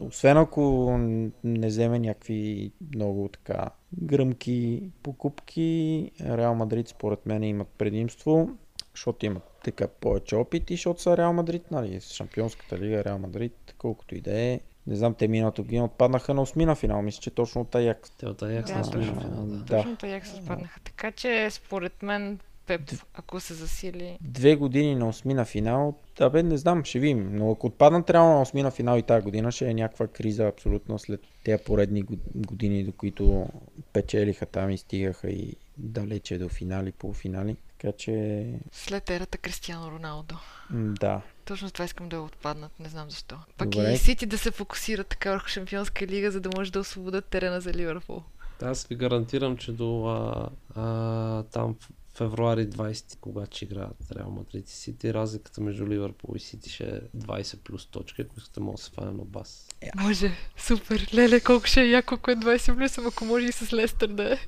освен 0.00 0.36
ако 0.36 0.96
не 1.44 1.66
вземе 1.66 1.98
някакви 1.98 2.72
много 2.94 3.28
така 3.28 3.70
гръмки 4.02 4.82
покупки, 5.02 6.10
Реал 6.20 6.54
Мадрид 6.54 6.88
според 6.88 7.26
мен 7.26 7.42
имат 7.42 7.68
предимство, 7.68 8.50
защото 8.94 9.26
имат 9.26 9.42
така 9.64 9.88
повече 9.88 10.36
опит 10.36 10.70
и 10.70 10.74
защото 10.74 11.02
са 11.02 11.16
Реал 11.16 11.32
Мадрид, 11.32 11.70
нали, 11.70 12.00
с 12.00 12.14
Шампионската 12.14 12.78
лига 12.78 13.04
Реал 13.04 13.18
Мадрид, 13.18 13.74
колкото 13.78 14.14
и 14.14 14.20
да 14.20 14.40
е. 14.40 14.60
Не 14.86 14.96
знам, 14.96 15.14
те 15.14 15.28
миналата 15.28 15.62
година 15.62 15.84
отпаднаха 15.84 16.34
на 16.34 16.42
осмина 16.42 16.74
финал, 16.74 17.02
мисля, 17.02 17.20
че 17.20 17.30
точно 17.30 17.60
от 17.60 17.74
Аякс. 17.74 18.10
Те 18.10 18.26
от 18.26 18.42
Аякс 18.42 18.70
Да, 18.70 18.78
на 18.78 18.84
точно. 18.84 19.00
осмина 19.00 19.20
финал, 19.20 19.46
да. 19.46 19.56
Да. 19.56 19.76
Точно 19.76 19.96
така 19.96 20.26
се 20.26 20.36
спаднаха. 20.36 20.80
Така 20.84 21.12
че, 21.12 21.50
според 21.50 22.02
мен, 22.02 22.38
Пеп, 22.66 22.80
ако 23.14 23.40
се 23.40 23.54
засили... 23.54 24.18
две 24.20 24.56
години 24.56 24.94
на 24.94 25.08
осмина 25.08 25.44
финал, 25.44 25.94
да 26.18 26.30
бе, 26.30 26.42
не 26.42 26.56
знам, 26.56 26.84
ще 26.84 26.98
видим. 26.98 27.36
Но 27.36 27.50
ако 27.50 27.66
отпаднат 27.66 28.10
реално 28.10 28.34
на 28.34 28.42
осмина 28.42 28.70
финал 28.70 28.98
и 28.98 29.02
тази 29.02 29.24
година, 29.24 29.52
ще 29.52 29.68
е 29.68 29.74
някаква 29.74 30.06
криза 30.06 30.46
абсолютно 30.46 30.98
след 30.98 31.20
тези 31.44 31.64
поредни 31.64 32.02
го- 32.02 32.16
години, 32.34 32.84
до 32.84 32.92
които 32.92 33.48
печелиха 33.92 34.46
там 34.46 34.70
и 34.70 34.78
стигаха 34.78 35.30
и 35.30 35.56
далече 35.78 36.38
до 36.38 36.48
финали, 36.48 36.92
полуфинали. 36.92 37.56
Така 37.78 37.92
че, 37.92 38.46
След 38.72 39.10
ерата 39.10 39.38
Кристиано 39.38 39.90
Роналдо. 39.90 40.34
да. 40.70 41.20
Точно 41.44 41.70
това 41.70 41.84
искам 41.84 42.08
да 42.08 42.20
отпаднат, 42.20 42.80
не 42.80 42.88
знам 42.88 43.10
защо. 43.10 43.36
Пък 43.58 43.68
Добре. 43.68 43.92
и 43.92 43.96
Сити 43.98 44.26
да 44.26 44.38
се 44.38 44.50
фокусират 44.50 45.06
така 45.06 45.30
върху 45.32 45.48
Шампионска 45.48 46.06
лига, 46.06 46.30
за 46.30 46.40
да 46.40 46.50
може 46.56 46.72
да 46.72 46.80
освободят 46.80 47.24
терена 47.24 47.60
за 47.60 47.72
Ливърпул. 47.72 48.22
Аз 48.62 48.86
ви 48.86 48.94
гарантирам, 48.96 49.56
че 49.56 49.72
до 49.72 50.06
а, 50.06 50.48
а, 50.74 51.42
там 51.42 51.76
февруари 52.14 52.68
20, 52.68 53.18
когато 53.20 53.56
ще 53.56 53.64
играят 53.64 53.96
Реал 54.16 54.30
Мадрид 54.30 54.68
и 54.68 54.72
Сити, 54.72 55.14
разликата 55.14 55.60
между 55.60 55.86
Ливърпул 55.86 56.34
и 56.36 56.40
Сити 56.40 56.70
ще 56.70 56.84
е 56.84 57.00
20 57.16 57.56
плюс 57.58 57.86
точки, 57.86 58.22
ако 58.22 58.34
искате 58.38 58.60
мога 58.60 58.76
да 58.76 58.82
се 58.82 58.90
фана 58.90 59.12
на 59.12 59.24
бас. 59.24 59.68
Може, 59.96 60.30
супер. 60.56 61.08
Леле, 61.14 61.40
колко 61.40 61.66
ще 61.66 61.82
е 61.82 61.88
яко, 61.88 62.14
ако 62.14 62.30
е 62.30 62.36
20 62.36 62.76
плюс, 62.76 62.98
ако 62.98 63.24
може 63.24 63.46
и 63.46 63.52
с 63.52 63.72
Лестър 63.72 64.08
да 64.08 64.32
е. 64.32 64.38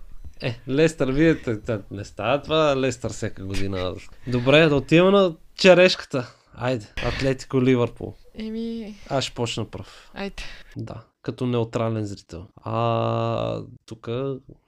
Е, 0.40 0.60
Лестър, 0.68 1.10
вие 1.10 1.42
те- 1.42 1.60
те- 1.60 1.80
не 1.90 2.04
става 2.04 2.42
това 2.42 2.76
Лестър 2.76 3.12
всяка 3.12 3.44
година. 3.44 3.94
Добре, 4.26 4.66
да 4.66 4.76
отиваме 4.76 5.10
на 5.10 5.36
черешката. 5.54 6.34
Айде, 6.54 6.86
Атлетико 7.06 7.62
Ливърпул. 7.62 8.14
Еми, 8.34 8.96
Аз 9.08 9.24
ще 9.24 9.34
почна 9.34 9.64
пръв. 9.64 10.10
айде. 10.14 10.42
Да, 10.76 11.02
като 11.22 11.46
неутрален 11.46 12.04
зрител. 12.04 12.46
А 12.56 13.62
тук, 13.86 14.08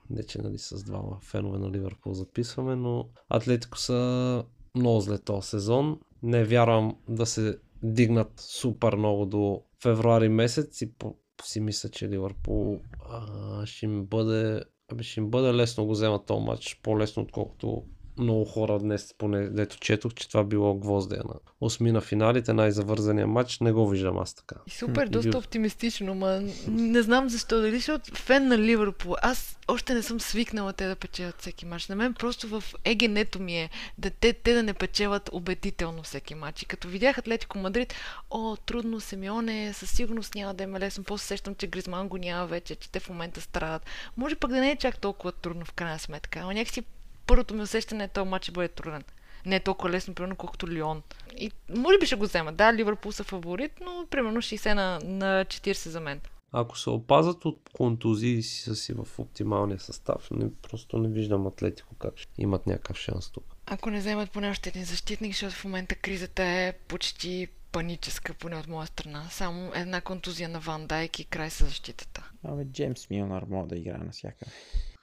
не 0.09 0.23
че 0.23 0.41
нали 0.41 0.57
с 0.57 0.83
двама 0.83 1.17
фенове 1.21 1.59
на 1.59 1.71
Ливърпул 1.71 2.13
записваме, 2.13 2.75
но 2.75 3.09
Атлетико 3.29 3.77
са 3.77 4.43
много 4.75 4.99
зле 4.99 5.17
този 5.17 5.47
сезон. 5.47 5.99
Не 6.23 6.43
вярвам 6.43 6.95
да 7.09 7.25
се 7.25 7.59
дигнат 7.83 8.31
супер 8.37 8.95
много 8.95 9.25
до 9.25 9.63
февруари 9.83 10.29
месец 10.29 10.81
и 10.81 10.93
по, 10.93 11.15
си 11.43 11.59
мисля, 11.59 11.89
че 11.89 12.09
Ливърпул 12.09 12.79
а, 13.09 13.65
ще 13.65 13.85
им 13.85 14.05
бъде 14.05 14.63
Абе, 14.91 15.03
ще 15.03 15.19
им 15.19 15.29
бъде 15.29 15.53
лесно 15.53 15.85
го 15.85 15.91
вземат 15.91 16.25
този 16.25 16.45
матч, 16.45 16.79
по-лесно 16.83 17.23
отколкото 17.23 17.83
много 18.19 18.45
хора 18.45 18.79
днес, 18.79 19.15
поне 19.17 19.49
дето 19.49 19.77
четох, 19.77 20.13
че 20.13 20.27
това 20.29 20.43
било 20.43 20.75
гвоздея 20.75 21.21
на 21.25 21.33
осми 21.61 21.91
на 21.91 22.01
финалите, 22.01 22.53
най-завързания 22.53 23.27
матч. 23.27 23.59
Не 23.59 23.71
го 23.71 23.89
виждам 23.89 24.17
аз 24.17 24.33
така. 24.33 24.55
И 24.67 24.71
супер, 24.71 25.03
М, 25.03 25.11
доста 25.11 25.29
бил- 25.29 25.39
оптимистично, 25.39 26.15
ма 26.15 26.41
не 26.67 27.01
знам 27.01 27.29
защо. 27.29 27.61
Дали 27.61 27.75
защото 27.75 28.15
фен 28.15 28.47
на 28.47 28.57
Ливърпул. 28.57 29.15
Аз 29.21 29.57
още 29.67 29.93
не 29.93 30.01
съм 30.01 30.19
свикнала 30.19 30.73
те 30.73 30.87
да 30.87 30.95
печелят 30.95 31.41
всеки 31.41 31.65
матч. 31.65 31.87
На 31.87 31.95
мен 31.95 32.13
просто 32.13 32.47
в 32.49 32.63
егенето 32.85 33.39
ми 33.39 33.57
е 33.57 33.69
да 33.97 34.09
те, 34.09 34.33
те 34.33 34.53
да 34.53 34.63
не 34.63 34.73
печелят 34.73 35.29
убедително 35.33 36.03
всеки 36.03 36.35
матч. 36.35 36.61
И 36.61 36.65
като 36.65 36.87
видях 36.87 37.17
Атлетико 37.17 37.57
Мадрид, 37.57 37.93
о, 38.29 38.55
трудно 38.55 38.99
Семионе, 38.99 39.73
със 39.73 39.91
сигурност 39.91 40.35
няма 40.35 40.53
да 40.53 40.63
им 40.63 40.75
е 40.75 40.79
лесно. 40.79 41.03
После 41.03 41.25
сещам, 41.25 41.55
че 41.55 41.67
Гризман 41.67 42.07
го 42.07 42.17
няма 42.17 42.47
вече, 42.47 42.75
че 42.75 42.91
те 42.91 42.99
в 42.99 43.09
момента 43.09 43.41
страдат. 43.41 43.85
Може 44.17 44.35
пък 44.35 44.51
да 44.51 44.57
не 44.59 44.71
е 44.71 44.75
чак 44.75 44.97
толкова 44.97 45.31
трудно 45.31 45.65
в 45.65 45.73
крайна 45.73 45.99
сметка. 45.99 46.41
Но 46.41 46.51
някакси 46.51 46.83
първото 47.29 47.53
ми 47.53 47.61
усещане 47.61 48.03
е 48.03 48.07
този 48.07 48.29
матч 48.29 48.43
ще 48.43 48.51
бъде 48.51 48.67
труден. 48.67 49.03
Не 49.45 49.55
е 49.55 49.59
толкова 49.59 49.89
лесно, 49.89 50.13
примерно, 50.13 50.35
колкото 50.35 50.67
Лион. 50.67 51.01
И 51.37 51.51
може 51.69 51.97
би 51.97 52.05
ще 52.05 52.15
го 52.15 52.23
взема. 52.23 52.53
Да, 52.53 52.73
Ливърпул 52.73 53.11
са 53.11 53.23
фаворит, 53.23 53.71
но 53.81 54.07
примерно 54.09 54.41
60 54.41 54.73
на, 54.73 54.99
на 55.03 55.45
40 55.45 55.89
за 55.89 55.99
мен. 55.99 56.21
Ако 56.51 56.77
се 56.77 56.89
опазат 56.89 57.45
от 57.45 57.69
контузии 57.73 58.33
и 58.33 58.43
си 58.43 58.61
са 58.61 58.75
си 58.75 58.93
в 58.93 59.19
оптималния 59.19 59.79
състав, 59.79 60.31
не, 60.31 60.53
просто 60.61 60.97
не 60.97 61.09
виждам 61.09 61.47
Атлетико 61.47 61.95
как 61.95 62.17
ще 62.17 62.31
имат 62.37 62.67
някакъв 62.67 62.97
шанс 62.97 63.31
тук. 63.31 63.43
Ако 63.65 63.89
не 63.89 63.99
вземат 63.99 64.31
поне 64.31 64.49
още 64.49 64.69
един 64.69 64.85
защитник, 64.85 65.31
защото 65.31 65.55
в 65.55 65.65
момента 65.65 65.95
кризата 65.95 66.43
е 66.43 66.73
почти 66.87 67.47
паническа, 67.71 68.33
поне 68.33 68.55
от 68.55 68.67
моя 68.67 68.87
страна. 68.87 69.23
Само 69.29 69.71
една 69.75 70.01
контузия 70.01 70.49
на 70.49 70.59
Ван 70.59 70.87
Дайк 70.87 71.19
и 71.19 71.25
край 71.25 71.49
с 71.49 71.65
защитата. 71.65 72.31
Абе, 72.43 72.65
Джеймс 72.65 73.09
Милнар 73.09 73.43
може 73.49 73.67
да 73.67 73.75
играе 73.75 73.97
навсякъде. 73.97 74.51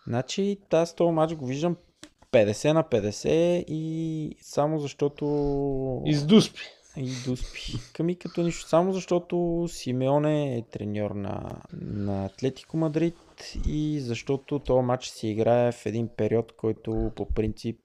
Значи, 0.06 0.58
тази 0.70 0.94
този 0.94 1.12
матч 1.12 1.34
го 1.34 1.46
виждам 1.46 1.76
50 2.32 2.72
на 2.72 2.84
50 2.84 3.64
и 3.68 4.36
само 4.40 4.78
защото... 4.78 6.02
Издуспи. 6.04 6.60
И 6.96 7.10
дуспи. 7.26 7.72
Ками 7.92 8.14
като 8.14 8.42
нищо. 8.42 8.68
Само 8.68 8.92
защото 8.92 9.66
Симеоне 9.68 10.56
е 10.56 10.62
треньор 10.62 11.10
на, 11.10 11.60
на 11.72 12.24
Атлетико 12.24 12.76
Мадрид 12.76 13.16
и 13.66 14.00
защото 14.00 14.58
този 14.58 14.82
матч 14.82 15.06
се 15.06 15.28
играе 15.28 15.72
в 15.72 15.86
един 15.86 16.08
период, 16.16 16.52
който 16.52 17.12
по 17.16 17.26
принцип 17.26 17.78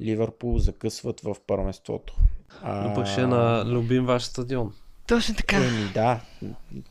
Ливърпул 0.00 0.58
закъсват 0.58 1.20
в 1.20 1.36
първенството. 1.46 2.16
А, 2.62 2.88
Но 2.88 2.94
пък 2.94 3.06
ще 3.06 3.20
е 3.20 3.26
на 3.26 3.64
любим 3.66 4.06
ваш 4.06 4.22
стадион. 4.22 4.72
Точно 5.06 5.34
така. 5.34 5.56
Еми 5.56 5.90
да, 5.94 6.20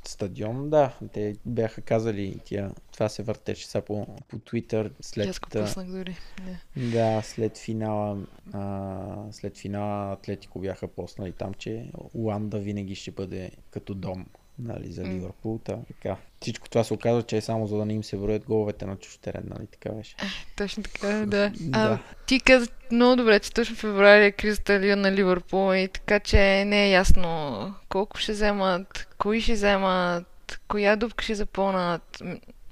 стадион, 0.08 0.70
да. 0.70 0.94
Те 1.14 1.36
бяха 1.46 1.82
казали 1.82 2.40
тия. 2.46 2.72
Това 2.94 3.10
се 3.10 3.24
въртеше 3.24 3.68
сега 3.68 3.82
по, 3.82 4.08
по 4.28 4.38
Twitter 4.38 4.92
след, 5.02 5.28
аз 5.28 5.40
го 5.40 5.50
пуснах 5.50 5.88
дори. 5.88 6.16
Не. 6.46 6.90
да, 6.90 7.22
след 7.22 7.58
финала, 7.58 8.18
а, 8.54 9.16
след 9.32 9.58
финала 9.58 10.14
Атлетико 10.14 10.60
бяха 10.60 10.88
поснали 10.88 11.32
там, 11.32 11.54
че 11.54 11.92
Уанда 12.14 12.60
винаги 12.60 12.96
ще 12.96 13.12
бъде 13.12 13.52
като 13.72 13.94
дом 13.94 14.26
нали, 14.60 14.92
за. 14.92 15.04
Ливърпул. 15.04 15.60
Та, 15.64 15.78
така. 15.88 16.18
Всичко 16.42 16.70
това 16.70 16.84
се 16.84 16.94
оказва, 16.94 17.24
че 17.24 17.38
е 17.38 17.42
само 17.42 17.68
за 17.68 17.78
да 17.78 17.86
не 17.86 17.94
им 17.94 18.04
се 18.04 18.18
броят 18.18 18.46
головете 18.46 18.86
на 18.86 18.96
чуж 18.96 19.18
терен, 19.18 19.44
нали 19.46 19.68
така 19.68 19.90
беше. 19.90 20.16
Точно 20.56 20.84
така, 20.84 21.08
да. 21.08 21.52
А, 21.74 21.90
Да. 21.90 22.00
ти 22.28 22.40
каза 22.40 22.68
много 22.92 23.16
добре, 23.16 23.40
че 23.40 23.54
точно 23.54 23.76
в 23.76 23.80
февруари 23.80 24.26
е 24.26 24.32
кризата 24.32 24.80
Лион 24.80 25.02
на 25.02 25.12
Ливърпул 25.12 25.76
и 25.76 25.88
така, 25.88 26.20
че 26.20 26.66
не 26.66 26.86
е 26.86 26.92
ясно 26.92 27.74
колко 27.90 28.18
ще 28.18 28.32
вземат, 28.32 29.08
кои 29.18 29.42
ще 29.42 29.54
вземат, 29.54 30.60
коя 30.68 30.96
дупка 30.96 31.24
ще 31.24 31.36
запълнат. 31.36 32.24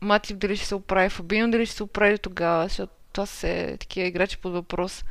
Матип 0.02 0.38
дали 0.38 0.56
ще 0.56 0.66
се 0.66 0.76
оправи, 0.76 1.10
Фабино 1.10 1.52
дали 1.52 1.66
ще 1.66 1.76
се 1.76 1.84
оправи 1.84 2.18
тогава, 2.18 2.64
защото 2.64 2.94
това 3.14 3.26
са 3.26 3.78
такива 3.80 4.08
играчи 4.08 4.38
под 4.38 4.54
въпрос. 4.54 5.06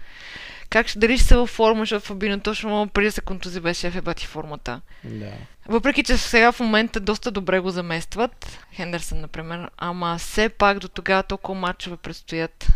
Как 0.72 0.88
ще, 0.88 0.98
дали 0.98 1.18
ще 1.18 1.26
са 1.26 1.36
във 1.36 1.50
форма, 1.50 1.82
защото 1.82 2.06
Фабино 2.06 2.40
точно 2.40 2.88
преди 2.94 3.08
да 3.08 3.12
се 3.12 3.20
контузи 3.20 3.60
беше 3.60 3.90
в 3.90 3.96
ебати 3.96 4.26
формата. 4.26 4.80
Да. 5.04 5.32
Въпреки, 5.68 6.02
че 6.02 6.16
сега 6.16 6.52
в 6.52 6.60
момента 6.60 7.00
доста 7.00 7.30
добре 7.30 7.60
го 7.60 7.70
заместват, 7.70 8.58
Хендерсън, 8.74 9.20
например, 9.20 9.70
ама 9.76 10.16
все 10.18 10.48
пак 10.48 10.78
до 10.78 10.88
тогава 10.88 11.22
толкова 11.22 11.60
матчове 11.60 11.96
предстоят. 11.96 12.66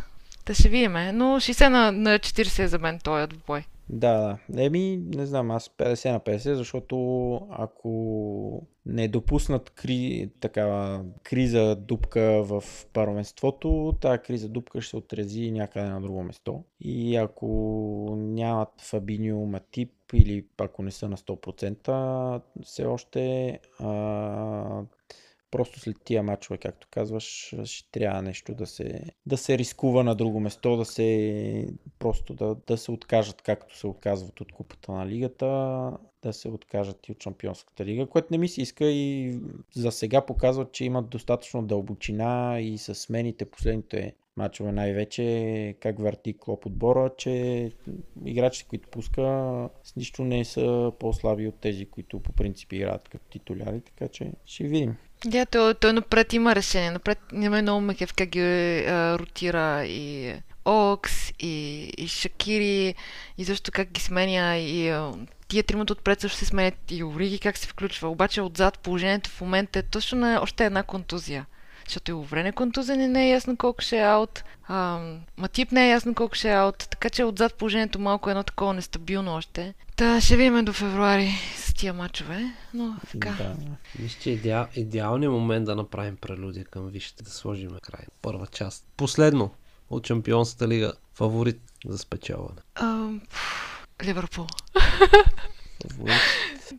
Да 0.47 0.55
ще 0.55 0.68
видим, 0.68 0.92
но 0.92 1.24
60 1.24 1.68
на, 1.68 1.92
на 1.92 2.18
40 2.18 2.62
е 2.62 2.68
за 2.68 2.78
мен 2.78 2.99
този 2.99 3.26
бой. 3.47 3.64
Да, 3.89 4.39
да. 4.49 4.62
Еми, 4.62 4.97
не 4.97 5.26
знам, 5.26 5.51
аз 5.51 5.68
50 5.68 6.12
на 6.12 6.20
50, 6.20 6.53
защото 6.55 7.37
ако 7.51 8.66
не 8.87 9.09
допуснат 9.09 9.70
кри, 9.70 10.30
такава 10.41 11.05
криза 11.22 11.76
дупка 11.76 12.43
в 12.43 12.64
първенството, 12.93 13.95
тази 14.01 14.18
криза 14.18 14.49
дупка 14.49 14.80
ще 14.80 14.91
се 14.91 14.97
отрези 14.97 15.51
някъде 15.51 15.89
на 15.89 16.01
друго 16.01 16.22
место. 16.22 16.64
И 16.80 17.16
ако 17.16 17.47
нямат 18.18 18.68
Фабиньо 18.80 19.47
Матип 19.47 19.93
или 20.14 20.47
ако 20.59 20.82
не 20.82 20.91
са 20.91 21.09
на 21.09 21.16
100%, 21.16 22.41
все 22.62 22.84
още 22.84 23.59
а, 23.80 24.82
просто 25.57 25.80
след 25.80 25.96
тия 26.04 26.22
мачове, 26.22 26.59
както 26.59 26.88
казваш, 26.90 27.54
ще 27.64 27.90
трябва 27.90 28.22
нещо 28.22 28.54
да 28.54 28.66
се, 28.66 29.00
да 29.26 29.36
се 29.36 29.59
рискува 29.59 30.04
на 30.04 30.14
друго 30.14 30.40
место, 30.40 30.76
да 30.76 30.84
се 30.84 31.68
просто 31.98 32.34
да, 32.34 32.57
да 32.66 32.76
се 32.76 32.90
откажат, 32.90 33.42
както 33.42 33.78
се 33.78 33.86
отказват 33.86 34.40
от 34.40 34.52
купата 34.52 34.92
на 34.92 35.07
лигата, 35.07 35.46
да 36.22 36.32
се 36.32 36.48
откажат 36.48 37.09
и 37.09 37.12
от 37.12 37.22
Шампионската 37.22 37.84
лига, 37.84 38.07
което 38.07 38.28
не 38.30 38.38
ми 38.38 38.48
се 38.48 38.62
иска 38.62 38.86
и 38.86 39.38
за 39.74 39.92
сега 39.92 40.26
показват, 40.26 40.72
че 40.72 40.84
имат 40.84 41.09
достатъчно 41.09 41.62
дълбочина 41.62 42.59
и 42.61 42.78
с 42.78 42.94
смените 42.94 43.44
последните 43.44 44.14
мачове 44.36 44.72
най-вече, 44.72 45.74
как 45.80 45.98
върти 45.98 46.38
Клоп 46.38 46.66
отбора, 46.66 47.11
че 47.16 47.72
играчите, 48.24 48.68
които 48.68 48.88
пуска, 48.88 49.68
с 49.84 49.96
нищо 49.96 50.24
не 50.24 50.44
са 50.44 50.92
по-слаби 50.98 51.48
от 51.48 51.61
тези, 51.61 51.86
които 51.86 52.20
по 52.20 52.32
принцип 52.32 52.72
играят 52.72 53.09
като 53.09 53.24
титуляри, 53.30 53.80
така 53.80 54.09
че 54.09 54.32
ще 54.44 54.64
видим. 54.64 54.96
Да, 55.27 55.47
той, 55.47 55.74
той 55.74 55.93
напред 55.93 56.33
има 56.33 56.55
решение. 56.55 56.91
Напред 56.91 57.18
няма 57.33 57.62
много 57.62 57.81
мехев 57.81 58.14
как 58.14 58.29
ги 58.29 58.41
а, 58.41 59.18
ротира 59.18 59.85
и 59.85 60.35
Окс, 60.64 61.31
и, 61.41 61.85
и 61.99 62.09
Шакири, 62.09 62.95
и 63.39 63.45
също 63.45 63.70
как 63.72 63.91
ги 63.91 64.01
сменя, 64.01 64.57
и 64.57 64.89
а, 64.89 65.12
тия 65.49 65.64
тримата 65.64 65.93
отпред 65.93 66.20
също 66.20 66.39
се 66.39 66.45
сменят, 66.45 66.74
и 66.91 67.05
Ориги 67.05 67.39
как 67.39 67.59
се 67.59 67.68
включва. 67.68 68.09
Обаче 68.09 68.41
отзад 68.41 68.79
положението 68.79 69.31
в 69.31 69.41
момента 69.41 69.79
е 69.79 69.83
точно 69.83 70.18
на 70.18 70.41
още 70.43 70.64
една 70.64 70.83
контузия. 70.83 71.47
Защото 71.87 72.11
и 72.11 72.14
Оврене 72.14 72.53
контузен 72.53 73.12
не 73.12 73.26
е 73.26 73.30
ясно 73.30 73.57
колко 73.57 73.82
ще 73.82 73.99
е 73.99 74.05
аут. 74.05 74.45
А, 74.68 75.01
Матип 75.37 75.72
не 75.72 75.87
е 75.87 75.91
ясно 75.91 76.14
колко 76.14 76.34
ще 76.34 76.51
е 76.51 76.55
аут. 76.55 76.76
Така 76.91 77.11
че 77.11 77.24
отзад 77.24 77.55
положението 77.55 77.99
малко 77.99 78.30
е 78.30 78.32
едно 78.32 78.43
такова 78.43 78.74
нестабилно 78.74 79.34
още. 79.34 79.74
Та 79.97 80.20
ще 80.20 80.37
видим 80.37 80.64
до 80.64 80.72
февруари 80.72 81.30
с 81.57 81.74
тия 81.74 81.95
мачове. 81.95 82.55
Но 82.74 82.97
така. 83.12 83.30
Да. 83.30 83.57
Мисля, 83.99 84.18
че 84.22 84.30
е 84.30 84.32
идеал, 84.32 84.66
идеалният 84.74 85.32
момент 85.32 85.66
да 85.66 85.76
направим 85.76 86.16
прелюдия 86.16 86.64
към 86.64 86.89
вижте, 86.89 87.24
да 87.24 87.30
сложим 87.30 87.70
край. 87.82 88.05
Първа 88.22 88.47
част. 88.47 88.84
Последно 88.97 89.51
от 89.91 90.05
Чемпионската 90.05 90.68
лига. 90.68 90.93
Фаворит 91.14 91.61
за 91.87 91.99
спечелване. 91.99 92.61
А, 92.74 93.09
Ливърпул. 94.05 94.47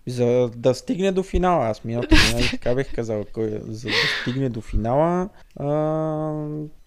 За 0.07 0.49
да 0.55 0.73
стигне 0.73 1.11
до 1.11 1.23
финала, 1.23 1.67
аз 1.67 1.83
миналата 1.83 2.15
година 2.15 2.49
така 2.51 2.75
бих 2.75 2.95
казал, 2.95 3.25
кой, 3.33 3.59
за 3.67 3.87
да 3.87 3.93
стигне 4.21 4.49
до 4.49 4.61
финала, 4.61 5.29
а, 5.59 5.67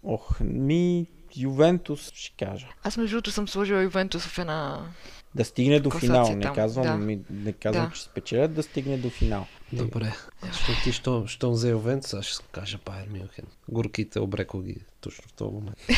ох, 0.03 0.41
ми 0.41 1.07
Ювентус 1.37 2.13
ще 2.15 2.45
кажа. 2.45 2.67
Аз 2.83 2.97
между 2.97 3.15
другото 3.17 3.31
съм 3.31 3.49
сложила 3.49 3.83
Ювентус 3.83 4.27
в 4.27 4.39
една... 4.39 4.87
Да 5.35 5.45
стигне 5.45 5.81
до 5.81 5.91
финал, 5.91 6.37
не 6.37 6.53
казвам, 6.55 6.87
да. 6.87 6.97
ми, 6.97 7.21
не 7.31 7.53
казвам 7.53 7.85
Да. 7.85 7.95
че 7.95 8.03
спечелят, 8.03 8.55
да 8.55 8.63
стигне 8.63 8.97
до 8.97 9.11
финал. 9.11 9.47
Добре. 9.73 10.13
Защото 10.53 10.83
ти, 10.85 10.93
що, 10.93 11.27
що 11.27 11.51
взе 11.51 11.71
Ювентус, 11.71 12.15
аз 12.15 12.25
ще 12.25 12.45
кажа 12.53 12.79
Байер 12.87 13.09
Мюнхен. 13.09 13.45
Горките 13.69 14.21
обреко 14.21 14.61
ги 14.61 14.77
точно 15.01 15.25
в 15.29 15.33
този 15.33 15.53
момент. 15.55 15.79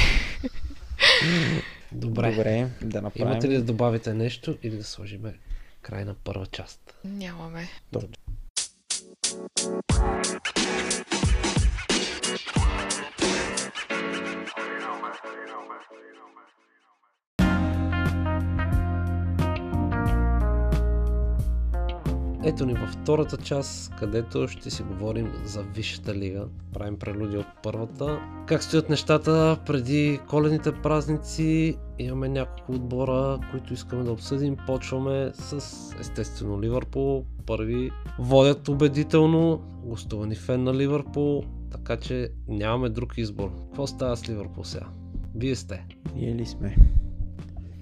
Добре. 1.93 2.31
Добре, 2.31 2.69
да 2.83 3.03
направим. 3.03 3.33
Имате 3.33 3.49
ли 3.49 3.57
да 3.57 3.63
добавите 3.63 4.15
нещо 4.15 4.57
или 4.63 4.77
да 4.77 4.85
сложим 4.85 5.21
край 5.83 6.05
на 6.05 6.15
първа 6.15 6.47
част? 6.47 6.95
Нямаме. 7.05 7.69
Добре. 7.93 8.09
Ето 22.45 22.67
ни 22.67 22.75
във 22.75 22.91
втората 22.91 23.37
част, 23.37 23.95
където 23.95 24.49
ще 24.49 24.71
си 24.71 24.83
говорим 24.83 25.33
за 25.45 25.63
Висшата 25.63 26.15
лига. 26.15 26.45
Правим 26.73 26.97
прелюдия 26.97 27.41
от 27.41 27.47
първата. 27.63 28.21
Как 28.47 28.63
стоят 28.63 28.91
нещата 28.91 29.59
преди 29.67 30.21
коледните 30.29 30.73
празници? 30.73 31.77
Имаме 31.99 32.29
няколко 32.29 32.73
отбора, 32.73 33.39
които 33.51 33.75
искаме 33.75 34.05
да 34.05 34.13
обсъдим. 34.13 34.57
Почваме 34.67 35.31
с 35.35 35.55
естествено 36.01 36.63
Ливърпул. 36.63 37.25
Първи 37.47 37.91
водят 38.19 38.69
убедително. 38.69 39.63
Гостувани 39.85 40.35
фен 40.35 40.63
на 40.63 40.75
Ливърпул. 40.75 41.43
Така 41.71 41.97
че 41.97 42.29
нямаме 42.49 42.89
друг 42.89 43.19
избор. 43.19 43.51
Какво 43.59 43.87
става 43.87 44.17
с 44.17 44.29
Ливърпул 44.29 44.65
сега? 44.65 44.87
Вие 45.35 45.57
сте. 45.57 45.87
Ние 46.15 46.47
сме? 46.47 46.77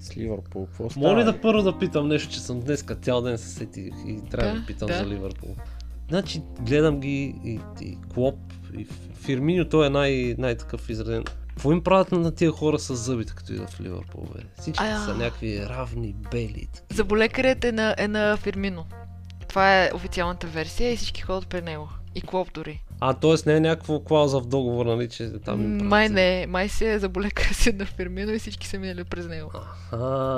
С 0.00 0.16
Ливърпул, 0.16 0.66
какво 0.66 0.90
става? 0.90 1.08
Моля 1.08 1.24
да 1.24 1.40
първо 1.40 1.62
да 1.62 1.78
питам 1.78 2.08
нещо, 2.08 2.32
че 2.32 2.40
съм 2.40 2.60
днес 2.60 2.84
цял 3.02 3.22
ден 3.22 3.38
се 3.38 3.48
сетих 3.48 3.94
и 4.06 4.20
трябва 4.30 4.54
да, 4.54 4.60
Да, 4.60 4.66
питам 4.66 4.88
да. 4.88 4.98
за 4.98 5.06
Ливърпул. 5.06 5.56
Значи 6.08 6.42
гледам 6.60 7.00
ги 7.00 7.34
и, 7.44 7.60
и 7.80 7.98
Клоп, 8.14 8.38
и 8.78 8.86
Фирминьо, 9.14 9.68
той 9.68 9.86
е 9.86 9.90
най- 9.90 10.34
най-такъв 10.38 10.90
изреден. 10.90 11.24
Какво 11.48 11.72
им 11.72 11.82
правят 11.82 12.12
на 12.12 12.34
тия 12.34 12.50
хора 12.50 12.78
с 12.78 12.96
зъбите, 12.96 13.32
като 13.36 13.52
идват 13.52 13.70
в 13.70 13.80
Ливърпул, 13.80 14.22
бе? 14.34 14.40
Всички 14.60 14.84
Ая. 14.84 15.00
са 15.00 15.14
някакви 15.14 15.66
равни, 15.66 16.14
бели. 16.30 16.68
Заболекарят 16.94 17.64
е 17.64 17.72
на, 17.72 17.94
е 17.98 18.08
на 18.08 18.36
Фирмино. 18.36 18.84
Това 19.48 19.84
е 19.84 19.90
официалната 19.94 20.46
версия 20.46 20.92
и 20.92 20.96
всички 20.96 21.20
ходят 21.22 21.48
при 21.48 21.62
него. 21.62 21.88
И 22.14 22.22
Клоп 22.22 22.52
дори. 22.54 22.82
А, 23.00 23.14
т.е. 23.14 23.34
не 23.46 23.56
е 23.56 23.60
някаква 23.60 23.98
клауза 24.04 24.40
в 24.40 24.46
договор, 24.46 24.86
нали, 24.86 25.08
че 25.08 25.32
там 25.44 25.62
им 25.62 25.86
Май 25.86 26.08
не, 26.08 26.46
май 26.48 26.68
се 26.68 26.92
е 26.92 26.98
заболекар 26.98 27.44
си 27.54 27.72
на 27.72 27.86
Фирмино 27.86 28.32
и 28.32 28.38
всички 28.38 28.66
са 28.66 28.78
минали 28.78 29.04
през 29.04 29.28
него. 29.28 29.50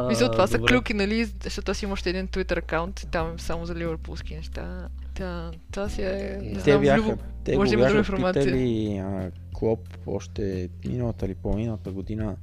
Мисля, 0.08 0.30
това 0.30 0.46
са 0.46 0.58
добре. 0.58 0.72
клюки, 0.72 0.94
нали? 0.94 1.24
Защото 1.44 1.70
аз 1.70 1.82
имам 1.82 1.92
още 1.92 2.10
един 2.10 2.28
Twitter 2.28 2.58
акаунт, 2.58 3.06
там 3.10 3.34
е 3.34 3.38
само 3.38 3.66
за 3.66 3.74
ливърпулски 3.74 4.36
неща. 4.36 4.88
Та, 5.14 5.50
това 5.72 5.88
си 5.88 6.02
е, 6.02 6.38
не 6.42 6.52
Те 6.52 6.54
Те 6.54 6.60
знам, 6.60 6.80
бяха, 6.80 6.98
любо... 6.98 7.18
те 7.44 7.56
може 7.56 7.70
да 7.70 7.74
има 7.74 7.86
друга 7.86 7.98
информация. 7.98 8.44
питали 8.44 8.98
а, 8.98 9.30
Клоп 9.62 9.88
още 10.06 10.68
миналата 10.88 11.26
или 11.26 11.34
по-миналата 11.34 11.90
година. 11.90 12.36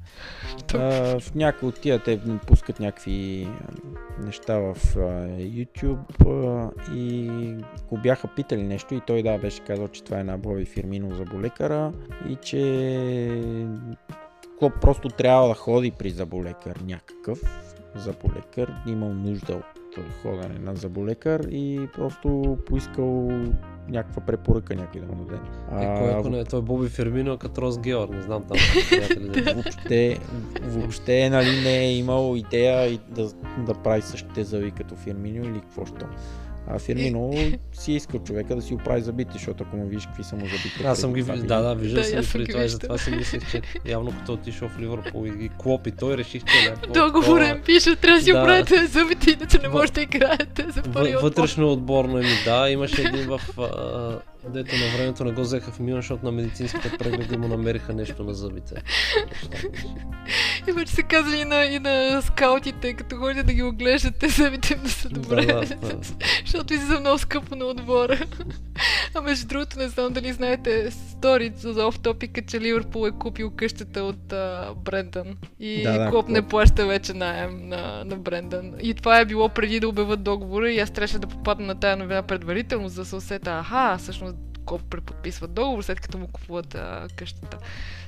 А, 0.74 1.20
в 1.20 1.36
някои 1.36 1.70
от 1.70 1.82
тия 1.82 2.03
те 2.03 2.20
пускат 2.47 2.80
някакви 2.80 3.47
неща 4.20 4.57
в 4.57 4.76
а, 4.95 4.99
YouTube 5.38 6.26
а, 6.28 6.72
и 6.95 7.30
го 7.89 7.97
бяха 7.97 8.28
питали 8.28 8.63
нещо 8.63 8.95
и 8.95 9.01
той 9.07 9.24
да 9.24 9.38
беше 9.38 9.63
казал, 9.63 9.88
че 9.88 10.03
това 10.03 10.20
е 10.20 10.24
набой 10.24 10.65
фирмино 10.65 11.15
за 11.15 11.26
болекара 11.26 11.93
и 12.30 12.36
че 12.36 13.41
Клоп 14.59 14.74
просто 14.82 15.07
трябва 15.09 15.47
да 15.47 15.53
ходи 15.53 15.91
при 15.91 16.09
заболекар 16.09 16.76
някакъв 16.76 17.39
заболекар, 17.95 18.74
имал 18.88 19.13
нужда 19.13 19.53
от 19.53 19.80
ходене 20.22 20.59
на 20.59 20.76
заболекар 20.76 21.39
и 21.39 21.88
просто 21.93 22.57
поискал 22.65 23.30
някаква 23.90 24.22
препоръка 24.22 24.76
някой 24.76 25.02
да 25.02 25.16
му 25.16 25.24
даде. 25.24 25.86
Е, 25.86 25.98
кой 26.00 26.14
ако 26.14 26.30
не 26.30 26.40
е 26.40 26.46
той 26.46 26.62
Боби 26.62 26.90
Фермино, 26.90 27.38
като 27.38 27.62
Рос 27.62 27.80
Геор, 27.80 28.10
не 28.10 28.22
знам 28.22 28.44
там. 28.44 28.58
е. 29.42 29.54
въобще, 29.54 30.20
въобще 30.64 31.30
нали, 31.30 31.62
не 31.64 31.78
е 31.78 31.98
имал 31.98 32.36
идея 32.36 32.88
и 32.88 33.00
да, 33.10 33.30
да 33.66 33.74
прави 33.74 34.02
същите 34.02 34.44
зъби 34.44 34.72
като 34.72 34.96
Фирмино 34.96 35.46
или 35.46 35.60
какво 35.60 35.86
що. 35.86 36.06
А 36.68 36.80
Фирмино 36.80 37.34
си 37.74 37.91
иска 37.91 38.20
човека 38.20 38.55
да 38.55 38.62
си 38.62 38.74
оправи 38.74 39.01
зъбите, 39.01 39.32
защото 39.34 39.64
ако 39.68 39.78
му 39.78 39.88
видиш 39.88 40.05
какви 40.05 40.24
са 40.24 40.36
му 40.36 40.45
зъбите. 40.45 40.84
Аз 40.88 40.99
съм 40.99 41.14
ги 41.14 41.22
виждал, 41.22 41.47
да, 41.47 41.62
да, 41.62 41.76
виждал 41.76 42.03
Да, 42.03 42.10
съм 42.10 42.22
ги 42.22 42.28
преди 42.34 42.51
това 42.51 42.64
и 42.64 42.70
затова 42.70 42.97
си 42.97 43.12
мислех, 43.12 43.51
че 43.51 43.62
явно 43.86 44.12
като 44.12 44.32
е 44.32 44.36
отишъл 44.36 44.70
в 44.70 44.80
Ливърпул 44.80 45.26
и 45.28 45.32
ги 45.32 45.49
клопи, 45.57 45.91
той 45.91 46.18
реших, 46.18 46.43
че 46.43 46.57
е 46.57 46.70
някакво 46.70 46.93
Договорен 47.05 47.62
пише, 47.66 47.95
трябва 47.95 48.20
да 48.20 48.24
си 48.24 48.34
оправите 48.34 48.88
зъбите, 48.88 49.32
иначе 49.32 49.57
не 49.57 49.68
Въ- 49.68 49.72
може 49.72 49.91
да 49.91 50.01
играете 50.01 50.66
за 50.70 50.82
първи 50.82 51.16
вътрешно 51.16 51.72
отборно 51.72 52.18
ми 52.18 52.26
да, 52.45 52.70
имаше 52.70 53.01
един 53.01 53.28
в 53.28 53.41
а, 53.57 54.20
дето 54.48 54.76
на 54.76 54.98
времето 54.98 55.24
не 55.24 55.32
го 55.32 55.42
взеха 55.42 55.72
в 55.72 55.80
Милан, 55.80 56.02
защото 56.02 56.26
на 56.26 56.32
медицинските 56.32 56.98
прегледи 56.98 57.38
му 57.38 57.48
намериха 57.48 57.94
нещо 57.94 58.24
на 58.24 58.34
зъбите. 58.34 58.76
И 60.68 60.72
вече 60.72 60.92
са 60.92 61.04
казали 61.04 61.38
и 61.38 61.46
на, 61.46 61.66
и 61.66 61.80
на 61.80 62.22
скаутите, 62.22 62.94
като 62.94 63.16
ходят 63.18 63.46
да 63.48 63.54
ги 63.54 63.64
оглеждат, 63.64 64.16
те 64.20 64.30
зъбите 64.30 64.74
им 64.74 64.80
да 64.84 64.90
са 64.90 65.10
добре. 65.10 65.46
Да, 65.46 65.54
да, 65.60 65.76
да. 65.76 65.98
Защото 66.46 66.74
излиза 66.74 67.00
много 67.00 67.18
скъпо 67.18 67.56
на 67.56 67.66
отбора. 67.66 68.20
а 69.16 69.22
между 69.22 69.48
другото, 69.48 69.80
не 69.80 69.88
знам 69.88 70.14
дали 70.14 70.34
знаете, 70.34 70.92
с- 70.92 71.10
стори 71.12 71.52
за 71.56 71.88
оф 71.88 72.00
топика, 72.00 72.42
че 72.42 72.62
Ливърпул 72.62 73.08
е 73.08 73.12
купил 73.12 73.52
къщата 73.52 74.04
от 74.04 74.34
а, 74.34 74.74
Брендън. 74.76 75.38
И 75.60 75.84
Да, 75.84 75.98
да, 76.00 76.10
Клоп 76.10 76.30
не 76.30 76.42
плаща 76.42 76.86
вече 76.86 77.14
найем 77.14 77.70
на, 77.70 78.04
на 78.06 78.16
Брендън. 78.16 78.74
И 78.82 78.94
това 78.94 79.20
е 79.20 79.26
било 79.26 79.50
преди 79.50 79.80
да 79.80 79.88
обяват 79.88 80.24
договора 80.24 80.72
и 80.72 80.80
аз 80.80 80.92
трябваше 80.92 81.20
да 81.20 81.28
попадна 81.28 81.66
на 81.68 81.80
тая 81.80 81.98
новина 81.98 82.22
предварително, 82.22 82.90
за 82.90 83.02
да 83.02 83.06
се 83.06 83.16
усета, 83.16 83.52
аха, 83.52 83.98
всъщност 83.98 84.28
Клоп 84.70 84.82
преподписва 84.89 85.47
договор, 85.47 85.84
след 85.84 85.99
като 85.99 86.17
му 86.17 86.28
купуват 86.28 86.76
а, 86.76 87.07
къщата. 87.15 87.57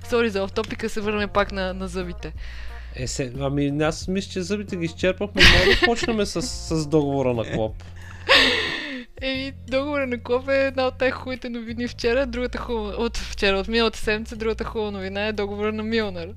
Сори 0.10 0.30
за 0.30 0.44
оф 0.44 0.52
топика, 0.52 0.90
се 0.90 1.02
върнем 1.02 1.30
пак 1.30 1.52
на, 1.52 1.74
на 1.74 1.88
зъбите. 1.88 2.34
Е, 2.96 3.08
се, 3.08 3.34
ами 3.40 3.84
аз 3.84 4.08
мисля, 4.08 4.32
че 4.32 4.42
зъбите 4.42 4.76
ги 4.76 4.86
изчерпахме. 4.86 5.42
Може 5.42 5.80
да 5.80 5.86
почнем 5.86 6.26
с, 6.26 6.42
с 6.42 6.88
договора 6.88 7.34
на 7.34 7.52
Клоп. 7.52 7.84
Еми, 9.22 9.54
договора 9.68 10.08
на 10.08 10.24
Клоп 10.24 10.50
е 10.50 10.66
една 10.66 10.88
от 10.88 10.98
тези 10.98 11.12
хубавите 11.12 11.50
новини 11.50 11.88
вчера, 11.88 12.26
другата 12.26 12.58
хубава, 12.58 12.94
от 12.98 13.18
вчера, 13.18 13.58
от 13.58 13.68
миналата 13.68 14.00
седмица, 14.00 14.36
другата 14.36 14.64
хубава 14.64 14.92
новина 14.92 15.28
е 15.28 15.34
договора 15.34 15.74
на 15.74 15.84
Милнер. 15.84 16.30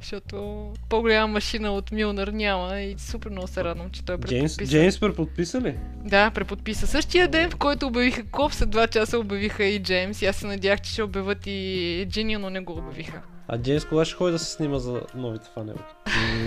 Защото 0.00 0.66
по-голяма 0.88 1.32
машина 1.32 1.72
от 1.72 1.92
Милнер 1.92 2.28
няма 2.28 2.80
и 2.80 2.94
супер 2.98 3.30
много 3.30 3.48
се 3.48 3.64
радвам, 3.64 3.90
че 3.90 4.04
той 4.04 4.14
е 4.14 4.18
Джеймс, 4.18 4.56
преподписан. 4.56 4.80
Джеймс 4.80 5.00
преподписа 5.00 5.60
ли? 5.60 5.78
Да, 6.04 6.30
преподписа. 6.30 6.86
Същия 6.86 7.28
ден, 7.28 7.50
в 7.50 7.56
който 7.56 7.86
обявиха 7.86 8.22
Клоп, 8.30 8.52
след 8.52 8.70
два 8.70 8.86
часа 8.86 9.18
обявиха 9.18 9.64
и 9.64 9.82
Джеймс. 9.82 10.22
И 10.22 10.26
аз 10.26 10.36
се 10.36 10.46
надях, 10.46 10.80
че 10.80 10.92
ще 10.92 11.02
обявят 11.02 11.38
и 11.46 12.06
Джини, 12.10 12.36
но 12.36 12.50
не 12.50 12.60
го 12.60 12.72
обявиха. 12.72 13.22
А 13.48 13.58
Джеймс 13.58 13.84
кога 13.84 14.04
ще 14.04 14.14
ходи 14.16 14.32
да 14.32 14.38
се 14.38 14.52
снима 14.52 14.78
за 14.78 15.00
новите 15.14 15.48
фанелки? 15.54 15.82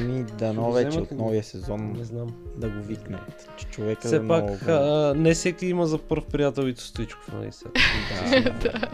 Ми, 0.06 0.24
дано 0.24 0.64
го 0.64 0.72
вече 0.72 1.00
от 1.00 1.12
новия 1.12 1.44
сезон 1.44 1.94
Не 1.98 2.04
знам. 2.04 2.28
да 2.58 2.70
го 2.70 2.84
викнат. 2.84 3.50
Че 3.58 3.66
човека 3.66 4.08
Все 4.08 4.20
много... 4.20 4.48
пак, 4.48 4.68
а, 4.68 5.14
не 5.18 5.34
всеки 5.34 5.66
има 5.66 5.88
за 5.88 5.98
първ 5.98 6.22
приятел 6.32 6.68
Ито 6.68 6.82
Стоичков, 6.82 7.34
нали 7.34 7.52
сега? 7.52 7.72
Да, 8.42 8.42
да, 8.42 8.52
да. 8.52 8.88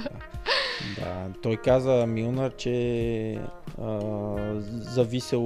Да. 1.00 1.28
Той 1.42 1.58
каза 1.58 2.06
Милнар, 2.08 2.56
че 2.56 3.40
а, 3.82 4.00
зависел 4.66 5.42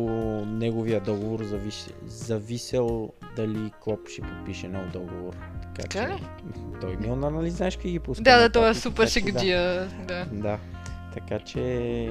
неговия 0.46 1.02
договор, 1.02 1.44
завис, 1.44 1.90
зависел 2.06 3.10
дали 3.36 3.72
Клоп 3.84 4.10
ще 4.10 4.22
подпише 4.22 4.68
нов 4.68 4.92
договор. 4.92 5.36
Така 5.76 6.00
Така 6.00 6.14
ли? 6.14 6.24
той 6.82 6.98
Милнар, 6.98 7.32
нали 7.32 7.50
знаеш 7.50 7.76
как 7.76 7.86
ги 7.86 8.00
пуска? 8.00 8.24
Да, 8.24 8.40
да, 8.40 8.50
той 8.50 8.70
е 8.70 8.74
супер 8.74 9.10
че 9.10 9.22
да. 9.22 9.88
Да. 10.08 10.26
Да. 10.32 10.60
Така 11.14 11.40
че 11.40 12.10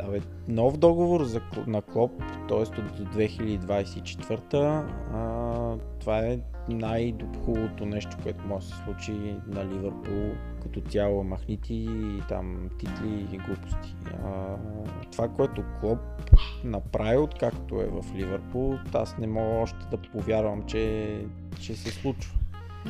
Абе, 0.00 0.20
нов 0.48 0.76
договор 0.76 1.24
за, 1.24 1.40
на 1.66 1.82
Клоп, 1.82 2.22
т.е. 2.48 2.80
до 2.82 3.04
2024 3.18 4.84
а, 5.14 5.76
това 6.00 6.18
е 6.18 6.38
най-хубавото 6.68 7.86
нещо, 7.86 8.16
което 8.22 8.44
може 8.46 8.66
да 8.66 8.74
се 8.74 8.82
случи 8.84 9.12
на 9.46 9.64
Ливърпул 9.64 10.32
като 10.72 10.90
цяло 10.90 11.24
махнити 11.24 11.74
и 11.74 12.22
там 12.28 12.70
титли 12.78 13.28
и 13.32 13.38
глупости. 13.38 13.96
А, 14.24 14.56
това, 15.12 15.28
което 15.28 15.64
Клоп 15.80 15.98
направи, 16.64 17.16
откакто 17.16 17.80
е 17.80 17.86
в 17.86 18.14
Ливърпул, 18.14 18.78
аз 18.94 19.18
не 19.18 19.26
мога 19.26 19.60
още 19.60 19.86
да 19.90 19.96
повярвам, 19.96 20.62
че, 20.66 21.24
че 21.60 21.74
се 21.74 21.90
случва. 21.90 22.38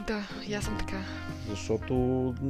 Да, 0.07 0.29
и 0.49 0.55
аз 0.55 0.65
съм 0.65 0.79
така. 0.79 0.97
Защото 1.49 1.95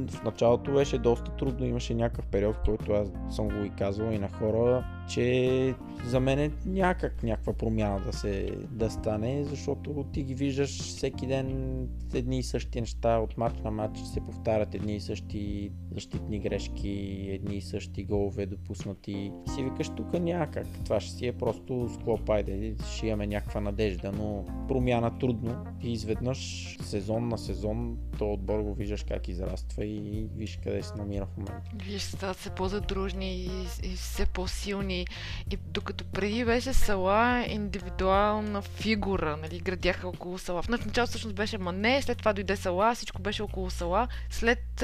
в 0.09 0.23
началото 0.23 0.73
беше 0.73 0.97
доста 0.97 1.31
трудно, 1.31 1.65
имаше 1.65 1.93
някакъв 1.93 2.25
период, 2.25 2.55
в 2.55 2.63
който 2.65 2.93
аз 2.93 3.35
съм 3.35 3.47
го 3.47 3.63
и 3.65 3.69
казвал 3.69 4.11
и 4.11 4.19
на 4.19 4.29
хора, 4.29 4.85
че 5.09 5.75
за 6.05 6.19
мен 6.19 6.39
е 6.39 6.51
някак 6.65 7.23
някаква 7.23 7.53
промяна 7.53 7.99
да, 8.05 8.13
се, 8.13 8.55
да 8.71 8.89
стане, 8.89 9.43
защото 9.43 10.05
ти 10.13 10.23
ги 10.23 10.33
виждаш 10.33 10.79
всеки 10.79 11.27
ден 11.27 11.77
едни 12.13 12.39
и 12.39 12.43
същи 12.43 12.81
неща, 12.81 13.17
от 13.17 13.37
матч 13.37 13.61
на 13.61 13.71
матч 13.71 13.99
се 13.99 14.21
повтарят 14.21 14.75
едни 14.75 14.95
и 14.95 14.99
същи 14.99 15.71
защитни 15.91 16.39
грешки, 16.39 17.27
едни 17.29 17.55
и 17.55 17.61
същи 17.61 18.03
голове 18.03 18.45
допуснати. 18.45 19.31
Си 19.55 19.63
викаш, 19.63 19.89
тук 19.89 20.13
няма 20.13 20.51
как, 20.51 20.67
това 20.85 20.99
ще 20.99 21.11
си 21.11 21.27
е 21.27 21.33
просто 21.33 21.89
склоп, 21.93 22.29
айде, 22.29 22.75
ще 22.95 23.07
имаме 23.07 23.27
някаква 23.27 23.61
надежда, 23.61 24.11
но 24.11 24.45
промяна 24.67 25.19
трудно 25.19 25.65
и 25.83 25.93
изведнъж 25.93 26.37
сезон 26.81 27.27
на 27.27 27.37
сезон 27.37 27.97
то 28.17 28.33
отбор 28.33 28.59
го 28.59 28.73
виждаш 28.73 29.03
как 29.03 29.27
израства 29.27 29.85
и 29.85 30.27
виж 30.35 30.59
къде 30.63 30.83
се 30.83 30.95
намира 30.95 31.25
в 31.25 31.37
момента. 31.37 31.71
Виж, 31.85 32.01
стават 32.01 32.37
се 32.37 32.49
по-задружни 32.49 33.35
и, 33.35 33.49
и 33.83 33.95
все 33.95 34.25
по-силни. 34.25 34.92
И 34.93 35.57
докато 35.67 36.03
преди 36.03 36.45
беше 36.45 36.73
Сала 36.73 37.45
индивидуална 37.47 38.61
фигура, 38.61 39.37
нали, 39.37 39.59
градяха 39.59 40.07
около 40.07 40.37
Сала. 40.37 40.61
В 40.61 40.69
началото 40.69 41.09
всъщност 41.09 41.35
беше 41.35 41.57
Мане, 41.57 42.01
след 42.01 42.17
това 42.17 42.33
дойде 42.33 42.55
Сала, 42.55 42.95
всичко 42.95 43.21
беше 43.21 43.43
около 43.43 43.69
Сала. 43.69 44.07
След 44.29 44.83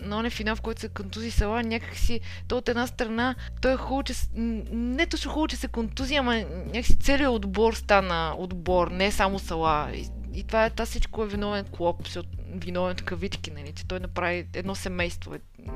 на 0.00 0.18
оня 0.18 0.30
финал, 0.30 0.56
в 0.56 0.60
който 0.60 0.80
се 0.80 0.88
контузи 0.88 1.30
Сала, 1.30 1.62
някакси, 1.62 2.20
то 2.48 2.56
от 2.56 2.68
една 2.68 2.86
страна, 2.86 3.34
той 3.62 3.72
е 3.72 3.76
хубаво, 3.76 4.02
че... 4.02 4.14
Не 4.34 5.06
точно 5.06 5.30
хубаво, 5.30 5.48
че 5.48 5.56
се 5.56 5.68
контузи, 5.68 6.14
ама 6.14 6.36
някакси 6.66 6.98
целият 6.98 7.32
отбор 7.32 7.74
стана 7.74 8.34
отбор, 8.38 8.90
не 8.90 9.12
само 9.12 9.38
Сала. 9.38 9.90
И, 9.94 10.08
и 10.34 10.44
това 10.44 10.64
е, 10.64 10.70
това 10.70 10.86
всичко 10.86 11.22
е 11.22 11.28
виновен 11.28 11.64
Клоп, 11.64 12.08
виновен 12.54 12.96
кавички, 12.96 13.50
нали, 13.50 13.72
че 13.72 13.86
той 13.86 14.00
направи 14.00 14.46
едно 14.54 14.74
семейство. 14.74 15.34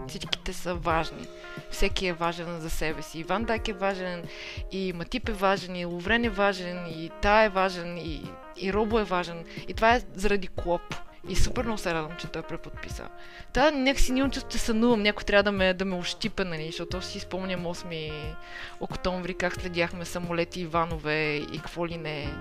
Всичките 0.09 0.53
са 0.53 0.74
важни. 0.74 1.26
Всеки 1.70 2.07
е 2.07 2.12
важен 2.12 2.61
за 2.61 2.70
себе 2.70 3.03
си. 3.03 3.18
Иван 3.18 3.45
Дайк 3.45 3.68
е 3.68 3.72
важен, 3.72 4.24
и 4.72 4.93
Матип 4.93 5.28
е 5.28 5.32
важен, 5.32 5.76
и 5.76 5.84
Ловрен 5.84 6.24
е 6.24 6.28
важен, 6.28 6.86
и 6.86 7.11
Та 7.22 7.45
е 7.45 7.49
важен, 7.49 7.99
и, 7.99 8.22
и 8.57 8.72
Робо 8.72 8.99
е 8.99 9.05
важен. 9.05 9.45
И 9.68 9.74
това 9.74 9.95
е 9.95 10.03
заради 10.14 10.49
Клоп. 10.49 10.82
И 11.29 11.37
супер 11.37 11.64
много 11.64 11.79
се 11.79 11.95
радвам, 11.95 12.16
че 12.18 12.27
той 12.27 12.43
е 12.43 12.45
преподписал. 12.45 13.07
Та 13.53 13.71
някакси 13.71 14.12
не 14.12 14.31
чувство, 14.31 14.51
че 14.51 14.59
сънувам. 14.59 15.03
Някой 15.03 15.25
трябва 15.25 15.43
да 15.43 15.53
ме, 15.53 15.75
да 15.75 15.85
ме 15.85 15.97
ощипа, 15.97 16.45
нали, 16.45 16.66
защото 16.66 17.03
си 17.03 17.21
спомням 17.21 17.64
8 17.64 18.35
октомври, 18.81 19.35
как 19.35 19.55
следяхме 19.55 20.05
самолети 20.05 20.61
Иванове 20.61 21.35
и 21.35 21.59
какво 21.59 21.87
ли 21.87 21.97
не. 21.97 22.35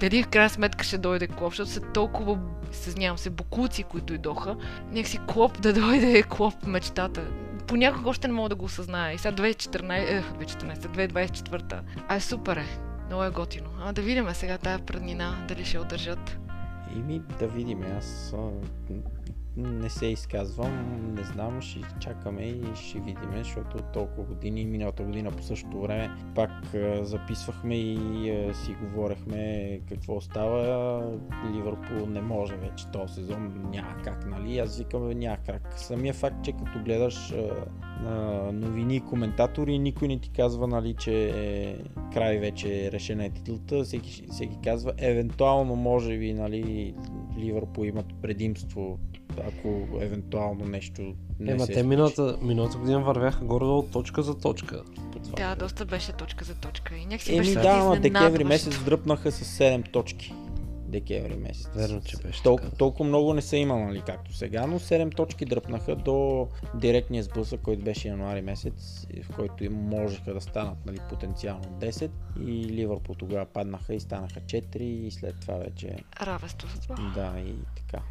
Дали 0.00 0.22
в 0.22 0.28
крайна 0.28 0.50
сметка 0.50 0.84
ще 0.84 0.98
дойде 0.98 1.26
Клоп, 1.26 1.50
защото 1.50 1.70
са 1.70 1.80
толкова, 1.80 2.38
съзнавам 2.72 3.18
се, 3.18 3.30
букуци, 3.30 3.82
които 3.82 4.14
идоха. 4.14 4.56
Някакси 4.90 5.18
Клоп 5.26 5.60
да 5.60 5.72
дойде 5.72 6.18
е 6.18 6.22
Клоп 6.22 6.66
мечтата. 6.66 7.24
Понякога 7.66 8.10
още 8.10 8.28
не 8.28 8.34
мога 8.34 8.48
да 8.48 8.54
го 8.54 8.64
осъзная. 8.64 9.14
И 9.14 9.18
сега 9.18 9.36
2014, 9.36 10.08
е, 10.08 10.22
2014, 10.22 10.74
2024. 10.76 11.80
А 12.08 12.16
е 12.16 12.20
супер 12.20 12.56
е. 12.56 12.66
Много 13.06 13.24
е 13.24 13.30
готино. 13.30 13.70
А 13.80 13.92
да 13.92 14.02
видим 14.02 14.34
сега 14.34 14.58
тая 14.58 14.78
преднина, 14.78 15.44
дали 15.48 15.64
ще 15.64 15.78
удържат. 15.78 16.38
Ими 16.96 17.22
да 17.38 17.46
видим, 17.46 17.82
аз 17.98 18.34
а, 18.38 18.50
не 19.56 19.90
се 19.90 20.06
изказвам, 20.06 21.14
не 21.14 21.22
знам, 21.22 21.60
ще 21.60 21.80
чакаме 22.00 22.42
и 22.42 22.64
ще 22.74 22.98
видим, 22.98 23.30
защото 23.34 23.78
толкова 23.92 24.22
години, 24.22 24.64
миналата 24.64 25.02
година 25.02 25.30
по 25.30 25.42
същото 25.42 25.80
време 25.80 26.10
пак 26.34 26.50
записвахме 27.02 27.74
и 27.74 28.52
си 28.54 28.76
говорехме 28.82 29.80
какво 29.88 30.20
става. 30.20 31.16
Ливърпул 31.54 32.06
не 32.06 32.20
може 32.20 32.56
вече 32.56 32.86
този 32.92 33.14
сезон, 33.14 33.70
няма 33.70 33.96
как, 34.04 34.26
нали? 34.26 34.58
Аз 34.58 34.78
викам, 34.78 35.10
няма 35.10 35.36
как. 35.46 35.74
Самия 35.76 36.14
факт, 36.14 36.44
че 36.44 36.52
като 36.52 36.84
гледаш 36.84 37.34
новини 38.52 38.96
и 38.96 39.00
коментатори, 39.00 39.78
никой 39.78 40.08
не 40.08 40.18
ти 40.18 40.30
казва, 40.30 40.66
нали, 40.66 40.94
че 40.94 41.32
е 41.34 41.76
край 42.12 42.38
вече 42.38 42.92
решена 42.92 43.24
е 43.24 43.30
титлата, 43.30 43.84
всеки, 43.84 44.26
всеки 44.30 44.58
казва, 44.64 44.92
евентуално 44.98 45.76
може 45.76 46.18
би, 46.18 46.34
нали, 46.34 46.94
Ливърпул 47.38 47.84
имат 47.84 48.06
предимство, 48.22 48.98
ако 49.48 49.88
евентуално 50.00 50.64
нещо 50.64 51.14
не 51.40 51.52
Ема 51.52 51.66
се 51.66 51.72
те 51.72 51.82
миналата, 51.82 52.38
миналата 52.42 52.78
година 52.78 53.00
вървяха 53.00 53.44
горе 53.44 53.64
от 53.64 53.90
точка 53.90 54.22
за 54.22 54.38
точка. 54.38 54.82
по 55.12 55.18
това 55.18 55.36
Да, 55.36 55.56
доста 55.56 55.84
беше 55.84 56.12
точка 56.12 56.44
за 56.44 56.54
точка. 56.54 56.96
И 56.96 57.06
някакси 57.06 57.32
Еми 57.32 57.38
беше 57.38 57.54
да, 57.54 57.68
ама 57.68 58.00
декември 58.00 58.44
месец 58.44 58.84
дръпнаха 58.84 59.32
с 59.32 59.58
7 59.58 59.92
точки. 59.92 60.34
Декември 60.88 61.36
месец. 61.36 61.68
Верно, 61.74 62.00
че 62.00 62.16
беше 62.16 62.42
Толкова, 62.42 62.68
така. 62.68 62.78
толкова 62.78 63.04
много 63.04 63.34
не 63.34 63.42
са 63.42 63.56
имали, 63.56 63.82
нали, 63.82 64.02
както 64.06 64.36
сега, 64.36 64.66
но 64.66 64.78
7 64.78 65.16
точки 65.16 65.44
дръпнаха 65.44 65.96
до 65.96 66.48
директния 66.74 67.22
сблъсък, 67.22 67.60
който 67.60 67.84
беше 67.84 68.08
януари 68.08 68.42
месец, 68.42 69.06
в 69.22 69.36
който 69.36 69.64
им 69.64 69.72
можеха 69.72 70.34
да 70.34 70.40
станат 70.40 70.86
нали, 70.86 70.98
потенциално 71.08 71.64
10 71.64 72.10
и 72.40 72.64
Ливърпул 72.64 73.14
тогава 73.14 73.46
паднаха 73.46 73.94
и 73.94 74.00
станаха 74.00 74.40
4 74.40 74.76
и 74.76 75.10
след 75.10 75.40
това 75.40 75.54
вече 75.54 75.96
Равенство 76.22 76.68
с 76.68 76.80
това. 76.80 77.12
да 77.14 77.40
и 77.40 77.54
така. 77.76 78.02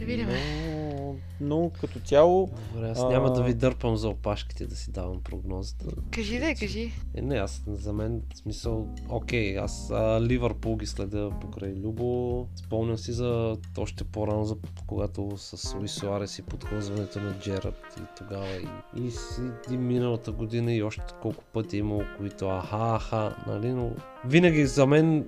Ще 0.00 0.06
видим. 0.06 0.28
Но, 0.30 1.16
но 1.40 1.70
като 1.80 2.00
цяло 2.00 2.50
Добре, 2.74 2.88
аз 2.88 3.00
А- 3.00 3.08
няма 3.08 3.32
да 3.32 3.42
ви 3.42 3.54
дърпам 3.54 3.96
за 3.96 4.08
опашките 4.08 4.66
да 4.66 4.76
си 4.76 4.90
давам 4.90 5.22
прогнозата. 5.22 5.86
Кажи 6.10 6.38
да, 6.38 6.54
кажи. 6.54 6.92
Е, 7.14 7.22
не, 7.22 7.36
аз 7.36 7.62
за 7.66 7.92
мен 7.92 8.22
в 8.34 8.38
смисъл, 8.38 8.88
окей, 9.08 9.58
аз 9.58 9.90
а, 9.90 10.20
Ливърпул 10.20 10.76
ги 10.76 10.86
следя 10.86 11.30
покрай 11.40 11.74
Любо. 11.74 12.46
Спомням 12.56 12.98
си 12.98 13.12
за 13.12 13.56
още 13.78 14.04
по-рано, 14.04 14.44
за, 14.44 14.56
когато 14.86 15.32
с 15.36 15.74
Луис 15.74 15.92
Суарес 15.92 16.38
и 16.38 16.42
подхлъзването 16.42 17.20
на 17.20 17.38
Джерард 17.38 17.96
и 17.98 18.02
тогава 18.16 18.46
и, 18.48 18.68
и, 18.96 19.10
с- 19.10 19.42
и, 19.70 19.76
миналата 19.76 20.32
година 20.32 20.72
и 20.72 20.82
още 20.82 21.02
колко 21.22 21.44
пъти 21.44 21.76
е 21.76 21.78
имало, 21.78 22.02
които 22.18 22.48
аха, 22.48 22.94
аха, 22.96 23.36
нали, 23.46 23.72
но 23.72 23.90
винаги 24.24 24.66
за 24.66 24.86
мен 24.86 25.26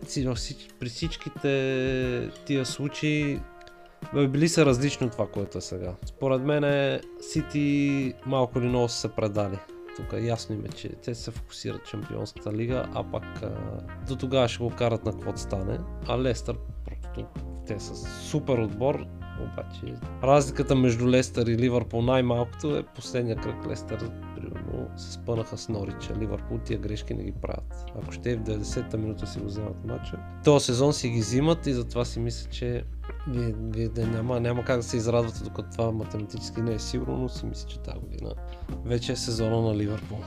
при 0.81 0.89
всичките 0.89 2.31
тия 2.47 2.67
случаи 2.67 3.41
били 4.29 4.49
са 4.49 4.67
различни 4.67 5.07
от 5.07 5.13
това, 5.13 5.27
което 5.27 5.59
е 5.59 5.61
сега. 5.61 5.95
Според 6.05 6.43
мен 6.43 7.01
Сити 7.21 8.15
малко 8.27 8.59
или 8.59 8.69
много 8.69 8.89
са 8.89 8.97
се 8.97 9.09
предали. 9.09 9.59
Тук 9.97 10.07
ясно 10.21 10.55
им 10.55 10.65
е, 10.65 10.69
че 10.69 10.89
те 10.89 11.15
се 11.15 11.31
фокусират 11.31 11.87
в 11.87 11.91
Шампионската 11.91 12.53
лига, 12.53 12.87
а 12.95 13.11
пак 13.11 13.43
а, 13.43 13.51
до 14.09 14.17
тогава 14.17 14.49
ще 14.49 14.65
го 14.65 14.71
карат 14.71 15.05
на 15.05 15.13
каквото 15.13 15.41
стане. 15.41 15.79
А 16.09 16.19
Лестър, 16.19 16.57
просто 16.85 17.27
те 17.67 17.81
са 17.81 17.97
супер 18.21 18.59
отбор, 18.59 19.07
обаче 19.41 19.95
разликата 20.23 20.75
между 20.75 21.09
Лестър 21.09 21.47
и 21.47 21.59
Ливърпул 21.59 22.03
най-малкото 22.03 22.77
е 22.77 22.83
последния 22.83 23.37
кръг 23.37 23.67
Лестър 23.67 24.11
примерно 24.37 24.89
се 24.97 25.13
спънаха 25.13 25.59
с 25.59 25.69
Норич, 25.69 26.11
а 26.11 26.21
Ливърпул 26.21 26.59
тия 26.59 26.79
грешки 26.79 27.15
не 27.15 27.25
ги 27.25 27.33
правят. 27.33 27.85
Ако 28.03 28.13
ще 28.13 28.33
е 28.33 28.37
в 28.37 28.43
90-та 28.43 28.97
минута 28.97 29.27
си 29.27 29.39
го 29.39 29.47
вземат 29.47 29.85
матча, 29.85 30.19
този 30.45 30.65
сезон 30.65 30.93
си 30.93 31.09
ги 31.09 31.21
взимат 31.21 31.67
и 31.67 31.73
затова 31.73 32.05
си 32.05 32.21
мисля, 32.21 32.51
че 32.51 32.85
вие, 33.29 33.55
вие 33.59 33.89
да 33.89 34.07
няма, 34.07 34.41
няма 34.41 34.65
как 34.65 34.77
да 34.77 34.83
се 34.83 34.97
израдвате, 34.97 35.45
докато 35.45 35.71
това 35.71 35.93
математически 35.93 36.61
не 36.61 36.75
е 36.75 36.79
сигурно, 36.79 37.17
но 37.17 37.29
си 37.29 37.47
мисля, 37.47 37.69
че 37.69 37.79
тази 37.79 37.99
година 37.99 38.35
вече 38.85 39.13
е 39.13 39.17
сезона 39.17 39.63
на 39.63 39.77
Ливърпул. 39.77 40.19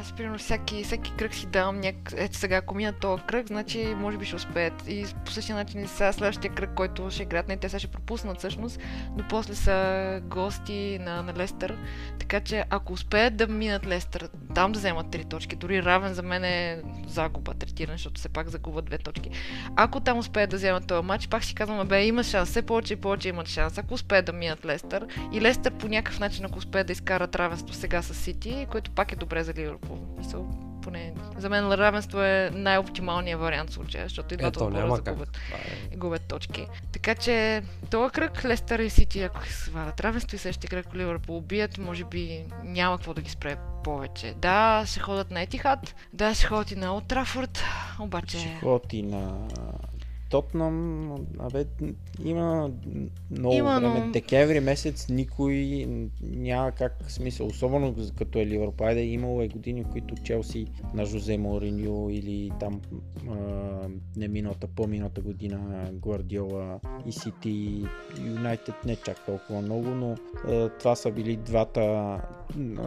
Аз, 0.00 0.12
примерно, 0.12 0.38
всеки, 0.38 0.84
всеки 0.84 1.12
кръг 1.18 1.34
си 1.34 1.46
давам 1.46 1.80
няк... 1.80 2.12
Ето 2.16 2.36
сега, 2.36 2.56
ако 2.56 2.74
минат 2.74 3.00
този 3.00 3.22
кръг, 3.22 3.46
значи 3.46 3.94
може 3.96 4.18
би 4.18 4.24
ще 4.24 4.36
успеят. 4.36 4.88
И 4.88 5.06
по 5.24 5.30
същия 5.30 5.56
начин 5.56 5.84
и 5.84 5.86
сега 5.86 6.12
следващия 6.12 6.54
кръг, 6.54 6.70
който 6.74 7.10
ще 7.10 7.22
играят, 7.22 7.48
не, 7.48 7.56
те 7.56 7.68
сега 7.68 7.78
ще 7.78 7.88
пропуснат 7.88 8.38
всъщност, 8.38 8.80
но 9.16 9.24
после 9.28 9.54
са 9.54 10.20
гости 10.24 10.98
на, 11.00 11.22
на 11.22 11.34
Лестър. 11.34 11.78
Така 12.18 12.40
че, 12.40 12.64
ако 12.70 12.92
успеят 12.92 13.36
да 13.36 13.46
минат 13.46 13.86
Лестър, 13.86 14.28
там 14.54 14.72
да 14.72 14.78
вземат 14.78 15.10
три 15.10 15.24
точки, 15.24 15.56
дори 15.56 15.82
равен 15.82 16.14
за 16.14 16.22
мен 16.22 16.44
е 16.44 16.82
загуба, 17.08 17.54
третиран, 17.54 17.94
защото 17.94 18.18
все 18.18 18.28
пак 18.28 18.48
загубят 18.48 18.84
две 18.84 18.98
точки. 18.98 19.30
Ако 19.76 20.00
там 20.00 20.18
успеят 20.18 20.50
да 20.50 20.56
вземат 20.56 20.86
този 20.86 21.06
матч, 21.06 21.28
пак 21.28 21.44
си 21.44 21.54
казвам, 21.54 21.88
бе, 21.88 22.06
има 22.06 22.24
шанс, 22.24 22.50
все 22.50 22.62
повече 22.62 22.92
и 22.92 22.96
повече 22.96 23.28
имат 23.28 23.48
шанс. 23.48 23.78
Ако 23.78 23.94
успеят 23.94 24.26
да 24.26 24.32
минат 24.32 24.64
Лестър 24.64 25.06
и 25.32 25.40
Лестър 25.40 25.72
по 25.72 25.88
някакъв 25.88 26.20
начин, 26.20 26.44
ако 26.44 26.58
успеят 26.58 26.86
да 26.86 26.92
изкарат 26.92 27.36
равенство 27.36 27.74
сега 27.74 28.02
с 28.02 28.14
Сити, 28.14 28.66
което 28.70 28.90
пак 28.90 29.12
е 29.12 29.16
добре 29.16 29.44
за 29.44 29.54
Ливърпул. 29.54 29.85
Мисъл, 30.18 30.46
поне 30.82 31.12
за 31.38 31.48
мен 31.48 31.72
равенство 31.72 32.20
е 32.20 32.50
най-оптималният 32.54 33.40
вариант 33.40 33.70
в 33.70 33.72
случая, 33.72 34.04
защото 34.04 34.34
и 34.34 34.36
двата 34.36 34.58
Ето, 34.58 34.64
отбора 34.64 34.96
загубят, 34.96 35.38
е. 35.92 35.96
губят 35.96 36.22
точки. 36.22 36.66
Така 36.92 37.14
че 37.14 37.62
този 37.90 38.12
кръг 38.12 38.44
Лестър 38.44 38.78
и 38.78 38.90
Сити, 38.90 39.22
ако 39.22 39.46
се 39.46 39.52
свалят 39.52 40.00
равенство 40.00 40.36
и 40.36 40.38
същия 40.38 40.70
кръг 40.70 40.94
Ливърпул 40.94 41.36
убият, 41.36 41.78
може 41.78 42.04
би 42.04 42.44
няма 42.64 42.96
какво 42.96 43.14
да 43.14 43.22
ги 43.22 43.30
спре 43.30 43.56
повече. 43.84 44.34
Да, 44.36 44.84
ще 44.86 45.00
ходят 45.00 45.30
на 45.30 45.42
Етихад, 45.42 45.94
да, 46.12 46.34
ще 46.34 46.46
ходят 46.46 46.70
и 46.70 46.76
на 46.76 46.94
Олд 46.94 47.06
Трафорд, 47.06 47.62
обаче... 48.00 48.38
Ще 48.38 48.58
ходят 48.60 48.92
и 48.92 49.02
на 49.02 49.48
Тотнам, 50.30 51.10
абе, 51.38 51.64
има 52.24 52.70
много 53.30 53.54
Има, 53.54 53.80
време. 53.80 54.00
но- 54.00 54.12
Декември 54.12 54.60
месец 54.60 55.08
никой 55.08 55.86
няма 56.22 56.72
как 56.72 57.04
смисъл, 57.08 57.46
особено 57.46 57.94
като 58.16 58.38
е 58.38 58.46
Ливърпул. 58.46 58.86
Айде, 58.86 59.02
имало 59.02 59.42
е 59.42 59.48
години, 59.48 59.82
в 59.82 59.88
които 59.88 60.14
Челси 60.14 60.66
на 60.94 61.04
Жозе 61.04 61.38
Мориньо 61.38 62.10
или 62.10 62.50
там 62.60 62.80
а, 63.30 63.34
не 64.16 64.28
миналата, 64.28 64.66
по-миналата 64.66 65.20
година 65.20 65.90
Гвардиола 65.92 66.80
и 67.06 67.12
Сити, 67.12 67.84
Юнайтед 68.26 68.74
не 68.84 68.96
чак 68.96 69.26
толкова 69.26 69.60
много, 69.60 69.88
но 69.88 70.14
а, 70.44 70.68
това 70.68 70.96
са 70.96 71.10
били 71.10 71.36
двата, 71.36 71.80
а, 71.80 72.20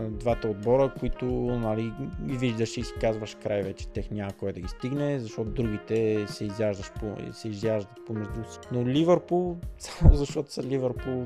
двата 0.10 0.48
отбора, 0.48 0.94
които 1.00 1.26
нали, 1.60 1.92
виждаш 2.22 2.78
и 2.78 2.84
си 2.84 2.94
казваш 3.02 3.38
край 3.44 3.62
вече, 3.62 3.88
тех 3.88 4.12
няма 4.12 4.32
кой 4.32 4.54
да 4.54 4.62
ги 4.62 4.68
стигне, 4.68 5.20
защото 5.20 5.50
другите 5.50 6.26
се 6.28 6.46
изяждаш 6.46 6.92
по, 6.94 7.16
се 7.34 7.48
изяждат 7.48 8.06
помежду 8.08 8.44
си. 8.52 8.60
Но 8.72 8.86
Ливърпул, 8.86 9.58
само 9.78 10.16
защото 10.16 10.54
са 10.54 10.64
Ливърпул, 10.64 11.26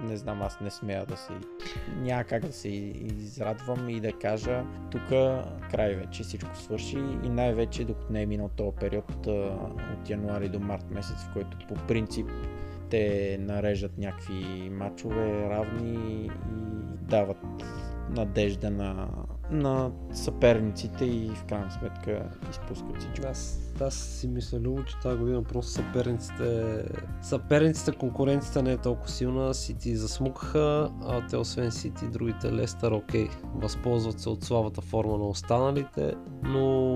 не 0.00 0.16
знам, 0.16 0.42
аз 0.42 0.60
не 0.60 0.70
смея 0.70 1.06
да 1.06 1.16
се... 1.16 1.32
Няма 1.96 2.24
как 2.24 2.46
да 2.46 2.52
се 2.52 2.68
израдвам 2.68 3.88
и 3.88 4.00
да 4.00 4.12
кажа, 4.12 4.64
тук 4.90 5.08
край 5.70 5.94
вече 5.94 6.22
всичко 6.22 6.56
свърши 6.56 6.98
и 6.98 7.28
най-вече 7.28 7.84
докато 7.84 8.12
не 8.12 8.22
е 8.22 8.26
минал 8.26 8.50
този 8.56 8.76
период 8.80 9.26
от 9.98 10.10
януари 10.10 10.48
до 10.48 10.60
март 10.60 10.90
месец, 10.90 11.16
в 11.16 11.32
който 11.32 11.58
по 11.68 11.74
принцип 11.74 12.26
те 12.90 13.38
нареждат 13.40 13.98
някакви 13.98 14.70
матчове 14.70 15.48
равни 15.50 16.26
и 16.26 16.30
дават 17.08 17.38
надежда 18.10 18.70
на, 18.70 19.08
на 19.50 19.90
съперниците 20.12 21.04
и 21.04 21.30
в 21.34 21.44
крайна 21.44 21.70
сметка 21.70 22.30
изпускат 22.50 22.98
всичко. 22.98 23.26
Аз, 23.30 23.71
аз 23.80 23.94
си 23.94 24.28
мисля, 24.28 24.58
Любо, 24.60 24.84
че 24.84 24.96
тази 25.02 25.18
година 25.18 25.42
просто 25.42 25.70
съперниците, 25.72 26.82
съперниците, 27.22 27.92
конкуренцията 27.92 28.62
не 28.62 28.72
е 28.72 28.76
толкова 28.76 29.08
силна. 29.08 29.54
Сити 29.54 29.96
засмукаха, 29.96 30.90
а 31.02 31.26
те 31.26 31.36
освен 31.36 31.72
Сити, 31.72 32.04
другите 32.12 32.52
Лестър, 32.52 32.92
окей, 32.92 33.28
възползват 33.54 34.20
се 34.20 34.28
от 34.28 34.44
слабата 34.44 34.80
форма 34.80 35.18
на 35.18 35.28
останалите, 35.28 36.14
но 36.42 36.94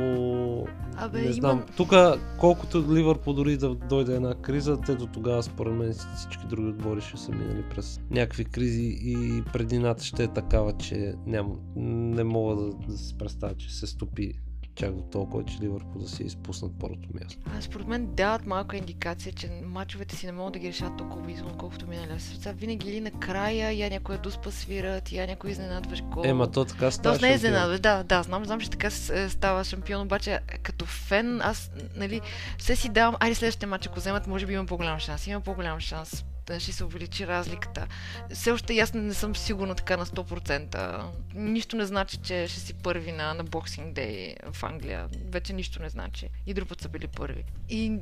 Абе, 0.96 1.18
не 1.18 1.24
има- 1.24 1.32
знам. 1.32 1.64
Тук, 1.76 1.92
колкото 2.40 2.84
Ливърпул 2.92 3.32
дори 3.32 3.56
да 3.56 3.74
дойде 3.74 4.14
една 4.14 4.34
криза, 4.34 4.80
те 4.86 4.94
до 4.94 5.06
тогава, 5.06 5.42
според 5.42 5.74
мен, 5.74 5.94
всички 6.16 6.46
други 6.46 6.68
отбори 6.68 7.00
ще 7.00 7.16
са 7.16 7.32
минали 7.32 7.64
през 7.70 8.00
някакви 8.10 8.44
кризи 8.44 8.98
и 9.00 9.42
предината 9.52 10.04
ще 10.04 10.24
е 10.24 10.28
такава, 10.28 10.72
че 10.72 11.14
няма, 11.26 11.54
не 11.76 12.24
мога 12.24 12.56
да, 12.56 12.70
да 12.88 12.98
се 12.98 13.18
представя, 13.18 13.54
че 13.54 13.74
се 13.74 13.86
стопи 13.86 14.32
чак 14.76 14.94
до 14.94 15.02
толкова, 15.02 15.44
че 15.44 15.58
Ливърпул 15.60 16.00
да 16.00 16.08
се 16.08 16.22
изпуснат 16.22 16.72
първото 16.80 17.08
място. 17.14 17.40
А, 17.58 17.62
според 17.62 17.86
мен 17.86 18.06
дават 18.06 18.46
малка 18.46 18.76
индикация, 18.76 19.32
че 19.32 19.50
мачовете 19.64 20.16
си 20.16 20.26
не 20.26 20.32
могат 20.32 20.52
да 20.52 20.58
ги 20.58 20.68
решат 20.68 20.96
толкова 20.96 21.22
бързо, 21.22 21.44
колкото 21.58 21.86
миналия 21.86 22.20
света. 22.20 22.52
Винаги 22.52 22.90
или 22.90 23.00
накрая, 23.00 23.72
я 23.72 23.90
някоя 23.90 24.18
дуспа 24.18 24.50
свират, 24.50 25.12
я 25.12 25.26
някой 25.26 25.50
изненадваш 25.50 26.02
гол. 26.02 26.22
Ема 26.26 26.50
то 26.50 26.64
така 26.64 26.90
става 26.90 27.12
Тоест 27.12 27.22
не 27.22 27.30
е 27.30 27.34
изненадваш, 27.34 27.80
да, 27.80 28.02
да, 28.02 28.22
знам, 28.22 28.44
знам, 28.44 28.60
че 28.60 28.70
така 28.70 28.86
е, 28.86 29.28
става 29.28 29.64
шампион, 29.64 30.02
обаче 30.02 30.32
е, 30.32 30.58
като 30.58 30.86
фен, 30.86 31.40
аз, 31.42 31.70
нали, 31.96 32.20
все 32.58 32.76
си 32.76 32.88
давам, 32.88 33.16
айде 33.20 33.34
следващия 33.34 33.68
матч, 33.68 33.86
ако 33.86 33.96
вземат, 33.96 34.26
може 34.26 34.46
би 34.46 34.52
има 34.52 34.66
по-голям 34.66 34.98
шанс, 34.98 35.26
има 35.26 35.40
по-голям 35.40 35.80
шанс, 35.80 36.24
ще 36.58 36.72
се 36.72 36.84
увеличи 36.84 37.26
разликата. 37.26 37.86
Все 38.32 38.50
още 38.50 38.78
аз 38.78 38.94
не 38.94 39.14
съм 39.14 39.36
сигурна 39.36 39.74
така 39.74 39.96
на 39.96 40.06
100%. 40.06 41.02
Нищо 41.34 41.76
не 41.76 41.86
значи, 41.86 42.16
че 42.16 42.48
ще 42.48 42.60
си 42.60 42.74
първи 42.74 43.12
на, 43.12 43.34
на 43.34 43.44
Boxing 43.44 43.92
Day 43.92 44.36
в 44.52 44.62
Англия. 44.62 45.08
Вече 45.30 45.52
нищо 45.52 45.82
не 45.82 45.88
значи. 45.88 46.28
И 46.46 46.54
друг 46.54 46.68
път 46.68 46.80
са 46.80 46.88
били 46.88 47.06
първи. 47.06 47.44
И 47.68 47.98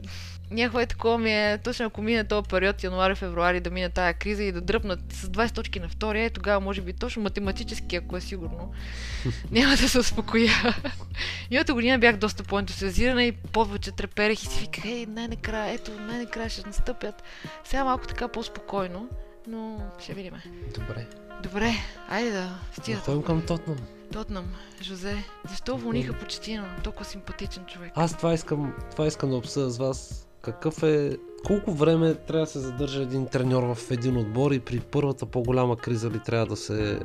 някакво 0.50 0.80
е 0.80 0.86
такова 0.86 1.18
ми 1.18 1.32
е, 1.32 1.58
точно 1.58 1.86
ако 1.86 2.02
мине 2.02 2.24
този 2.24 2.48
период, 2.48 2.82
януари-февруари, 2.82 3.60
да 3.60 3.70
мине 3.70 3.88
тая 3.88 4.14
криза 4.14 4.42
и 4.42 4.52
да 4.52 4.60
дръпнат 4.60 5.00
с 5.12 5.28
20 5.28 5.54
точки 5.54 5.80
на 5.80 5.88
втория, 5.88 6.24
е, 6.24 6.30
тогава 6.30 6.60
може 6.60 6.80
би 6.80 6.92
точно 6.92 7.22
математически, 7.22 7.96
ако 7.96 8.16
е 8.16 8.20
сигурно, 8.20 8.72
няма 9.50 9.76
да 9.76 9.88
се 9.88 9.98
успокоя. 9.98 10.52
Миналата 11.50 11.74
година 11.74 11.98
бях 11.98 12.16
доста 12.16 12.44
по-ентусиазирана 12.44 13.24
и 13.24 13.32
повече 13.32 13.92
треперех 13.92 14.42
и 14.42 14.46
си 14.46 14.60
виках, 14.60 14.84
ей, 14.84 15.06
най-накрая, 15.06 15.74
ето, 15.74 16.00
най-накрая 16.00 16.50
ще 16.50 16.66
настъпят. 16.66 17.22
Сега 17.64 17.84
малко 17.84 18.06
така 18.06 18.28
по-спокойно, 18.34 19.08
но 19.46 19.78
ще 19.98 20.14
видим. 20.14 20.32
Добре. 20.74 21.06
Добре, 21.42 21.72
айде 22.08 22.30
да 22.30 22.58
стига. 22.72 22.98
ходим 22.98 23.22
към 23.22 23.42
Тотнам. 23.42 23.76
Тотнам, 24.12 24.44
Жозе, 24.82 25.16
защо 25.50 25.74
уволниха 25.74 26.12
почетина? 26.12 26.76
Толкова 26.84 27.04
симпатичен 27.04 27.64
човек. 27.66 27.92
Аз 27.94 28.16
това 28.16 28.34
искам, 28.34 28.74
това 28.90 29.06
искам 29.06 29.30
да 29.30 29.36
обсъдя 29.36 29.70
с 29.70 29.78
вас. 29.78 30.28
Какъв 30.40 30.82
е... 30.82 31.16
Колко 31.46 31.72
време 31.72 32.14
трябва 32.14 32.44
да 32.44 32.50
се 32.50 32.58
задържа 32.58 33.02
един 33.02 33.26
треньор 33.26 33.74
в 33.74 33.90
един 33.90 34.16
отбор 34.16 34.50
и 34.52 34.60
при 34.60 34.80
първата 34.80 35.26
по-голяма 35.26 35.76
криза 35.76 36.10
ли 36.10 36.18
трябва 36.18 36.46
да 36.46 36.56
се... 36.56 37.00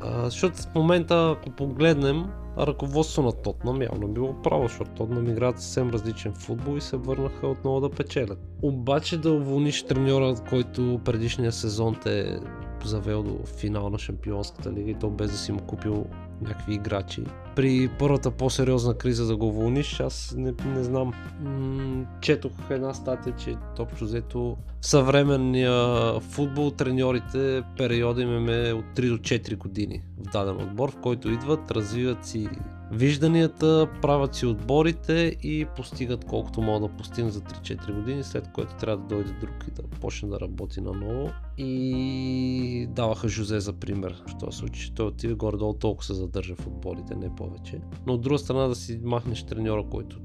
А, 0.00 0.24
защото 0.24 0.56
в 0.56 0.74
момента, 0.74 1.36
ако 1.38 1.50
погледнем, 1.50 2.24
ръководство 2.58 3.22
на 3.22 3.32
Тотнам 3.32 3.82
явно 3.82 4.08
било 4.08 4.42
право, 4.42 4.62
защото 4.62 4.90
Тотнам 4.90 5.30
играят 5.30 5.60
съвсем 5.60 5.90
различен 5.90 6.32
футбол 6.32 6.76
и 6.76 6.80
се 6.80 6.96
върнаха 6.96 7.46
отново 7.46 7.80
да 7.80 7.90
печелят. 7.90 8.38
Обаче 8.62 9.18
да 9.18 9.32
уволниш 9.32 9.82
треньора, 9.82 10.34
който 10.48 11.00
предишния 11.04 11.52
сезон 11.52 11.96
те 12.02 12.38
завел 12.84 13.22
до 13.22 13.38
финал 13.46 13.90
на 13.90 13.98
Шампионската 13.98 14.72
лига 14.72 14.90
и 14.90 14.94
то 14.94 15.10
без 15.10 15.30
да 15.30 15.36
си 15.36 15.52
му 15.52 15.60
купил 15.60 16.06
някакви 16.42 16.74
играчи. 16.74 17.24
При 17.56 17.90
първата 17.98 18.30
по-сериозна 18.30 18.94
криза 18.94 19.26
да 19.26 19.36
го 19.36 19.48
уволниш, 19.48 20.00
аз 20.00 20.34
не, 20.38 20.54
не 20.66 20.82
знам. 20.82 21.12
М- 21.40 22.04
четох 22.20 22.52
една 22.70 22.94
статия, 22.94 23.34
че 23.36 23.56
общо 23.78 24.04
взето 24.04 24.56
в 24.80 24.86
съвременния 24.86 26.20
футбол 26.20 26.70
треньорите 26.70 27.62
периода 27.76 28.22
им 28.22 28.48
е 28.48 28.72
от 28.72 28.84
3 28.84 29.08
до 29.08 29.18
4 29.18 29.56
години 29.56 30.02
в 30.18 30.32
даден 30.32 30.56
отбор, 30.56 30.90
в 30.90 31.00
който 31.02 31.30
идват, 31.30 31.70
развиват 31.70 32.26
си 32.26 32.48
вижданията, 32.92 33.88
правят 34.02 34.34
си 34.34 34.46
отборите 34.46 35.36
и 35.42 35.66
постигат 35.76 36.24
колкото 36.24 36.62
могат 36.62 36.90
да 36.90 36.96
постигнат 36.96 37.32
за 37.32 37.40
3-4 37.40 37.92
години, 37.92 38.24
след 38.24 38.52
което 38.52 38.74
трябва 38.74 38.96
да 38.96 39.14
дойде 39.14 39.32
друг 39.40 39.64
и 39.68 39.70
да 39.70 39.82
почне 39.82 40.28
да 40.28 40.40
работи 40.40 40.80
наново. 40.80 41.30
И 41.58 42.86
даваха 42.90 43.28
Жозе 43.28 43.60
за 43.60 43.72
пример, 43.72 44.22
се 44.50 44.56
случи, 44.58 44.82
че 44.82 44.94
той 44.94 45.06
отива 45.06 45.34
горе-долу 45.34 45.74
толкова 45.74 46.04
се 46.04 46.14
задържа 46.14 46.54
в 46.54 46.66
отборите, 46.66 47.14
не 47.14 47.34
повече. 47.36 47.80
Но 48.06 48.14
от 48.14 48.20
друга 48.20 48.38
страна 48.38 48.68
да 48.68 48.74
си 48.74 49.00
махнеш 49.04 49.42
треньора, 49.42 49.84
който 49.90 50.18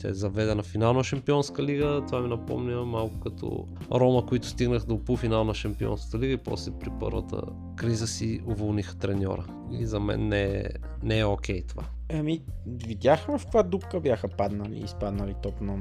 Тя 0.00 0.08
е 0.08 0.14
заведена 0.14 0.62
финална 0.62 1.04
шампионска 1.04 1.62
лига. 1.62 2.02
Това 2.06 2.20
ми 2.20 2.28
напомня 2.28 2.84
малко 2.84 3.20
като 3.20 3.66
Рома, 3.92 4.26
които 4.26 4.48
стигнах 4.48 4.84
до 4.84 4.98
полуфинал 5.04 5.44
на 5.44 5.54
шампионската 5.54 6.18
лига 6.18 6.32
и 6.32 6.36
после 6.36 6.72
при 6.80 6.90
първата 7.00 7.42
криза 7.76 8.06
си 8.06 8.40
уволниха 8.46 8.96
треньора. 8.96 9.46
И 9.72 9.86
за 9.86 10.00
мен 10.00 10.28
не 10.28 10.42
е, 10.42 10.64
не 11.02 11.18
е 11.18 11.24
окей 11.24 11.62
това. 11.62 11.82
Ами, 12.18 12.42
видяхме 12.66 13.38
в 13.38 13.42
каква 13.44 13.62
дупка 13.62 14.00
бяха 14.00 14.28
паднали, 14.28 14.78
изпаднали 14.78 15.34
топ 15.42 15.60
на 15.60 15.78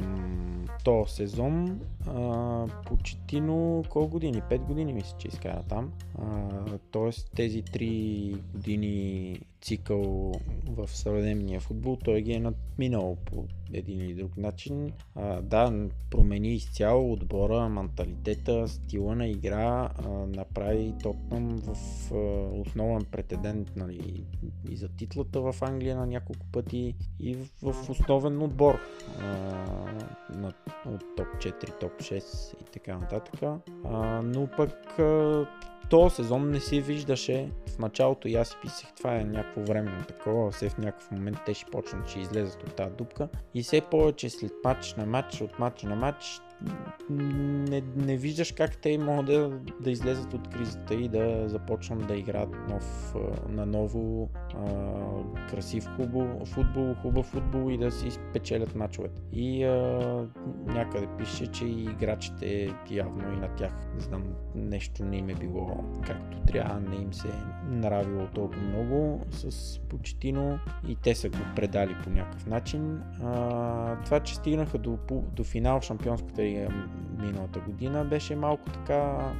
този 0.83 1.13
сезон. 1.13 1.79
А, 2.07 2.65
почетино 2.85 3.83
колко 3.89 4.09
години? 4.09 4.41
5 4.41 4.57
години 4.57 4.93
мисля, 4.93 5.17
че 5.17 5.27
изкара 5.27 5.63
там. 5.69 5.93
Тоест 6.91 7.31
тези 7.35 7.63
3 7.63 8.37
години 8.53 9.39
цикъл 9.63 10.31
в 10.67 10.87
съвременния 10.87 11.59
футбол, 11.59 11.97
той 12.03 12.21
ги 12.21 12.33
е 12.33 12.39
надминал 12.39 13.17
по 13.25 13.45
един 13.73 14.01
или 14.01 14.13
друг 14.13 14.37
начин. 14.37 14.91
А, 15.15 15.41
да, 15.41 15.87
промени 16.11 16.53
изцяло 16.53 17.13
отбора, 17.13 17.69
менталитета, 17.69 18.67
стила 18.67 19.15
на 19.15 19.27
игра, 19.27 19.89
а, 20.05 20.09
направи 20.09 20.93
Тотнам 21.03 21.57
в 21.57 21.75
а, 22.11 22.15
основен 22.59 23.05
претендент 23.11 23.71
нали, 23.75 24.23
и 24.69 24.75
за 24.77 24.89
титлата 24.89 25.41
в 25.41 25.55
Англия 25.61 25.97
на 25.97 26.07
няколко 26.07 26.22
пъти 26.51 26.95
и 27.19 27.35
в, 27.35 27.47
в 27.61 27.89
основен 27.89 28.41
отбор 28.41 28.79
а, 29.19 29.23
на, 30.29 30.53
от 30.85 31.15
топ 31.17 31.27
4, 31.27 31.79
топ 31.79 31.91
6 31.91 32.53
и 32.61 32.71
така 32.71 32.97
нататък. 32.97 33.41
А, 33.85 34.21
но 34.21 34.47
пък 34.47 34.99
а, 34.99 35.45
този 35.89 36.15
сезон 36.15 36.51
не 36.51 36.59
се 36.59 36.81
виждаше. 36.81 37.49
В 37.67 37.79
началото 37.79 38.27
и 38.27 38.35
аз 38.35 38.49
си 38.49 38.55
писах, 38.61 38.93
това 38.97 39.15
е 39.15 39.23
някакво 39.23 39.61
временно 39.61 40.05
такова, 40.05 40.51
все 40.51 40.69
в 40.69 40.77
някакъв 40.77 41.11
момент 41.11 41.37
те 41.45 41.53
ще 41.53 41.71
почнат, 41.71 42.09
че 42.09 42.19
излезат 42.19 42.63
от 42.63 42.75
тази 42.75 42.95
дупка. 42.95 43.27
И 43.53 43.63
все 43.63 43.81
повече 43.81 44.29
след 44.29 44.51
матч 44.63 44.93
на 44.93 45.05
матч, 45.05 45.41
от 45.41 45.59
матч 45.59 45.83
на 45.83 45.95
матч, 45.95 46.41
не, 47.09 47.83
не 47.95 48.17
виждаш 48.17 48.51
как 48.51 48.77
те 48.77 48.97
могат 48.97 49.25
да, 49.25 49.49
да 49.81 49.91
излезат 49.91 50.33
от 50.33 50.47
кризата 50.47 50.93
и 50.93 51.09
да 51.09 51.43
започнат 51.49 52.07
да 52.07 52.15
играят 52.15 52.69
нов, 52.69 53.15
на 53.49 53.65
ново 53.65 54.29
красив 55.49 55.87
хубав 55.95 56.47
футбол, 56.47 56.93
хубав 56.93 57.25
футбол 57.25 57.71
и 57.71 57.77
да 57.77 57.91
си 57.91 58.11
спечелят 58.11 58.75
мачовете. 58.75 59.21
И 59.31 59.63
а, 59.63 60.27
някъде 60.65 61.07
пише, 61.17 61.47
че 61.47 61.65
и 61.65 61.83
играчите 61.83 62.73
явно 62.89 63.33
и 63.33 63.35
на 63.35 63.55
тях, 63.55 63.73
не 63.95 63.99
знам, 63.99 64.23
нещо 64.55 65.05
не 65.05 65.17
им 65.17 65.29
е 65.29 65.33
било 65.33 65.83
както 66.07 66.37
трябва, 66.47 66.79
не 66.79 66.95
им 66.95 67.13
се 67.13 67.27
е 67.27 67.63
нравило 67.69 68.27
толкова 68.27 68.61
много 68.61 69.21
с 69.29 69.79
Почетино 69.79 70.59
и 70.87 70.95
те 70.95 71.15
са 71.15 71.29
го 71.29 71.37
предали 71.55 71.95
по 72.03 72.09
някакъв 72.09 72.45
начин. 72.45 73.01
А, 73.23 74.03
това, 74.05 74.19
че 74.19 74.35
стигнаха 74.35 74.77
до, 74.77 74.97
до 75.09 75.43
финал 75.43 75.79
в 75.79 75.83
Шампионската 75.83 76.43
лига 76.53 76.69
миналата 77.19 77.59
година, 77.59 78.05
беше 78.05 78.35
малко 78.35 78.69
така 78.69 79.31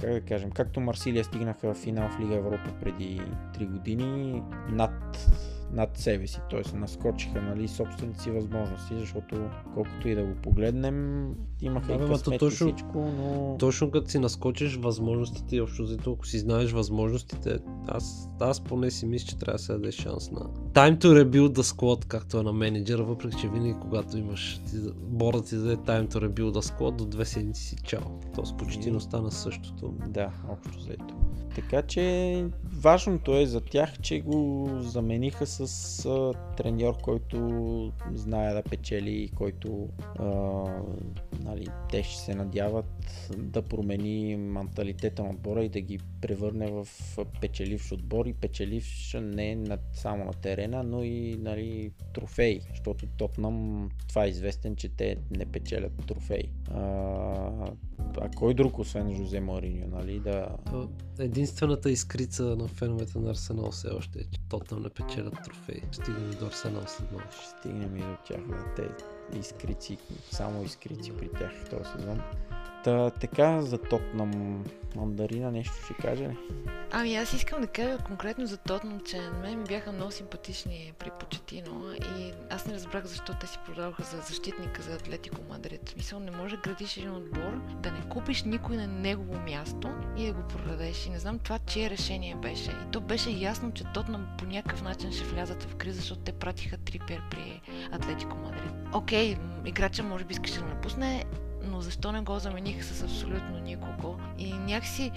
как 0.00 0.10
да 0.10 0.20
кажем, 0.20 0.50
както 0.50 0.80
Марсилия 0.80 1.24
стигнаха 1.24 1.74
в 1.74 1.78
финал 1.78 2.08
в 2.08 2.20
Лига 2.20 2.34
Европа 2.34 2.70
преди 2.80 3.20
3 3.58 3.66
години, 3.66 4.42
над 4.70 5.30
над 5.72 5.98
себе 5.98 6.26
си, 6.26 6.40
т.е. 6.50 6.76
наскочиха 6.76 7.42
нали, 7.42 7.68
собствените 7.68 8.20
си 8.20 8.30
възможности, 8.30 8.94
защото 8.98 9.50
колкото 9.74 10.08
и 10.08 10.14
да 10.14 10.24
го 10.24 10.34
погледнем, 10.34 11.28
имаха 11.60 11.98
да, 11.98 12.04
и 12.04 12.08
късмет 12.08 12.38
точно, 12.38 12.68
и 12.68 12.72
всичко, 12.72 12.98
но... 12.98 13.56
Точно 13.58 13.90
като 13.90 14.10
си 14.10 14.18
наскочиш 14.18 14.76
възможностите 14.76 15.56
и 15.56 15.60
общо 15.60 15.84
за 15.84 15.98
ако 16.06 16.26
си 16.26 16.38
знаеш 16.38 16.72
възможностите, 16.72 17.58
аз, 17.88 18.28
аз 18.40 18.60
поне 18.60 18.90
си 18.90 19.06
мисля, 19.06 19.26
че 19.26 19.38
трябва 19.38 19.56
да 19.56 19.62
се 19.62 19.72
даде 19.72 19.92
шанс 19.92 20.30
на 20.30 20.40
time 20.72 20.98
to 20.98 21.24
rebuild 21.24 21.48
the 21.48 21.62
squad, 21.62 22.06
както 22.06 22.38
е 22.38 22.42
на 22.42 22.52
менеджера, 22.52 23.04
въпреки 23.04 23.36
че 23.40 23.48
винаги 23.48 23.74
когато 23.80 24.18
имаш 24.18 24.60
ти, 24.70 24.76
борда 24.96 25.42
ти 25.42 25.56
даде 25.56 25.76
time 25.76 26.12
to 26.12 26.28
rebuild 26.28 26.52
the 26.52 26.60
squad, 26.60 26.96
до 26.96 27.06
две 27.06 27.24
седмици 27.24 27.62
си 27.62 27.76
чао. 27.84 28.02
То 28.34 28.56
почти 28.56 28.90
не 28.90 29.00
стана 29.00 29.30
същото. 29.30 29.94
Да, 30.08 30.30
общо 30.48 30.80
заето. 30.80 31.14
Така 31.54 31.82
че 31.82 32.46
важното 32.64 33.36
е 33.36 33.46
за 33.46 33.60
тях, 33.60 33.98
че 34.00 34.20
го 34.20 34.68
замениха 34.80 35.46
с 35.46 36.04
а, 36.06 36.32
треньор, 36.56 36.96
който 37.02 37.38
знае 38.14 38.54
да 38.54 38.62
печели, 38.62 39.30
който 39.36 39.88
а, 40.18 40.26
нали, 41.44 41.66
те 41.90 42.02
ще 42.02 42.20
се 42.20 42.34
надяват 42.34 43.30
да 43.36 43.62
промени 43.62 44.36
менталитета 44.36 45.22
на 45.22 45.30
отбора 45.30 45.64
и 45.64 45.68
да 45.68 45.80
ги 45.80 46.00
превърне 46.20 46.70
в 46.70 46.88
печеливш 47.40 47.92
отбор 47.92 48.26
и 48.26 48.32
печеливш 48.32 49.16
не 49.20 49.54
на, 49.54 49.78
само 49.92 50.24
на 50.24 50.32
терена, 50.32 50.82
но 50.82 51.02
и 51.02 51.36
нали, 51.40 51.92
трофеи, 52.12 52.60
защото 52.70 53.06
Тотнам 53.06 53.88
това 54.08 54.24
е 54.24 54.28
известен, 54.28 54.76
че 54.76 54.88
те 54.88 55.16
не 55.30 55.46
печелят 55.46 56.06
трофеи. 56.06 56.52
А, 56.70 57.70
а 58.20 58.28
кой 58.36 58.54
друг, 58.54 58.78
освен 58.78 59.16
Жозе 59.16 59.40
Мариньо, 59.40 59.86
нали, 59.88 60.20
да... 60.20 60.48
Единствената 61.18 61.90
изкрица 61.90 62.42
на 62.42 62.68
феновете 62.68 63.18
на 63.18 63.30
Арсенал 63.30 63.70
все 63.70 63.88
още 63.88 64.18
е, 64.18 64.22
че 64.22 64.40
Тотнам 64.48 64.82
не 64.82 64.88
печелят 64.88 65.34
трофеи. 65.44 65.82
Стигнем 65.92 66.30
до 66.40 66.46
Арсенал 66.46 66.82
след 66.86 67.12
малко. 67.12 67.34
Стигнем 67.58 67.96
и 67.96 68.00
до 68.00 68.16
тях, 68.26 68.40
да. 68.48 68.74
Те 68.76 68.88
изкрици, 69.38 69.98
само 70.30 70.64
изкрици 70.64 71.12
при 71.18 71.28
тях 71.28 71.52
в 71.64 71.70
този 71.70 71.84
сезон. 71.90 72.20
Та, 72.84 73.10
така 73.10 73.62
за 73.62 73.78
Тотнам 73.78 74.64
Мандарина 74.96 75.50
нещо 75.50 75.72
ще 75.84 75.94
каже 75.94 76.28
ли? 76.28 76.36
Ами 76.94 77.16
аз 77.16 77.32
искам 77.32 77.60
да 77.60 77.66
кажа 77.66 77.98
конкретно 78.06 78.46
за 78.46 78.56
Тотнам, 78.56 79.00
че 79.00 79.20
на 79.20 79.30
мен 79.30 79.64
бяха 79.64 79.92
много 79.92 80.10
симпатични 80.10 80.92
при 80.98 81.10
Почетино 81.20 81.92
и 81.92 82.32
аз 82.50 82.66
не 82.66 82.74
разбрах 82.74 83.04
защо 83.04 83.32
те 83.40 83.46
си 83.46 83.58
продаваха 83.66 84.02
за 84.02 84.20
защитника 84.20 84.82
за 84.82 84.92
Атлетико 84.94 85.40
Мадрид. 85.50 85.94
Мисъл, 85.96 86.20
не 86.20 86.30
може 86.30 86.56
да 86.56 86.62
градиш 86.62 86.96
един 86.96 87.14
отбор, 87.14 87.60
да 87.82 87.92
не 87.92 88.08
купиш 88.08 88.42
никой 88.42 88.76
на 88.76 88.86
негово 88.86 89.40
място 89.40 89.90
и 90.16 90.26
да 90.26 90.32
го 90.32 90.42
продадеш. 90.48 91.06
И 91.06 91.10
не 91.10 91.18
знам 91.18 91.38
това 91.38 91.58
чие 91.58 91.90
решение 91.90 92.34
беше. 92.34 92.70
И 92.70 92.90
то 92.90 93.00
беше 93.00 93.30
ясно, 93.30 93.72
че 93.72 93.84
Тотнам 93.94 94.28
по 94.38 94.44
някакъв 94.44 94.82
начин 94.82 95.12
ще 95.12 95.24
влязат 95.24 95.62
в 95.62 95.76
криза, 95.76 95.96
защото 95.96 96.20
те 96.20 96.32
пратиха 96.32 96.76
Трипер 96.76 97.22
при 97.30 97.60
Атлетико 97.92 98.36
Мадрид. 98.36 98.72
Окей, 98.94 99.36
играча 99.64 100.02
може 100.02 100.24
би 100.24 100.32
искаше 100.32 100.60
да 100.60 100.66
напусне, 100.66 101.24
но 101.64 101.80
защо 101.80 102.12
не 102.12 102.20
го 102.20 102.38
замениха 102.38 102.84
с 102.84 103.02
абсолютно 103.02 103.58
никого? 103.58 104.18
И 104.38 104.52
някакси 104.52 105.10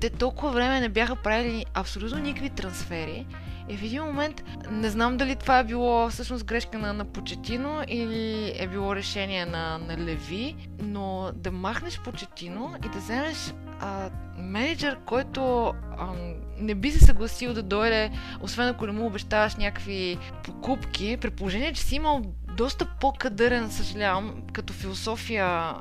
те 0.00 0.10
толкова 0.10 0.52
време 0.52 0.80
не 0.80 0.88
бяха 0.88 1.16
правили 1.16 1.64
абсолютно 1.74 2.18
никакви 2.18 2.50
трансфери 2.50 3.26
и 3.70 3.76
в 3.76 3.82
един 3.82 4.02
момент 4.02 4.42
не 4.70 4.90
знам 4.90 5.16
дали 5.16 5.36
това 5.36 5.58
е 5.58 5.64
било 5.64 6.08
всъщност 6.08 6.44
грешка 6.44 6.78
на, 6.78 6.92
на 6.92 7.04
Почетино 7.04 7.82
или 7.88 8.54
е 8.58 8.66
било 8.66 8.96
решение 8.96 9.46
на, 9.46 9.78
на 9.78 9.98
Леви, 9.98 10.56
но 10.82 11.30
да 11.34 11.50
махнеш 11.50 12.00
Почетино 12.00 12.74
и 12.86 12.88
да 12.88 12.98
вземеш 12.98 13.54
а, 13.80 14.10
менеджер, 14.38 14.98
който 15.06 15.66
а, 15.98 16.12
не 16.58 16.74
би 16.74 16.90
се 16.90 17.04
съгласил 17.04 17.54
да 17.54 17.62
дойде, 17.62 18.10
освен 18.40 18.68
ако 18.68 18.86
не 18.86 18.92
му 18.92 19.06
обещаваш 19.06 19.56
някакви 19.56 20.18
покупки, 20.44 21.16
при 21.20 21.30
положение, 21.30 21.72
че 21.72 21.82
си 21.82 21.94
имал 21.94 22.22
доста 22.60 22.86
по-кадърен, 23.00 23.70
съжалявам, 23.70 24.42
като 24.52 24.72
философия 24.72 25.74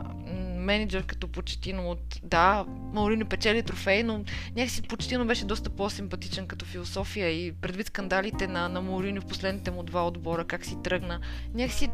менеджер 0.59 1.03
като 1.03 1.27
Почетино 1.27 1.89
от... 1.89 2.19
Да, 2.23 2.65
Маурини 2.93 3.25
печели 3.25 3.63
трофей, 3.63 4.03
но 4.03 4.23
някакси 4.55 4.81
Почетино 4.81 5.25
беше 5.25 5.45
доста 5.45 5.69
по-симпатичен 5.69 6.47
като 6.47 6.65
философия 6.65 7.29
и 7.29 7.51
предвид 7.51 7.87
скандалите 7.87 8.47
на, 8.47 8.69
на 8.69 8.81
Маурини 8.81 9.19
в 9.19 9.25
последните 9.25 9.71
му 9.71 9.83
два 9.83 10.07
отбора, 10.07 10.45
как 10.45 10.65
си 10.65 10.77
тръгна. 10.83 11.19
Някакси 11.53 11.89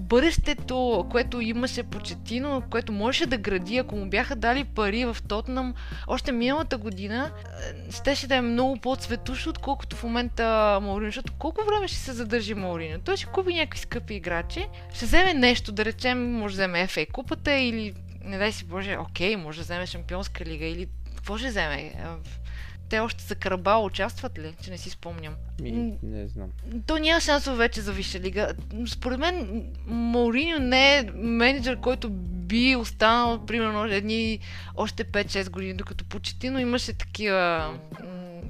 бъдещето, 0.00 1.06
което 1.10 1.40
имаше 1.40 1.82
Почетино, 1.82 2.62
което 2.70 2.92
можеше 2.92 3.26
да 3.26 3.38
гради, 3.38 3.76
ако 3.76 3.96
му 3.96 4.10
бяха 4.10 4.36
дали 4.36 4.64
пари 4.64 5.04
в 5.04 5.16
Тотнам, 5.28 5.74
още 6.06 6.32
миналата 6.32 6.78
година, 6.78 7.30
е, 7.88 7.92
щеше 7.92 8.26
да 8.26 8.34
е 8.34 8.40
много 8.40 8.76
по-цветущо, 8.76 9.50
отколкото 9.50 9.96
в 9.96 10.04
момента 10.04 10.78
Маурини, 10.82 11.08
защото 11.08 11.32
колко 11.38 11.64
време 11.66 11.88
ще 11.88 11.96
се 11.96 12.12
задържи 12.12 12.54
Маурини? 12.54 12.98
Той 13.04 13.16
ще 13.16 13.26
купи 13.26 13.54
някакви 13.54 13.80
скъпи 13.80 14.14
играчи, 14.14 14.66
ще 14.94 15.06
вземе 15.06 15.34
нещо, 15.34 15.72
да 15.72 15.84
речем, 15.84 16.32
може 16.32 16.56
да 16.56 16.62
вземе 16.62 16.86
FA 16.86 17.12
купата 17.12 17.52
или 17.52 17.94
не 18.28 18.38
дай 18.38 18.52
си 18.52 18.64
Боже, 18.64 18.96
окей, 18.96 19.36
може 19.36 19.58
да 19.58 19.64
вземе 19.64 19.86
Шампионска 19.86 20.44
лига 20.44 20.66
или 20.66 20.88
какво 21.16 21.38
ще 21.38 21.48
вземе? 21.48 21.92
Те 22.88 23.00
още 23.00 23.24
за 23.24 23.34
Карабал 23.34 23.84
участват 23.84 24.38
ли, 24.38 24.54
че 24.62 24.70
не 24.70 24.78
си 24.78 24.90
спомням? 24.90 25.34
Ми, 25.60 25.96
не 26.02 26.28
знам. 26.28 26.48
То 26.86 26.98
няма 26.98 27.20
шансове 27.20 27.56
вече 27.56 27.80
за 27.80 27.92
Висша 27.92 28.20
лига. 28.20 28.52
Според 28.86 29.18
мен 29.18 29.64
Мауриньо 29.86 30.58
не 30.58 30.98
е 30.98 31.10
менеджер, 31.14 31.80
който 31.80 32.10
би 32.10 32.76
останал, 32.76 33.46
примерно, 33.46 33.84
едни 33.84 34.38
още 34.76 35.04
5-6 35.04 35.50
години, 35.50 35.74
докато 35.74 36.04
Почетино 36.04 36.58
имаше 36.58 36.92
такива 36.92 37.74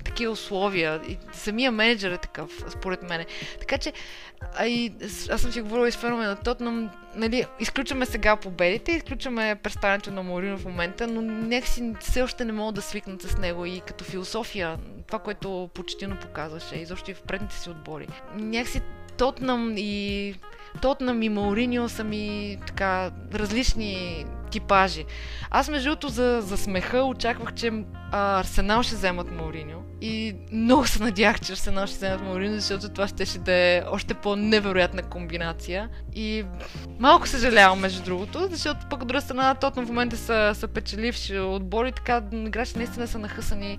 такива 0.04 0.32
условия. 0.32 1.00
И 1.08 1.18
самия 1.32 1.72
менеджер 1.72 2.12
е 2.12 2.18
такъв, 2.18 2.64
според 2.68 3.02
мен. 3.02 3.24
Така 3.60 3.78
че, 3.78 3.92
а 4.56 4.66
и, 4.66 4.92
аз 5.30 5.40
съм 5.40 5.52
си 5.52 5.60
говорила 5.60 5.88
и 5.88 5.92
с 5.92 5.96
феномена 5.96 6.36
Тотнам, 6.36 6.90
нали, 7.14 7.46
изключваме 7.60 8.06
сега 8.06 8.36
победите, 8.36 8.92
изключваме 8.92 9.56
представянето 9.62 10.10
на 10.10 10.22
Морино 10.22 10.58
в 10.58 10.64
момента, 10.64 11.06
но 11.06 11.22
някакси 11.22 11.94
все 12.00 12.22
още 12.22 12.44
не 12.44 12.52
могат 12.52 12.74
да 12.74 12.82
свикнат 12.82 13.22
с 13.22 13.38
него 13.38 13.66
и 13.66 13.80
като 13.86 14.04
философия, 14.04 14.78
това, 15.06 15.18
което 15.18 15.70
почтино 15.74 16.16
показваше, 16.16 16.76
изобщо 16.76 17.10
и 17.10 17.14
в 17.14 17.22
предните 17.22 17.54
си 17.54 17.70
отбори. 17.70 18.08
Някакси 18.34 18.80
Тотнам 19.16 19.74
и 19.76 20.34
Тотнам 20.82 21.22
и 21.22 21.28
Мауриньо 21.28 21.88
са 21.88 22.04
ми 22.04 22.56
така 22.66 23.10
различни 23.34 24.24
типажи. 24.50 25.04
Аз 25.50 25.68
между 25.68 25.88
другото 25.88 26.08
за, 26.08 26.40
за 26.42 26.56
смеха 26.56 27.02
очаквах, 27.02 27.54
че 27.54 27.72
а, 28.12 28.40
Арсенал 28.40 28.82
ще 28.82 28.94
вземат 28.94 29.30
Мауриньо. 29.30 29.82
И 30.00 30.36
много 30.52 30.86
се 30.86 31.02
надях, 31.02 31.40
че 31.40 31.52
Арсенал 31.52 31.86
ще 31.86 31.96
вземат 31.96 32.22
Мауриньо, 32.22 32.54
защото 32.54 32.88
това 32.88 33.08
ще, 33.08 33.26
ще 33.26 33.38
да 33.38 33.52
е 33.52 33.82
още 33.90 34.14
по-невероятна 34.14 35.02
комбинация. 35.02 35.88
И 36.14 36.44
малко 36.98 37.28
съжалявам 37.28 37.80
между 37.80 38.02
другото, 38.02 38.48
защото 38.50 38.86
пък 38.90 39.02
от 39.02 39.08
друга 39.08 39.20
страна 39.20 39.54
Тотнам 39.54 39.86
в 39.86 39.88
момента 39.88 40.16
са, 40.16 40.52
са 40.54 40.68
печеливши 40.68 41.38
отбори, 41.38 41.92
така 41.92 42.22
играчи 42.32 42.72
наистина 42.76 43.06
са 43.06 43.18
нахъсани 43.18 43.78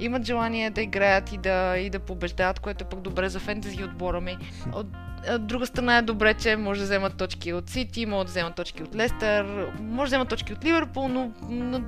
имат 0.00 0.26
желание 0.26 0.70
да 0.70 0.82
играят 0.82 1.32
и 1.32 1.38
да, 1.38 1.76
и 1.78 1.90
да 1.90 1.98
побеждават, 1.98 2.60
което 2.60 2.84
е 2.84 2.88
пък 2.88 3.00
добре 3.00 3.28
за 3.28 3.40
фентези 3.40 3.84
отбора 3.84 4.20
ми. 4.20 4.36
От 4.72 4.86
от 5.30 5.46
друга 5.46 5.66
страна 5.66 5.96
е 5.96 6.02
добре, 6.02 6.34
че 6.34 6.56
може 6.56 6.80
да 6.80 6.84
вземат 6.84 7.16
точки 7.16 7.52
от 7.52 7.68
Сити, 7.68 8.06
може 8.06 8.24
да 8.26 8.30
вземат 8.30 8.54
точки 8.54 8.82
от 8.82 8.94
Лестър, 8.96 9.68
може 9.80 10.10
да 10.10 10.16
вземат 10.16 10.28
точки 10.28 10.52
от 10.52 10.64
Ливърпул, 10.64 11.08
но, 11.08 11.30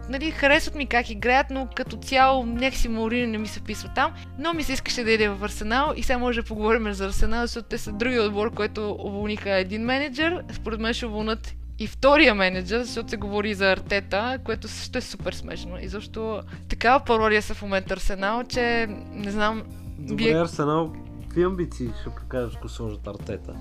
нали, 0.09 0.31
харесват 0.31 0.75
ми 0.75 0.87
как 0.87 1.11
играят, 1.11 1.47
но 1.51 1.69
като 1.75 1.97
цяло 1.97 2.47
някакси 2.47 2.89
Маурини 2.89 3.27
не 3.27 3.39
ми 3.39 3.47
се 3.47 3.61
вписва 3.61 3.91
там. 3.95 4.13
Но 4.39 4.53
ми 4.53 4.63
се 4.63 4.73
искаше 4.73 5.05
да 5.05 5.13
иде 5.13 5.29
в 5.29 5.45
Арсенал 5.45 5.93
и 5.97 6.03
сега 6.03 6.19
може 6.19 6.41
да 6.41 6.49
поговорим 6.49 6.93
за 6.93 7.07
Арсенал, 7.07 7.43
защото 7.43 7.69
те 7.69 7.79
са 7.79 7.93
други 7.93 8.19
отбор, 8.19 8.55
който 8.55 8.97
уволниха 9.01 9.51
един 9.51 9.83
менеджер. 9.83 10.45
Според 10.53 10.81
мен 10.81 10.95
ще 10.95 11.07
уволнат 11.07 11.55
и 11.79 11.87
втория 11.87 12.35
менеджер, 12.35 12.83
защото 12.83 13.11
се 13.11 13.17
говори 13.17 13.55
за 13.55 13.73
Артета, 13.73 14.39
което 14.45 14.69
също 14.69 14.99
е 14.99 15.01
супер 15.01 15.33
смешно. 15.33 15.79
И 15.81 15.89
защо 15.89 16.41
такава 16.69 17.05
пародия 17.05 17.43
са 17.43 17.55
в 17.55 17.63
момента 17.63 17.95
Арсенал, 17.95 18.45
че 18.45 18.87
не 19.13 19.31
знам... 19.31 19.63
Добре, 19.99 20.25
вие- 20.25 20.41
Арсенал, 20.41 20.93
какви 21.37 21.47
амбиции 21.47 21.91
ще 22.01 22.11
покажеш, 22.11 22.57
ако 22.57 22.69
сложат 22.69 23.07
артета? 23.07 23.55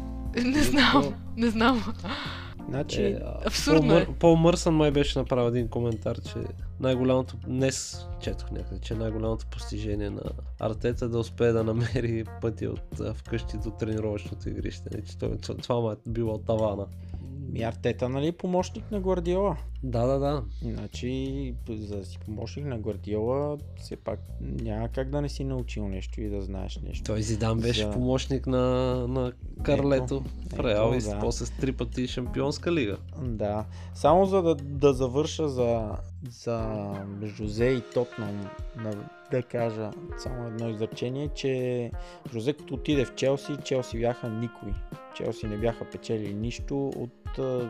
Не 0.46 0.64
знам, 0.64 1.14
не 1.38 1.50
знам. 1.50 1.94
Значи, 2.70 3.04
Е, 3.04 3.20
Абсурдно 3.46 3.90
Пол, 3.94 3.98
е. 3.98 4.08
Пол 4.20 4.36
Мърсън 4.36 4.76
май 4.76 4.92
беше 4.92 5.20
направил 5.20 5.50
един 5.50 5.68
коментар, 5.68 6.18
че 6.22 6.36
най-голямото, 6.80 7.38
днес 7.48 8.06
четох 8.22 8.52
някъде, 8.52 8.82
че 8.82 8.96
най-голямото 8.96 9.46
постижение 9.46 10.10
на 10.10 10.22
Артета 10.60 11.06
е 11.06 11.08
да 11.08 11.20
успее 11.20 11.52
да 11.52 11.64
намери 11.64 12.26
пътя 12.42 12.66
от 12.66 13.00
а, 13.00 13.14
вкъщи 13.14 13.58
до 13.58 13.72
тренировъчното 13.72 14.50
игрище. 14.50 14.90
Не, 14.94 15.04
че 15.04 15.18
той, 15.18 15.38
това, 15.38 15.56
това 15.56 15.80
му 15.80 15.92
е 15.92 15.96
било 16.08 16.38
тавана. 16.38 16.86
Ми 17.52 17.64
Артета, 17.64 18.10
нали, 18.10 18.32
помощник 18.32 18.92
на 18.92 19.00
Гвардиола. 19.00 19.58
Да, 19.84 20.06
да, 20.06 20.20
да. 20.20 20.44
Значи, 20.62 21.54
за 21.70 21.98
да 21.98 22.06
си 22.06 22.20
помощник 22.26 22.66
на 22.66 22.80
Гвардиола, 22.80 23.58
все 23.78 23.96
пак 23.96 24.20
няма 24.42 24.90
как 24.90 25.10
да 25.10 25.22
не 25.22 25.30
си 25.30 25.44
научил 25.44 25.88
нещо 25.88 26.22
и 26.22 26.30
да 26.30 26.42
знаеш 26.42 26.80
нещо. 26.84 27.04
Той 27.04 27.22
Зидан 27.22 27.60
беше 27.60 27.84
За- 27.84 27.92
помощник 27.92 28.48
на, 28.48 28.60
на 29.08 29.34
Карлето 29.64 30.24
в 30.54 30.60
Реал 30.60 30.94
и 30.98 31.02
да. 31.02 31.20
после 31.20 31.46
с 31.46 31.52
три 31.52 31.72
пъти 31.72 32.08
шампионска 32.08 32.72
лига. 32.72 32.98
Да. 33.22 33.66
Само 33.94 34.26
за 34.26 34.42
да, 34.42 34.56
да 34.56 34.94
завърша 34.94 35.50
за, 35.50 35.92
за 36.30 36.90
Жозе 37.24 37.66
и 37.66 37.82
Тотнам, 37.94 38.48
да, 38.84 38.92
да 39.32 39.44
кажа 39.44 39.92
само 40.18 40.48
едно 40.48 40.70
изречение, 40.70 41.28
че 41.28 41.92
Жозе 42.34 42.54
като 42.54 42.74
отиде 42.74 43.06
в 43.06 43.16
Челси, 43.16 43.58
Челси 43.64 44.00
бяха 44.00 44.30
никой. 44.30 44.72
Челси 45.16 45.48
не 45.48 45.58
бяха 45.58 45.86
печели 45.86 46.34
нищо 46.34 46.88
от 46.88 47.25
а, 47.40 47.70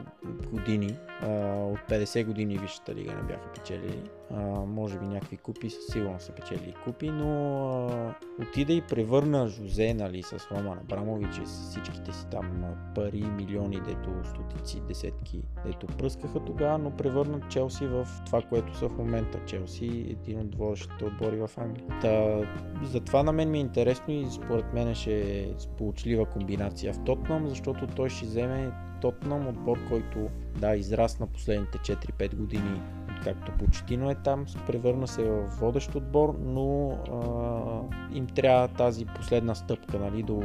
години. 0.52 0.96
А, 1.22 1.28
от 1.66 1.80
50 1.90 2.26
години 2.26 2.58
Висшата 2.58 2.96
лига 2.96 3.14
не 3.14 3.22
бяха 3.22 3.50
печели. 3.54 4.00
А, 4.32 4.42
може 4.66 5.00
би 5.00 5.06
някакви 5.06 5.38
купи, 5.38 5.70
със 5.70 5.86
сигурност 5.86 6.26
са 6.26 6.32
печели 6.32 6.74
купи, 6.84 7.10
но 7.10 7.58
а, 7.88 8.16
отиде 8.42 8.74
и 8.74 8.82
превърна 8.82 9.48
Жозе, 9.48 9.94
нали, 9.94 10.24
с 10.24 10.52
Роман 10.52 10.78
Абрамович 10.78 11.38
и 11.38 11.46
с 11.46 11.70
всичките 11.70 12.12
си 12.12 12.28
там 12.32 12.64
пари, 12.96 13.24
милиони, 13.24 13.80
дето 13.88 14.10
стотици, 14.26 14.82
десетки, 14.88 15.44
дето 15.66 15.88
пръскаха 15.88 16.40
тогава, 16.40 16.78
но 16.78 16.92
превърна 16.92 17.40
Челси 17.50 17.88
в 17.88 18.08
това, 18.26 18.42
което 18.42 18.78
са 18.78 18.90
в 18.90 18.98
момента. 18.98 19.40
Челси 19.46 19.86
е 19.86 20.12
един 20.12 20.40
от 20.40 20.56
водещите 20.56 21.06
отбори 21.06 21.38
в 21.38 21.50
Англия. 21.58 22.00
Та, 22.02 22.42
затова 22.84 23.24
на 23.24 23.32
мен 23.32 23.52
ми 23.52 23.58
е 23.58 23.62
интересно 23.62 24.14
и 24.14 24.28
според 24.32 24.74
мен 24.74 24.96
ще 24.96 25.20
е 25.20 25.54
сполучлива 25.58 26.26
комбинация 26.26 26.94
в 26.94 27.04
Тотнам, 27.04 27.50
защото 27.50 27.88
той 27.88 28.10
ще 28.10 28.26
вземе 28.26 28.72
Тотнам, 29.02 29.48
отбор, 29.48 29.78
който 29.90 30.30
да, 30.60 30.76
израсна 30.76 31.28
последните 31.28 31.78
4-5 31.78 32.36
години, 32.36 32.82
откакто 33.18 33.52
Почетино 33.52 34.10
е 34.10 34.16
там, 34.16 34.46
превърна 34.68 35.08
се 35.08 35.24
в 35.24 35.48
водещ 35.48 35.96
отбор, 35.96 36.36
но 36.40 36.90
а, 36.90 38.18
им 38.18 38.28
трябва 38.28 38.68
тази 38.68 39.06
последна 39.06 39.56
стъпка, 39.56 40.00
нали, 40.00 40.24
до, 40.24 40.42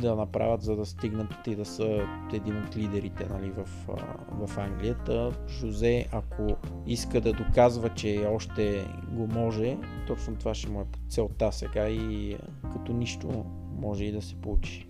да 0.00 0.16
направят, 0.16 0.62
за 0.62 0.76
да 0.76 0.86
стигнат 0.86 1.46
и 1.46 1.54
да 1.56 1.64
са 1.64 2.06
един 2.32 2.56
от 2.56 2.76
лидерите 2.76 3.26
нали, 3.30 3.50
в, 3.50 3.68
в 4.46 4.58
Англия. 4.58 4.96
Жозе, 5.48 6.06
ако 6.12 6.56
иска 6.86 7.20
да 7.20 7.32
доказва, 7.32 7.88
че 7.88 8.26
още 8.30 8.84
го 9.12 9.26
може, 9.26 9.78
точно 10.06 10.36
това 10.36 10.54
ще 10.54 10.70
му 10.70 10.80
е 10.80 10.84
целта 11.08 11.52
сега 11.52 11.88
и 11.88 12.36
като 12.72 12.92
нищо 12.92 13.44
може 13.80 14.04
и 14.04 14.12
да 14.12 14.22
се 14.22 14.34
получи. 14.34 14.86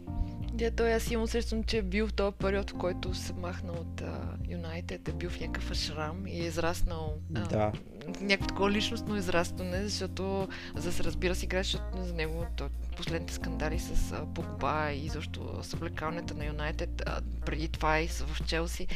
Да, 0.52 0.70
той 0.70 0.92
аз 0.94 1.10
имам 1.10 1.24
усещам, 1.24 1.64
че 1.64 1.78
е 1.78 1.82
бил 1.82 2.06
в 2.08 2.12
този 2.12 2.36
период, 2.36 2.70
в 2.70 2.74
който 2.74 3.14
се 3.14 3.32
махна 3.32 3.72
от 3.72 4.02
Юнайтед, 4.48 5.08
е 5.08 5.12
бил 5.12 5.30
в 5.30 5.40
някакъв 5.40 5.74
шрам 5.74 6.26
и 6.26 6.40
е 6.40 6.46
израснал 6.46 7.18
а, 7.36 7.40
Да. 7.40 7.72
някакво 8.20 8.46
такова 8.48 8.70
личностно 8.70 9.16
израстване, 9.16 9.82
защото 9.82 10.48
за 10.76 10.82
да 10.82 10.92
се 10.92 11.04
разбира 11.04 11.34
с 11.34 11.42
играч, 11.42 11.76
за 11.98 12.14
него 12.14 12.46
то, 12.56 12.68
последните 12.96 13.34
скандали 13.34 13.78
с 13.78 14.12
а, 14.12 14.26
Погба 14.34 14.92
и 14.92 15.08
защо 15.08 15.62
с 15.62 15.74
облекалнята 15.74 16.34
на 16.34 16.46
Юнайтед, 16.46 17.02
преди 17.46 17.68
това 17.68 18.00
и 18.00 18.08
в 18.08 18.46
Челси 18.46 18.86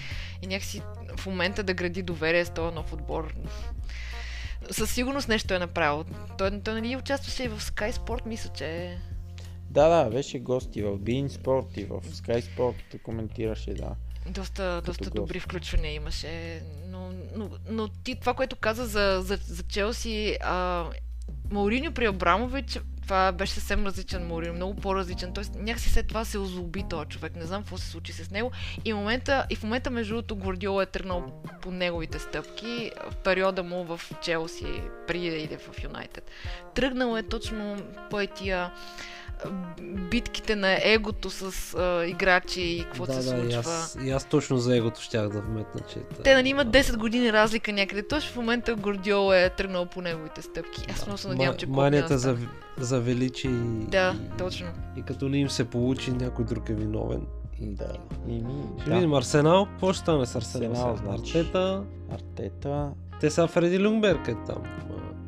и 0.42 0.46
някакси 0.46 0.82
в 1.16 1.26
момента 1.26 1.62
да 1.62 1.74
гради 1.74 2.02
доверие 2.02 2.44
с 2.44 2.50
този 2.50 2.74
нов 2.74 2.92
отбор. 2.92 3.34
Със 4.70 4.90
сигурност 4.94 5.28
нещо 5.28 5.54
е 5.54 5.58
направил. 5.58 6.04
Той, 6.38 6.60
той 6.60 6.74
нали 6.74 6.96
участваше 6.96 7.44
и 7.44 7.48
в 7.48 7.60
Sky 7.60 7.92
Sport, 7.92 8.26
мисля, 8.26 8.50
че 8.56 8.98
Да, 9.70 9.88
да, 9.88 10.10
беше 10.10 10.38
гост 10.38 10.76
и 10.76 10.82
в 10.82 10.98
Bein 10.98 11.28
Sport 11.28 11.78
и 11.78 11.84
в 11.84 12.00
Sky 12.00 12.40
Sport 12.40 13.02
коментираше, 13.02 13.74
да. 13.74 13.94
Доста, 14.28 14.82
доста 14.86 15.04
гост. 15.04 15.14
добри 15.14 15.40
включвания 15.40 15.92
имаше, 15.92 16.62
но, 16.86 17.10
но, 17.36 17.50
но 17.70 17.88
ти 17.88 18.14
това, 18.14 18.34
което 18.34 18.56
каза 18.56 18.86
за, 18.86 19.20
за, 19.22 19.36
за 19.36 19.62
Челси, 19.62 20.36
а, 20.42 20.86
Мауриньо 21.50 21.92
при 21.92 22.06
Абрамович, 22.06 22.78
това 23.02 23.32
беше 23.32 23.52
съвсем 23.52 23.86
различен 23.86 24.26
Мауриньо, 24.26 24.54
много 24.54 24.76
по-различен. 24.76 25.32
Тоест, 25.32 25.54
някакси 25.54 25.90
след 25.90 26.08
това 26.08 26.24
се 26.24 26.38
озлоби 26.38 26.84
този 26.90 27.08
човек. 27.08 27.36
Не 27.36 27.46
знам 27.46 27.62
какво 27.62 27.78
се 27.78 27.86
случи 27.86 28.12
с 28.12 28.30
него. 28.30 28.50
И 28.84 28.92
момента, 28.92 29.46
и 29.50 29.56
в 29.56 29.62
момента 29.62 29.90
между 29.90 30.14
другото, 30.14 30.36
Гвардиола 30.36 30.82
е 30.82 30.86
тръгнал 30.86 31.42
по 31.62 31.70
неговите 31.70 32.18
стъпки 32.18 32.90
в 33.10 33.16
периода 33.16 33.62
му 33.62 33.84
в 33.84 34.00
Челси, 34.22 34.82
преди 35.06 35.30
да 35.30 35.36
иде 35.36 35.58
в 35.58 35.84
Юнайтед. 35.84 36.30
Тръгнал 36.74 37.16
е 37.16 37.22
точно 37.22 37.76
по 38.10 38.26
тия 38.26 38.72
битките 40.10 40.56
на 40.56 40.78
егото 40.82 41.30
с 41.30 41.74
а, 41.74 42.06
играчи 42.06 42.60
и 42.60 42.84
какво 42.84 43.06
да, 43.06 43.22
се 43.22 43.34
да, 43.34 43.36
и 43.36 43.52
случва. 43.52 43.58
аз, 43.70 43.98
и 44.04 44.10
аз 44.10 44.24
точно 44.24 44.58
за 44.58 44.76
егото 44.76 45.00
щях 45.00 45.28
да 45.28 45.40
вметна, 45.40 45.80
че... 45.92 45.98
Те 46.24 46.34
нали 46.34 46.48
имат 46.48 46.68
10 46.68 46.96
години 46.96 47.32
разлика 47.32 47.72
някъде. 47.72 48.08
Точно 48.08 48.32
в 48.32 48.36
момента 48.36 48.74
Гордиола 48.74 49.38
е 49.38 49.50
тръгнал 49.50 49.86
по 49.86 50.00
неговите 50.00 50.42
стъпки. 50.42 50.86
Аз 50.92 51.06
много 51.06 51.18
се 51.18 51.28
надявам, 51.28 51.56
че 51.56 51.66
Манията 51.66 52.18
за, 52.18 52.36
за 52.78 53.00
величие 53.00 53.50
и, 53.50 53.84
Да, 53.88 54.14
и, 54.34 54.36
точно. 54.38 54.66
и 54.96 55.02
като 55.02 55.28
не 55.28 55.38
им 55.38 55.50
се 55.50 55.64
получи, 55.64 56.12
някой 56.12 56.44
друг 56.44 56.68
е 56.68 56.74
виновен. 56.74 57.26
Да. 57.60 57.92
И 58.28 58.32
ми, 58.32 58.62
Ще 58.80 58.90
да. 58.90 58.94
видим 58.96 59.14
Арсенал. 59.14 59.66
Какво 59.66 59.92
ще 59.92 60.02
стане 60.02 60.26
с 60.26 60.34
Арсенал? 60.34 60.70
Арсенал, 60.70 60.96
значи. 60.96 61.38
Артета. 61.38 61.82
Артета. 62.12 62.90
Те 63.20 63.30
са 63.30 63.46
Фреди 63.46 63.80
Люмберг 63.80 64.28
е 64.28 64.34
там. 64.46 64.62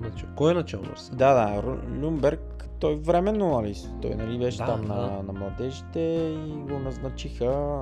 начал. 0.01 0.29
Кой 0.37 0.51
е 0.51 0.55
начал 0.55 0.83
на 0.83 0.91
Арсенал? 0.93 1.19
Да, 1.19 1.35
да, 1.35 1.63
Люмберг, 2.03 2.41
той 2.87 2.97
временно, 2.97 3.53
нали? 3.53 3.75
Той 4.03 4.15
нали 4.15 4.39
беше 4.39 4.59
Да, 4.59 4.67
там 4.67 4.81
да. 4.81 4.95
на, 4.95 5.23
на 5.23 5.33
младежите 5.33 6.01
и 6.49 6.53
го 6.53 6.79
назначиха. 6.79 7.81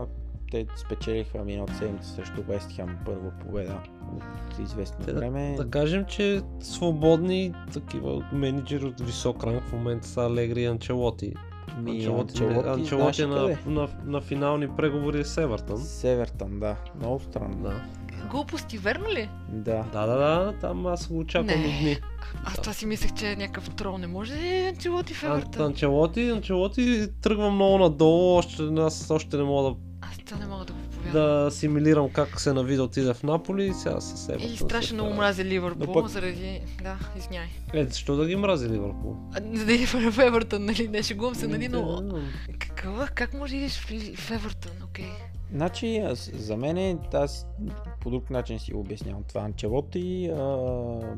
Те 0.51 0.67
спечелиха 0.77 1.45
миналата 1.45 1.75
седмица 1.75 2.11
срещу 2.11 2.43
Вест 2.43 2.73
Хем 2.73 2.99
първа 3.05 3.31
победа 3.31 3.79
от 4.17 4.59
известно 4.59 5.05
Те 5.05 5.13
да- 5.13 5.19
време. 5.19 5.55
Да 5.57 5.71
кажем, 5.71 6.05
че 6.05 6.43
свободни 6.61 7.55
такива 7.73 8.25
менеджери 8.33 8.85
от 8.85 9.01
висок 9.01 9.45
ранг 9.45 9.63
в 9.63 9.73
момента 9.73 10.09
са 10.09 10.21
Алегри 10.23 10.63
и 10.63 10.67
Анчелоти. 10.67 11.35
Ми, 11.79 11.91
Анчелоти, 11.91 12.43
Анчелоти, 12.45 12.69
Анчелоти 12.69 13.23
е 13.23 13.27
на, 13.27 13.37
къде? 13.37 13.59
на, 13.67 13.89
на, 14.05 14.21
финални 14.21 14.69
преговори 14.69 15.25
с 15.25 15.37
Евертън. 15.37 15.79
Севертън, 15.79 16.61
да. 16.61 16.77
Много 17.01 17.21
странно. 17.21 17.57
Да. 17.57 17.83
Глупости, 18.25 18.79
верно 18.79 19.09
ли? 19.09 19.29
Да. 19.49 19.85
да, 19.85 20.07
да, 20.07 20.17
да, 20.17 20.55
там 20.55 20.87
аз 20.87 21.09
го 21.09 21.19
очаквам 21.19 21.47
Не. 21.61 21.67
дни. 21.81 21.97
Аз 22.45 22.55
това 22.55 22.73
си 22.73 22.87
мислех, 22.87 23.13
че 23.13 23.27
е 23.27 23.37
някакъв 23.37 23.71
трол. 23.71 23.99
Не 23.99 24.07
може 24.07 24.35
ли 24.35 24.59
Анчелоти 24.59 25.15
в 25.15 25.23
Евертън? 25.23 25.67
Анчелоти, 25.67 26.29
Анчелоти 26.29 27.07
тръгва 27.21 27.51
много 27.51 27.79
надолу, 27.79 28.37
още, 28.37 28.63
аз 28.79 29.11
още 29.11 29.37
не 29.37 29.43
мога 29.43 29.71
да, 29.71 29.77
Аз 30.03 30.19
това 30.19 30.39
не 30.39 30.47
мога 30.47 30.65
да 30.65 30.73
го 30.73 30.79
повярвам. 30.81 31.13
да 31.13 31.47
асимилирам 31.47 32.09
как 32.09 32.41
се 32.41 32.53
навида 32.53 32.83
отиде 32.83 33.15
в 33.15 33.23
Наполи 33.23 33.65
и 33.65 33.73
сега 33.73 34.01
с 34.01 34.29
Евертън. 34.29 34.53
И 34.53 34.57
страшно 34.57 34.95
много 34.95 35.15
мрази 35.15 35.45
Ливърпул, 35.45 35.87
Но 35.87 35.93
пък- 35.93 36.09
заради... 36.09 36.61
Да, 36.83 36.97
извиняй. 37.19 37.47
Е, 37.75 37.85
защо 37.85 38.17
да 38.17 38.27
ги 38.27 38.37
мрази 38.37 38.69
Ливърпул? 38.69 39.17
А, 39.35 39.41
За 39.55 39.65
да 39.65 39.73
иде 39.73 39.87
в 39.87 40.19
Евертън, 40.19 40.65
нали? 40.65 40.89
Не 40.89 41.03
шегувам 41.03 41.35
се, 41.35 41.47
нали? 41.47 41.69
Но... 41.69 42.03
Е, 42.49 42.55
Как, 43.15 43.35
може 43.35 43.51
да 43.51 43.57
идеш 43.57 43.79
в, 44.17 44.31
Евертон, 44.31 44.73
окей. 44.85 45.11
Значи, 45.53 46.05
за 46.33 46.57
мен 46.57 46.99
аз 47.13 47.47
по 48.01 48.11
друг 48.11 48.31
начин 48.31 48.59
си 48.59 48.75
обяснявам 48.75 49.23
това. 49.25 49.41
Анчелоти 49.41 50.27
а, 50.27 51.17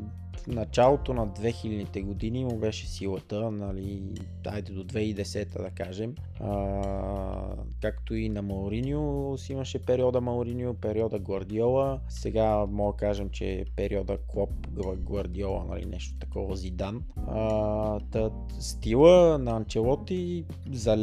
началото 0.49 1.15
на 1.15 1.29
2000-те 1.29 2.03
години 2.03 2.45
му 2.45 2.57
беше 2.57 2.87
силата, 2.87 3.51
нали, 3.51 4.03
айде 4.47 4.73
до 4.73 4.85
2010-та 4.85 5.63
да 5.63 5.71
кажем. 5.71 6.15
А, 6.41 7.57
както 7.83 8.15
и 8.15 8.29
на 8.29 8.43
Мауриньо 8.43 9.35
си 9.39 9.53
имаше 9.53 9.79
периода 9.79 10.21
Мауриньо, 10.21 10.75
периода 10.75 11.19
Гвардиола. 11.19 12.01
Сега 12.09 12.67
мога 12.67 12.93
да 12.93 12.97
кажем, 12.97 13.31
че 13.31 13.65
периода 13.77 14.19
Клоп, 14.29 14.51
Гва- 14.69 14.97
Гвардиола, 14.97 15.65
нали, 15.65 15.85
нещо 15.85 16.19
такова 16.19 16.57
Зидан. 16.57 17.03
А, 17.29 18.01
та, 18.01 18.31
стила 18.61 19.39
на 19.39 19.57
Анчелоти 19.57 20.45
зал... 20.73 20.99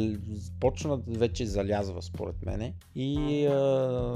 почна 0.60 1.00
вече 1.06 1.46
залязва 1.46 2.02
според 2.02 2.46
мене 2.46 2.74
и 2.94 3.46
а, 3.46 4.14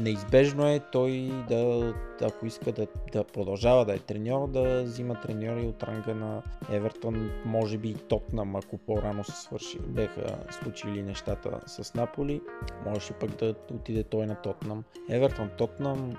неизбежно 0.00 0.66
е 0.66 0.80
той 0.92 1.30
да, 1.48 1.94
ако 2.22 2.46
иска 2.46 2.72
да, 2.72 2.86
да 3.12 3.24
продължава 3.24 3.84
да 3.84 3.94
е 3.94 3.98
треньор, 3.98 4.48
да 4.48 4.82
взима 4.82 5.20
треньори 5.20 5.66
от 5.66 5.82
ранга 5.82 6.14
на 6.14 6.42
Евертон, 6.72 7.30
може 7.44 7.78
би 7.78 7.88
и 7.88 7.94
Тотнам, 7.94 8.56
ако 8.56 8.78
по-рано 8.78 9.24
се 9.24 9.32
свърши, 9.32 9.78
беха 9.78 10.38
случили 10.50 11.02
нещата 11.02 11.60
с 11.66 11.94
Наполи, 11.94 12.40
можеше 12.86 13.12
пък 13.12 13.30
да 13.30 13.54
отиде 13.74 14.02
той 14.02 14.26
на 14.26 14.34
Тотнам. 14.34 14.84
Евертон, 15.10 15.50
Тотнам, 15.58 16.16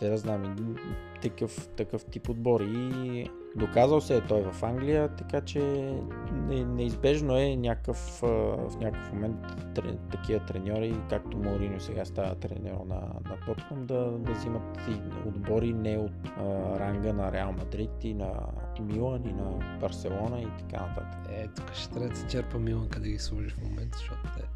да 0.00 0.16
знам, 0.16 0.76
такъв, 1.22 1.68
такъв 1.68 2.04
тип 2.04 2.28
отбор 2.28 2.60
и 2.60 3.26
доказал 3.56 4.00
се 4.00 4.16
е 4.16 4.20
той 4.20 4.42
в 4.52 4.62
Англия, 4.62 5.08
така 5.08 5.40
че 5.40 5.60
не, 6.32 6.64
неизбежно 6.64 7.38
е 7.38 7.56
някакъв, 7.56 8.18
в 8.22 8.76
някакъв 8.80 9.12
момент 9.12 9.36
такива 10.10 10.46
треньори, 10.46 10.96
както 11.10 11.38
Мауриньо 11.38 11.80
сега 11.80 12.04
става 12.04 12.34
треньор 12.34 12.86
на, 12.86 13.00
на 13.30 13.36
Тотнам, 13.46 13.86
да, 13.86 14.10
да 14.10 14.32
взимат 14.32 14.78
и 14.88 15.28
отбори 15.28 15.72
не 15.72 15.98
от 15.98 16.28
а, 16.38 16.78
ранга 16.78 17.12
на 17.12 17.32
Реал 17.32 17.52
Мадрид 17.52 18.04
и 18.04 18.14
на 18.14 18.32
Милан 18.80 19.26
и 19.26 19.32
на 19.32 19.78
Барселона 19.80 20.40
и 20.40 20.48
така 20.58 20.86
нататък. 20.86 21.32
Е, 21.32 21.48
тук 21.56 21.72
ще 21.74 21.90
трябва 21.90 22.08
да 22.08 22.16
се 22.16 22.26
черпа 22.26 22.58
Милан 22.58 22.88
къде 22.88 23.08
ги 23.08 23.18
сложи 23.18 23.48
в 23.48 23.62
момента, 23.62 23.98
защото 23.98 24.20
те... 24.36 24.53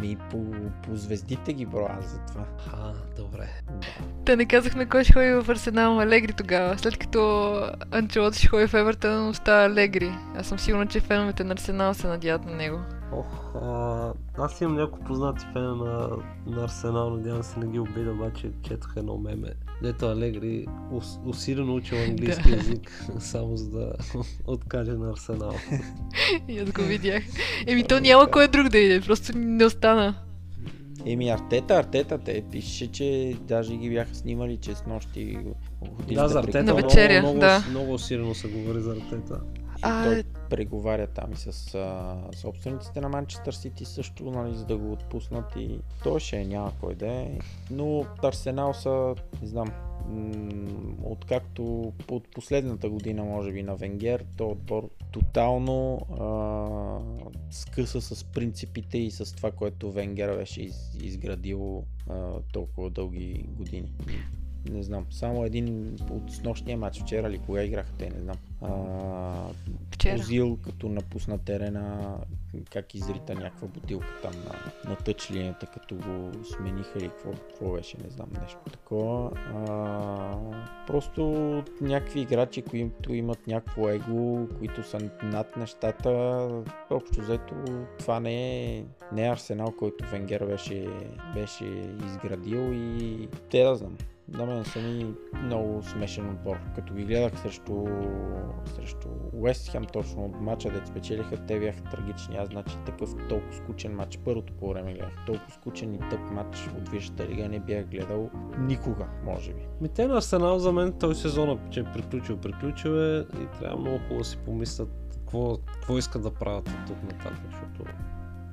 Ми 0.00 0.16
по, 0.30 0.44
по 0.82 0.96
звездите 0.96 1.52
ги 1.52 1.66
броя 1.66 1.98
за 2.00 2.18
това. 2.18 2.44
А, 2.72 2.92
добре. 3.22 3.48
Да. 3.70 3.86
Те 4.24 4.36
не 4.36 4.46
казахме 4.46 4.86
кой 4.86 5.04
ще 5.04 5.12
ходи 5.12 5.30
в 5.30 5.50
Арсенал 5.50 6.00
Алегри 6.00 6.32
тогава. 6.32 6.78
След 6.78 6.96
като 6.96 7.52
Анчелот 7.90 8.34
ще 8.34 8.48
ходи 8.48 8.66
в 8.66 8.74
Евертон, 8.74 9.28
остава 9.28 9.64
Алегри. 9.64 10.12
Аз 10.36 10.46
съм 10.46 10.58
сигурна, 10.58 10.86
че 10.86 11.00
феновете 11.00 11.44
на 11.44 11.52
Арсенал 11.52 11.94
се 11.94 12.06
надяват 12.06 12.44
на 12.44 12.54
него. 12.54 12.78
Ох, 13.12 13.54
а, 13.54 14.12
аз 14.38 14.60
имам 14.60 14.76
няколко 14.76 15.04
познати 15.04 15.46
фена 15.52 15.74
на, 15.74 16.08
на 16.46 16.64
Арсенал, 16.64 17.10
надявам 17.10 17.42
се 17.42 17.58
не 17.58 17.66
ги 17.66 17.78
обида, 17.78 18.10
обаче 18.12 18.50
четох 18.62 18.92
едно 18.96 19.16
меме. 19.16 19.54
Дето 19.82 20.06
Алегри 20.06 20.66
ус, 20.92 21.18
усилено 21.26 21.74
учил 21.74 21.98
английски 22.08 22.50
Да. 22.50 22.56
язик, 22.56 23.08
само 23.18 23.56
за 23.56 23.70
да 23.70 23.92
откаже 24.46 24.92
на 24.92 25.10
Арсенал. 25.10 25.54
И 26.48 26.58
аз 26.58 26.70
го 26.72 26.82
видях. 26.82 27.22
Еми 27.66 27.84
то 27.84 28.00
няма 28.00 28.30
кой 28.30 28.48
друг 28.48 28.68
да 28.68 28.78
иде, 28.78 29.00
просто 29.00 29.32
не 29.38 29.64
остана. 29.64 30.14
Еми 31.06 31.28
Артета, 31.28 31.74
Артета, 31.74 32.18
те 32.18 32.44
пише, 32.52 32.92
че 32.92 33.36
даже 33.40 33.76
ги 33.76 33.90
бяха 33.90 34.14
снимали, 34.14 34.56
че 34.56 34.74
с 34.74 34.86
нощи 34.86 35.38
ходили 35.96 36.14
да, 36.14 36.28
за 36.28 36.38
Артета 36.38 36.62
На 36.62 36.74
много, 36.74 36.88
много, 37.20 37.38
да. 37.38 37.64
много 37.70 37.94
усилено 37.94 38.34
се 38.34 38.48
говори 38.48 38.80
за 38.80 38.90
Артета. 38.90 39.40
А, 39.82 40.04
той 40.04 40.24
преговаря 40.50 41.06
там 41.06 41.32
и 41.32 41.36
с 41.36 41.74
а, 41.74 42.16
собствениците 42.36 43.00
на 43.00 43.08
Манчестър 43.08 43.52
Сити 43.52 43.84
също, 43.84 44.24
нали, 44.24 44.54
за 44.54 44.64
да 44.64 44.76
го 44.76 44.92
отпуснат 44.92 45.56
и 45.56 45.78
той 46.02 46.20
ще 46.20 46.36
е, 46.36 46.44
няма 46.44 46.72
кой 46.80 46.94
да 46.94 47.06
е. 47.06 47.38
Но 47.70 48.04
Арсенал 48.22 48.74
са, 48.74 49.14
не 49.42 49.48
знам, 49.48 49.72
откакто 51.02 51.92
от 52.08 52.28
последната 52.34 52.90
година, 52.90 53.24
може 53.24 53.52
би, 53.52 53.62
на 53.62 53.76
Венгер, 53.76 54.24
то 54.36 54.48
отбор 54.48 54.90
тотално 55.12 56.00
а, 56.20 57.24
скъса 57.50 58.00
с 58.00 58.24
принципите 58.24 58.98
и 58.98 59.10
с 59.10 59.36
това, 59.36 59.50
което 59.50 59.92
Венгер 59.92 60.36
беше 60.36 60.62
из, 60.62 60.94
изградил 61.02 61.84
а, 62.10 62.32
толкова 62.52 62.90
дълги 62.90 63.46
години. 63.48 63.92
Не 64.70 64.82
знам, 64.82 65.06
само 65.10 65.44
един 65.44 65.96
от 66.10 66.32
снощния 66.32 66.78
матч 66.78 67.00
вчера 67.00 67.28
или 67.28 67.38
кога 67.38 67.62
играха 67.62 67.92
те, 67.98 68.10
не 68.10 68.20
знам. 68.20 68.36
А, 68.62 69.50
Вчера. 69.90 70.14
Озил 70.14 70.58
като 70.64 70.88
напусна 70.88 71.38
терена, 71.38 72.16
как 72.72 72.94
изрита 72.94 73.34
някаква 73.34 73.68
бутилка 73.68 74.06
там 74.22 74.32
на, 74.32 74.90
на 74.90 74.96
тъч 74.96 75.30
линията, 75.30 75.66
като 75.66 75.94
го 75.94 76.44
смениха 76.44 76.98
или 76.98 77.08
какво, 77.08 77.30
какво 77.30 77.72
беше, 77.72 77.96
не 78.04 78.10
знам, 78.10 78.28
нещо 78.40 78.60
такова. 78.72 79.30
А, 79.34 80.38
просто 80.86 81.22
някакви 81.80 82.20
играчи, 82.20 82.62
които 82.62 83.14
имат 83.14 83.46
някакво 83.46 83.88
его, 83.88 84.48
които 84.58 84.82
са 84.82 84.98
над 85.22 85.56
нещата, 85.56 86.10
общо 86.90 87.20
взето 87.20 87.54
това 87.98 88.20
не 88.20 88.64
е, 88.76 88.84
не 89.12 89.26
е 89.26 89.30
Арсенал, 89.30 89.72
който 89.78 90.04
Венгер 90.10 90.46
беше, 90.46 90.86
беше 91.34 91.64
изградил 92.06 92.72
и 92.72 93.28
те 93.50 93.64
да 93.64 93.76
знам. 93.76 93.96
На 94.28 94.46
мен 94.46 94.64
са 94.64 94.78
ми 94.78 95.14
много 95.42 95.82
смешен 95.82 96.30
отбор. 96.30 96.56
Като 96.74 96.94
ги 96.94 97.04
гледах 97.04 97.40
срещу, 97.40 97.86
срещу 98.64 99.08
Уест 99.32 99.70
Хем 99.70 99.84
точно 99.92 100.24
от 100.24 100.40
матча, 100.40 100.70
дет 100.70 100.86
спечелиха, 100.86 101.46
те 101.46 101.60
бяха 101.60 101.82
трагични. 101.82 102.36
Аз 102.36 102.48
значи 102.48 102.76
такъв 102.86 103.10
толкова 103.28 103.52
скучен 103.52 103.94
матч, 103.94 104.18
първото 104.24 104.52
по 104.52 104.68
време 104.68 104.94
гледах. 104.94 105.16
Толкова 105.26 105.50
скучен 105.50 105.94
и 105.94 105.98
тъп 105.98 106.20
матч 106.32 106.70
от 106.78 106.88
Висшата 106.88 107.28
лига 107.28 107.48
не 107.48 107.60
бях 107.60 107.86
гледал 107.86 108.30
никога, 108.58 109.06
може 109.24 109.52
би. 109.52 109.60
Ми 109.80 109.88
те 109.88 110.06
на 110.06 110.16
Арсенал 110.16 110.58
за 110.58 110.72
мен 110.72 110.92
този 110.92 111.20
сезон, 111.20 111.58
че 111.70 111.80
е 111.80 111.84
приключил, 111.84 112.36
приключил 112.36 112.90
е 112.90 113.18
и 113.20 113.58
трябва 113.58 113.80
много 113.80 113.98
хубаво 113.98 114.18
да 114.18 114.24
си 114.24 114.38
помислят 114.38 114.88
какво, 115.10 115.56
какво 115.56 115.98
искат 115.98 116.22
да 116.22 116.34
правят 116.34 116.68
от 116.68 116.86
тук 116.86 117.02
нататък, 117.02 117.40
защото 117.50 117.92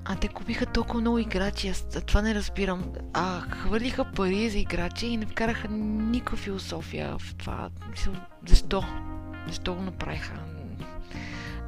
А 0.06 0.16
те 0.16 0.28
купиха 0.28 0.66
толкова 0.66 1.02
много 1.02 1.18
играчи, 1.20 1.68
аз 1.68 1.86
това 2.06 2.22
не 2.22 2.36
разбирам. 2.36 2.84
А 3.14 3.42
хвърлиха 3.42 4.06
пари 4.06 4.50
за 4.50 4.58
играчи 4.58 5.08
и 5.08 5.18
не 5.18 5.26
вкараха 5.26 5.68
никаква 5.68 6.38
философия 6.38 7.18
в 7.20 7.36
това. 7.36 7.70
Защо? 8.48 8.84
Защо 9.48 9.74
го 9.74 9.82
направиха? 9.82 10.34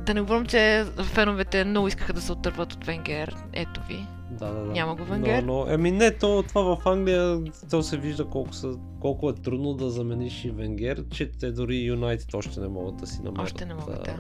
Да 0.05 0.13
не 0.13 0.21
говорим, 0.21 0.45
че 0.45 0.85
феновете 1.03 1.63
много 1.63 1.87
искаха 1.87 2.13
да 2.13 2.21
се 2.21 2.31
отърват 2.31 2.73
от 2.73 2.85
Венгер. 2.85 3.35
Ето 3.53 3.81
ви. 3.87 4.05
Да, 4.39 4.53
да, 4.53 4.59
да. 4.59 4.71
Няма 4.71 4.95
го 4.95 5.03
Венгер? 5.03 5.43
Но, 5.43 5.65
но, 5.65 5.71
еми 5.71 5.91
не, 5.91 6.11
то, 6.11 6.43
това 6.47 6.75
в 6.75 6.87
Англия, 6.87 7.41
то 7.69 7.83
се 7.83 7.97
вижда 7.97 8.25
колко, 8.25 8.53
са, 8.53 8.77
колко 9.01 9.29
е 9.29 9.33
трудно 9.33 9.73
да 9.73 9.89
замениш 9.89 10.45
и 10.45 10.51
Венгер, 10.51 11.05
че 11.09 11.31
те 11.31 11.51
дори 11.51 11.83
Юнайтед 11.83 12.33
още 12.33 12.59
не 12.59 12.67
могат 12.67 12.97
да 12.97 13.07
си 13.07 13.21
намерят. 13.23 13.45
Още 13.45 13.65
не 13.65 13.73
могат, 13.73 14.03
да. 14.03 14.17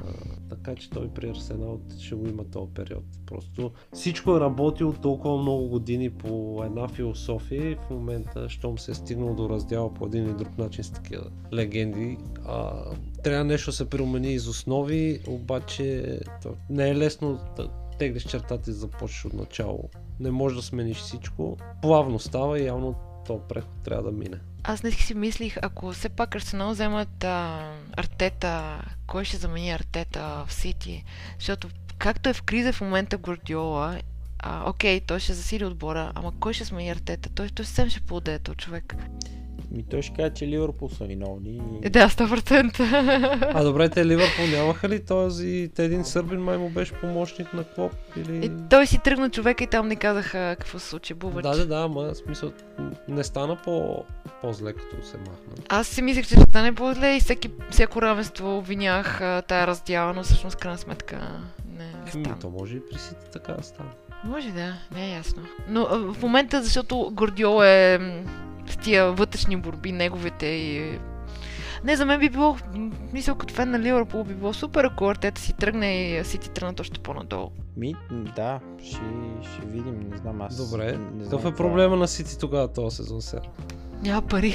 Така 0.49 0.75
че 0.75 0.89
той 0.89 1.09
при 1.09 1.29
Арсенал 1.29 1.79
ще 1.99 2.15
го 2.15 2.27
има 2.27 2.43
този 2.43 2.71
период. 2.73 3.03
Просто 3.25 3.71
всичко 3.93 4.37
е 4.37 4.39
работил 4.39 4.93
толкова 4.93 5.37
много 5.37 5.67
години 5.67 6.09
по 6.09 6.63
една 6.65 6.87
философия 6.87 7.71
и 7.71 7.75
в 7.75 7.89
момента, 7.89 8.49
щом 8.49 8.77
се 8.77 8.91
е 8.91 8.93
стигнал 8.93 9.35
до 9.35 9.49
раздяла 9.49 9.93
по 9.93 10.05
един 10.05 10.25
или 10.25 10.33
друг 10.33 10.57
начин 10.57 10.83
с 10.83 10.91
такива 10.91 11.23
легенди, 11.53 12.17
а, 12.45 12.73
трябва 13.23 13.43
нещо 13.43 13.69
да 13.69 13.75
се 13.75 13.89
промени 13.89 14.33
из 14.33 14.47
основи, 14.47 15.19
обаче 15.27 16.19
не 16.69 16.89
е 16.89 16.95
лесно 16.95 17.39
да 17.57 17.69
теглиш 17.99 18.23
чертата 18.23 18.71
и 18.71 18.73
започнеш 18.73 19.25
от 19.25 19.33
начало. 19.33 19.89
Не 20.19 20.31
можеш 20.31 20.55
да 20.55 20.61
смениш 20.61 20.97
всичко. 20.97 21.57
Плавно 21.81 22.19
става 22.19 22.59
и 22.59 22.65
явно 22.65 22.95
то 23.25 23.39
преход 23.39 23.83
трябва 23.83 24.03
да 24.03 24.11
мине. 24.11 24.37
Аз 24.63 24.83
не 24.83 24.91
си 24.91 25.13
мислих, 25.13 25.57
ако 25.61 25.91
все 25.91 26.09
пак 26.09 26.35
Арсенал 26.35 26.71
вземат 26.71 27.23
а, 27.23 27.71
Артета, 27.97 28.81
кой 29.07 29.25
ще 29.25 29.37
замени 29.37 29.71
Артета 29.71 30.43
в 30.47 30.53
Сити? 30.53 31.03
Защото 31.39 31.69
както 31.97 32.29
е 32.29 32.33
в 32.33 32.43
криза 32.43 32.73
в 32.73 32.81
момента 32.81 33.17
Гвардиола, 33.17 33.99
а, 34.39 34.69
окей, 34.69 35.01
той 35.01 35.19
ще 35.19 35.33
засили 35.33 35.65
отбора, 35.65 36.11
ама 36.15 36.33
кой 36.39 36.53
ще 36.53 36.65
смени 36.65 36.89
Артета? 36.89 37.29
Той, 37.29 37.49
той 37.49 37.65
съвсем 37.65 37.89
ще 37.89 38.01
поуде 38.01 38.39
човек. 38.57 38.95
Ми 39.71 39.83
той 39.83 40.01
ще 40.01 40.15
каже, 40.15 40.33
че 40.33 40.47
Ливърпул 40.47 40.89
са 40.89 41.05
виновни. 41.05 41.61
Е, 41.83 41.89
да, 41.89 42.09
100%. 42.09 43.51
А 43.53 43.63
добре, 43.63 43.89
те 43.89 44.05
Ливърпул 44.05 44.45
нямаха 44.51 44.89
ли 44.89 45.05
този, 45.05 45.71
те 45.75 45.85
един 45.85 46.05
сърбин 46.05 46.39
май 46.39 46.57
му 46.57 46.69
беше 46.69 46.93
помощник 46.93 47.53
на 47.53 47.63
Клоп 47.63 47.93
или... 48.17 48.45
Е, 48.45 48.49
той 48.69 48.87
си 48.87 48.99
тръгна 49.03 49.29
човека 49.29 49.63
и 49.63 49.67
там 49.67 49.87
не 49.87 49.95
казаха 49.95 50.55
какво 50.59 50.79
се 50.79 50.89
случи, 50.89 51.13
Бубач. 51.13 51.43
Да, 51.43 51.57
да, 51.57 51.65
да, 51.65 51.75
ама 51.75 52.01
в 52.01 52.15
смисъл 52.15 52.51
не 53.07 53.23
стана 53.23 53.55
по, 53.63 54.03
по-зле 54.41 54.73
като 54.73 55.05
се 55.05 55.17
махна. 55.17 55.63
Аз 55.69 55.87
си 55.87 56.01
мислех, 56.01 56.27
че 56.27 56.35
ще 56.35 56.43
стане 56.49 56.75
по-зле 56.75 57.15
и 57.15 57.19
всеки, 57.19 57.49
всяко 57.71 58.01
равенство 58.01 58.57
обвинях 58.57 59.19
тая 59.47 59.67
раздяла, 59.67 60.13
но 60.13 60.23
всъщност 60.23 60.55
крайна 60.55 60.77
сметка 60.77 61.15
не, 61.77 61.85
не 61.85 61.91
Еми, 62.13 62.25
стана. 62.25 62.39
то 62.41 62.49
може 62.49 62.77
и 62.77 62.81
при 62.91 62.99
Сити 62.99 63.31
така 63.33 63.53
да 63.53 63.63
стане. 63.63 63.89
Може 64.23 64.51
да, 64.51 64.73
не 64.95 65.05
е 65.05 65.15
ясно. 65.15 65.41
Но 65.69 66.13
в 66.13 66.21
момента, 66.21 66.63
защото 66.63 67.11
Гордиол 67.13 67.63
е 67.63 67.99
с 68.67 68.77
тия 68.77 69.11
вътрешни 69.11 69.57
борби, 69.57 69.91
неговите 69.91 70.45
и... 70.45 70.99
Не, 71.83 71.95
за 71.95 72.05
мен 72.05 72.19
би 72.19 72.29
било, 72.29 72.57
м, 72.75 72.91
мисъл 73.13 73.35
като 73.35 73.53
фен 73.53 73.71
на 73.71 73.79
Ливърпул, 73.79 74.23
би 74.23 74.33
било 74.33 74.53
супер, 74.53 74.83
ако 74.83 75.09
Артета 75.09 75.41
си 75.41 75.53
тръгне 75.53 75.95
и 76.01 76.23
Сити 76.23 76.49
тръгнат 76.49 76.79
още 76.79 76.99
по-надолу. 76.99 77.49
Ми, 77.77 77.95
да, 78.35 78.59
ще, 78.83 79.01
ще 79.53 79.65
видим, 79.67 79.99
не 80.11 80.17
знам 80.17 80.41
аз. 80.41 80.69
Добре. 80.71 80.85
не, 80.85 80.91
не 80.91 81.23
Какъв 81.23 81.27
знам 81.27 81.39
е 81.39 81.41
това. 81.43 81.55
проблема 81.55 81.95
на 81.95 82.07
Сити 82.07 82.39
тогава 82.39 82.73
този 82.73 82.95
сезон 82.95 83.21
сега? 83.21 83.41
Няма 84.01 84.21
пари. 84.21 84.53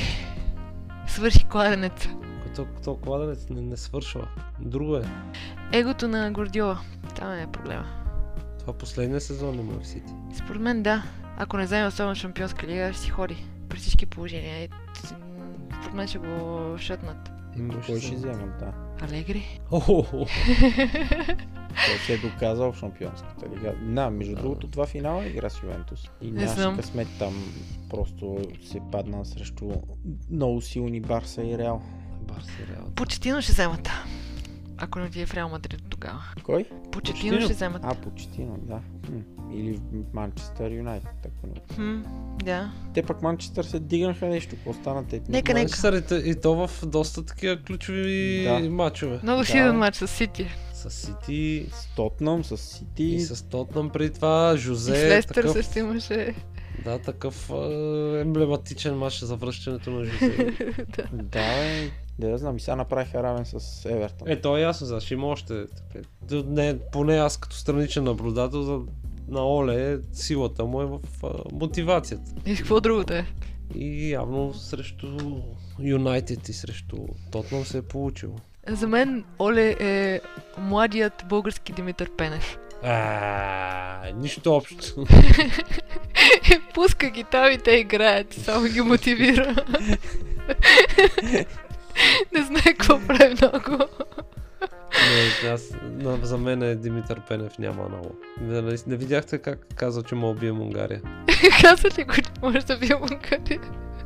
Свърши 1.07 1.45
кладенеца. 1.45 2.09
Като, 2.47 2.67
като 2.77 2.97
кладенец 2.97 3.47
не, 3.51 3.61
не 3.61 3.77
свършва. 3.77 4.29
Друго 4.61 4.97
е. 4.97 5.03
Егото 5.73 6.09
на 6.09 6.33
Гордиола. 6.33 6.81
Там 7.17 7.33
е 7.33 7.47
проблема. 7.53 7.85
Това 8.59 8.73
последния 8.73 9.21
сезон 9.21 9.55
ли 9.57 9.63
му 9.63 9.73
е 9.73 9.85
в 9.85 9.87
Сити? 9.87 10.13
Според 10.39 10.63
мен 10.63 10.83
да. 10.83 11.03
Ако 11.39 11.57
не 11.57 11.65
вземе 11.65 11.87
особено 11.87 12.15
шампионска 12.15 12.67
лига, 12.67 12.93
ще 12.93 13.03
си 13.03 13.11
ходи. 13.11 13.45
При 13.71 13.79
всички 13.79 14.07
положения. 14.07 14.65
И, 14.65 14.69
м, 14.69 14.77
Според 15.81 15.95
мен 15.95 16.09
ще 16.09 16.19
го 16.19 16.59
шътнат. 16.79 17.31
Имаше 17.59 17.93
Кой 17.93 18.01
ще 18.01 18.15
вземат, 18.15 18.59
да. 18.59 18.73
Алегри? 19.01 19.61
Той 21.87 21.99
се 22.07 22.13
е 22.15 22.19
доказал 22.19 22.73
в 22.73 22.79
шампионската 22.79 23.47
лига. 23.49 23.75
Да, 23.83 24.11
между 24.11 24.35
другото, 24.35 24.69
това 24.69 24.87
финала 24.87 25.27
игра 25.27 25.51
с 25.51 25.63
Ювентус. 25.63 26.11
И 26.21 26.31
нямаше 26.31 26.77
късмет 26.77 27.09
там. 27.19 27.35
Просто 27.91 28.39
се 28.71 28.81
падна 28.93 29.25
срещу 29.25 29.71
много 30.31 30.61
силни 30.61 31.01
Барса 31.01 31.43
и 31.43 31.59
Реал. 31.59 31.83
Барса 32.21 32.53
Реал. 32.71 32.91
Почетино 32.95 33.43
ще 33.43 33.53
вземат. 33.53 33.89
Ако 34.81 34.99
не 34.99 35.05
отиде 35.05 35.27
в 35.27 35.35
Реал 35.35 35.49
Мадрид 35.49 35.83
тогава. 35.91 36.19
Кой? 36.43 36.65
Почетино 36.65 36.91
Почетино? 36.93 37.41
ще 37.41 37.53
вземат. 37.53 37.83
А, 37.85 37.95
почти, 37.95 38.47
да. 38.59 38.81
Хм. 39.07 39.19
Или 39.55 39.73
в 39.93 40.15
Манчестър 40.15 40.71
Юнайтед. 40.71 41.09
Ако 41.27 41.47
не. 41.47 41.75
Хм, 41.77 42.03
да. 42.45 42.73
Те 42.95 43.03
пък 43.03 43.23
Манчестър 43.23 43.65
се 43.65 43.81
дигнаха 43.81 44.27
нещо. 44.27 44.51
Какво 44.51 44.73
стана 44.73 45.07
те? 45.07 45.17
Нека, 45.29 45.55
нека. 45.55 45.59
Манчестър 45.59 46.03
и, 46.13 46.31
и 46.31 46.35
то 46.35 46.67
в 46.67 46.87
доста 46.87 47.25
такива 47.27 47.57
ключови 47.57 48.43
Да. 48.45 48.71
матчове. 48.71 49.21
Много 49.23 49.41
Да. 49.41 49.47
силен 49.47 49.77
матч 49.77 49.97
с 49.97 50.07
Сити. 50.09 50.47
С 50.75 50.91
Сити 50.91 51.67
С 51.73 51.95
Тотнам, 51.97 52.45
с 52.45 52.57
Сити. 52.57 53.05
и 53.05 53.21
с 53.21 53.49
Тотнам 53.49 53.91
преди 53.91 54.13
това, 54.13 54.53
И 54.55 54.59
Жозе. 54.59 54.95
с 54.97 55.11
Лестър 55.11 55.35
такъв, 55.35 55.53
също 55.53 55.79
имаше. 55.79 56.35
Да, 56.85 56.99
такъв 56.99 57.51
е, 57.51 57.55
емблематичен 58.21 58.99
матч 58.99 59.21
за 59.21 59.37
връщането 59.37 59.91
на 59.91 60.05
Жозе. 60.05 60.37
да. 60.97 61.03
Да, 61.13 61.39
бе. 61.57 61.91
Да, 62.21 62.29
да 62.29 62.39
знам. 62.39 62.57
И 62.57 62.61
сега 62.61 62.77
направиха 62.77 63.23
равен 63.23 63.45
с 63.45 63.85
Евертон. 63.85 64.29
е, 64.29 64.41
то 64.41 64.57
е 64.57 64.61
ясно, 64.61 64.87
за 64.87 65.01
ще 65.01 65.15
има 65.15 65.27
още. 65.27 65.65
Не, 66.33 66.79
поне 66.93 67.17
аз 67.17 67.37
като 67.37 67.57
страничен 67.57 68.05
наблюдател 68.05 68.63
за, 68.63 68.79
на 69.29 69.47
Оле, 69.47 69.99
силата 70.13 70.65
му 70.65 70.83
е 70.83 70.87
в 70.87 70.99
а, 71.23 71.29
мотивацията. 71.53 72.33
И 72.47 72.57
какво 72.57 72.81
другото 72.81 73.13
е? 73.13 73.27
И 73.75 74.11
явно 74.11 74.55
срещу 74.55 75.07
Юнайтед 75.81 76.49
и 76.49 76.53
срещу 76.53 76.97
Тотнам 77.33 77.65
се 77.65 77.79
е 77.79 77.83
получило. 77.83 78.35
За 78.69 78.89
мен 78.89 79.25
Оле 79.39 79.77
е 79.81 80.21
младият 80.59 81.25
български 81.29 81.73
Димитър 81.73 82.11
Пенев. 82.11 82.59
А, 82.83 84.13
нищо 84.15 84.55
общо. 84.55 85.07
Пуска 86.75 87.11
ги 87.11 87.25
там 87.25 87.53
и 87.53 87.59
те 87.59 87.71
играят, 87.71 88.35
само 88.35 88.69
ги 88.69 88.81
мотивира. 88.81 89.65
Не 92.35 92.43
знае 92.43 92.63
какво 92.63 93.01
прави 93.07 93.35
много. 93.43 93.85
не, 95.43 95.49
аз, 95.49 95.63
за 96.23 96.39
мен 96.39 96.63
е 96.63 96.75
Димитър 96.75 97.21
Пенев 97.21 97.59
няма 97.59 97.89
много. 97.89 98.15
Не, 98.41 98.63
не, 98.63 98.77
не 98.87 98.97
видяхте 98.97 99.39
как 99.39 99.67
каза, 99.77 100.03
че 100.03 100.15
му 100.15 100.31
убием 100.31 100.61
Унгария? 100.61 101.01
Каза 101.61 101.89
ли 101.99 102.05
го, 102.05 102.15
че 102.15 102.31
може 102.43 102.59
да 102.59 102.79
бие 102.79 102.95
Унгария? 102.95 103.61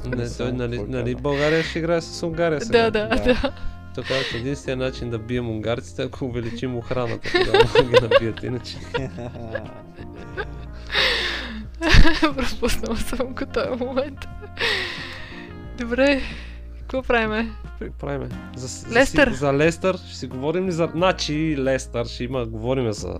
Не, 0.06 0.30
той, 0.36 0.52
нали, 0.52 0.84
нали. 0.88 1.14
България 1.14 1.62
ще 1.62 1.78
играе 1.78 2.00
с 2.00 2.22
Унгария 2.22 2.60
сега? 2.60 2.90
Да, 2.90 3.08
да, 3.08 3.16
Да. 3.94 4.02
каза, 4.02 4.24
че 4.30 4.36
единственият 4.36 4.92
начин 4.92 5.10
да 5.10 5.18
бием 5.18 5.50
унгарците, 5.50 6.02
е 6.02 6.04
ако 6.04 6.24
увеличим 6.24 6.76
охраната, 6.76 7.30
тогава 7.32 7.88
ги 7.88 8.00
набият, 8.02 8.42
иначе. 8.42 8.76
Пропуснала 12.36 12.96
съм 12.96 13.34
го 13.34 13.46
този 13.46 13.84
момент. 13.84 14.18
Добре, 15.78 16.22
какво 16.86 17.02
правиме? 17.02 17.50
Какво 17.78 17.98
правиме? 17.98 18.28
За, 18.56 18.66
за, 18.66 18.94
Лестър. 18.94 19.28
си- 19.28 19.34
за 19.34 19.52
Лестър 19.52 19.96
ще 19.98 20.16
си 20.16 20.26
говорим 20.26 20.66
ли 20.66 20.72
за... 20.72 20.88
Значи 20.92 21.56
Лестър 21.58 22.06
ще 22.06 22.24
има, 22.24 22.46
говорим 22.46 22.92
за 22.92 23.18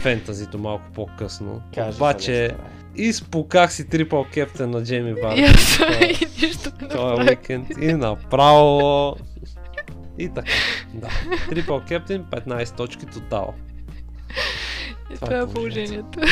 фентазито 0.00 0.58
малко 0.58 0.84
по-късно. 0.94 1.62
Кажи 1.74 1.90
за 1.92 1.96
Обаче, 1.96 2.56
изпуках 2.96 3.72
си 3.72 3.88
трипъл 3.88 4.24
кептен 4.24 4.70
на 4.70 4.82
Джейми 4.82 5.10
И 5.10 5.14
Варди. 5.14 5.42
аз 5.42 5.78
и 6.02 6.46
нищо 6.46 6.70
не 6.82 6.88
Това 6.88 7.10
направих. 7.10 7.28
уикенд 7.30 7.68
и 7.80 7.92
направо. 7.92 9.16
И 10.18 10.28
така. 10.28 10.50
Да. 10.94 11.08
Трипл 11.50 11.76
кептен, 11.78 12.24
15 12.24 12.76
точки 12.76 13.06
тотал. 13.06 13.54
И 15.04 15.14
това 15.14 15.26
това 15.26 15.38
е 15.38 15.42
е 15.42 15.46
положението. 15.46 16.20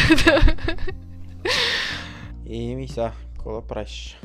И 2.46 2.76
ми 2.76 2.88
са, 2.88 3.10
какво 3.34 3.52
да 3.52 3.62
правиш? 3.62 4.18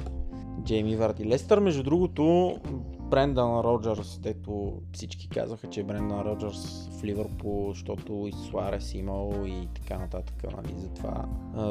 Джейми 0.64 0.96
Варди. 0.96 1.26
Лестър, 1.26 1.60
между 1.60 1.84
другото, 1.84 2.56
Брендан 3.00 3.60
Роджерс, 3.60 4.20
дето 4.20 4.74
всички 4.94 5.30
казаха, 5.30 5.68
че 5.68 5.84
Брендан 5.84 6.22
Роджерс 6.22 6.90
в 7.00 7.04
Ливърпул, 7.04 7.70
защото 7.70 8.28
и 8.28 8.34
Суарес 8.50 8.94
имал 8.94 9.34
и 9.46 9.68
така 9.76 10.00
нататък, 10.00 10.44
нали, 10.44 10.74
затова, 10.78 11.26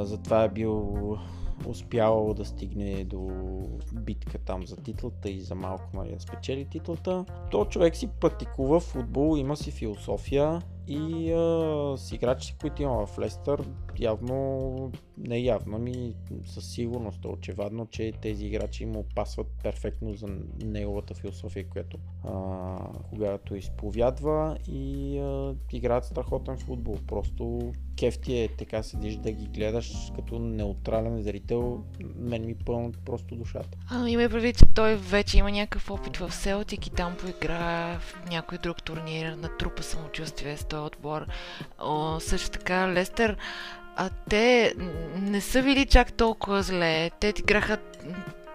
затова 0.05 0.45
е 0.45 0.49
бил 0.49 0.97
успял 1.67 2.35
да 2.35 2.45
стигне 2.45 3.05
до 3.05 3.31
битка 3.95 4.39
там 4.39 4.67
за 4.67 4.77
титлата 4.77 5.31
и 5.31 5.41
за 5.41 5.55
малко 5.55 5.85
нали, 5.95 6.15
да 6.15 6.21
спечели 6.21 6.65
титлата. 6.65 7.25
То 7.51 7.65
човек 7.65 7.97
си 7.97 8.09
практикува 8.21 8.81
футбол, 8.81 9.37
има 9.37 9.57
си 9.57 9.71
философия 9.71 10.63
и 10.91 11.33
а, 11.33 11.97
с 11.97 12.13
играчите, 12.13 12.59
които 12.61 12.83
има 12.83 13.07
в 13.07 13.19
Лестър, 13.19 13.69
явно, 13.99 14.93
не 15.19 15.39
явно, 15.39 15.79
ми 15.79 16.15
със 16.45 16.73
сигурност 16.73 17.25
е 17.25 17.29
очевадно, 17.29 17.87
че 17.87 18.13
тези 18.23 18.47
играчи 18.47 18.87
му 18.87 19.07
пасват 19.15 19.47
перфектно 19.63 20.15
за 20.15 20.27
неговата 20.65 21.15
философия, 21.15 21.69
която 21.69 21.99
а, 22.25 22.77
когато 23.11 23.57
изповядва 23.57 24.57
и 24.69 25.19
а, 25.19 25.55
играят 25.73 26.05
страхотен 26.05 26.59
футбол. 26.59 26.97
Просто 27.07 27.73
кефти 27.97 28.39
е 28.39 28.49
така 28.49 28.83
седиш 28.83 29.17
да 29.17 29.33
ги 29.33 29.47
гледаш 29.47 29.93
като 30.17 30.39
неутрален 30.39 31.23
зрител, 31.23 31.85
мен 32.17 32.47
ми 32.47 32.55
пълнат 32.55 32.99
просто 33.05 33.35
душата. 33.35 33.79
А, 33.91 34.09
има 34.09 34.23
и 34.23 34.29
предвид, 34.29 34.59
че 34.59 34.65
той 34.75 34.97
вече 34.97 35.39
има 35.39 35.51
някакъв 35.51 35.91
опит 35.91 36.17
в 36.17 36.33
Селтик 36.33 36.87
и 36.87 36.91
там 36.91 37.17
поигра 37.17 37.99
в 37.99 38.23
някой 38.31 38.59
друг 38.59 38.83
турнир, 38.83 39.33
натрупа 39.33 39.83
самочувствие 39.83 40.57
с 40.57 40.65
този 40.65 40.87
отбор. 40.87 41.27
О, 41.79 42.21
също 42.21 42.51
така 42.51 42.89
Лестър, 42.89 43.37
а 43.97 44.11
те 44.29 44.75
не 45.17 45.41
са 45.41 45.63
били 45.63 45.87
чак 45.87 46.13
толкова 46.13 46.63
зле. 46.63 47.11
Те 47.21 47.35
играха 47.39 47.79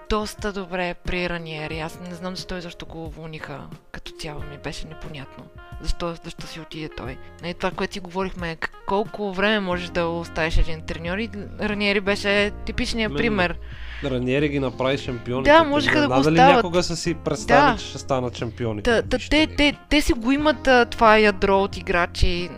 доста 0.09 0.53
добре 0.53 0.93
при 0.95 1.29
Раниери. 1.29 1.79
Аз 1.79 1.99
не 2.09 2.15
знам 2.15 2.35
защо 2.35 2.57
и 2.57 2.61
защо 2.61 2.85
го 2.85 3.05
уволниха. 3.05 3.59
Като 3.91 4.11
цяло 4.11 4.39
ми 4.39 4.57
беше 4.63 4.87
непонятно. 4.87 5.43
Защо, 5.81 6.15
защо 6.23 6.47
си 6.47 6.59
отиде 6.59 6.89
той? 6.97 7.17
Нали, 7.41 7.53
това, 7.53 7.71
което 7.71 7.93
си 7.93 7.99
говорихме, 7.99 8.57
колко 8.87 9.33
време 9.33 9.59
можеш 9.59 9.89
да 9.89 10.05
оставиш 10.05 10.57
един 10.57 10.81
треньор 10.81 11.17
и 11.17 11.29
Раниери 11.61 11.99
беше 12.01 12.51
типичният 12.65 13.11
Мен- 13.11 13.17
пример. 13.17 13.57
Раньери 14.03 14.49
ги 14.49 14.59
направи 14.59 14.97
шампиони. 14.97 15.43
Да, 15.43 15.63
можеха 15.63 16.01
да 16.01 16.07
го 16.07 16.13
остават. 16.13 16.37
някога 16.37 16.83
са 16.83 16.95
си 16.95 17.13
представили, 17.15 17.71
Да. 17.73 17.77
че 17.79 17.85
ще 17.85 17.97
станат 17.97 18.37
шампиони. 18.37 18.83
Та, 18.83 19.01
та, 19.01 19.17
Вижте 19.17 19.47
те, 19.47 19.55
те, 19.55 19.77
те 19.89 20.01
си 20.01 20.13
го 20.13 20.31
имат 20.31 20.69
това 20.91 21.17
ядро 21.17 21.59
от 21.59 21.77
играчи. 21.77 22.49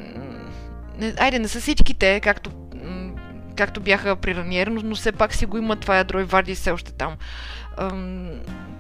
Не, 0.98 1.14
айде, 1.20 1.40
не 1.40 1.48
са 1.48 1.60
всичките, 1.62 2.20
както, 2.20 2.50
както 3.58 3.82
бяха 3.82 4.16
при 4.16 4.36
Раниер, 4.36 4.68
но, 4.68 4.82
но 4.84 4.96
все 4.96 5.12
пак 5.12 5.34
си 5.34 5.46
го 5.46 5.58
имат 5.58 5.80
това 5.80 5.98
ядро 5.98 6.20
и 6.20 6.24
Варди 6.24 6.52
е 6.52 6.56
все 6.56 6.72
още 6.72 6.92
там. 6.92 7.16
Ам, 7.78 8.30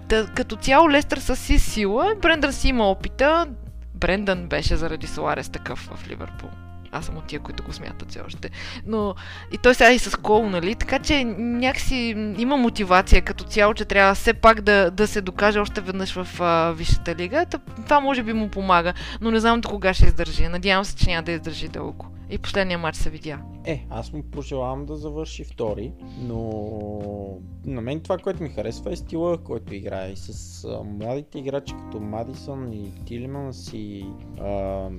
та, 0.07 0.27
като 0.35 0.55
цяло 0.55 0.91
Лестър 0.91 1.17
са 1.17 1.35
си 1.35 1.59
сила, 1.59 2.15
Брендан 2.21 2.53
си 2.53 2.67
има 2.67 2.89
опита. 2.89 3.47
Брендан 3.95 4.47
беше 4.47 4.75
заради 4.75 5.07
Соларес 5.07 5.49
такъв 5.49 5.79
в 5.79 6.07
Ливърпул. 6.09 6.49
Аз 6.91 7.05
съм 7.05 7.17
от 7.17 7.25
тия, 7.25 7.39
които 7.39 7.63
го 7.63 7.73
смятат 7.73 8.09
все 8.09 8.21
още. 8.21 8.49
Но 8.85 9.15
и 9.51 9.57
той 9.57 9.75
сега 9.75 9.91
и 9.91 9.99
с 9.99 10.17
Кол, 10.17 10.49
нали? 10.49 10.75
Така 10.75 10.99
че 10.99 11.23
някакси 11.23 11.95
има 12.37 12.57
мотивация 12.57 13.21
като 13.21 13.43
цяло, 13.43 13.73
че 13.73 13.85
трябва 13.85 14.15
все 14.15 14.33
пак 14.33 14.61
да, 14.61 14.91
да 14.91 15.07
се 15.07 15.21
докаже 15.21 15.59
още 15.59 15.81
веднъж 15.81 16.13
в 16.13 16.41
а, 16.41 16.71
Висшата 16.71 17.15
лига. 17.15 17.45
Това 17.83 17.99
може 17.99 18.23
би 18.23 18.33
му 18.33 18.49
помага, 18.49 18.93
но 19.21 19.31
не 19.31 19.39
знам 19.39 19.61
до 19.61 19.69
кога 19.69 19.93
ще 19.93 20.05
издържи. 20.05 20.47
Надявам 20.47 20.85
се, 20.85 20.95
че 20.95 21.09
няма 21.09 21.23
да 21.23 21.31
издържи 21.31 21.67
дълго. 21.67 22.07
И 22.29 22.37
последния 22.37 22.77
матч 22.77 22.97
се 22.97 23.09
видя. 23.09 23.39
Е, 23.65 23.85
аз 23.89 24.13
му 24.13 24.23
пожелавам 24.23 24.85
да 24.85 24.95
завърши 24.95 25.43
втори, 25.43 25.91
но 26.19 27.39
на 27.65 27.81
мен 27.81 27.99
това, 27.99 28.17
което 28.17 28.43
ми 28.43 28.49
харесва 28.49 28.91
е 28.91 28.95
стила, 28.95 29.37
който 29.37 29.73
играе. 29.75 30.11
И 30.11 30.15
с 30.15 30.63
а, 30.63 30.83
младите 30.83 31.39
играчи 31.39 31.73
като 31.73 31.99
Мадисън 31.99 32.73
и 32.73 32.91
Тилманс 33.05 33.73
и 33.73 34.05
а, 34.39 34.89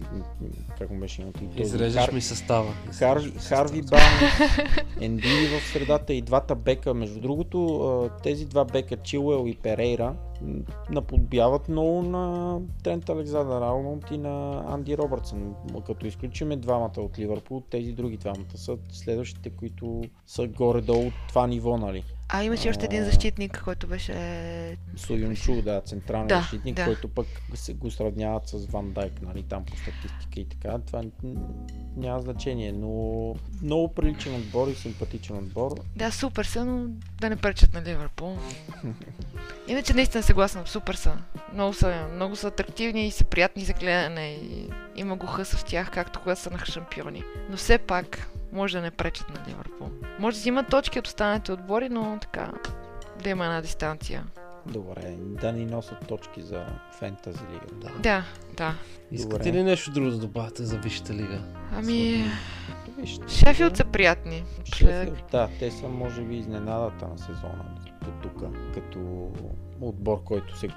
как 0.79 0.91
му 0.91 1.01
беше 1.01 1.23
името? 1.23 1.45
И 1.45 1.49
този 1.49 1.63
Изреждаш 1.63 2.07
Хар- 2.07 2.13
ми 2.13 2.21
състава. 2.21 2.75
Състава. 2.87 3.21
Харви 3.39 3.83
Барнс, 3.83 4.59
Ендили 5.01 5.47
в 5.61 5.73
средата 5.73 6.15
и 6.15 6.23
двата 6.23 6.55
бека. 6.55 6.95
Между 6.95 7.21
другото, 7.21 7.81
а, 7.81 8.23
тези 8.23 8.47
два 8.47 8.65
бека, 8.65 8.97
Чилуел 8.97 9.45
и 9.49 9.55
Перейра, 9.55 10.15
наподбяват 10.91 11.69
много 11.69 12.03
на 12.03 12.59
Трент 12.83 13.09
Александър 13.09 13.63
Арнолд 13.63 14.11
и 14.11 14.19
на 14.19 14.65
Анди 14.69 14.99
Робъртсън. 14.99 15.55
Като 15.87 16.07
изключиме 16.07 16.57
двамата 16.57 16.93
от 16.99 17.19
Ливърпул, 17.19 17.63
тези 17.71 17.93
други 17.93 18.17
двамата 18.17 18.57
са 18.57 18.79
следващите, 18.89 19.51
които 19.51 20.03
са 20.27 20.47
горе-долу 20.47 21.07
от 21.07 21.13
това 21.29 21.47
ниво, 21.47 21.79
нали? 21.79 22.05
А 22.31 22.45
имаше 22.45 22.71
още 22.71 22.85
един 22.85 23.05
защитник, 23.05 23.63
който 23.65 23.87
беше... 23.87 24.77
Союнчу, 24.97 25.63
да, 25.63 25.81
централен 25.81 26.27
Да, 26.27 26.41
защитник, 26.41 26.77
да. 26.77 26.85
който 26.85 27.09
пък 27.09 27.27
се 27.55 27.75
го 27.75 27.91
сравняват 27.91 28.49
с 28.49 28.67
Ван 28.67 28.93
Дайк, 28.93 29.23
нали, 29.23 29.43
там 29.43 29.65
по 29.65 29.77
статистика 29.77 30.41
и 30.41 30.45
така. 30.45 30.79
Това 30.79 31.03
няма 31.97 32.21
значение, 32.21 32.73
но 32.73 33.35
много 33.63 33.95
приличен 33.95 34.35
отбор 34.35 34.69
и 34.69 34.75
симпатичен 34.75 35.37
отбор. 35.37 35.75
Да, 35.97 36.11
супер 36.11 36.45
са, 36.45 36.65
но 36.65 36.89
да 37.21 37.31
не 37.31 37.37
пречат 37.37 37.75
на 37.75 37.83
Ливърпул. 37.83 38.39
Иначе 39.69 39.95
наистина 39.95 40.23
съгласна, 40.23 40.67
супер 40.67 40.95
са. 40.95 41.13
Много 41.55 41.75
са, 41.75 42.09
много 42.15 42.37
са 42.37 42.49
атрактивни 42.49 43.07
и 43.07 43.11
са 43.11 43.25
приятни 43.25 43.65
за 43.65 43.73
гледане 43.73 44.29
и 44.29 44.71
има 44.97 45.17
го 45.17 45.27
хъса 45.27 45.57
в 45.57 45.65
тях, 45.65 45.91
както 45.91 46.21
когато 46.21 46.41
са 46.41 46.51
на 46.51 46.59
шампиони. 46.59 47.23
Но 47.51 47.57
все 47.57 47.79
пак, 47.79 48.29
може 48.53 48.77
да 48.77 48.83
не 48.83 48.91
пречат 48.91 49.29
на 49.29 49.41
Ливърпул. 49.49 49.91
Може 50.19 50.37
да 50.37 50.41
си 50.41 50.49
имат 50.49 50.71
точки 50.71 50.99
от 50.99 51.07
останалите 51.07 51.53
отбори, 51.53 51.89
но 51.89 52.19
така, 52.21 52.53
да 53.23 53.29
има 53.31 53.45
една 53.45 53.61
дистанция. 53.61 54.25
Добре, 54.67 55.17
да 55.21 55.53
ни 55.53 55.65
носят 55.65 56.07
точки 56.07 56.43
за 56.43 56.67
фентази 56.99 57.45
лига. 57.53 57.67
Да. 57.81 57.91
Да, 58.03 58.25
да. 58.57 58.75
Искате 59.11 59.45
Добре. 59.45 59.59
ли 59.59 59.63
нещо 59.63 59.91
друго 59.91 60.11
да 60.11 60.19
добавяте 60.19 60.65
за 60.65 60.79
Висшата 60.79 61.15
лига? 61.15 61.43
Ами, 61.73 62.25
Вижте, 62.99 63.29
Шефилд 63.29 63.77
са 63.77 63.85
приятни. 63.85 64.45
Шефилд, 64.65 65.25
да, 65.31 65.49
те 65.59 65.71
са 65.71 65.89
може 65.89 66.23
би 66.23 66.37
изненадата 66.37 67.09
на 67.09 67.19
сезона 67.19 67.65
до 68.05 68.11
тук, 68.23 68.43
като 68.75 69.31
отбор, 69.81 70.25
който 70.25 70.59
се 70.59 70.69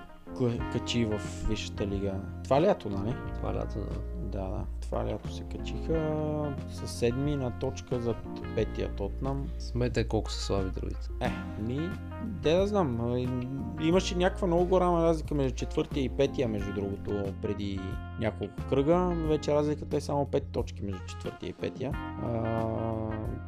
качи 0.72 1.06
в 1.06 1.22
Висшата 1.50 1.88
лига. 1.88 2.14
Това 2.44 2.62
лято, 2.62 2.90
нали? 2.90 3.16
Това 3.36 3.56
лято, 3.56 3.80
да. 3.80 4.40
Да, 4.40 4.48
да. 4.48 4.66
Това 4.92 5.06
лято 5.06 5.34
се 5.34 5.44
качиха 5.44 6.56
с 6.70 6.88
седми 6.88 7.36
на 7.36 7.60
точка 7.60 8.00
зад 8.00 8.18
петия 8.56 8.96
Тотнам. 8.96 9.48
Смете 9.60 10.08
колко 10.08 10.32
са 10.32 10.40
слаби 10.40 10.70
другите. 10.70 11.10
Е, 11.22 11.32
ми, 11.62 11.90
де 12.26 12.56
да 12.56 12.68
знам. 12.68 13.16
Имаше 13.82 14.16
някаква 14.16 14.48
много 14.48 14.66
голяма 14.66 15.04
разлика 15.04 15.36
между 15.36 15.56
четвъртия 15.56 16.04
и 16.04 16.10
петия, 16.10 16.48
между 16.48 16.74
другото, 16.74 17.34
преди 17.42 17.80
няколко 18.20 18.54
кръга. 18.70 19.14
Вече 19.28 19.56
разликата 19.56 19.98
е 19.98 20.02
само 20.02 20.26
5 20.26 20.44
точки 20.52 20.84
между 20.84 21.02
четвъртия 21.08 21.50
и 21.50 21.54
петия. 21.54 21.92
А, 22.24 22.64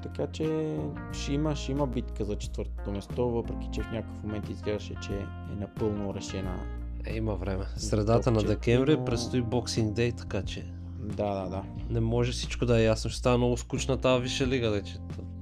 така 0.03 0.28
че 0.28 0.78
ще 1.11 1.34
има, 1.34 1.56
ще 1.56 1.72
има 1.72 1.88
битка 1.88 2.26
за 2.26 2.36
четвъртото 2.36 2.91
место, 2.91 3.30
въпреки 3.30 3.70
че 3.72 3.82
в 3.82 3.91
някакъв 3.91 4.24
момент 4.24 4.49
изглеждаше, 4.49 4.95
че 5.02 5.14
е 5.14 5.56
напълно 5.60 6.14
решена. 6.14 6.60
Е, 7.06 7.15
има 7.15 7.36
време. 7.36 7.65
Средата 7.76 8.32
на 8.32 8.44
декември 8.44 8.98
но- 8.98 9.06
предстои 9.06 9.41
боксинг 9.41 9.94
дей, 9.94 10.11
така 10.11 10.41
че 10.41 10.65
Да, 11.04 11.34
да, 11.34 11.50
да. 11.50 11.64
не 11.90 12.00
може 12.00 12.32
всичко 12.32 12.66
да 12.66 12.82
е 12.82 12.84
ясно. 12.84 13.10
Ще 13.10 13.20
става 13.20 13.38
много 13.38 13.58
скучна 13.58 13.98
тази 13.98 14.24
висша 14.24 14.48
лига, 14.48 14.70
вече. 14.70 14.94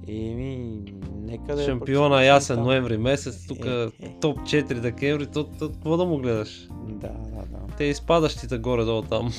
Еми, 0.08 0.82
нека 1.14 1.56
да 1.56 1.62
е 1.62 1.66
Шампиона 1.66 2.16
пък 2.16 2.24
ясен 2.26 2.56
там. 2.56 2.64
ноември 2.64 2.96
месец, 2.98 3.46
тук 3.46 3.64
Е, 3.66 3.88
е. 4.02 4.18
топ 4.20 4.38
4 4.38 4.80
декември, 4.80 5.26
то, 5.26 5.44
то, 5.44 5.68
какво 5.68 5.96
да 5.96 6.04
му 6.04 6.18
гледаш? 6.18 6.68
Да, 6.88 7.08
да, 7.08 7.46
да. 7.46 7.58
Те 7.76 7.84
изпадащите 7.84 8.58
горе-долу 8.58 9.02
там. 9.02 9.32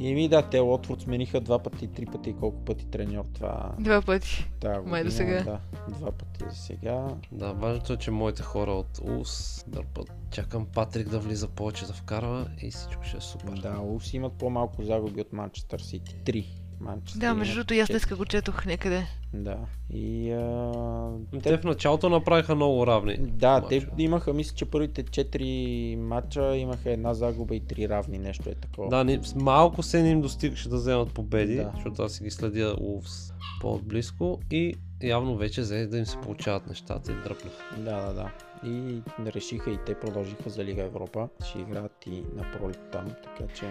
Еми 0.00 0.28
да, 0.28 0.42
те 0.42 0.58
Лотфорд 0.58 1.00
смениха 1.00 1.40
два 1.40 1.58
пъти, 1.58 1.86
три 1.86 2.06
пъти, 2.06 2.34
колко 2.40 2.64
пъти 2.64 2.86
треньор 2.86 3.24
това. 3.34 3.74
Два 3.80 4.02
пъти. 4.02 4.50
Тази 4.60 4.88
Май 4.88 5.04
до 5.04 5.10
сега. 5.10 5.42
Да, 5.42 5.58
два 5.88 6.12
пъти 6.12 6.44
за 6.50 6.56
сега. 6.56 7.08
Да, 7.32 7.52
важното 7.52 7.92
е, 7.92 7.96
че 7.96 8.10
моите 8.10 8.42
хора 8.42 8.70
от 8.70 9.00
УС 9.02 9.64
дърпат. 9.68 10.12
Чакам 10.30 10.66
Патрик 10.74 11.08
да 11.08 11.18
влиза 11.18 11.48
повече 11.48 11.86
да 11.86 11.92
вкарва 11.92 12.46
и 12.62 12.70
всичко 12.70 13.04
ще 13.04 13.16
е 13.16 13.20
супер. 13.20 13.52
Да, 13.62 13.78
Улс 13.80 14.14
имат 14.14 14.32
по-малко 14.32 14.82
загуби 14.82 15.20
от 15.20 15.32
Манчестър 15.32 15.78
Сити. 15.80 16.16
Три. 16.24 16.46
Манчестър 16.80 17.20
Да, 17.20 17.34
между 17.34 17.54
другото 17.54 17.74
и 17.74 17.80
аз 17.80 17.88
днеска 17.88 18.16
го 18.16 18.24
четох 18.24 18.66
някъде. 18.66 19.06
Да. 19.34 19.56
И 19.90 20.32
а, 20.32 21.10
Те 21.42 21.58
в 21.58 21.64
началото 21.64 22.08
направиха 22.10 22.54
много 22.54 22.86
равни. 22.86 23.16
Да, 23.20 23.60
те 23.68 23.74
мачове. 23.74 23.92
имаха, 23.98 24.32
мисля, 24.32 24.54
че 24.56 24.64
първите 24.64 25.04
4 25.04 25.96
матча 25.96 26.56
имаха 26.56 26.90
една 26.90 27.14
загуба 27.14 27.56
и 27.56 27.60
три 27.60 27.88
равни, 27.88 28.18
нещо 28.18 28.50
е 28.50 28.54
такова. 28.54 28.88
Да, 28.88 29.04
ни, 29.04 29.20
малко 29.36 29.82
се 29.82 30.02
не 30.02 30.10
им 30.10 30.20
достигаше 30.20 30.68
да 30.68 30.76
вземат 30.76 31.12
победи, 31.12 31.56
Да. 31.56 31.70
защото 31.74 32.02
аз 32.02 32.12
си 32.12 32.24
ги 32.24 32.30
следя 32.30 32.76
Улфс 32.80 33.32
по-отблизко 33.60 34.40
и 34.50 34.74
явно 35.02 35.36
вече 35.36 35.60
взе 35.60 35.86
да 35.86 35.98
им 35.98 36.06
се 36.06 36.16
получават 36.16 36.66
нещата 36.66 37.12
и 37.12 37.14
дръпнаха. 37.14 37.64
Да, 37.78 38.06
да, 38.06 38.12
да. 38.12 38.30
И 38.64 39.02
решиха 39.26 39.70
и 39.70 39.78
те 39.86 39.94
продължиха 39.94 40.50
за 40.50 40.64
Лига 40.64 40.82
Европа. 40.82 41.28
Ще 41.44 41.58
играят 41.58 42.06
и 42.06 42.22
на 42.36 42.52
пролет 42.52 42.80
там, 42.92 43.04
така 43.24 43.52
че... 43.54 43.64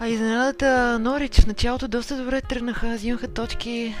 А 0.00 0.08
изненадата 0.08 0.98
Норич 0.98 1.40
в 1.40 1.46
началото 1.46 1.88
доста 1.88 2.16
добре 2.16 2.40
тръгнаха, 2.40 2.94
взимаха 2.94 3.28
точки, 3.28 3.94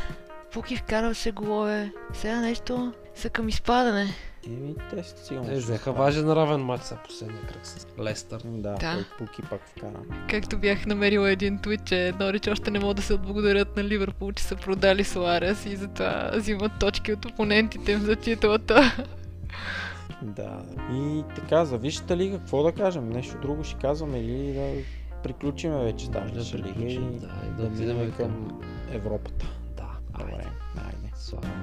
Пуки 0.52 0.76
вкарал 0.76 1.14
се 1.14 1.32
голове. 1.32 1.92
Сега 2.14 2.40
нещо 2.40 2.92
са 3.14 3.30
към 3.30 3.48
изпадане. 3.48 4.14
Еми, 4.46 4.74
те 4.90 5.02
сигурно. 5.02 5.44
Е, 5.44 5.50
ще 5.50 5.56
взеха 5.56 5.92
важен 5.92 6.32
равен 6.32 6.60
матч 6.60 6.84
за 6.84 6.96
последния 6.96 7.42
кръг 7.42 7.66
с 7.66 7.86
Лестър. 8.00 8.40
Да, 8.44 8.70
Да. 8.72 8.78
той 8.78 9.04
Пуки 9.18 9.42
пак 9.42 9.60
вкара. 9.66 10.00
Както 10.30 10.58
бях 10.58 10.86
намерила 10.86 11.30
един 11.30 11.58
твит, 11.58 11.84
че 11.84 12.12
Норич 12.20 12.46
още 12.48 12.70
не 12.70 12.78
могат 12.78 12.96
да 12.96 13.02
се 13.02 13.14
отблагодарят 13.14 13.76
на 13.76 13.84
Ливърпул, 13.84 14.32
че 14.32 14.42
са 14.44 14.56
продали 14.56 15.04
Суарес 15.04 15.66
и 15.66 15.76
затова 15.76 16.30
взимат 16.34 16.72
точки 16.80 17.12
от 17.12 17.24
опонентите 17.24 17.92
им 17.92 18.00
за 18.00 18.16
титлата. 18.16 19.04
Да. 20.22 20.62
И 20.92 21.24
така, 21.34 21.64
за 21.64 21.78
Висшата 21.78 22.16
лига, 22.16 22.38
какво 22.38 22.62
да 22.62 22.72
кажем? 22.72 23.08
Нещо 23.08 23.38
друго 23.42 23.64
ще 23.64 23.78
казваме 23.78 24.18
или 24.18 24.52
да 24.52 24.72
приключиме 25.22 25.84
вече 25.84 26.10
тази 26.10 26.32
Да 26.32 26.38
Висша 26.38 26.58
лига 26.58 26.84
и 26.84 26.98
да, 26.98 27.30
и 27.46 27.50
да 27.56 27.68
да 27.68 27.70
минем 27.70 28.12
към... 28.12 28.60
Европата. 28.92 29.46
Да, 29.76 29.88
Добре, 30.18 30.32
айде, 30.32 30.48
айде. 30.76 31.12
слагаме. 31.14 31.54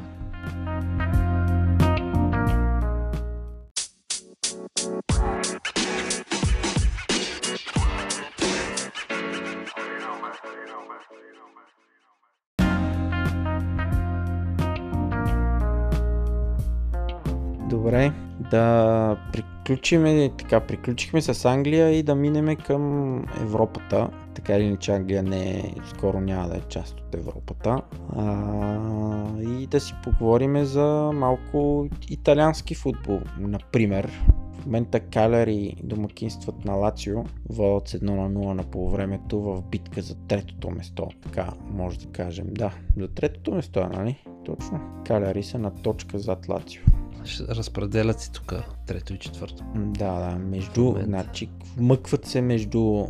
Добре, 17.69 18.13
да 18.53 19.17
приключиме, 19.31 20.31
така, 20.37 20.59
приключихме 20.59 21.21
с 21.21 21.45
Англия 21.45 21.89
и 21.89 22.03
да 22.03 22.15
минеме 22.15 22.55
към 22.55 23.17
Европата. 23.41 24.09
Така 24.35 24.57
или 24.57 24.63
иначе 24.63 24.91
Англия 24.91 25.23
не 25.23 25.49
е, 25.49 25.73
скоро 25.85 26.21
няма 26.21 26.47
да 26.47 26.57
е 26.57 26.61
част 26.69 26.99
от 26.99 27.15
Европата. 27.15 27.81
А, 28.15 29.41
и 29.41 29.67
да 29.67 29.79
си 29.79 29.93
поговорим 30.03 30.65
за 30.65 31.11
малко 31.13 31.87
италиански 32.09 32.75
футбол. 32.75 33.19
Например, 33.39 34.11
в 34.53 34.65
момента 34.65 34.99
Калери 34.99 35.75
домакинстват 35.83 36.65
на 36.65 36.73
Лацио, 36.73 37.23
водят 37.49 37.87
с 37.87 37.99
1 37.99 38.03
на 38.03 38.29
0 38.29 38.53
на 38.53 38.63
полувремето 38.63 39.41
в 39.41 39.61
битка 39.61 40.01
за 40.01 40.15
третото 40.27 40.69
место. 40.69 41.07
Така 41.23 41.49
може 41.71 41.99
да 41.99 42.11
кажем. 42.11 42.47
Да, 42.49 42.71
за 42.97 43.07
третото 43.07 43.51
место, 43.51 43.79
е, 43.79 43.97
нали? 43.97 44.23
Точно. 44.45 44.79
Калери 45.07 45.43
са 45.43 45.59
на 45.59 45.73
точка 45.73 46.19
зад 46.19 46.49
Лацио. 46.49 47.02
Разпределят 47.49 48.19
си 48.19 48.31
тук 48.31 48.53
трето 48.87 49.13
и 49.13 49.17
четвърто. 49.19 49.63
Да, 49.75 50.19
да, 50.19 50.35
между, 50.39 50.95
значи, 51.03 51.49
вмъкват 51.77 52.25
се 52.25 52.41
между 52.41 53.05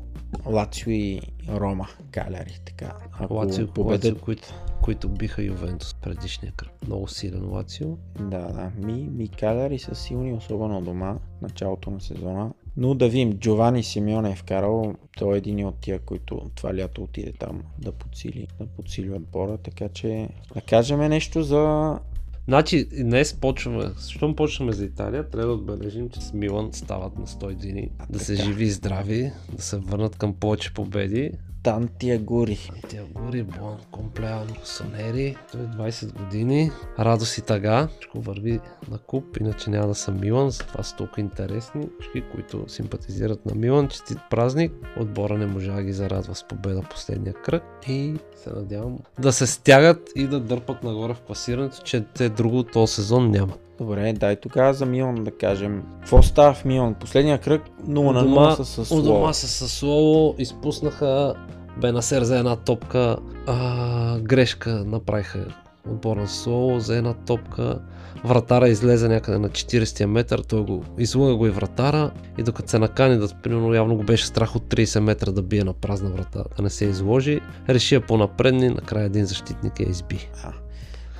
Лацио 0.45 0.91
и 0.91 1.21
Рома, 1.49 1.87
Галери, 2.11 2.59
така. 2.65 2.93
Ако 3.19 3.33
Лацио, 3.33 3.67
победят, 3.67 4.03
Лацио 4.03 4.25
които, 4.25 4.47
които 4.81 5.09
биха 5.09 5.43
Ювентус 5.43 5.93
предишния 5.93 6.51
кръг. 6.51 6.71
Много 6.87 7.07
силен 7.07 7.49
Лацио. 7.49 7.97
да, 8.19 8.39
да, 8.39 8.71
ми, 8.77 8.93
ми 8.93 9.27
Галери 9.27 9.79
са 9.79 9.95
силни, 9.95 10.33
особено 10.33 10.81
дома, 10.81 11.15
началото 11.41 11.91
на 11.91 12.01
сезона. 12.01 12.51
Но 12.77 12.95
да 12.95 13.09
видим, 13.09 13.33
Джовани 13.33 13.83
Симеон 13.83 14.25
е 14.25 14.35
вкарал, 14.35 14.95
той 15.17 15.35
е 15.35 15.37
един 15.37 15.65
от 15.65 15.75
тия, 15.75 15.99
които 15.99 16.51
това 16.55 16.75
лято 16.75 17.03
отиде 17.03 17.33
там 17.39 17.61
да 17.79 17.91
подсили, 17.91 18.47
да 18.59 18.65
подсили 18.65 19.11
отбора, 19.11 19.57
така 19.57 19.89
че 19.89 20.29
да 20.53 20.61
кажем 20.61 20.99
нещо 20.99 21.43
за 21.43 21.99
Значи, 22.47 22.85
днес 22.85 23.33
почваме, 23.33 23.91
щом 24.09 24.35
почваме 24.35 24.71
за 24.71 24.85
Италия, 24.85 25.29
трябва 25.29 25.47
да 25.47 25.53
отбележим, 25.53 26.09
че 26.09 26.21
с 26.21 26.33
Милан 26.33 26.69
стават 26.73 27.19
на 27.19 27.27
100 27.27 27.53
години, 27.53 27.89
да 28.09 28.19
се 28.19 28.35
живи 28.35 28.63
и 28.63 28.71
здрави, 28.71 29.31
да 29.53 29.61
се 29.61 29.77
върнат 29.77 30.15
към 30.15 30.33
повече 30.33 30.73
победи. 30.73 31.31
Тантия 31.63 32.19
Гури. 32.19 32.59
Тиагури, 32.89 33.43
Буан, 33.43 33.77
Комплеан, 33.91 34.47
Сонери, 34.63 35.35
той 35.51 35.61
е 35.61 35.63
20 35.63 36.13
години, 36.13 36.71
радост 36.99 37.37
и 37.37 37.41
тага, 37.41 37.87
всичко 37.91 38.21
върви 38.21 38.59
на 38.91 38.97
куп, 38.97 39.37
иначе 39.37 39.69
няма 39.69 39.87
да 39.87 39.95
са 39.95 40.11
Милан, 40.11 40.49
затова 40.49 40.83
са 40.83 40.95
толкова 40.95 41.21
интересни, 41.21 41.87
всички, 41.99 42.23
които 42.31 42.65
симпатизират 42.67 43.45
на 43.45 43.55
Милан, 43.55 43.87
честит 43.87 44.17
празник, 44.29 44.71
отбора 44.99 45.37
не 45.37 45.45
можа 45.45 45.75
да 45.75 45.83
ги 45.83 45.93
зарадва 45.93 46.35
с 46.35 46.47
победа 46.47 46.81
последния 46.81 47.33
кръг. 47.33 47.63
И 47.87 48.15
се 48.43 48.49
надявам 48.49 48.97
да 49.19 49.33
се 49.33 49.47
стягат 49.47 50.09
и 50.15 50.27
да 50.27 50.39
дърпат 50.39 50.83
нагоре 50.83 51.13
в 51.13 51.21
класирането, 51.21 51.83
че 51.83 52.05
те 52.05 52.29
друго 52.29 52.63
този 52.63 52.93
сезон 52.93 53.31
нямат. 53.31 53.72
Добре, 53.83 54.13
дай 54.13 54.35
тогава 54.35 54.73
за 54.73 54.85
Милан 54.85 55.23
да 55.23 55.31
кажем. 55.31 55.83
Какво 55.99 56.23
става 56.23 56.53
в 56.53 56.65
Милан? 56.65 56.93
Последния 56.93 57.37
кръг 57.37 57.61
0 57.87 58.11
на 58.13 58.23
0 58.23 58.63
с 58.63 58.77
У 58.77 58.85
Слово. 58.85 59.03
дома 59.03 59.33
са 59.33 59.47
със 59.47 59.73
слово, 59.73 60.35
изпуснаха 60.37 61.33
Бенасер 61.81 62.21
за 62.21 62.37
една 62.37 62.55
топка, 62.55 63.17
а, 63.47 64.19
грешка 64.19 64.83
направиха 64.87 65.45
отбор 65.89 66.17
на 66.17 66.27
Слово 66.27 66.79
за 66.79 66.97
една 66.97 67.13
топка. 67.13 67.79
Вратара 68.25 68.69
излезе 68.69 69.07
някъде 69.07 69.37
на 69.37 69.49
40 69.49 70.05
метър, 70.05 70.39
той 70.39 70.63
го 70.63 70.83
излъга 70.99 71.35
го 71.35 71.47
и 71.47 71.49
вратара 71.49 72.11
и 72.37 72.43
докато 72.43 72.69
се 72.69 72.79
накани 72.79 73.17
да, 73.17 73.27
примерно 73.43 73.73
явно 73.73 73.95
го 73.95 74.03
беше 74.03 74.25
страх 74.25 74.55
от 74.55 74.63
30 74.63 74.99
метра 74.99 75.31
да 75.31 75.41
бие 75.41 75.63
на 75.63 75.73
празна 75.73 76.09
врата, 76.09 76.43
да 76.57 76.63
не 76.63 76.69
се 76.69 76.85
изложи, 76.85 77.41
реши 77.69 77.95
я 77.95 78.01
по-напредни, 78.01 78.69
накрая 78.69 79.05
един 79.05 79.25
защитник 79.25 79.79
я 79.79 79.89
изби. 79.89 80.29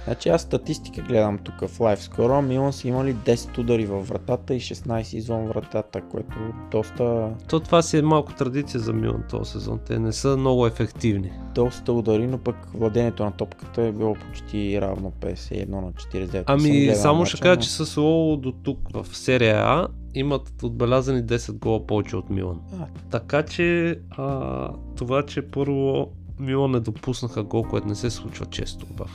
Значи 0.06 0.30
аз 0.30 0.42
статистика 0.42 1.02
гледам 1.02 1.38
тук 1.38 1.70
в 1.70 1.98
скоро. 1.98 2.42
Милан 2.42 2.74
са 2.74 2.88
имали 2.88 3.16
10 3.16 3.58
удари 3.58 3.86
във 3.86 4.08
вратата 4.08 4.56
и 4.56 4.60
16 4.60 5.16
извън 5.16 5.46
вратата, 5.46 6.02
което 6.02 6.34
доста, 6.72 7.30
То 7.50 7.60
това 7.60 7.82
си 7.82 7.98
е 7.98 8.02
малко 8.02 8.34
традиция 8.34 8.80
за 8.80 8.94
Милан 8.94 9.24
този 9.30 9.52
сезон, 9.52 9.80
те 9.88 10.00
не 10.00 10.12
са 10.12 10.38
много 10.38 10.68
ефективни. 10.68 11.32
доста 11.56 11.94
удари, 11.94 12.28
но 12.28 12.38
пък 12.38 12.56
владението 12.74 13.24
на 13.24 13.32
топката 13.32 13.82
е 13.82 13.92
било 13.92 14.14
почти 14.14 14.82
равно 14.82 15.14
51 15.22 15.70
на 15.70 15.92
49. 15.92 16.32
Съм 16.32 16.44
Ами, 16.48 16.96
само 16.96 17.26
ще 17.26 17.42
кажа, 17.42 17.56
но- 17.56 17.62
че 17.62 17.70
с 17.70 17.98
Лоло 17.98 18.38
до 18.38 18.52
тук 18.52 18.80
в 18.94 19.18
серия 19.18 19.58
А 19.58 19.88
имат 20.14 20.64
отбелязани 20.64 21.24
10 21.24 21.52
гола 21.54 21.88
повече 21.88 22.16
от 22.16 22.30
Милан. 22.30 22.60
А. 22.82 22.86
Така 23.12 23.44
че 23.44 24.00
а, 24.10 24.70
това, 24.96 25.26
че 25.26 25.42
първо 25.42 26.08
Милан 26.40 26.72
не 26.72 26.80
допуснаха 26.80 27.44
гол, 27.44 27.64
което 27.64 27.88
не 27.88 27.96
се 27.96 28.10
случва 28.10 28.46
често 28.46 28.86
в 28.98 29.10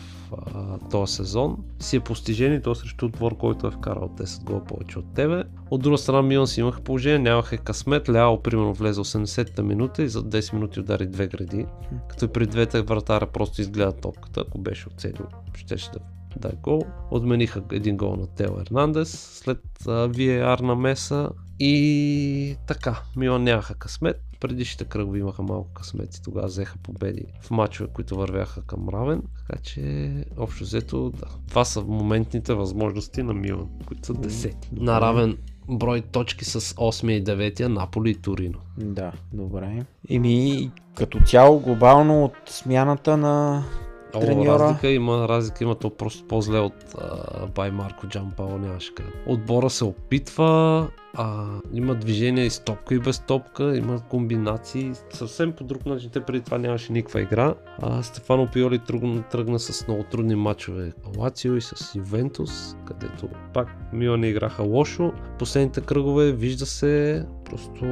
този 0.90 1.14
сезон, 1.14 1.56
си 1.78 1.96
е 1.96 2.00
постижение 2.00 2.62
то 2.62 2.74
срещу 2.74 3.06
отбор, 3.06 3.36
който 3.36 3.66
е 3.66 3.70
вкарал 3.70 4.08
10 4.08 4.44
гола 4.44 4.64
повече 4.64 4.98
от 4.98 5.14
тебе. 5.14 5.44
От 5.70 5.82
друга 5.82 5.98
страна 5.98 6.22
Милан 6.22 6.46
си 6.46 6.60
имаха 6.60 6.80
положение, 6.80 7.18
нямаха 7.18 7.58
късмет, 7.58 8.08
Ляо 8.08 8.42
примерно 8.42 8.74
влезе 8.74 9.00
80-та 9.00 9.62
минута 9.62 10.02
и 10.02 10.08
за 10.08 10.22
10 10.22 10.52
минути 10.52 10.80
удари 10.80 11.06
две 11.06 11.26
гради, 11.26 11.66
като 12.08 12.32
при 12.32 12.46
двете 12.46 12.82
вратара 12.82 13.26
просто 13.26 13.60
изгледа 13.60 13.92
топката, 13.92 14.44
ако 14.48 14.58
беше 14.58 14.88
оцелил, 14.88 15.26
щеше 15.54 15.90
да 15.90 15.98
дай 16.36 16.52
гол. 16.62 16.82
Отмениха 17.10 17.62
един 17.72 17.96
гол 17.96 18.16
на 18.16 18.26
Тео 18.26 18.60
Ернандес 18.60 19.40
след 19.42 19.60
VAR 19.84 20.60
на 20.60 20.74
Меса 20.74 21.30
и 21.60 22.56
така, 22.66 23.02
Милан 23.16 23.42
нямаха 23.42 23.74
късмет. 23.74 24.27
Предишните 24.40 24.84
кръгови 24.84 25.20
имаха 25.20 25.42
малко 25.42 25.72
късмет 25.72 26.16
и 26.16 26.22
тогава 26.22 26.46
взеха 26.46 26.78
победи 26.82 27.24
в 27.42 27.50
мачове, 27.50 27.88
които 27.92 28.16
вървяха 28.16 28.62
към 28.62 28.88
равен. 28.88 29.22
Така 29.38 29.62
че, 29.62 30.12
общо 30.36 30.64
взето, 30.64 31.10
да. 31.10 31.26
Това 31.48 31.64
са 31.64 31.80
моментните 31.82 32.54
възможности 32.54 33.22
на 33.22 33.34
Милан, 33.34 33.68
които 33.86 34.06
са 34.06 34.14
10. 34.14 34.54
На 34.72 35.00
равен 35.00 35.38
брой 35.68 36.00
точки 36.00 36.44
с 36.44 36.60
8 36.60 37.10
и 37.10 37.24
9 37.24 37.66
Наполи 37.66 38.10
и 38.10 38.14
Торино. 38.14 38.58
Да, 38.78 39.12
добре. 39.32 39.84
Еми, 40.08 40.70
като 40.94 41.20
цяло 41.20 41.60
глобално 41.60 42.24
от 42.24 42.34
смяната 42.46 43.16
на 43.16 43.64
О, 44.14 44.20
треньора. 44.20 44.58
разлика 44.58 44.90
има, 44.90 45.28
разлика 45.28 45.64
има, 45.64 45.74
то 45.74 45.90
просто 45.90 46.24
по-зле 46.24 46.58
от 46.58 46.94
а, 46.98 47.46
Бай 47.46 47.70
Марко 47.70 48.06
Джан 48.06 48.32
Пао 48.36 48.58
нямаше 48.58 48.94
как. 48.94 49.06
Отбора 49.26 49.70
се 49.70 49.84
опитва, 49.84 50.88
а, 51.14 51.46
има 51.72 51.94
движение 51.94 52.44
и 52.44 52.50
с 52.50 52.58
топка 52.58 52.94
и 52.94 52.98
без 52.98 53.18
топка, 53.18 53.76
има 53.76 54.00
комбинации, 54.00 54.92
съвсем 55.10 55.52
по 55.52 55.64
друг 55.64 55.86
начин, 55.86 56.10
те 56.10 56.20
преди 56.20 56.40
това 56.40 56.58
нямаше 56.58 56.92
никаква 56.92 57.20
игра. 57.20 57.54
А, 57.82 58.02
Стефано 58.02 58.48
Пиоли 58.52 58.78
тръгна, 58.78 59.22
тръгна 59.22 59.58
с 59.58 59.88
много 59.88 60.02
трудни 60.02 60.34
матчове 60.34 60.92
Лацио 61.16 61.56
и 61.56 61.60
с 61.60 61.94
Ювентус, 61.94 62.76
където 62.86 63.28
пак 63.54 63.68
Милан 63.92 64.20
не 64.20 64.28
играха 64.28 64.62
лошо. 64.62 65.12
Последните 65.38 65.80
кръгове 65.80 66.32
вижда 66.32 66.66
се, 66.66 67.26
просто 67.50 67.84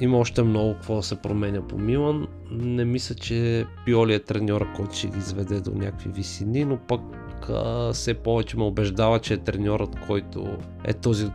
има 0.00 0.18
още 0.18 0.42
много 0.42 0.74
какво 0.74 0.96
да 0.96 1.02
се 1.02 1.16
променя 1.16 1.62
по 1.62 1.78
Милан. 1.78 2.26
Не 2.50 2.84
мисля, 2.84 3.14
че 3.14 3.66
Пиоли 3.84 4.14
е 4.14 4.18
треньора, 4.18 4.72
който 4.76 4.94
ще 4.94 5.08
ги 5.08 5.18
изведе 5.18 5.60
до 5.60 5.70
някакви 5.70 6.10
висини, 6.10 6.64
но 6.64 6.76
пък 6.76 7.00
а, 7.50 7.92
все 7.92 8.14
повече 8.14 8.56
ме 8.56 8.64
убеждава, 8.64 9.18
че 9.18 9.34
е 9.34 9.36
треньорът, 9.36 10.06
който 10.06 10.58
е 10.84 10.92
този, 10.92 11.30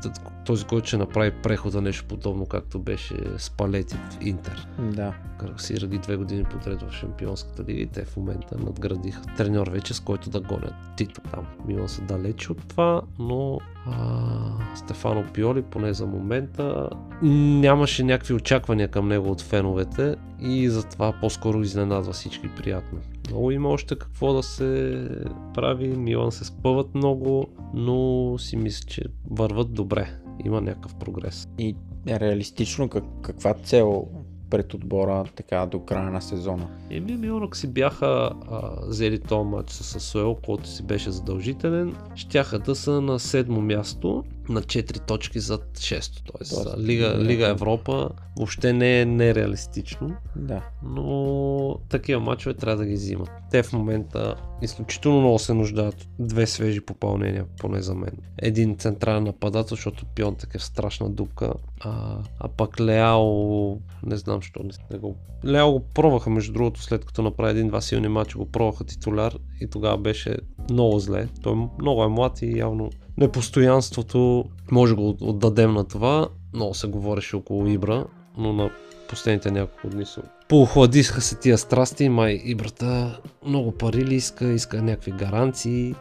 този 0.45 0.65
който 0.65 0.87
ще 0.87 0.97
направи 0.97 1.31
прехода 1.31 1.81
нещо 1.81 2.05
подобно, 2.05 2.45
както 2.45 2.79
беше 2.79 3.15
Спалети 3.37 3.95
в 3.95 4.17
Интер. 4.21 4.67
Да. 4.79 5.13
Си 5.57 5.81
ради 5.81 5.97
две 5.97 6.15
години 6.15 6.43
подред 6.43 6.81
в 6.81 6.91
Шампионската 6.91 7.63
лига 7.63 7.81
и 7.81 7.87
те 7.87 8.05
в 8.05 8.17
момента 8.17 8.57
надградиха 8.57 9.21
треньор 9.37 9.67
вече, 9.67 9.93
с 9.93 9.99
който 9.99 10.29
да 10.29 10.39
гонят 10.39 10.73
титул. 10.97 11.23
Там 11.31 11.45
Милан 11.65 11.89
са 11.89 12.01
далече 12.01 12.51
от 12.51 12.67
това, 12.67 13.01
но 13.19 13.59
а, 13.85 14.75
Стефано 14.75 15.23
Пиоли, 15.33 15.61
поне 15.61 15.93
за 15.93 16.05
момента, 16.05 16.89
нямаше 17.21 18.03
някакви 18.03 18.33
очаквания 18.33 18.87
към 18.87 19.07
него 19.07 19.31
от 19.31 19.41
феновете 19.41 20.15
и 20.41 20.69
затова 20.69 21.13
по-скоро 21.21 21.61
изненадва 21.61 22.13
всички 22.13 22.49
приятно. 22.55 22.99
Много 23.29 23.51
има 23.51 23.69
още 23.69 23.95
какво 23.95 24.33
да 24.33 24.43
се 24.43 25.07
прави, 25.53 25.87
Милан 25.87 26.31
се 26.31 26.45
спъват 26.45 26.95
много, 26.95 27.47
но 27.73 28.37
си 28.37 28.57
мисля, 28.57 28.85
че 28.87 29.03
върват 29.31 29.73
добре. 29.73 30.09
Има 30.45 30.61
някакъв 30.61 30.95
прогрес. 30.95 31.47
И 31.57 31.75
реалистично 32.07 32.89
как, 32.89 33.03
каква 33.21 33.53
цел 33.53 34.07
пред 34.49 34.73
отбора 34.73 35.23
така 35.35 35.65
до 35.65 35.79
края 35.79 36.11
на 36.11 36.21
сезона? 36.21 36.67
Еми, 36.89 37.17
Милнок 37.17 37.55
си 37.55 37.67
бяха 37.67 38.31
а, 38.51 38.87
взели 38.87 39.19
този 39.19 39.49
матч 39.49 39.71
с 39.71 39.99
Суел, 39.99 40.35
който 40.45 40.67
си 40.67 40.83
беше 40.83 41.11
задължителен. 41.11 41.95
Щяха 42.15 42.59
да 42.59 42.75
са 42.75 43.01
на 43.01 43.19
седмо 43.19 43.61
място, 43.61 44.23
на 44.49 44.61
4 44.61 45.07
точки 45.07 45.39
зад 45.39 45.77
6. 45.77 46.21
Тоест, 46.25 46.63
Тоест, 46.63 46.77
Лига, 46.77 47.17
да. 47.17 47.23
Лига 47.23 47.47
Европа 47.47 48.09
въобще 48.37 48.73
не 48.73 49.01
е 49.01 49.05
нереалистично, 49.05 50.15
Да. 50.35 50.63
но 50.83 51.75
такива 51.89 52.21
матчове 52.21 52.53
трябва 52.53 52.77
да 52.77 52.85
ги 52.85 52.93
взимат. 52.93 53.29
Те 53.51 53.63
в 53.63 53.73
момента 53.73 54.35
изключително 54.61 55.19
много 55.19 55.39
се 55.39 55.53
нуждаят 55.53 56.01
от 56.19 56.27
две 56.27 56.47
свежи 56.47 56.81
попълнения, 56.81 57.45
поне 57.59 57.81
за 57.81 57.95
мен. 57.95 58.17
Един 58.37 58.77
централен 58.77 59.23
нападател, 59.23 59.75
защото 59.75 60.05
Пионтек 60.05 60.55
е 60.55 60.59
в 60.59 60.63
страшна 60.63 61.09
дупка, 61.09 61.53
а, 61.79 62.17
а 62.39 62.47
пък 62.47 62.79
Леао, 62.79 63.69
не 64.03 64.17
знам 64.17 64.39
не, 64.63 64.71
не 64.91 64.97
го... 64.97 65.15
Леао 65.45 65.71
го 65.71 65.79
пробваха, 65.79 66.29
между 66.29 66.53
другото, 66.53 66.81
след 66.81 67.05
като 67.05 67.21
направи 67.21 67.51
един-два 67.51 67.81
силни 67.81 68.07
матча, 68.07 68.37
го 68.37 68.51
пробваха 68.51 68.83
титуляр 68.83 69.37
и 69.61 69.69
тогава 69.69 69.97
беше 69.97 70.37
много 70.69 70.99
зле. 70.99 71.27
Той 71.43 71.55
много 71.81 72.03
е 72.03 72.07
млад 72.07 72.41
и 72.41 72.57
явно 72.57 72.89
непостоянството 73.19 74.45
може 74.71 74.95
го 74.95 75.17
отдадем 75.21 75.73
на 75.73 75.87
това. 75.87 76.27
Много 76.53 76.73
се 76.73 76.87
говореше 76.87 77.35
около 77.35 77.67
Ибра, 77.67 78.05
но 78.37 78.53
на 78.53 78.69
последните 79.09 79.51
няколко 79.51 79.89
дни 79.89 80.05
се 80.05 80.21
поохладиха 80.49 81.21
се 81.21 81.35
тия 81.35 81.57
страсти, 81.57 82.09
май 82.09 82.41
Ибрата 82.43 83.21
много 83.45 83.71
пари 83.71 84.05
ли 84.05 84.15
иска, 84.15 84.45
иска 84.45 84.81
някакви 84.81 85.11
гаранции, 85.11 85.95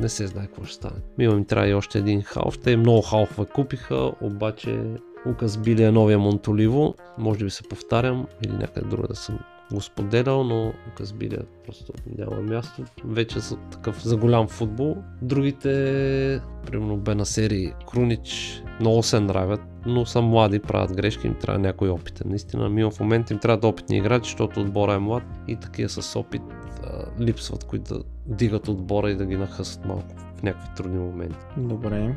не 0.00 0.08
се 0.08 0.26
знае 0.26 0.46
какво 0.46 0.64
ще 0.64 0.74
стане. 0.74 1.00
Мила 1.18 1.34
ми 1.34 1.46
трябва 1.46 1.68
и 1.68 1.74
още 1.74 1.98
един 1.98 2.22
халф, 2.22 2.58
те 2.58 2.76
много 2.76 3.02
халфове 3.02 3.48
купиха, 3.54 4.12
обаче 4.20 4.80
Лукас 5.26 5.58
Били 5.58 5.82
е 5.82 5.90
новия 5.90 6.18
Монтоливо, 6.18 6.94
може 7.18 7.44
би 7.44 7.50
се 7.50 7.62
повтарям 7.62 8.26
или 8.44 8.52
някъде 8.52 8.88
друга 8.88 9.08
да 9.08 9.16
съм 9.16 9.38
го 9.72 9.80
споделял, 9.80 10.44
но 10.44 10.72
Лукас 10.86 11.12
Били 11.12 11.38
просто 11.66 11.92
няма 12.18 12.42
място 12.42 12.84
вече 13.04 13.38
за 13.38 13.56
такъв 13.56 14.02
за 14.02 14.16
голям 14.16 14.48
футбол. 14.48 14.96
Другите, 15.22 16.40
примерно 16.66 16.96
Бенасери, 16.96 17.74
Крунич, 17.90 18.62
много 18.80 19.02
се 19.02 19.20
нравят, 19.20 19.60
но 19.86 20.06
са 20.06 20.22
млади, 20.22 20.58
правят 20.58 20.96
грешки, 20.96 21.26
им 21.26 21.34
трябва 21.34 21.58
някой 21.58 21.88
опитен. 21.88 22.30
Наистина, 22.30 22.68
Милан 22.68 22.92
в 22.92 23.00
момента 23.00 23.32
им 23.32 23.38
трябва 23.38 23.68
опитни 23.68 23.96
играчи, 23.96 24.30
защото 24.30 24.60
отбора 24.60 24.94
е 24.94 24.98
млад 24.98 25.22
и 25.48 25.56
такива 25.56 25.88
с 25.88 26.16
опит 26.16 26.42
а, 26.84 27.22
липсват, 27.22 27.64
които 27.64 27.94
да 27.94 28.04
дигат 28.26 28.68
отбора 28.68 29.10
и 29.10 29.16
да 29.16 29.26
ги 29.26 29.36
нахъсат 29.36 29.84
малко 29.84 30.14
в 30.36 30.42
някакви 30.42 30.68
трудни 30.76 30.98
моменти. 30.98 31.38
Добре. 31.56 32.16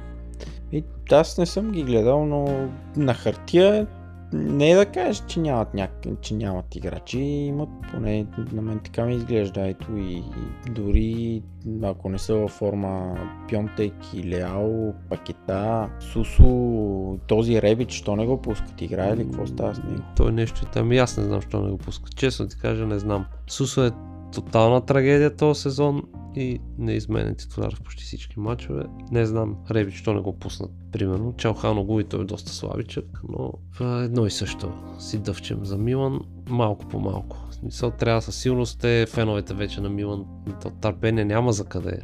И 0.71 0.83
аз 1.11 1.37
не 1.37 1.45
съм 1.45 1.71
ги 1.71 1.83
гледал, 1.83 2.25
но 2.25 2.69
на 2.95 3.13
хартия 3.13 3.87
не 4.33 4.71
е 4.71 4.75
да 4.75 4.85
кажеш, 4.85 5.23
че 5.27 5.39
нямат, 5.39 5.73
няк... 5.73 5.91
че 6.21 6.33
нямат 6.33 6.75
играчи, 6.75 7.19
имат 7.19 7.69
поне 7.91 8.25
на 8.51 8.61
мен 8.61 8.79
така 8.79 9.05
ми 9.05 9.15
изглежда. 9.15 9.67
Ето 9.67 9.97
и, 9.97 10.23
и 10.67 10.71
дори 10.71 11.41
ако 11.83 12.09
не 12.09 12.17
са 12.17 12.35
във 12.35 12.51
форма 12.51 13.17
Пьонтек 13.49 13.93
и 14.13 14.29
Леао, 14.29 14.93
Пакета, 15.09 15.89
Сусо, 15.99 17.19
този 17.27 17.61
Ребич, 17.61 17.91
що 17.91 18.15
не 18.15 18.25
го 18.25 18.41
пускат? 18.41 18.81
Играе 18.81 19.17
ли? 19.17 19.23
Какво 19.23 19.47
става 19.47 19.75
с 19.75 19.83
него? 19.83 20.03
Той 20.17 20.31
нещо 20.31 20.61
и 20.63 20.73
там 20.73 20.91
и 20.91 20.97
аз 20.97 21.17
не 21.17 21.23
знам, 21.23 21.41
защо 21.41 21.61
не 21.61 21.71
го 21.71 21.77
пуска. 21.77 22.09
Честно 22.15 22.47
ти 22.47 22.59
кажа, 22.59 22.87
не 22.87 22.99
знам. 22.99 23.25
Сусо 23.47 23.85
е 23.85 23.91
тотална 24.33 24.85
трагедия 24.85 25.35
този 25.35 25.61
сезон 25.61 26.03
и 26.35 26.59
неизменен 26.77 27.35
титуляр 27.35 27.75
в 27.75 27.81
почти 27.81 28.03
всички 28.03 28.39
матчове. 28.39 28.83
Не 29.11 29.25
знам, 29.25 29.55
Ребич, 29.71 29.95
що 29.95 30.13
не 30.13 30.21
го 30.21 30.39
пуснат. 30.39 30.71
Примерно, 30.91 31.33
Чалхано 31.33 31.83
го 31.83 31.99
и 31.99 32.03
той 32.03 32.21
е 32.21 32.25
доста 32.25 32.51
слабичък, 32.51 33.21
но 33.29 33.53
едно 33.81 34.25
и 34.25 34.31
също 34.31 34.73
си 34.99 35.17
дъвчем 35.17 35.65
за 35.65 35.77
Милан 35.77 36.19
малко 36.49 36.87
по 36.87 36.99
малко. 36.99 37.37
В 37.49 37.55
смисъл 37.55 37.91
трябва 37.91 38.21
със 38.21 38.35
сигурност 38.35 38.79
те 38.81 39.05
феновете 39.09 39.53
вече 39.53 39.81
на 39.81 39.89
Милан. 39.89 40.25
То 40.61 40.69
търпение 40.69 41.25
няма 41.25 41.53
за 41.53 41.65
къде. 41.65 42.01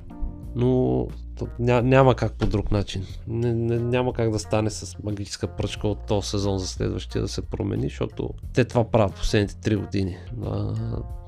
но 0.55 1.07
то 1.37 1.47
ня, 1.59 1.81
няма 1.81 2.15
как 2.15 2.33
по 2.33 2.47
друг 2.47 2.71
начин. 2.71 3.05
Не, 3.27 3.53
не, 3.53 3.79
няма 3.79 4.13
как 4.13 4.31
да 4.31 4.39
стане 4.39 4.69
с 4.69 5.03
магическа 5.03 5.47
пръчка 5.47 5.87
от 5.87 6.05
този 6.05 6.29
сезон 6.29 6.57
за 6.57 6.67
следващия 6.67 7.21
да 7.21 7.27
се 7.27 7.41
промени, 7.41 7.83
защото 7.83 8.29
те 8.53 8.65
това 8.65 8.91
правят 8.91 9.15
последните 9.15 9.53
3 9.53 9.77
години. 9.77 10.17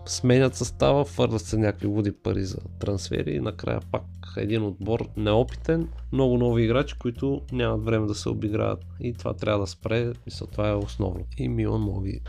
Сменят 0.09 0.55
състава, 0.55 1.05
фърлят 1.05 1.41
се 1.41 1.57
някакви 1.57 1.87
луди 1.87 2.11
пари 2.11 2.45
за 2.45 2.57
трансфери 2.79 3.31
и 3.31 3.39
накрая 3.39 3.79
пак 3.91 4.03
един 4.37 4.63
отбор 4.63 5.07
неопитен, 5.17 5.87
много 6.11 6.37
нови 6.37 6.63
играчи, 6.63 6.95
които 6.99 7.41
нямат 7.51 7.85
време 7.85 8.07
да 8.07 8.15
се 8.15 8.29
обиграят. 8.29 8.85
И 8.99 9.13
това 9.13 9.33
трябва 9.33 9.59
да 9.59 9.67
спре, 9.67 10.13
мисля, 10.25 10.47
това 10.47 10.69
е 10.69 10.73
основно. 10.73 11.25
И 11.37 11.49
Милан 11.49 11.81
моги 11.81 12.19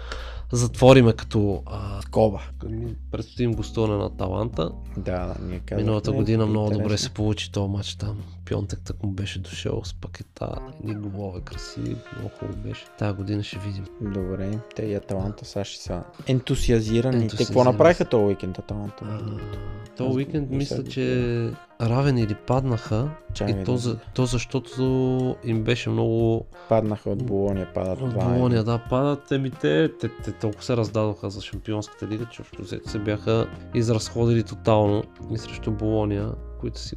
затвориме 0.52 1.12
като 1.12 1.62
а, 1.66 2.01
Коба. 2.11 2.40
ми 2.69 2.94
предстои 3.11 3.44
им 3.44 3.52
гостуване 3.52 3.97
на 3.97 4.16
Таланта. 4.16 4.70
Да, 4.97 5.27
да, 5.27 5.36
ние 5.47 5.59
казахме. 5.59 5.82
Миналата 5.82 6.12
година 6.12 6.47
много 6.47 6.66
интересно. 6.66 6.82
добре 6.82 6.98
се 6.98 7.11
получи 7.11 7.52
този 7.52 7.70
матч 7.70 7.94
там. 7.94 8.23
Пионтек 8.51 8.81
так 8.85 9.03
му 9.03 9.11
беше 9.11 9.39
дошъл 9.39 9.85
с 9.85 9.95
пакета, 9.95 10.55
едни 10.81 10.95
голове 10.95 11.41
красиви, 11.41 11.97
много 12.17 12.31
хубаво 12.39 12.59
беше. 12.59 12.85
Тази 12.99 13.17
година 13.17 13.43
ще 13.43 13.59
видим. 13.59 13.85
Добре, 14.01 14.59
те 14.77 14.83
и 14.83 14.95
Аталанта 14.95 15.45
сега 15.45 15.65
ще 15.65 15.83
са 15.83 16.03
ентусиазирани. 16.27 17.29
Те 17.29 17.37
какво 17.37 17.65
направиха 17.65 18.05
този 18.05 18.25
уикенд 18.25 18.59
Аталанта? 18.59 18.97
А, 19.03 19.05
между 19.05 19.27
другото? 19.27 19.59
то 19.97 20.07
Аз 20.09 20.15
уикенд 20.15 20.51
мисля, 20.51 20.85
че 20.85 21.53
равен 21.81 22.19
или 22.19 22.35
паднаха. 22.35 23.11
Чакай 23.35 23.63
и 23.63 23.65
то, 23.65 23.77
за, 23.77 23.99
то 24.15 24.27
защото 24.27 25.37
им 25.45 25.63
беше 25.63 25.91
много 25.91 26.47
Паднаха 26.69 27.11
от 27.11 27.25
Болония, 27.25 27.73
падат 27.75 28.01
От. 28.01 28.15
Болония, 28.15 28.65
да, 28.65 28.79
падат. 28.91 29.33
Еми 29.33 29.51
те, 29.51 29.93
те, 30.01 30.09
те 30.25 30.33
толкова 30.33 30.63
се 30.63 30.77
раздадоха 30.77 31.31
за 31.31 31.41
Шампионската 31.41 32.07
лига, 32.07 32.27
че 32.27 32.43
общо 32.43 32.63
взето 32.63 32.91
се 32.91 32.99
бяха 32.99 33.47
изразходили 33.75 34.43
тотално 34.43 35.03
и 35.35 35.39
срещу 35.39 35.71
Болония, 35.71 36.33
които 36.61 36.81
си 36.81 36.97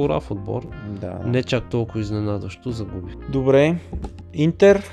корав 0.00 0.30
отбор. 0.30 0.66
Да. 1.00 1.20
Не 1.26 1.42
чак 1.42 1.68
толкова 1.70 2.00
изненадващо 2.00 2.70
загуби. 2.70 3.12
Добре, 3.28 3.78
Интер, 4.34 4.84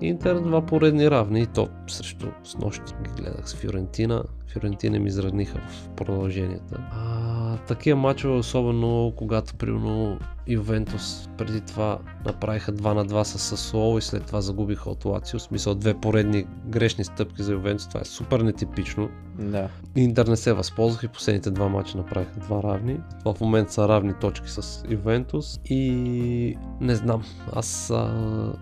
Интер 0.00 0.40
два 0.40 0.66
поредни 0.66 1.10
равни 1.10 1.42
и 1.42 1.46
то 1.46 1.68
срещу 1.86 2.26
с 2.44 2.58
нощи 2.58 2.80
ги 3.02 3.22
гледах 3.22 3.48
с 3.48 3.54
Фиорентина. 3.54 4.24
Фиорентина 4.60 4.98
ми 4.98 5.08
изравниха 5.08 5.58
в 5.68 5.88
продълженията. 5.88 6.80
А, 6.90 7.56
такива 7.56 8.00
мачове, 8.00 8.34
особено 8.34 9.12
когато 9.16 9.54
примерно 9.54 10.18
Ювентус 10.46 11.28
преди 11.38 11.60
това 11.60 11.98
направиха 12.26 12.72
2 12.72 12.94
на 12.94 13.06
2 13.06 13.22
с 13.22 13.38
Сасуоло 13.38 13.98
и 13.98 14.02
след 14.02 14.26
това 14.26 14.40
загубиха 14.40 14.90
от 14.90 15.04
Лацио. 15.04 15.38
В 15.38 15.42
смисъл 15.42 15.74
две 15.74 15.94
поредни 15.94 16.46
грешни 16.66 17.04
стъпки 17.04 17.42
за 17.42 17.52
Ювентус. 17.52 17.88
Това 17.88 18.00
е 18.00 18.04
супер 18.04 18.40
нетипично. 18.40 19.08
да. 19.38 19.68
Интер 19.96 20.26
не 20.26 20.36
се 20.36 20.52
възползвах 20.52 21.02
и 21.02 21.08
последните 21.08 21.50
два 21.50 21.68
мача 21.68 21.98
направиха 21.98 22.40
два 22.40 22.62
равни. 22.62 23.00
В 23.24 23.36
момента 23.40 23.72
са 23.72 23.88
равни 23.88 24.14
точки 24.20 24.50
с 24.50 24.84
Ювентус 24.90 25.60
и 25.64 26.56
не 26.80 26.94
знам, 26.94 27.24
аз 27.52 27.90
а, 27.90 28.52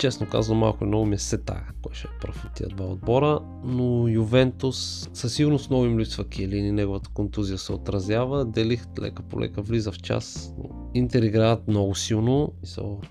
честно 0.00 0.26
казвам 0.26 0.58
малко 0.58 0.84
много 0.84 1.06
ми 1.06 1.14
е 1.14 1.18
сета 1.18 1.60
кой 1.82 1.94
ще 1.94 2.08
е 2.08 2.20
прав 2.20 2.44
от 2.44 2.54
тия 2.54 2.68
два 2.68 2.84
отбора, 2.84 3.40
но 3.64 4.08
Ювентус 4.08 5.08
със 5.14 5.34
сигурност 5.34 5.70
много 5.70 5.84
им 5.84 5.98
липсва 5.98 6.28
Киелин 6.28 6.66
и 6.66 6.72
неговата 6.72 7.10
контузия 7.14 7.58
се 7.58 7.72
отразява. 7.72 8.44
Делих 8.44 8.84
лека 9.00 9.22
по 9.22 9.40
лека 9.40 9.62
влиза 9.62 9.92
в 9.92 9.98
час. 9.98 10.54
Интер 10.94 11.22
играят 11.22 11.68
много 11.68 11.94
силно. 11.94 12.52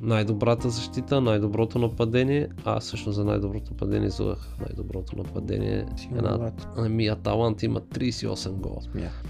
Най-добрата 0.02 0.70
защита, 0.70 1.22
най-доброто 1.22 1.80
нападение. 1.80 2.48
А 2.66 2.80
всъщност 2.80 3.16
за 3.16 3.26
най-доброто 3.26 3.72
нападение 3.72 4.08
излагах 4.08 4.56
най-доброто 4.60 5.16
нападение. 5.18 5.86
Силно 5.98 6.18
Една... 6.18 6.52
Ами 6.78 7.08
Аталант 7.08 7.64
има 7.64 7.82
38 7.82 8.50
гола. 8.50 8.82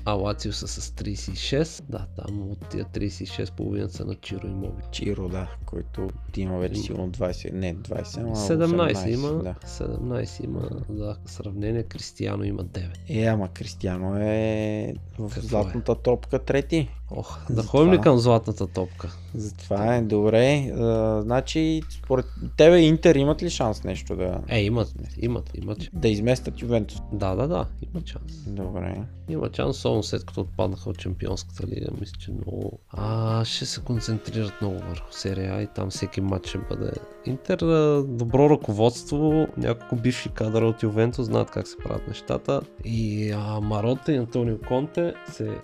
А 0.05 0.13
Лацио 0.13 0.53
са 0.53 0.67
с 0.67 0.91
36. 0.91 1.84
Да, 1.89 2.05
там 2.15 2.49
от 2.51 2.69
тия 2.69 2.85
36 2.85 3.53
половината 3.53 3.93
са 3.93 4.05
на 4.05 4.15
Чиро 4.15 4.47
и 4.47 4.53
Моби. 4.53 4.84
Чиро, 4.91 5.30
да, 5.30 5.47
който 5.65 6.07
ти 6.31 6.41
има 6.41 6.57
вече 6.57 6.81
сигурно 6.81 7.11
20, 7.11 7.53
не 7.53 7.76
20, 7.76 8.17
ама 8.17 8.35
17 8.35 8.95
18, 8.95 9.13
има. 9.13 9.43
Да. 9.43 9.55
17 9.65 10.43
има, 10.43 10.69
да, 10.89 11.17
сравнение. 11.26 11.84
Кристияно 11.84 12.43
има 12.43 12.63
9. 12.63 12.89
Е, 13.09 13.23
ама 13.23 13.47
Кристиано 13.47 14.15
е 14.17 14.93
в 15.19 15.30
Какво 15.30 15.39
е? 15.39 15.43
златната 15.43 15.95
топка 15.95 16.39
трети. 16.39 16.89
Ох, 17.11 17.51
да 17.51 17.63
ходим 17.63 17.93
ли 17.93 18.01
към 18.01 18.17
златната 18.17 18.38
топка? 18.67 19.09
Затова 19.35 19.95
е 19.95 20.01
добре. 20.01 20.72
А, 20.77 21.22
значи, 21.22 21.81
според 21.89 22.26
тебе 22.57 22.80
Интер 22.80 23.15
имат 23.15 23.43
ли 23.43 23.49
шанс 23.49 23.84
нещо 23.84 24.15
да, 24.15 24.41
Е, 24.47 24.61
имат, 24.61 24.93
имат, 25.22 25.51
имат. 25.56 25.77
да 25.93 26.07
изместят 26.07 26.61
Ювентус? 26.61 27.01
Да, 27.14 27.35
да, 27.35 27.47
да, 27.47 27.65
има 27.81 28.06
шанс. 28.06 28.43
Добре. 28.47 28.95
Има 29.30 29.49
шанс, 29.56 29.77
особено 29.77 30.03
след 30.03 30.26
като 30.26 30.41
отпаднаха 30.41 30.89
от 30.89 30.97
Чемпионската 30.97 31.68
лига. 31.68 31.88
Мисля, 31.99 32.15
че 32.19 32.31
много... 32.31 32.80
А, 32.89 33.45
ще 33.45 33.65
се 33.65 33.81
концентрират 33.81 34.53
много 34.61 34.76
върху 34.80 35.11
серия 35.11 35.61
и 35.61 35.68
там 35.68 35.89
всеки 35.89 36.22
матч 36.22 36.47
ще 36.47 36.57
бъде 36.57 36.91
Интер. 37.26 37.57
Добро 38.03 38.49
ръководство, 38.49 39.47
няколко 39.57 39.95
бивши 39.95 40.30
кадъра 40.30 40.68
от 40.68 40.84
Ювентус 40.84 41.26
знаят 41.26 41.51
как 41.51 41.68
се 41.68 41.77
правят 41.77 42.07
нещата. 42.07 42.61
И 42.85 43.31
а, 43.31 43.60
Марота 43.61 44.11
и 44.11 44.18
Антонио 44.18 44.57
Конте 44.68 45.14
са 45.31 45.56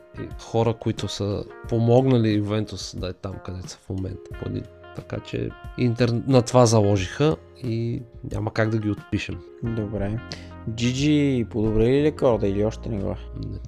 хора, 0.42 0.74
които 0.74 1.08
са 1.08 1.44
помогнали 1.70 2.34
Ювентус 2.34 2.96
да 3.00 3.08
е 3.08 3.14
там, 3.14 3.34
където 3.46 3.55
са 3.62 3.78
в 3.78 3.90
момента. 3.90 4.30
Така 4.96 5.20
че 5.20 5.50
Интер 5.78 6.10
на 6.28 6.42
това 6.42 6.66
заложиха 6.66 7.36
и 7.64 8.02
няма 8.32 8.52
как 8.54 8.70
да 8.70 8.78
ги 8.78 8.90
отпишем. 8.90 9.36
Добре. 9.64 10.20
Джиджи 10.76 11.46
подобри 11.50 11.86
ли 11.86 12.04
рекорда 12.04 12.48
или 12.48 12.66
още 12.66 12.90
не 12.90 12.98
го? 13.00 13.10
е? 13.10 13.16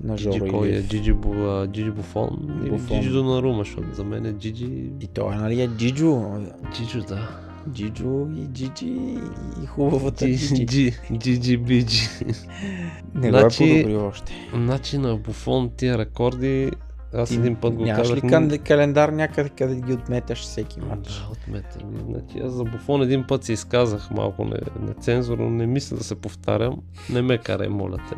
На 0.04 0.16
Джиджи 0.16 0.40
кой 0.40 0.68
е? 0.70 0.84
Джиджи, 0.84 1.14
Бу, 1.14 1.34
Джиджи 1.68 1.92
Буфон 1.92 2.62
или. 2.66 2.80
Джиджи 2.80 3.10
Донарума, 3.10 3.58
защото 3.58 3.94
за 3.94 4.04
мен 4.04 4.26
е 4.26 4.34
Джиджи... 4.34 4.66
И 5.02 5.08
той 5.08 5.36
нали 5.36 5.62
е 5.62 5.68
Джиджо? 5.68 6.42
Джиджо, 6.74 7.00
да. 7.02 7.30
Джиджо 7.74 8.28
и 8.36 8.48
Джиджи 8.48 8.86
и 9.64 9.66
хубавата 9.66 10.26
Джи- 10.26 10.56
Джиджи. 10.56 10.66
Джи, 10.66 10.94
Джиджи 11.18 11.58
Биджи. 11.58 12.10
Не 13.16 13.32
го 13.32 13.38
е 13.38 13.40
Значи- 13.40 13.58
подобрил 13.82 14.08
още. 14.08 14.34
Значи 14.54 14.98
на 14.98 15.16
Буфон 15.16 15.72
тия 15.78 15.98
рекорди, 15.98 16.72
аз 17.14 17.32
един 17.32 17.56
път 17.56 17.74
го 17.74 17.86
казах. 17.86 18.24
ли 18.24 18.60
календар 18.60 19.10
някъде, 19.10 19.50
къде 19.50 19.76
ги 19.76 19.94
отметяш 19.94 20.42
всеки 20.42 20.80
матч? 20.80 21.08
Да, 21.08 21.32
отмета 21.32 21.86
ми. 21.86 22.00
Значи 22.00 22.40
аз 22.40 22.54
за 22.54 22.64
Буфон 22.64 23.02
един 23.02 23.28
път 23.28 23.44
се 23.44 23.54
изказах 23.54 24.12
малко 24.12 24.46
не, 24.46 24.60
нецензурно, 24.88 25.50
не 25.50 25.66
мисля 25.66 25.98
да 25.98 26.04
се 26.04 26.16
повтарям. 26.16 26.76
Не 27.10 27.22
ме 27.22 27.38
карай, 27.38 27.70
моля 27.70 27.98
те. 28.10 28.16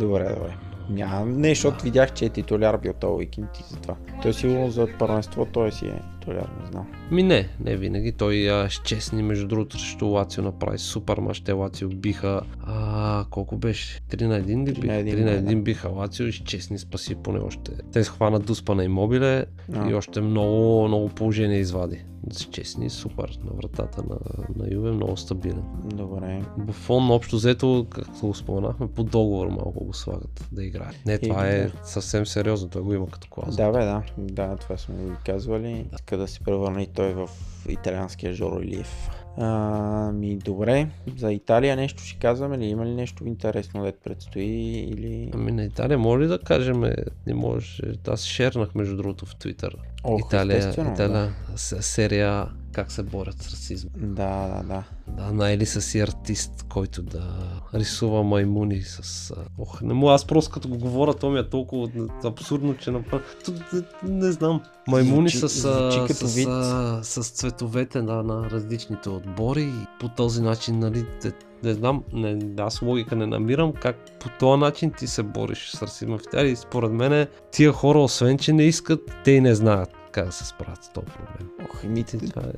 Добре, 0.00 0.34
добре. 0.34 0.67
Няма, 0.90 1.26
не, 1.26 1.48
защото 1.48 1.84
видях, 1.84 2.12
че 2.12 2.24
е 2.24 2.28
титуляр 2.28 2.76
бил 2.76 2.92
този 2.92 3.18
уикенд 3.18 3.48
и 3.60 3.62
затова. 3.70 3.96
Той 4.22 4.34
сигурно 4.34 4.70
за 4.70 4.88
първенство, 4.98 5.46
той 5.52 5.72
си 5.72 5.86
е 5.86 6.02
титуляр, 6.20 6.50
не 6.60 6.66
знам. 6.70 6.86
Ми 7.10 7.22
не, 7.22 7.48
не 7.64 7.76
винаги. 7.76 8.12
Той 8.12 8.50
а, 8.50 8.68
честни, 8.68 9.22
между 9.22 9.46
другото, 9.46 9.78
срещу 9.78 10.06
Лацио 10.06 10.42
направи 10.42 10.78
супер 10.78 11.18
мач. 11.18 11.40
Те 11.40 11.52
Лацио 11.52 11.88
биха, 11.88 12.40
а, 12.60 13.24
колко 13.30 13.56
беше? 13.56 14.00
3 14.10 14.26
на 14.26 14.40
1 14.40 14.66
ли 14.68 14.72
биха? 14.72 14.86
на 14.86 14.94
един, 14.94 15.14
3 15.14 15.24
на 15.24 15.42
да. 15.42 15.52
1 15.52 15.62
биха 15.62 15.88
Лацио 15.88 16.26
и 16.26 16.32
честни 16.32 16.78
спаси 16.78 17.14
поне 17.14 17.38
още. 17.38 17.72
Те 17.92 18.04
схвана 18.04 18.40
дуспа 18.40 18.74
на 18.74 18.84
имобиле 18.84 19.44
А. 19.74 19.90
и 19.90 19.94
още 19.94 20.20
много, 20.20 20.88
много 20.88 21.08
положение 21.08 21.58
извади. 21.58 22.04
Честни, 22.34 22.90
супер 22.90 23.38
на 23.44 23.50
вратата 23.56 24.02
на, 24.02 24.16
на 24.56 24.74
Юве, 24.74 24.90
много 24.90 25.16
стабилен. 25.16 25.62
Добре. 25.84 26.42
Буфон 26.58 27.10
общо 27.10 27.36
взето, 27.36 27.86
както 27.90 28.26
го 28.26 28.34
споменахме, 28.34 28.88
по 28.88 29.04
договор 29.04 29.46
малко 29.46 29.84
го 29.84 29.94
слагат 29.94 30.44
да 30.52 30.64
играе. 30.64 30.90
Не, 31.06 31.18
това 31.18 31.48
Е, 31.48 31.58
е 31.58 31.64
да. 31.64 31.72
съвсем 31.84 32.26
сериозно, 32.26 32.68
той 32.68 32.82
го 32.82 32.94
има 32.94 33.06
като 33.06 33.28
клауза. 33.30 33.56
Да, 33.56 33.70
бе, 33.72 33.84
да. 33.84 34.02
Да, 34.18 34.56
това 34.56 34.76
сме 34.76 34.94
го 34.94 35.12
и 35.12 35.16
казвали. 35.26 35.86
Иска 35.94 36.16
да 36.16 36.28
се 36.28 36.40
превърне 36.40 36.82
и 36.82 36.86
той 36.86 37.12
в 37.14 37.28
италианския 37.68 38.32
Жоро 38.32 38.60
Илиев. 38.60 39.10
А, 39.40 40.12
ми 40.12 40.36
добре, 40.36 40.88
за 41.16 41.32
Италия 41.32 41.76
нещо 41.76 42.02
ще 42.02 42.18
казваме 42.18 42.58
ли? 42.58 42.66
Има 42.66 42.86
ли 42.86 42.94
нещо 42.94 43.26
интересно 43.26 43.84
да 43.84 43.92
предстои 43.92 44.44
или... 44.88 45.30
Ами 45.34 45.52
на 45.52 45.64
Италия, 45.64 45.98
може 45.98 46.22
ли 46.24 46.28
да 46.28 46.38
кажем, 46.38 46.80
не 47.26 47.34
може, 47.34 47.82
аз 48.08 48.24
шернах 48.24 48.74
между 48.74 48.96
другото 48.96 49.26
в 49.26 49.36
Твитър. 49.36 49.76
Ох, 50.04 50.20
Италия, 50.26 50.70
Италия, 50.70 51.32
с- 51.56 51.82
серия 51.82 52.48
как 52.78 52.92
се 52.92 53.02
борят 53.02 53.42
с 53.42 53.50
расизма. 53.50 53.90
Да, 53.96 54.48
да, 54.48 54.62
да. 54.62 54.82
Да, 55.08 55.32
най-ли 55.32 55.66
са 55.66 55.80
си 55.80 56.00
артист, 56.00 56.64
който 56.68 57.02
да 57.02 57.22
рисува 57.74 58.22
маймуни 58.22 58.82
с... 58.82 59.34
Ох, 59.58 59.82
не 59.82 59.94
му, 59.94 60.08
аз 60.10 60.26
просто 60.26 60.52
като 60.52 60.68
го 60.68 60.78
говоря, 60.78 61.14
то 61.14 61.30
ми 61.30 61.38
е 61.38 61.48
толкова 61.48 61.88
абсурдно, 62.24 62.76
че 62.76 62.90
направо... 62.90 63.22
Не, 63.72 63.82
не 64.02 64.32
знам. 64.32 64.60
Маймуни 64.88 65.28
Звучи- 65.28 65.48
с, 65.48 65.90
звучи 65.92 66.14
с, 66.14 66.34
вид. 66.34 66.48
а, 66.50 67.00
с 67.02 67.30
цветовете 67.30 68.02
на, 68.02 68.22
на 68.22 68.50
различните 68.50 69.08
отбори 69.08 69.62
и 69.62 69.86
по 70.00 70.08
този 70.08 70.42
начин, 70.42 70.78
нали, 70.78 71.06
те, 71.22 71.32
не 71.62 71.72
знам, 71.72 72.02
не, 72.12 72.38
аз 72.58 72.82
логика 72.82 73.16
не 73.16 73.26
намирам 73.26 73.72
как 73.72 73.96
по 74.20 74.28
този 74.38 74.60
начин 74.60 74.92
ти 74.98 75.06
се 75.06 75.22
бориш 75.22 75.70
с 75.70 75.82
расизма 75.82 76.18
в 76.18 76.22
Италия 76.22 76.52
и 76.52 76.56
според 76.56 76.92
мен 76.92 77.26
тия 77.52 77.72
хора, 77.72 77.98
освен 77.98 78.38
че 78.38 78.52
не 78.52 78.62
искат, 78.62 79.00
те 79.24 79.30
и 79.30 79.40
не 79.40 79.54
знаят 79.54 79.97
как 80.18 80.26
да 80.26 80.32
се 80.32 80.46
справят 80.46 80.84
с 80.84 80.88
този 80.88 81.06
проблем. 81.06 81.50
Ох, 81.64 82.04
Ти, 82.04 82.18
това 82.18 82.42
е... 82.42 82.52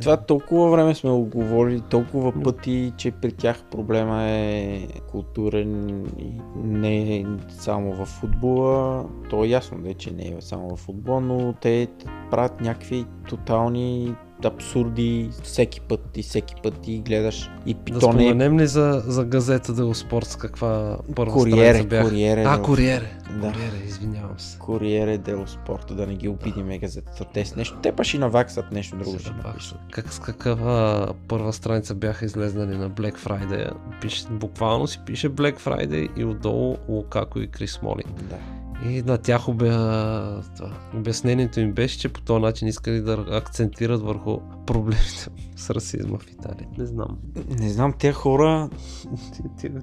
Това 0.00 0.16
толкова 0.16 0.70
време 0.70 0.94
сме 0.94 1.10
го 1.10 1.24
говорили, 1.24 1.80
толкова 1.80 2.42
пъти, 2.42 2.92
че 2.96 3.10
при 3.10 3.32
тях 3.32 3.62
проблема 3.70 4.22
е 4.24 4.86
културен 5.10 6.04
и 6.18 6.40
не 6.56 7.26
само 7.48 7.92
в 7.92 8.06
футбола. 8.06 9.04
То 9.30 9.44
е 9.44 9.48
ясно, 9.48 9.78
да, 9.78 9.94
че 9.94 10.10
не 10.10 10.28
е 10.28 10.36
само 10.40 10.76
в 10.76 10.80
футбола, 10.80 11.20
но 11.20 11.52
те 11.52 11.88
правят 12.30 12.60
някакви 12.60 13.06
тотални 13.28 14.14
абсурди 14.44 15.30
всеки 15.42 15.80
път 15.80 16.16
и 16.16 16.22
всеки 16.22 16.54
път 16.62 16.88
и 16.88 16.98
гледаш 16.98 17.50
и 17.66 17.74
Да 17.74 17.80
питоне 17.80 18.00
споменем 18.00 18.60
ли 18.60 18.66
за, 18.66 19.02
за 19.06 19.24
газета 19.24 19.72
Дело 19.72 19.94
с 19.94 20.04
каква 20.38 20.98
първа 21.14 21.32
Куриере, 21.32 21.82
бях? 21.82 22.04
Куриере. 22.04 22.44
А, 22.46 22.56
да. 22.56 22.62
Куриере. 22.62 23.18
Да. 23.30 23.52
Куриере, 23.52 23.84
извинявам 23.86 24.38
се. 24.38 24.58
Куриере 24.58 25.18
дело 25.18 25.46
спорта, 25.46 25.94
да 25.94 26.06
не 26.06 26.14
ги 26.14 26.28
обидиме 26.28 26.78
газетата. 26.78 27.24
Те 27.34 27.44
с 27.44 27.56
нещо. 27.56 27.78
Те 27.82 27.92
па 27.92 28.04
ще 28.04 28.18
наваксат 28.18 28.72
нещо 28.72 28.96
друго. 28.96 29.18
Ще 29.18 29.30
напишат. 29.30 29.78
Как, 29.90 30.12
с 30.12 30.18
каква 30.18 31.08
първа 31.28 31.52
страница 31.52 31.94
бяха 31.94 32.24
излезнали 32.24 32.76
на 32.76 32.90
Black 32.90 33.18
Friday? 33.18 33.70
Пише, 34.00 34.26
буквално 34.30 34.86
си 34.86 35.00
пише 35.06 35.30
Black 35.30 35.60
Friday 35.60 36.08
и 36.16 36.24
отдолу 36.24 36.76
Лукако 36.88 37.38
и 37.38 37.46
Крис 37.46 37.82
Молин. 37.82 38.14
Да. 38.22 38.36
И 38.84 39.02
на 39.02 39.18
тях 39.18 39.48
обя... 39.48 40.42
обяснението 40.94 41.60
им 41.60 41.72
беше, 41.72 41.98
че 41.98 42.08
по 42.08 42.20
този 42.20 42.40
начин 42.40 42.68
искали 42.68 43.00
да 43.00 43.24
акцентират 43.30 44.02
върху 44.02 44.38
проблемите 44.66 45.26
с 45.56 45.70
расизма 45.70 46.18
в 46.18 46.30
Италия. 46.30 46.68
Не 46.78 46.86
знам. 46.86 47.18
Не 47.58 47.68
знам, 47.68 47.94
те 47.98 48.12
хора 48.12 48.70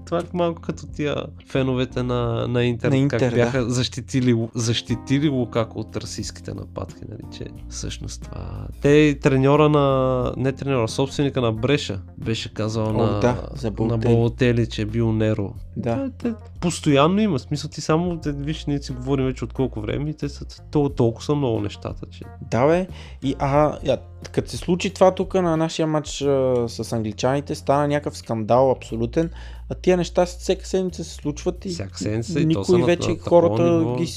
Това 0.05 0.19
е 0.19 0.23
малко 0.33 0.61
като 0.61 0.87
тия 0.87 1.15
феновете 1.47 2.03
на, 2.03 2.47
на 2.47 2.63
Интер, 2.63 2.89
На 2.89 2.97
Интер, 2.97 3.19
как 3.19 3.29
да. 3.29 3.35
бяха 3.35 3.69
защитили, 3.69 4.47
защитили 4.55 5.29
Лукако 5.29 5.79
от 5.79 5.97
расистските 5.97 6.53
нападки, 6.53 7.01
нали, 7.09 7.21
че 7.31 7.45
всъщност 7.69 8.21
това... 8.21 8.67
Те 8.81 9.19
треньора 9.19 9.69
на... 9.69 10.33
не 10.37 10.51
треньора, 10.51 10.87
собственика 10.87 11.41
на 11.41 11.51
Бреша 11.51 12.01
беше 12.17 12.53
казал 12.53 12.87
О, 12.87 12.93
на, 12.93 13.19
да, 13.19 13.47
за 13.55 13.71
на. 13.79 13.97
Балотели, 13.97 14.69
че 14.69 14.81
е 14.81 14.85
бил 14.85 15.11
Неро. 15.11 15.53
Да. 15.77 16.11
Те, 16.17 16.29
те, 16.29 16.35
постоянно 16.61 17.21
има 17.21 17.39
смисъл, 17.39 17.69
ти 17.69 17.81
само, 17.81 18.19
те, 18.19 18.31
виж, 18.31 18.65
ние 18.65 18.81
си 18.81 18.91
говорим 18.91 19.25
вече 19.25 19.45
от 19.45 19.53
колко 19.53 19.81
време 19.81 20.09
и 20.09 20.13
те 20.13 20.29
са 20.29 20.45
то, 20.71 20.89
толкова 20.89 21.25
са 21.25 21.35
много 21.35 21.59
нещата, 21.59 22.05
че... 22.11 22.23
Да, 22.51 22.67
бе. 22.67 22.87
И 23.23 23.35
а, 23.39 23.77
я, 23.83 23.97
като 24.23 24.49
се 24.49 24.57
случи 24.57 24.93
това 24.93 25.15
тук 25.15 25.33
на 25.33 25.57
нашия 25.57 25.87
матч 25.87 26.21
а, 26.21 26.65
с 26.67 26.91
англичаните, 26.93 27.55
стана 27.55 27.87
някакъв 27.87 28.17
скандал 28.17 28.71
абсолютен. 28.71 29.29
А 29.69 29.75
тия 29.75 29.97
неща 29.97 30.25
всяка 30.25 30.67
седмица 30.67 31.03
се 31.03 31.13
случват 31.13 31.65
и 31.65 31.69
Всяка 31.69 31.97
седмица 31.97 32.39
и 32.39 32.43
то 32.43 32.63
са 32.63 32.71
никой 32.71 32.79
на- 32.79 32.85
вече 32.85 33.09
на 33.09 33.17
хората 33.19 33.63
ниво. 33.71 33.95
ги 33.95 34.07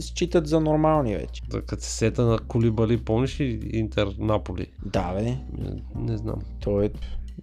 считат 0.00 0.46
за 0.46 0.60
нормални 0.60 1.16
вече. 1.16 1.42
Да, 1.48 1.62
Като 1.62 1.82
се 1.82 1.90
сета 1.90 2.22
на 2.22 2.38
Колибали, 2.38 2.96
помниш 2.96 3.40
ли 3.40 3.70
Интер 3.72 4.08
Наполи? 4.18 4.66
Да, 4.84 5.14
бе. 5.14 5.22
Не, 5.22 5.36
не 5.96 6.16
знам. 6.16 6.38
То 6.60 6.82
е, 6.82 6.90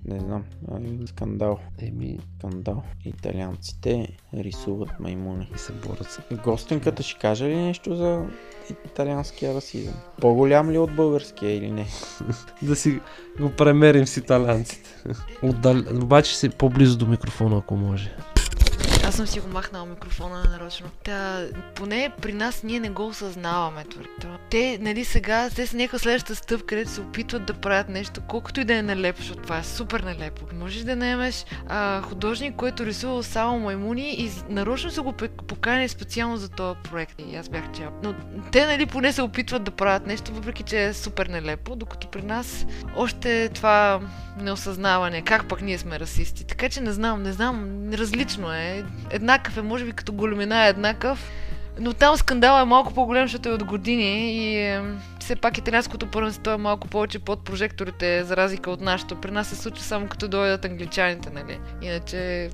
не 0.06 0.20
знам, 0.20 0.44
ами, 0.68 1.08
скандал. 1.08 1.60
Еми, 1.80 2.20
Скандал. 2.38 2.84
Италианците 3.06 4.08
рисуват 4.34 4.90
маймуни. 5.00 5.50
и 5.56 5.60
се 5.60 5.72
борят. 5.74 6.20
Гостенката 6.44 7.04
ще 7.04 7.20
каже 7.20 7.46
ли 7.46 7.56
нещо 7.56 7.96
за 7.96 8.26
италианския 8.86 9.54
расизъм? 9.54 9.94
По-голям 10.22 10.72
ли 10.72 10.78
от 10.78 10.96
българския 10.96 11.56
или 11.56 11.72
не? 11.72 11.86
Да 12.62 12.76
си 12.76 13.00
го 13.40 13.50
премерим 13.50 14.08
с 14.08 14.18
италианците. 14.18 14.90
Отдал... 15.44 15.78
Обаче 16.02 16.38
си 16.38 16.50
по-близо 16.50 16.98
до 16.98 17.06
микрофона, 17.06 17.58
ако 17.58 17.76
може. 17.76 18.16
Аз 19.10 19.16
съм 19.16 19.28
си 19.28 19.40
го 19.40 19.48
махнала 19.48 19.86
микрофона 19.86 20.44
нарочно. 20.52 20.90
Та, 21.04 21.46
поне 21.76 22.12
при 22.22 22.34
нас 22.34 22.64
ние 22.64 22.80
не 22.80 22.90
го 22.90 23.08
осъзнаваме. 23.08 23.84
това. 24.22 24.38
Те, 24.50 24.78
нали 24.82 25.06
сега, 25.06 25.50
те 25.56 25.68
са 25.68 25.78
някаква 25.78 26.00
следващата 26.00 26.36
стъпка, 26.36 26.66
където 26.66 26.92
се 26.92 27.02
опитват 27.02 27.46
да 27.46 27.54
правят 27.54 27.90
нещо, 27.90 28.22
колкото 28.28 28.60
и 28.60 28.64
да 28.64 28.76
е 28.76 28.82
нелепо, 28.82 29.20
защото 29.20 29.42
това 29.42 29.58
е 29.58 29.64
супер 29.64 30.00
нелепо. 30.00 30.46
Можеш 30.56 30.84
да 30.84 30.96
наемеш 30.96 31.46
а, 31.68 32.02
художник, 32.02 32.56
който 32.56 32.86
рисува 32.86 33.24
само 33.24 33.60
маймуни 33.60 34.14
и 34.14 34.32
нарочно 34.50 34.92
са 34.92 35.02
го 35.02 35.14
поканили 35.48 35.90
специално 35.90 36.38
за 36.38 36.50
този 36.50 36.80
проект. 36.84 37.16
И 37.20 37.36
аз 37.36 37.50
бях 37.50 37.72
чел. 37.72 37.92
Но 38.04 38.16
те, 38.52 38.66
нали, 38.66 38.86
поне 38.86 39.14
се 39.14 39.22
опитват 39.22 39.64
да 39.64 39.72
правят 39.72 40.08
нещо, 40.08 40.34
въпреки 40.34 40.64
че 40.64 40.86
е 40.86 40.94
супер 40.94 41.26
нелепо, 41.26 41.76
докато 41.76 42.08
при 42.08 42.22
нас 42.22 42.66
още 42.96 43.50
това 43.50 44.02
неосъзнаване, 44.38 45.22
как 45.22 45.48
пък 45.48 45.62
ние 45.62 45.78
сме 45.78 46.00
расисти. 46.00 46.44
Така 46.44 46.70
че 46.70 46.82
не 46.82 46.92
знам, 46.92 47.24
не 47.24 47.34
знам, 47.34 47.90
различно 47.94 48.54
е. 48.54 48.86
Еднакъв 49.10 49.58
е, 49.58 49.62
може 49.62 49.86
би 49.86 49.92
като 49.92 50.14
големина 50.14 50.66
е 50.66 50.70
еднакъв, 50.70 51.32
но 51.80 51.94
там 51.94 52.18
скандала 52.18 52.62
е 52.62 52.66
малко 52.66 52.94
по-голям, 52.94 53.24
защото 53.24 53.50
е 53.50 53.54
от 53.54 53.64
години 53.64 54.34
и 54.34 54.78
все 55.30 55.36
пак 55.36 55.58
италианското 55.58 56.08
първенство 56.08 56.52
е 56.52 56.58
малко 56.58 56.88
повече 56.88 57.20
под 57.20 57.44
прожекторите, 57.44 58.24
за 58.24 58.38
разлика 58.38 58.72
от 58.72 58.82
нашото. 58.82 59.16
При 59.16 59.32
нас 59.32 59.48
се 59.48 59.56
случва 59.56 59.84
само 59.84 60.08
като 60.08 60.28
дойдат 60.28 60.66
англичаните, 60.66 61.30
нали? 61.30 61.60
Иначе 61.82 62.50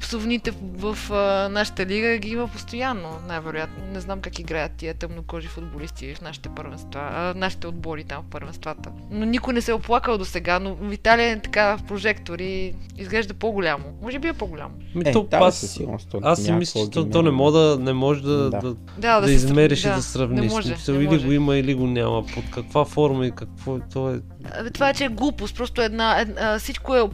псовните 0.00 0.50
в, 0.50 0.94
в 0.94 1.12
а, 1.12 1.48
нашата 1.48 1.86
лига 1.86 2.18
ги 2.18 2.30
има 2.30 2.48
постоянно, 2.48 3.08
най-вероятно. 3.28 3.84
Не 3.92 4.00
знам 4.00 4.20
как 4.20 4.38
играят 4.38 4.72
тия 4.72 4.94
тъмнокожи 4.94 5.48
футболисти 5.48 6.14
в 6.14 6.20
нашите 6.20 6.48
първенства, 6.48 7.00
а, 7.12 7.34
нашите 7.36 7.66
отбори 7.66 8.04
там 8.04 8.22
в 8.22 8.30
първенствата. 8.30 8.90
Но 9.10 9.26
никой 9.26 9.54
не 9.54 9.60
се 9.60 9.70
е 9.70 9.74
оплакал 9.74 10.18
до 10.18 10.24
сега, 10.24 10.58
но 10.58 10.74
в 10.74 10.92
Италия 10.92 11.28
е 11.28 11.40
така 11.40 11.76
в 11.76 11.82
прожектори 11.82 12.74
изглежда 12.98 13.34
по-голямо. 13.34 13.84
Може 14.02 14.18
би 14.18 14.28
е 14.28 14.32
по-голямо. 14.32 14.74
Ми, 14.94 15.02
Е, 15.06 15.12
то, 15.12 15.22
да, 15.22 15.36
аз, 15.36 15.56
със 15.56 15.70
сигурност, 15.70 16.14
аз 16.22 16.42
си 16.42 16.52
мисля, 16.52 16.80
че 16.80 16.90
то, 16.90 17.10
то 17.10 17.22
не, 17.22 17.30
може 17.30 17.52
да, 17.52 17.78
не 17.80 17.92
може 17.92 18.22
да, 18.22 18.50
Да. 18.50 18.50
да, 18.50 18.74
Да, 18.98 19.20
да, 19.20 19.26
се 19.26 19.32
измериш 19.32 19.78
и 19.78 19.82
сравни- 19.82 19.96
да 19.96 20.02
сравниш. 20.02 20.40
Не 20.40 20.48
може, 20.48 20.76
не 20.88 20.94
или 20.94 21.06
може. 21.06 21.26
го 21.26 21.32
има, 21.32 21.56
или 21.56 21.74
го 21.74 21.86
няма. 21.86 22.11
Под 22.34 22.50
каква 22.50 22.84
форма 22.84 23.26
и 23.26 23.30
какво 23.30 23.78
то 23.92 24.10
е... 24.10 24.20
Абе, 24.52 24.70
това 24.70 24.90
е, 24.90 24.94
че 24.94 25.04
е 25.04 25.08
глупост. 25.08 25.56
Просто 25.56 25.82
една, 25.82 26.20
една 26.20 26.58
всичко 26.58 26.96
е 26.96 27.10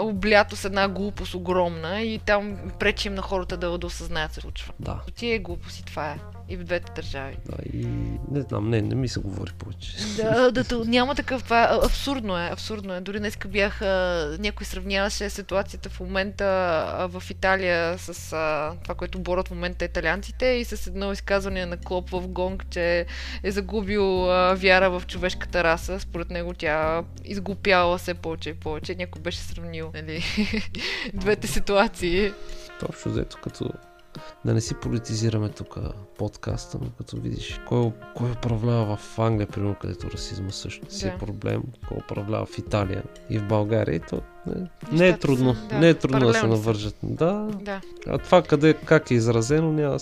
облято 0.00 0.56
с 0.56 0.64
една 0.64 0.88
глупост 0.88 1.34
огромна 1.34 2.00
и 2.02 2.18
там 2.18 2.56
пречим 2.78 3.14
на 3.14 3.22
хората 3.22 3.56
да, 3.56 3.78
да 3.78 3.86
осъзнаят 3.86 4.32
се 4.32 4.40
случва. 4.40 4.72
Да, 4.80 5.00
Ти 5.16 5.32
е 5.32 5.38
глупост 5.38 5.78
и 5.78 5.84
това 5.84 6.10
е. 6.10 6.18
И 6.50 6.56
в 6.56 6.64
двете 6.64 6.92
държави. 6.96 7.36
да, 7.46 7.56
и 7.78 7.86
не 8.30 8.40
знам, 8.40 8.70
не, 8.70 8.82
не 8.82 8.94
ми 8.94 9.08
се 9.08 9.20
говори 9.20 9.52
повече. 9.58 9.96
Да, 10.16 10.50
да, 10.50 10.64
да, 10.64 10.84
няма 10.84 11.14
такъв. 11.14 11.44
Това 11.44 11.64
е, 11.64 11.86
абсурдно 11.86 12.38
е, 12.38 12.48
абсурдно 12.52 12.94
е. 12.94 13.00
Дори 13.00 13.18
днеска 13.18 13.48
бях. 13.48 13.80
Някой 14.38 14.66
сравняваше 14.66 15.30
ситуацията 15.30 15.88
в 15.88 16.00
момента 16.00 16.46
в 17.12 17.22
Италия 17.30 17.98
с 17.98 18.32
а, 18.32 18.72
това, 18.82 18.94
което 18.94 19.18
борят 19.18 19.48
в 19.48 19.50
момента 19.50 19.84
италианците 19.84 20.46
и 20.46 20.64
с 20.64 20.86
едно 20.86 21.12
изказване 21.12 21.66
на 21.66 21.76
Клоп 21.76 22.10
в 22.10 22.28
Гонг, 22.28 22.66
че 22.70 23.06
е 23.42 23.50
загубил 23.50 24.30
а, 24.30 24.54
вяра 24.54 24.90
в 24.90 25.02
човешката 25.06 25.64
раса. 25.64 26.00
Според 26.00 26.30
него 26.30 26.54
тя 26.54 27.04
изглупяла 27.24 27.98
все 27.98 28.14
повече 28.14 28.50
и 28.50 28.54
повече. 28.54 28.94
Някой 28.94 29.22
беше 29.22 29.38
сравнил 29.38 29.90
нали, 29.94 30.24
двете 31.14 31.46
ситуации. 31.46 32.32
То 32.80 32.86
общо 32.88 33.08
взето 33.08 33.38
като 33.42 33.70
да 34.44 34.54
не 34.54 34.60
си 34.60 34.74
политизираме 34.74 35.48
тук 35.48 35.78
подкаста, 36.18 36.78
но 36.82 36.90
като 36.98 37.16
видиш 37.16 37.60
кой, 37.68 37.92
кой 38.16 38.30
управлява 38.30 38.96
в 38.96 39.18
Англия, 39.18 39.46
примерно, 39.46 39.76
където 39.80 40.10
расизма 40.10 40.50
също 40.50 40.94
си 40.94 41.06
е 41.06 41.10
Да. 41.10 41.18
проблем, 41.18 41.62
кой 41.88 41.96
управлява 41.98 42.46
в 42.46 42.58
Италия 42.58 43.02
и 43.30 43.38
в 43.38 43.48
България, 43.48 43.94
и 43.96 44.00
то 44.00 44.20
не, 44.46 44.66
не 44.92 45.08
е 45.08 45.18
трудно, 45.18 45.56
да, 45.68 45.78
не 45.78 45.88
е 45.88 45.94
трудно 45.94 46.26
да 46.26 46.34
се 46.34 46.46
навържат. 46.46 46.96
Да, 47.02 47.48
Да. 47.62 47.80
а 48.06 48.18
това 48.18 48.42
къде, 48.42 48.74
как 48.74 49.10
е 49.10 49.14
изразено, 49.14 49.72
няма, 49.72 49.98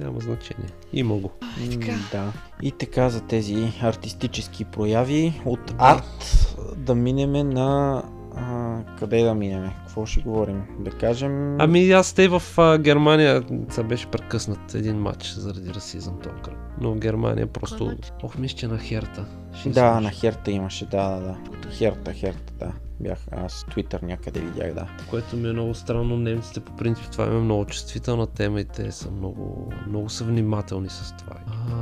няма 0.00 0.20
значение. 0.20 0.68
Има 0.92 1.16
го. 1.16 1.30
така. 1.70 1.92
Да. 2.12 2.32
И 2.62 2.72
така 2.72 3.10
за 3.10 3.20
тези 3.20 3.72
артистически 3.82 4.64
прояви 4.64 5.42
от 5.44 5.74
арт 5.78 6.56
да 6.76 6.94
минеме 6.94 7.44
на 7.44 8.02
а, 8.36 8.78
къде 8.98 9.22
да 9.22 9.34
минеме? 9.34 9.76
Какво 9.86 10.06
ще 10.06 10.20
говорим? 10.20 10.62
Да 10.78 10.90
кажем... 10.90 11.60
Ами 11.60 11.90
аз 11.90 12.12
те 12.12 12.28
в 12.28 12.42
а, 12.58 12.78
Германия 12.78 13.42
са 13.68 13.84
беше 13.84 14.06
прекъснат 14.06 14.74
един 14.74 14.96
матч 14.96 15.32
заради 15.32 15.74
расизъм 15.74 16.18
този 16.22 16.36
кръг. 16.42 16.56
Но 16.80 16.92
в 16.94 16.98
Германия 16.98 17.46
просто... 17.46 17.92
Ох, 18.22 18.38
мисля, 18.38 18.56
че 18.56 18.68
на 18.68 18.78
Херта. 18.78 19.26
ще 19.54 19.70
Да, 19.70 20.00
на 20.00 20.10
Херта 20.10 20.50
имаше, 20.50 20.86
да, 20.86 21.10
да, 21.10 21.36
да. 21.62 21.70
Херта, 21.70 22.12
Херта, 22.12 22.52
да. 22.58 22.72
Бях, 23.02 23.18
аз 23.32 23.66
Твитър 23.70 24.00
някъде 24.00 24.40
видях, 24.40 24.74
да. 24.74 24.86
Което 25.10 25.36
ми 25.36 25.48
е 25.48 25.52
много 25.52 25.74
странно. 25.74 26.16
Немците 26.16 26.60
по 26.60 26.72
принцип 26.72 27.10
това 27.12 27.26
им 27.26 27.32
е 27.32 27.40
много 27.40 27.64
чувствителна 27.64 28.26
тема 28.26 28.60
и 28.60 28.64
те 28.64 28.92
са 28.92 29.10
много, 29.10 29.72
много 29.88 30.08
са 30.08 30.24
внимателни 30.24 30.88
с 30.88 31.14
това. 31.18 31.36
А, 31.48 31.72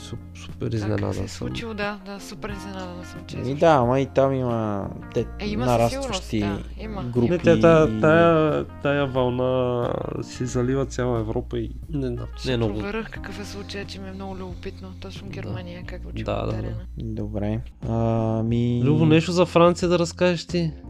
су- 0.00 0.16
супер 0.36 0.66
Как 0.66 0.74
изненада 0.74 1.14
се 1.14 1.24
е 1.24 1.28
съм. 1.28 1.38
случило, 1.38 1.74
да, 1.74 1.98
да, 2.06 2.20
супер 2.20 2.48
изненадана 2.50 3.04
съм, 3.04 3.20
че 3.26 3.36
е 3.36 3.40
И 3.40 3.54
да, 3.54 3.66
ама 3.70 4.00
и 4.00 4.06
там 4.06 4.32
има 4.32 4.88
те 5.14 5.26
Е, 5.38 5.46
има 5.46 5.66
нарастващи 5.66 6.40
да, 6.40 6.58
има. 6.78 7.02
групи. 7.04 7.28
Не, 7.28 7.38
тя, 7.38 7.60
тая, 7.60 8.00
тая, 8.00 8.64
тая 8.64 9.06
вълна 9.06 9.92
си 10.22 10.46
залива 10.46 10.86
цяла 10.86 11.20
Европа 11.20 11.58
и 11.58 11.70
не, 11.90 12.06
знам, 12.06 12.16
не 12.16 12.38
Ще 12.38 12.52
е 12.52 12.56
много. 12.56 12.74
проверя 12.74 13.04
какъв 13.04 13.40
е 13.40 13.44
случай, 13.44 13.84
че 13.84 14.00
ми 14.00 14.08
е 14.08 14.12
много 14.12 14.36
любопитно. 14.36 14.92
Точно 15.00 15.28
Германия, 15.28 15.82
как 15.86 16.02
звучи 16.02 16.22
Да, 16.22 16.46
да, 16.46 16.52
да. 16.52 16.74
Добре. 16.98 17.60
Ами... 17.88 18.82
Любо, 18.84 19.06
нещо 19.06 19.32
за 19.32 19.46
Франция 19.46 19.88
да 19.88 19.98
разкажеш 19.98 20.39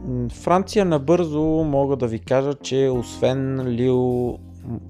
М, 0.07 0.29
Франция 0.29 0.85
набързо 0.85 1.41
мога 1.43 1.95
да 1.95 2.07
ви 2.07 2.19
кажа, 2.19 2.53
че 2.53 2.89
освен 2.93 3.67
Лил 3.67 4.37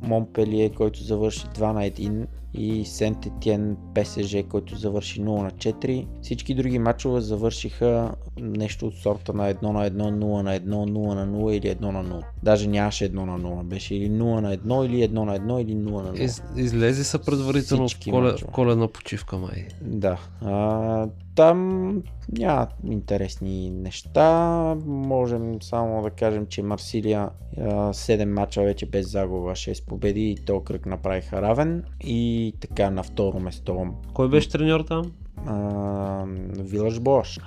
Монпелие, 0.01 0.69
който 0.69 1.03
завърши 1.03 1.45
2 1.45 1.73
на 1.73 1.81
1 1.81 2.27
и 2.53 2.85
Сент 2.85 3.25
Етиен 3.25 3.77
ПСЖ, 3.95 4.35
който 4.49 4.75
завърши 4.75 5.21
0 5.21 5.43
на 5.43 5.51
4. 5.51 6.07
Всички 6.21 6.55
други 6.55 6.79
матчове 6.79 7.21
завършиха 7.21 8.11
нещо 8.39 8.88
от 8.88 8.95
сорта 8.95 9.33
на 9.33 9.53
1 9.53 9.63
на 9.63 9.89
1, 9.89 9.91
0 9.91 10.41
на 10.41 10.59
1, 10.59 10.65
0 10.65 11.15
на 11.15 11.27
0 11.27 11.51
или 11.51 11.75
1 11.75 11.81
на 11.81 12.03
0. 12.03 12.23
Даже 12.43 12.67
нямаше 12.67 13.11
1 13.11 13.13
на 13.13 13.39
0, 13.39 13.63
беше 13.63 13.95
или 13.95 14.09
0 14.09 14.41
на 14.41 14.57
1 14.57 14.85
или 14.85 15.07
1 15.07 15.11
на 15.11 15.39
1 15.39 15.61
или 15.61 15.75
0 15.75 16.03
на 16.03 16.13
0. 16.13 16.19
Из, 16.19 16.43
излезе 16.57 17.03
са 17.03 17.19
предварително 17.19 17.89
в, 17.89 17.99
коле, 18.11 18.33
коледна 18.51 18.88
почивка, 18.88 19.38
май. 19.38 19.67
Да. 19.81 20.17
А, 20.41 21.07
там 21.35 22.03
няма 22.37 22.67
интересни 22.85 23.69
неща. 23.69 24.75
Можем 24.85 25.61
само 25.61 26.01
да 26.01 26.09
кажем, 26.09 26.45
че 26.45 26.63
Марсилия 26.63 27.29
а, 27.57 27.61
7 27.93 28.25
мача 28.25 28.61
вече 28.61 28.85
без 28.85 29.11
загуба, 29.11 29.51
6 29.51 29.87
победи 29.87 30.29
и 30.29 30.35
то 30.35 30.63
кръг 30.63 30.85
направиха 30.85 31.41
равен. 31.41 31.83
И 32.01 32.53
така 32.61 32.89
на 32.89 33.03
второ 33.03 33.39
место 33.39 33.93
Кой 34.13 34.29
беше 34.29 34.49
треньор 34.49 34.79
там? 34.79 35.11
Вилаш 36.59 36.99
Бош. 36.99 37.39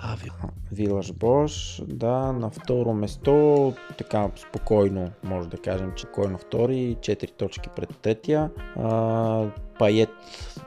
Вилаш 0.72 1.12
Бош, 1.12 1.82
да, 1.86 2.32
на 2.32 2.50
второ 2.50 2.92
место, 2.92 3.72
така 3.98 4.30
спокойно, 4.36 5.10
може 5.24 5.48
да 5.48 5.56
кажем, 5.56 5.92
че 5.96 6.02
спокойно 6.02 6.38
втори, 6.38 6.96
4 7.00 7.36
точки 7.36 7.68
пред 7.76 7.98
третия. 8.02 8.50
А, 8.76 9.46
Пает 9.78 10.08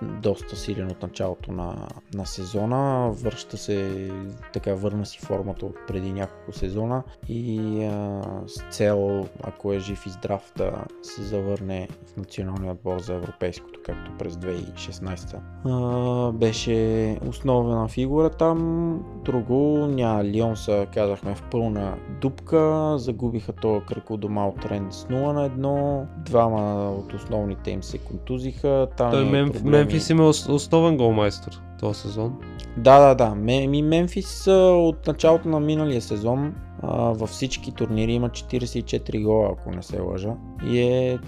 доста 0.01 0.55
силен 0.55 0.91
от 0.91 1.01
началото 1.01 1.51
на, 1.51 1.87
на 2.13 2.25
сезона, 2.25 3.11
връща 3.11 3.57
се, 3.57 4.09
така 4.53 4.73
върна 4.73 5.05
си 5.05 5.19
формата 5.19 5.65
от 5.65 5.75
преди 5.87 6.13
няколко 6.13 6.51
сезона 6.53 7.03
и 7.29 7.83
а, 7.83 8.21
с 8.47 8.75
цел, 8.77 9.27
ако 9.43 9.73
е 9.73 9.79
жив 9.79 10.05
и 10.05 10.09
здрав, 10.09 10.51
да 10.57 10.71
се 11.01 11.23
завърне 11.23 11.87
в 12.13 12.17
националния 12.17 12.71
отбор 12.71 12.99
за 12.99 13.13
европейското, 13.13 13.79
както 13.85 14.11
през 14.19 14.33
2016. 14.33 15.39
А, 15.65 16.31
беше 16.31 17.17
основна 17.27 17.87
фигура 17.87 18.29
там, 18.29 18.99
друго 19.25 19.87
няма. 19.87 20.23
Лион 20.23 20.57
са, 20.57 20.87
казахме, 20.93 21.35
в 21.35 21.43
пълна 21.51 21.97
дупка, 22.21 22.93
загубиха 22.97 23.53
този 23.53 23.85
кръг 23.85 24.09
от 24.09 24.19
дома 24.19 24.47
от 24.47 24.65
Рен 24.65 24.87
с 24.91 25.05
0 25.05 25.31
на 25.31 25.49
1, 25.49 26.05
двама 26.25 26.91
от 26.91 27.13
основните 27.13 27.71
им 27.71 27.83
се 27.83 27.97
контузиха. 27.97 28.87
Там 28.97 29.11
Той 29.11 29.21
е 29.21 29.29
Мем. 29.29 29.51
Мемфис 29.87 30.09
има 30.09 30.23
ос- 30.23 30.49
основен 30.49 30.97
голмайстор 30.97 31.51
този 31.79 31.99
сезон. 32.01 32.39
Да, 32.77 32.99
да, 32.99 33.15
да. 33.15 33.35
Ми 33.35 33.81
Мемфис 33.81 34.47
от 34.47 35.07
началото 35.07 35.49
на 35.49 35.59
миналия 35.59 36.01
сезон 36.01 36.55
във 36.83 37.29
всички 37.29 37.71
турнири 37.71 38.13
има 38.13 38.29
44 38.29 39.23
гола, 39.23 39.49
ако 39.51 39.71
не 39.71 39.83
се 39.83 40.01
лъжа. 40.01 40.33
И 40.65 40.79
е 40.79 41.19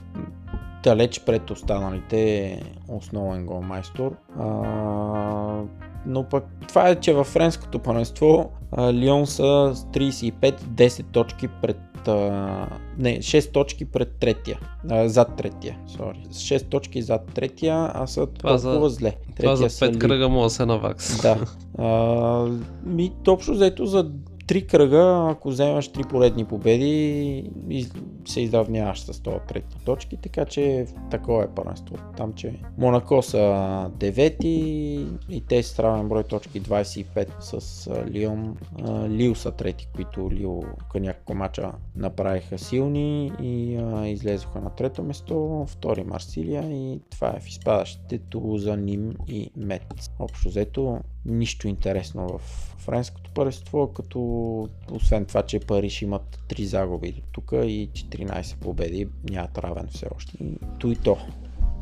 далеч 0.83 1.19
пред 1.25 1.51
останалите 1.51 2.61
основен 2.87 3.45
голмайстор. 3.45 4.15
Но 6.05 6.23
пък 6.23 6.45
това 6.67 6.89
е, 6.89 6.95
че 6.95 7.13
във 7.13 7.27
френското 7.27 7.79
първенство 7.79 8.51
а, 8.71 8.93
Лион 8.93 9.27
са 9.27 9.71
с 9.75 9.83
35, 9.83 10.61
10 10.61 11.05
точки 11.11 11.47
пред 11.47 11.77
а, 12.07 12.67
не, 12.97 13.17
6 13.17 13.51
точки 13.51 13.85
пред 13.85 14.11
третия, 14.11 14.59
а, 14.89 15.09
зад 15.09 15.35
третия, 15.37 15.77
sorry. 15.89 16.31
С 16.31 16.39
6 16.39 16.63
точки 16.63 17.01
зад 17.01 17.25
третия, 17.25 17.91
а 17.93 18.07
са 18.07 18.25
Това 18.27 18.57
за- 18.57 18.69
толкова 18.69 18.89
зле. 18.89 19.15
Това 19.35 19.55
за 19.55 19.69
са 19.69 19.85
5 19.85 19.91
Лил. 19.91 19.99
кръга 19.99 20.29
мога 20.29 20.43
да 20.43 20.49
се 20.49 20.65
навакс. 20.65 21.21
Да. 21.21 21.37
А, 21.77 22.45
ми, 22.85 23.11
общо 23.27 23.51
взето 23.51 23.85
за 23.85 24.11
три 24.49 24.67
кръга, 24.67 25.27
ако 25.31 25.49
вземаш 25.49 25.87
три 25.87 26.03
поредни 26.03 26.45
победи, 26.45 27.43
се 28.25 28.41
изравняваш 28.41 28.99
с 28.99 29.23
това 29.23 29.39
трети 29.39 29.77
точки, 29.85 30.17
така 30.17 30.45
че 30.45 30.85
такова 31.11 31.43
е 31.43 31.47
първенство. 31.55 31.95
Там, 32.17 32.33
че 32.33 32.59
Монако 32.77 33.21
са 33.21 33.91
девети 33.95 35.07
и 35.29 35.45
те 35.47 35.63
с 35.63 35.79
равен 35.79 36.09
брой 36.09 36.23
точки 36.23 36.61
25 36.61 37.27
с 37.39 37.87
Лион. 38.09 38.57
Лил 39.07 39.35
са 39.35 39.51
трети, 39.51 39.87
които 39.95 40.31
Лил 40.31 40.63
тук 40.79 41.01
няколко 41.01 41.35
мача 41.35 41.71
направиха 41.95 42.57
силни 42.57 43.31
и 43.41 43.79
излезоха 44.11 44.61
на 44.61 44.69
трето 44.69 45.03
место, 45.03 45.65
втори 45.67 46.03
Марсилия 46.03 46.63
и 46.71 47.01
това 47.11 47.33
е 47.37 47.39
в 47.39 47.47
изпадащите 47.47 48.17
Тулуза, 48.17 48.77
Ним 48.77 49.15
и 49.27 49.51
Мет. 49.57 49.93
Общо 50.19 50.49
взето 50.49 50.99
нищо 51.25 51.67
интересно 51.67 52.27
в 52.37 52.78
френското 52.89 53.31
първенство, 53.31 53.93
като 53.93 54.19
освен 54.91 55.25
това, 55.25 55.41
че 55.41 55.59
Париж 55.59 56.01
имат 56.01 56.39
3 56.49 56.63
загуби 56.63 57.11
до 57.11 57.21
тук 57.31 57.51
и 57.51 57.89
14 57.93 58.57
победи, 58.57 59.07
нямат 59.29 59.57
равен 59.57 59.87
все 59.89 60.07
още. 60.15 60.37
То 60.79 60.87
и 60.87 60.95
то 60.95 61.17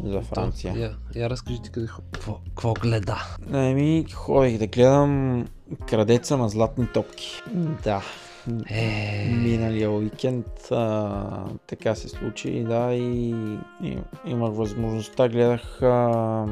за 0.04 0.22
Франция. 0.22 0.74
Я, 0.78 1.22
я 1.22 1.30
разкажи 1.30 1.62
ти 1.62 1.70
къде 1.70 1.88
какво 2.56 2.74
гледа. 2.74 3.38
Еми, 3.54 4.06
ходих 4.14 4.60
да 4.60 4.68
гледам 4.68 5.46
крадеца 5.90 6.38
на 6.38 6.50
златни 6.50 6.88
топки. 6.94 7.42
Да. 7.84 8.02
Е, 8.70 9.30
Миналия 9.30 9.92
уикенд 9.92 10.72
а, 10.72 11.46
така 11.68 11.96
се 11.96 12.10
случи, 12.10 12.64
да, 12.64 12.94
и, 12.94 13.30
и 13.84 13.98
имах 14.26 14.54
възможността, 14.54 15.30
гледах 15.30 15.82
а, 15.82 16.46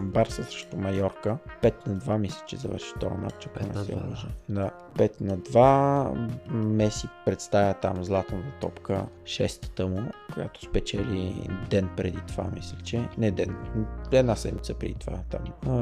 Барса 0.00 0.44
срещу 0.44 0.76
Майорка. 0.76 1.36
5 1.62 1.86
на 1.86 1.96
2 1.96 2.18
мисля, 2.18 2.44
че 2.46 2.56
завърши 2.56 2.92
този 3.00 3.14
матч, 3.14 3.46
ако 3.46 3.58
Пет 3.58 3.68
не 3.68 3.74
на 3.74 3.84
се 3.84 3.92
два, 3.92 4.02
лъжа. 4.10 4.28
Да, 4.48 4.70
5 4.96 5.20
на 5.20 5.38
2. 5.38 6.52
Меси 6.52 7.08
представя 7.24 7.74
там 7.74 8.04
златната 8.04 8.52
топка, 8.60 9.06
шестата 9.24 9.86
му, 9.86 10.02
която 10.34 10.64
спечели 10.64 11.48
ден 11.70 11.88
преди 11.96 12.18
това, 12.28 12.44
мисля, 12.54 12.76
че. 12.84 13.08
Не 13.18 13.30
ден, 13.30 13.56
една 14.12 14.36
седмица 14.36 14.74
преди 14.74 14.94
това 14.94 15.18
там. 15.30 15.42
А, 15.66 15.74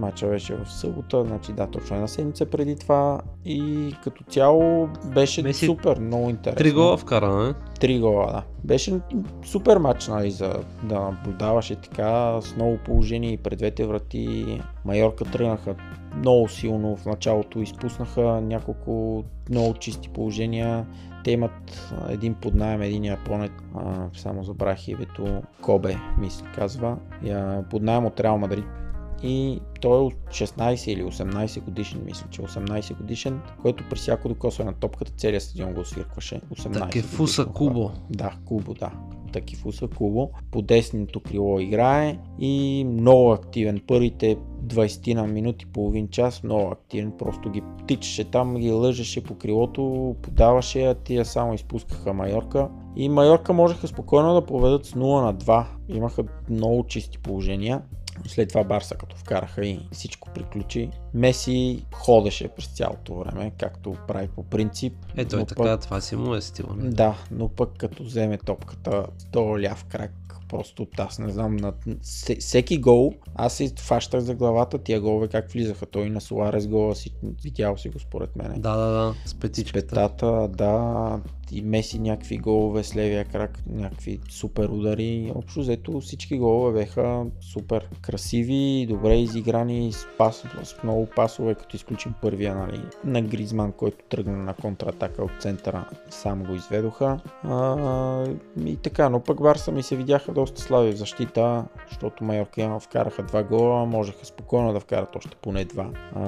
матча 0.00 0.26
беше 0.26 0.56
в 0.56 0.70
събота, 0.70 1.24
значи 1.24 1.52
да, 1.52 1.66
точно 1.66 1.96
една 1.96 2.08
седмица 2.08 2.46
преди 2.46 2.76
това 2.76 3.20
и 3.44 3.94
като 4.04 4.15
цяло 4.24 4.88
беше 5.04 5.42
Меси 5.42 5.66
супер, 5.66 5.98
много 5.98 6.30
интересно. 6.30 6.58
три 6.58 6.72
гола 6.72 6.96
вкара, 6.96 7.44
не? 7.46 7.54
Три 7.80 8.00
гола, 8.00 8.26
да. 8.26 8.42
Беше 8.64 9.00
супер 9.44 9.76
матч, 9.76 10.08
нали, 10.08 10.30
за 10.30 10.54
да 10.82 11.00
наблюдаваш 11.00 11.70
и 11.70 11.76
така 11.76 12.40
с 12.40 12.56
много 12.56 12.78
положение 12.84 13.32
и 13.32 13.36
пред 13.36 13.58
двете 13.58 13.86
врати. 13.86 14.60
Майорка 14.84 15.24
тръгнаха 15.24 15.74
много 16.16 16.48
силно 16.48 16.96
в 16.96 17.06
началото, 17.06 17.60
изпуснаха 17.60 18.40
няколко 18.40 19.24
много 19.50 19.74
чисти 19.74 20.08
положения. 20.08 20.86
Те 21.24 21.30
имат 21.30 21.92
един 22.08 22.34
под 22.34 22.54
найем, 22.54 22.82
един 22.82 23.04
японец, 23.04 23.52
само 24.16 24.42
забрах 24.42 24.88
името, 24.88 25.42
Кобе, 25.62 25.96
мисля, 26.18 26.46
казва. 26.54 26.96
Под 27.70 27.82
найем 27.82 28.06
от 28.06 28.20
Реал 28.20 28.38
Мадрид. 28.38 28.64
И 29.22 29.60
той 29.80 29.98
е 29.98 30.00
от 30.00 30.14
16 30.14 30.88
или 30.88 31.02
18 31.02 31.64
годишен, 31.64 32.00
мисля, 32.04 32.26
че 32.30 32.42
18 32.42 32.96
годишен, 32.96 33.40
който 33.62 33.84
при 33.90 33.96
всяко 33.96 34.28
докосване 34.28 34.70
на 34.70 34.76
топката 34.76 35.12
целият 35.16 35.42
стадион 35.42 35.74
го 35.74 35.84
свиркваше. 35.84 36.40
18 36.54 36.72
Такефуса 36.72 37.46
Кубо. 37.46 37.90
да, 38.10 38.32
Кубо, 38.44 38.74
да. 38.74 38.92
Такифуса 39.32 39.88
Кубо. 39.88 40.30
По 40.50 40.62
десното 40.62 41.20
крило 41.20 41.60
играе 41.60 42.18
и 42.38 42.84
много 42.88 43.32
активен. 43.32 43.80
Първите 43.86 44.36
20 44.64 45.14
на 45.14 45.26
минути, 45.26 45.66
половин 45.66 46.08
час, 46.08 46.42
много 46.42 46.70
активен. 46.70 47.12
Просто 47.18 47.50
ги 47.50 47.62
тичаше 47.86 48.24
там, 48.24 48.54
ги 48.54 48.70
лъжеше 48.70 49.24
по 49.24 49.34
крилото, 49.34 50.16
подаваше, 50.22 50.84
а 50.84 50.94
тия 50.94 51.24
само 51.24 51.54
изпускаха 51.54 52.12
Майорка. 52.12 52.68
И 52.96 53.08
Майорка 53.08 53.52
можеха 53.52 53.88
спокойно 53.88 54.34
да 54.34 54.46
поведат 54.46 54.84
с 54.84 54.92
0 54.92 55.24
на 55.24 55.34
2. 55.34 55.64
Имаха 55.88 56.24
много 56.50 56.86
чисти 56.86 57.18
положения. 57.18 57.82
След 58.26 58.48
това 58.48 58.64
Барса 58.64 58.94
като 58.94 59.16
вкараха 59.16 59.66
и 59.66 59.80
всичко 59.92 60.30
приключи. 60.30 60.90
Меси 61.14 61.84
ходеше 61.92 62.48
през 62.48 62.66
цялото 62.66 63.14
време, 63.14 63.52
както 63.58 63.96
прави 64.08 64.28
по 64.28 64.42
принцип. 64.42 64.92
Е, 65.16 65.24
той 65.24 65.38
но 65.38 65.46
така, 65.46 65.62
пък- 65.62 65.80
това 65.80 66.00
си 66.00 66.16
му 66.16 66.34
е 66.34 66.40
стил, 66.40 66.66
не? 66.76 66.90
да, 66.90 67.16
но 67.30 67.48
пък 67.48 67.70
като 67.76 68.04
вземе 68.04 68.38
топката 68.38 69.06
с 69.18 69.24
този 69.24 69.62
ляв 69.62 69.84
крак, 69.84 70.12
просто 70.48 70.86
аз 70.98 71.18
не 71.18 71.30
знам, 71.30 71.56
на 71.56 71.72
се- 72.02 72.36
всеки 72.36 72.78
гол, 72.78 73.12
аз 73.34 73.52
се 73.52 73.72
фащах 73.78 74.20
за 74.20 74.34
главата 74.34 74.78
тия 74.78 75.00
голове 75.00 75.28
как 75.28 75.50
влизаха. 75.50 75.86
Той 75.86 76.10
на 76.10 76.20
Суарес 76.20 76.66
гола 76.68 76.94
си, 76.94 77.10
видял 77.44 77.76
си 77.76 77.88
го 77.88 77.98
според 77.98 78.36
мен. 78.36 78.60
Да, 78.60 78.76
да, 78.76 78.86
да, 78.86 79.14
с 79.24 79.30
С 79.30 79.34
петичката. 79.34 79.86
петата, 79.86 80.48
да, 80.48 81.20
и 81.52 81.62
Меси 81.62 81.98
някакви 81.98 82.38
голове 82.38 82.84
с 82.84 82.96
левия 82.96 83.24
крак, 83.24 83.62
някакви 83.66 84.20
супер 84.30 84.68
удари. 84.68 85.32
Общо 85.34 85.60
взето 85.60 86.00
всички 86.00 86.38
голове 86.38 86.80
беха 86.80 87.26
супер 87.40 87.88
красиви, 88.00 88.86
добре 88.88 89.16
изиграни, 89.16 89.92
с, 89.92 90.06
пас, 90.18 90.44
с 90.62 90.82
много 90.82 91.06
пасове, 91.16 91.54
като 91.54 91.76
изключим 91.76 92.14
първия 92.22 92.54
нали, 92.54 92.80
на 93.04 93.22
Гризман, 93.22 93.72
който 93.72 94.04
тръгна 94.08 94.36
на 94.36 94.54
контратака 94.54 95.22
от 95.22 95.32
центъра, 95.40 95.88
сам 96.10 96.44
го 96.44 96.54
изведоха. 96.54 97.20
А, 97.42 98.26
и 98.64 98.76
така, 98.76 99.08
но 99.08 99.20
пък 99.20 99.42
Барса 99.42 99.72
ми 99.72 99.82
се 99.82 99.96
видяха 99.96 100.32
доста 100.32 100.60
слаби 100.60 100.92
в 100.92 100.96
защита, 100.96 101.64
защото 101.88 102.24
Майорка 102.24 102.78
вкараха 102.80 103.22
два 103.22 103.42
гола, 103.42 103.86
можеха 103.86 104.26
спокойно 104.26 104.72
да 104.72 104.80
вкарат 104.80 105.16
още 105.16 105.36
поне 105.42 105.64
два. 105.64 105.90
А, 106.14 106.26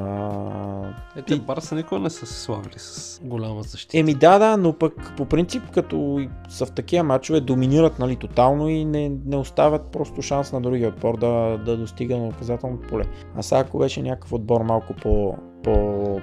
Е, 1.17 1.23
те 1.23 1.37
Барса 1.37 1.75
никога 1.75 2.01
не 2.01 2.11
са 2.11 2.27
се 2.27 2.41
славили 2.41 2.75
с 2.77 3.21
голяма 3.25 3.63
защита. 3.63 3.99
Еми 3.99 4.15
да, 4.15 4.39
да, 4.39 4.57
но 4.57 4.73
пък 4.73 5.08
по 5.17 5.25
принцип, 5.25 5.63
като 5.71 6.27
са 6.49 6.67
в 6.67 6.73
такива 6.73 7.05
матчове, 7.05 7.41
доминират 7.41 7.99
нали, 7.99 8.17
тотално 8.17 8.69
и 8.69 8.85
не, 8.85 9.13
не 9.27 9.37
оставят 9.37 9.91
просто 9.93 10.23
шанс 10.23 10.53
на 10.53 10.61
другия 10.61 10.89
отбор 10.89 11.19
да, 11.19 11.59
да 11.65 11.77
достига 11.77 12.17
на 12.17 12.27
наказателното 12.27 12.89
поле. 12.89 13.05
А 13.37 13.43
сега 13.43 13.61
ако 13.61 13.79
беше 13.79 14.03
някакъв 14.03 14.33
отбор 14.33 14.61
малко 14.61 14.95
по, 14.95 15.35
по 15.63 16.21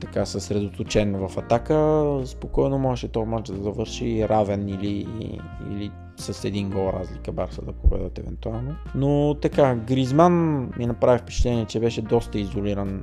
така 0.00 0.26
съсредоточен 0.26 1.28
в 1.28 1.38
атака, 1.38 2.20
спокойно 2.24 2.78
можеше 2.78 3.08
този 3.08 3.26
матч 3.26 3.48
да 3.48 3.62
завърши 3.62 4.28
равен 4.28 4.68
или, 4.68 5.06
или 5.70 5.90
с 6.16 6.44
един 6.44 6.70
гол 6.70 6.92
разлика 6.92 7.32
Барса 7.32 7.62
да 7.62 7.72
победат 7.72 8.18
евентуално. 8.18 8.74
Но 8.94 9.36
така, 9.42 9.74
Гризман 9.74 10.62
ми 10.78 10.86
направи 10.86 11.18
впечатление, 11.18 11.64
че 11.64 11.80
беше 11.80 12.02
доста 12.02 12.38
изолиран 12.38 13.02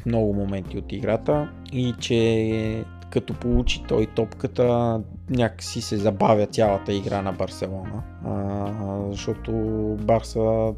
в 0.00 0.06
много 0.06 0.34
моменти 0.34 0.78
от 0.78 0.92
играта 0.92 1.48
и 1.72 1.94
че 2.00 2.84
като 3.10 3.34
получи 3.34 3.84
той 3.88 4.06
топката, 4.06 5.00
някакси 5.30 5.80
се 5.80 5.96
забавя 5.96 6.46
цялата 6.46 6.92
игра 6.92 7.22
на 7.22 7.32
Барселона. 7.32 8.02
А, 8.28 9.10
защото 9.10 9.52
Барса, 10.00 10.74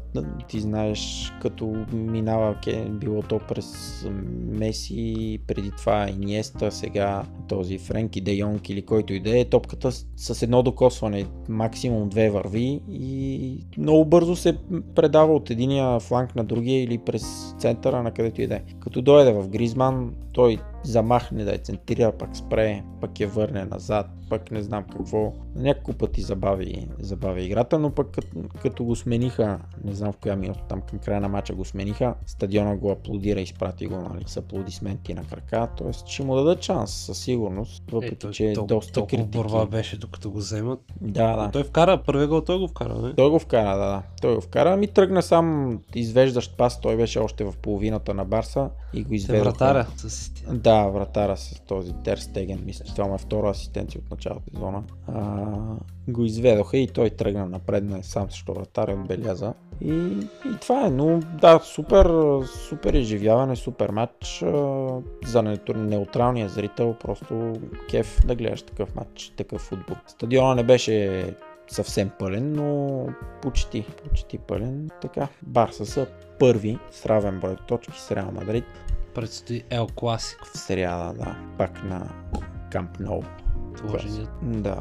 ти 0.47 0.59
знаеш, 0.59 1.33
като 1.41 1.85
минава 1.93 2.55
било 2.89 3.21
то 3.21 3.39
през 3.47 4.05
Меси, 4.47 5.39
преди 5.47 5.71
това 5.71 6.09
Иниеста, 6.09 6.71
сега 6.71 7.23
този 7.47 7.77
Френки 7.77 8.21
Де 8.21 8.33
Йонг 8.33 8.69
или 8.69 8.81
който 8.81 9.13
и 9.13 9.19
да 9.19 9.39
е, 9.39 9.45
топката 9.45 9.91
с 10.15 10.41
едно 10.41 10.63
докосване, 10.63 11.25
максимум 11.49 12.09
две 12.09 12.29
върви 12.29 12.81
и 12.89 13.57
много 13.77 14.05
бързо 14.05 14.35
се 14.35 14.57
предава 14.95 15.33
от 15.33 15.49
единия 15.49 15.99
фланг 15.99 16.35
на 16.35 16.43
другия 16.43 16.83
или 16.83 16.97
през 16.97 17.55
центъра 17.59 18.03
на 18.03 18.11
където 18.11 18.41
и 18.41 18.47
да 18.47 18.55
е. 18.55 18.63
Като 18.79 19.01
дойде 19.01 19.33
в 19.33 19.49
Гризман, 19.49 20.13
той 20.33 20.57
замахне 20.83 21.43
да 21.43 21.51
я 21.51 21.57
центрира, 21.57 22.11
пък 22.11 22.37
спре, 22.37 22.83
пък 23.01 23.19
я 23.19 23.27
върне 23.27 23.65
назад, 23.65 24.07
пък 24.29 24.51
не 24.51 24.61
знам 24.61 24.83
какво. 24.83 25.33
Няколко 25.55 25.93
пъти 25.93 26.21
забави, 26.21 26.87
забави 26.99 27.38
играта, 27.41 27.79
но 27.79 27.91
пък 27.91 28.11
като, 28.11 28.27
като 28.61 28.83
го 28.83 28.95
смениха, 28.95 29.59
не 29.83 29.93
знам 29.93 30.13
в 30.13 30.17
коя 30.17 30.35
минута, 30.35 30.59
там 30.69 30.81
към 30.81 30.99
края 30.99 31.21
на 31.21 31.29
мача 31.29 31.53
го 31.53 31.65
смениха, 31.65 32.15
стадиона 32.25 32.77
го 32.77 32.91
аплодира, 32.91 33.41
изпрати 33.41 33.87
го 33.87 33.95
нали, 33.95 34.23
с 34.27 34.37
аплодисменти 34.37 35.13
на 35.13 35.23
крака, 35.23 35.67
т.е. 35.77 35.93
ще 35.93 36.23
му 36.23 36.35
дадат 36.35 36.61
шанс 36.61 36.91
със 36.91 37.17
сигурност, 37.17 37.83
въпреки 37.91 38.13
Ето, 38.13 38.31
че 38.31 38.45
е 38.45 38.53
толкова, 38.53 38.75
доста 38.75 39.07
критики. 39.07 39.29
борба 39.29 39.65
беше 39.65 39.97
докато 39.97 40.31
го 40.31 40.37
вземат. 40.37 40.79
Да, 41.01 41.35
да. 41.35 41.51
Той 41.51 41.63
вкара, 41.63 42.03
първия 42.05 42.27
гол 42.27 42.41
той 42.41 42.59
го 42.59 42.67
вкара, 42.67 42.93
не? 43.01 43.13
Той 43.15 43.29
го 43.29 43.39
вкара, 43.39 43.77
да, 43.77 43.85
да. 43.85 44.01
Той 44.21 44.35
го 44.35 44.41
вкара. 44.41 44.77
Ми 44.77 44.87
тръгна 44.87 45.21
сам 45.21 45.79
извеждащ 45.95 46.57
пас. 46.57 46.81
Той 46.81 46.97
беше 46.97 47.19
още 47.19 47.43
в 47.43 47.53
половината 47.61 48.13
на 48.13 48.25
Барса 48.25 48.69
и 48.93 49.03
го 49.03 49.09
Те 49.09 49.15
изведе. 49.15 49.41
вратаря 49.41 49.87
с. 49.97 50.31
Да, 50.53 50.87
вратара 50.87 51.37
с 51.37 51.59
този 51.67 51.93
Тер 52.03 52.17
Стеген, 52.17 52.63
мисля, 52.65 52.85
това 52.95 53.15
е 53.15 53.17
втора 53.17 53.49
асистенция 53.49 54.01
от 54.05 54.11
началото 54.11 54.59
зона. 54.59 54.83
А, 55.07 55.45
го 56.11 56.25
изведоха 56.25 56.77
и 56.77 56.87
той 56.87 57.09
тръгна 57.09 57.45
напред 57.45 57.83
на 57.83 58.03
сам 58.03 58.31
срещу 58.31 58.53
вратаря 58.53 58.93
отбеляза. 58.93 59.53
И, 59.81 59.93
и 60.45 60.57
това 60.61 60.85
е, 60.85 60.89
но 60.89 61.19
да, 61.41 61.59
супер, 61.59 62.11
супер 62.45 62.93
изживяване, 62.93 63.55
супер 63.55 63.89
матч. 63.89 64.43
За 65.25 65.41
не- 65.43 65.59
неутралния 65.75 66.49
зрител 66.49 66.95
просто 66.99 67.53
кеф 67.89 68.25
да 68.25 68.35
гледаш 68.35 68.61
такъв 68.61 68.95
матч, 68.95 69.33
такъв 69.37 69.61
футбол. 69.61 69.95
Стадиона 70.07 70.55
не 70.55 70.63
беше 70.63 71.25
съвсем 71.67 72.09
пълен, 72.19 72.53
но 72.53 73.07
почти, 73.41 73.85
почти 74.09 74.37
пълен. 74.37 74.89
Така, 75.01 75.27
Барса 75.41 75.85
са 75.85 76.07
първи 76.39 76.79
с 76.91 77.05
равен 77.05 77.39
брой 77.39 77.55
точки 77.67 77.99
с 77.99 78.11
Реал 78.11 78.31
Мадрид. 78.31 78.65
Предстои 79.15 79.63
Ел 79.69 79.87
Класик. 79.95 80.45
В 80.53 80.57
сериала, 80.57 81.13
да, 81.13 81.35
пак 81.57 81.83
на 81.83 82.09
Камп 82.71 82.99
Ноу. 82.99 83.23
Да, 84.41 84.77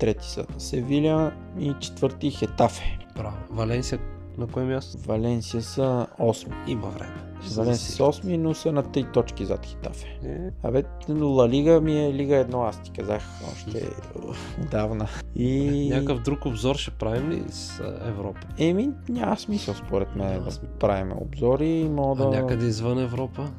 трети 0.00 0.28
са 0.30 0.44
Севиля 0.58 1.32
и 1.58 1.74
четвърти 1.80 2.30
Хетафе. 2.30 2.98
Браво. 3.16 3.36
Валенсия 3.50 3.98
на 4.38 4.46
кое 4.46 4.64
място? 4.64 4.98
Валенсия 5.06 5.62
са 5.62 6.06
8. 6.20 6.52
Има 6.66 6.86
време. 6.86 7.14
Валенсия 7.56 7.92
са 7.92 8.04
засили. 8.04 8.32
8, 8.32 8.36
но 8.36 8.54
са 8.54 8.72
на 8.72 8.84
3 8.84 9.12
точки 9.12 9.44
зад 9.44 9.66
Хетафе. 9.66 10.18
Е, 10.24 10.38
Абе, 10.62 10.84
Ла 11.08 11.48
Лига 11.48 11.80
ми 11.80 12.06
е 12.06 12.14
Лига 12.14 12.34
1, 12.34 12.68
аз 12.68 12.82
ти 12.82 12.90
казах 12.90 13.22
още 13.52 13.88
отдавна. 14.62 15.08
И... 15.36 15.88
Някакъв 15.92 16.22
друг 16.22 16.46
обзор 16.46 16.76
ще 16.76 16.90
правим 16.90 17.30
ли 17.30 17.44
с 17.48 17.80
а, 17.80 18.08
Европа? 18.08 18.40
Еми, 18.58 18.90
няма 19.08 19.36
смисъл 19.36 19.74
според 19.74 20.16
мен 20.16 20.44
да 20.44 20.50
правим 20.78 21.12
обзори. 21.16 21.88
Мога 21.90 22.22
А 22.22 22.30
да... 22.30 22.40
някъде 22.40 22.66
извън 22.66 22.98
Европа? 22.98 23.50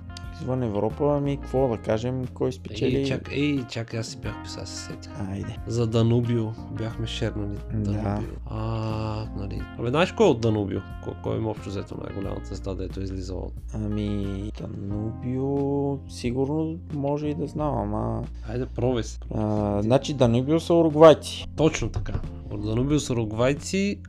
Извън 0.41 0.63
Европа, 0.63 1.15
ами 1.18 1.38
какво 1.38 1.68
да 1.68 1.77
кажем, 1.77 2.26
кой 2.34 2.51
спечели... 2.51 2.95
Ей, 2.95 3.05
чак, 3.05 3.30
ей, 3.31 3.63
чакай, 3.69 3.99
аз 3.99 4.07
си 4.07 4.18
бях 4.18 4.43
писал, 4.43 4.65
се 4.65 4.76
сетя. 4.76 5.09
Айде. 5.31 5.57
За 5.68 5.88
Данубио 5.88 6.45
бяхме 6.72 7.07
шернали. 7.07 7.57
Да. 7.73 7.91
Данубио. 7.91 8.30
А, 8.45 9.26
нали. 9.38 9.61
Абе, 9.80 9.89
знаеш 9.89 10.11
кой 10.11 10.27
е 10.27 10.30
от 10.30 10.41
Данубио? 10.41 10.80
Кой, 11.03 11.13
кой 11.23 11.38
е 11.38 11.41
общо 11.41 11.69
взето 11.69 11.97
най-голямата 12.03 12.45
звезда, 12.45 12.76
дето 12.76 12.99
е 12.99 13.03
излизала 13.03 13.41
от... 13.41 13.53
Ами, 13.73 14.51
Данубио, 14.61 15.97
сигурно 16.09 16.77
може 16.93 17.27
и 17.27 17.34
да 17.34 17.47
знам, 17.47 17.77
ама... 17.77 18.23
Айде, 18.49 18.65
пробай 18.65 19.03
се. 19.03 19.19
А, 19.35 19.81
значи 19.81 20.13
Данубио 20.13 20.59
са 20.59 20.73
уругвайци. 20.73 21.47
Точно 21.55 21.89
така. 21.89 22.13
От 22.51 22.61
Данубио 22.61 22.99
са 22.99 23.15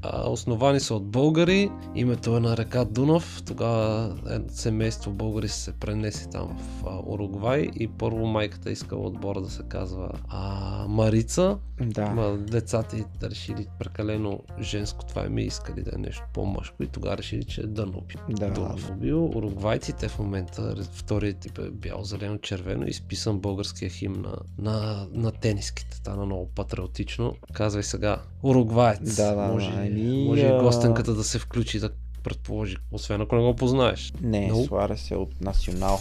а 0.02 0.30
основани 0.30 0.80
са 0.80 0.94
от 0.94 1.06
българи. 1.06 1.70
Името 1.94 2.36
е 2.36 2.40
на 2.40 2.56
река 2.56 2.84
Дунав. 2.84 3.42
Тогава 3.46 4.16
е, 4.30 4.38
семейство 4.48 5.12
българи 5.12 5.48
се 5.48 5.72
пренесли 5.72 6.30
там 6.30 6.58
в 6.58 6.84
Уругвай 7.06 7.68
и 7.74 7.88
първо 7.88 8.26
майката 8.26 8.70
искала 8.70 9.06
отбора 9.06 9.40
да 9.40 9.50
се 9.50 9.62
казва 9.68 10.10
а, 10.28 10.86
Марица. 10.88 11.58
Да. 11.80 12.10
Ма 12.10 12.38
децата 12.38 12.96
й 12.96 13.04
решили 13.22 13.66
прекалено 13.78 14.40
женско 14.60 15.04
това 15.04 15.22
ми 15.22 15.42
искали 15.42 15.82
да 15.82 15.90
е 15.94 15.98
нещо 15.98 16.24
по-мъжко 16.34 16.82
и 16.82 16.86
тогава 16.86 17.18
решили, 17.18 17.44
че 17.44 17.60
е 17.60 17.66
Данубио. 17.66 18.20
Да. 18.28 18.50
Данубио. 18.50 19.24
Уругвайците 19.24 20.08
в 20.08 20.18
момента, 20.18 20.74
вторият 20.92 21.38
тип 21.38 21.58
е 21.58 21.70
бял, 21.70 22.04
зелено, 22.04 22.38
червено, 22.38 22.86
изписан 22.86 23.38
българския 23.38 23.90
химн 23.90 24.20
на, 24.20 24.36
на, 24.58 25.06
на 25.12 25.32
тениските. 25.32 25.96
Стана 25.96 26.26
много 26.26 26.50
патриотично. 26.54 27.34
Казвай 27.52 27.82
сега, 27.82 28.22
Уругваец. 28.42 29.16
Да, 29.16 29.34
да, 29.34 29.42
може, 29.42 29.70
да. 29.70 29.86
Еми, 29.86 30.24
може 30.24 30.40
и 30.40 30.46
а- 30.46 30.62
гостенката 30.62 31.14
да 31.14 31.24
се 31.24 31.38
включи 31.38 31.80
да 31.80 31.90
предположи, 32.24 32.76
освен 32.92 33.20
ако 33.20 33.36
не 33.36 33.42
го 33.42 33.56
познаеш. 33.56 34.12
Не, 34.20 34.40
Много. 34.40 34.64
Суарес 34.64 35.10
е 35.10 35.14
от 35.14 35.40
Национал. 35.40 36.00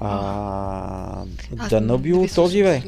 А, 0.00 1.24
Аз 1.58 1.68
Данубио, 1.70 2.16
не 2.16 2.22
ви 2.22 2.34
този 2.34 2.62
бе. 2.62 2.82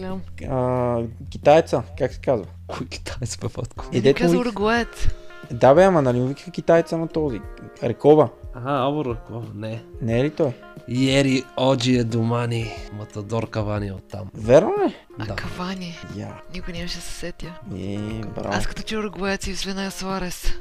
А, 0.49 1.03
китайца, 1.31 1.83
как 1.99 2.13
се 2.13 2.21
казва? 2.21 2.47
Кой 2.67 2.87
китаец 2.87 3.37
бе, 3.37 3.47
Ватко? 3.47 3.85
И 3.93 3.97
Не 3.97 4.01
дето 4.01 4.23
каза 4.23 4.35
му... 4.35 4.41
уругуец. 4.41 5.09
Да 5.51 5.75
бе, 5.75 5.85
ама 5.85 6.03
нали 6.03 6.21
му 6.21 6.27
вика 6.27 6.51
китайца 6.51 6.99
на 6.99 7.09
този? 7.09 7.41
Рекоба. 7.83 8.29
Ага, 8.55 8.71
Алваро, 8.71 9.17
не. 9.55 9.83
Не 10.03 10.21
е 10.21 10.25
ли 10.25 10.31
той? 10.31 10.53
Ери 10.89 11.45
Оджи 11.57 11.97
е 11.97 12.05
Домани. 12.05 12.73
Матадор 12.93 13.51
Кавани 13.51 13.89
е 13.89 13.93
оттам. 13.93 14.31
Верно 14.35 14.73
ли? 14.87 14.95
А 15.19 15.27
Да. 15.27 15.37
Кавани. 15.37 15.99
Я. 16.17 16.41
Никой 16.55 16.75
нямаше 16.75 16.97
да 16.97 17.03
се 17.03 17.13
сетя. 17.13 17.59
Е, 17.79 17.99
браво. 18.35 18.49
Аз 18.55 18.67
като 18.67 18.83
че 18.83 18.99
уругуец 18.99 19.47
и 19.47 19.51
извина 19.51 19.91
Суарес. 19.91 20.53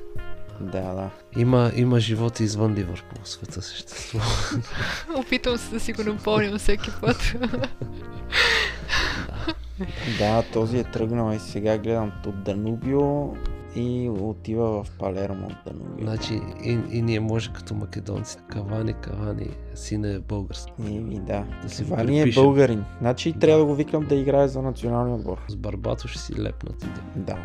Да, 0.62 0.82
да. 0.82 1.10
Има, 1.38 1.72
има 1.76 2.00
живот 2.00 2.40
извън 2.40 2.74
Ливърпул. 2.74 3.20
Света 3.24 3.62
съществува. 3.62 4.26
Опитвам 5.16 5.58
се 5.58 5.70
да 5.70 5.80
си 5.80 5.94
го 5.94 6.04
напомням 6.04 6.58
всеки 6.60 6.92
път. 7.02 7.34
Да, 10.20 10.44
този 10.54 10.78
е 10.78 10.84
тръгнал 10.84 11.34
и 11.34 11.40
сега 11.40 11.78
гледам 11.78 12.12
от 12.26 12.44
Данубио 12.44 13.34
и 13.76 14.10
отива 14.10 14.84
в 14.84 14.92
Палермо 15.00 15.48
от 15.48 15.56
Данубио. 15.66 16.06
значи 16.08 16.42
и, 16.64 16.80
и 16.92 17.02
ние 17.02 17.20
може 17.20 17.54
като 17.54 17.74
македонци. 17.74 18.38
Кавани, 18.48 18.94
Кавани, 18.94 19.48
сина 19.76 20.10
е 20.10 20.20
български. 20.20 20.72
Еми, 20.88 21.20
да. 21.20 21.44
Да 21.64 21.70
си 21.70 21.90
Кавани 21.90 22.22
е 22.22 22.32
българин. 22.36 22.84
Значи 23.02 23.32
Да. 23.32 23.40
трябва 23.40 23.60
да 23.60 23.66
го 23.66 23.76
викам 23.76 24.06
да 24.06 24.16
играе 24.16 24.48
за 24.48 24.62
националния 24.62 25.16
отбор. 25.16 25.38
С 25.48 25.56
барбато 25.56 26.08
ще 26.08 26.20
си 26.20 26.34
лепнат. 26.42 26.84
и 26.84 27.20
да. 27.20 27.22
Да. 27.34 27.38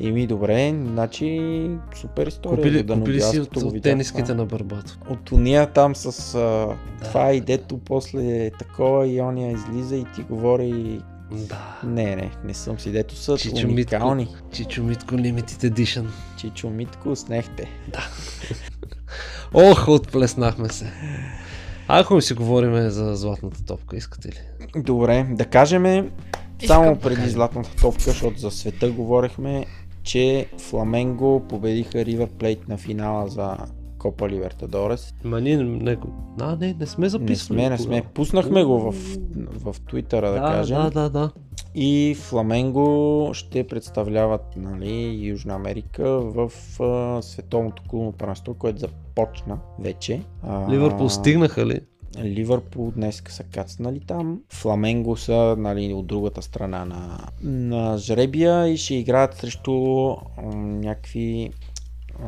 Еми, 0.00 0.26
добре, 0.26 0.74
значи 0.86 1.70
супер 1.94 2.26
история. 2.26 2.56
Купили, 2.56 2.82
Данубио. 2.82 3.04
купили 3.04 3.20
си 3.20 3.40
от, 3.40 3.56
от 3.56 3.82
тениските 3.82 4.34
на 4.34 4.46
барбато. 4.46 4.98
От 5.10 5.32
уния 5.32 5.66
там 5.72 5.96
с 5.96 6.34
а, 6.34 6.76
това 7.04 7.24
да, 7.24 7.32
и 7.32 7.40
дето 7.40 7.78
после 7.78 8.44
е 8.46 8.50
такова 8.50 9.08
и 9.08 9.20
ония 9.20 9.52
излиза 9.52 9.96
и 9.96 10.04
ти 10.14 10.22
говори 10.22 11.00
Да. 11.30 11.80
Не, 11.84 12.16
не, 12.16 12.30
не 12.44 12.54
съм 12.54 12.78
си, 12.78 12.90
дето 12.90 13.16
са 13.16 13.38
Чичо 13.38 13.66
уникални. 13.66 14.24
Митко, 14.24 14.50
Чичо 14.52 14.82
Митко 14.82 15.14
Limited 15.14 15.72
Edition. 15.72 16.06
Чичо 16.36 16.70
Митко, 16.70 17.16
снехте. 17.16 17.68
Ох, 19.54 19.88
отплеснахме 19.88 20.68
се. 20.68 20.92
Ако 21.88 22.14
ми 22.14 22.22
си 22.22 22.34
говорим 22.34 22.90
за 22.90 23.16
златната 23.16 23.64
топка, 23.64 23.96
искате 23.96 24.28
ли? 24.28 24.40
Добре, 24.76 25.26
да 25.30 25.44
кажем 25.44 26.10
само 26.66 26.92
Искам. 26.92 26.98
преди 27.00 27.30
златната 27.30 27.76
топка, 27.76 28.02
защото 28.02 28.38
за 28.38 28.50
света 28.50 28.90
говорихме, 28.90 29.66
че 30.02 30.46
Фламенго 30.58 31.44
победиха 31.48 32.04
Ривер 32.04 32.28
Плейт 32.28 32.68
на 32.68 32.78
финала 32.78 33.28
за 33.28 33.56
Копа 34.06 34.28
Либертадорес. 34.28 35.14
Ма 35.24 35.40
ние 35.40 35.56
не, 35.56 35.96
а, 36.40 36.56
не, 36.56 36.74
не 36.80 36.86
сме 36.86 37.08
записвали. 37.08 37.60
Не 37.60 37.66
сме, 37.66 37.70
не 37.70 37.78
сме. 37.78 38.02
Пуснахме 38.14 38.64
го 38.64 38.78
в, 38.78 38.94
в 39.36 39.76
Твитъра, 39.88 40.30
да, 40.30 40.32
да, 40.32 40.40
кажем. 40.40 40.76
Да, 40.76 40.90
да, 40.90 41.10
да. 41.10 41.30
И 41.74 42.16
Фламенго 42.18 43.30
ще 43.32 43.66
представляват 43.66 44.42
нали, 44.56 45.18
Южна 45.22 45.54
Америка 45.54 46.10
в 46.10 46.52
а, 46.80 47.22
световното 47.22 47.82
клубно 47.88 48.12
първенство, 48.12 48.54
което 48.54 48.78
започна 48.78 49.58
вече. 49.78 50.22
А, 50.42 50.70
Ливърпул 50.70 51.08
стигнаха 51.08 51.66
ли? 51.66 51.80
Ливърпул 52.24 52.92
днес 52.96 53.22
са 53.28 53.44
кацнали 53.44 54.00
там. 54.00 54.40
Фламенго 54.52 55.16
са 55.16 55.54
нали, 55.58 55.92
от 55.92 56.06
другата 56.06 56.42
страна 56.42 56.84
на, 56.84 57.18
на 57.42 57.98
жребия 57.98 58.68
и 58.68 58.76
ще 58.76 58.94
играят 58.94 59.34
срещу 59.34 59.72
м, 59.72 60.16
някакви 60.56 61.50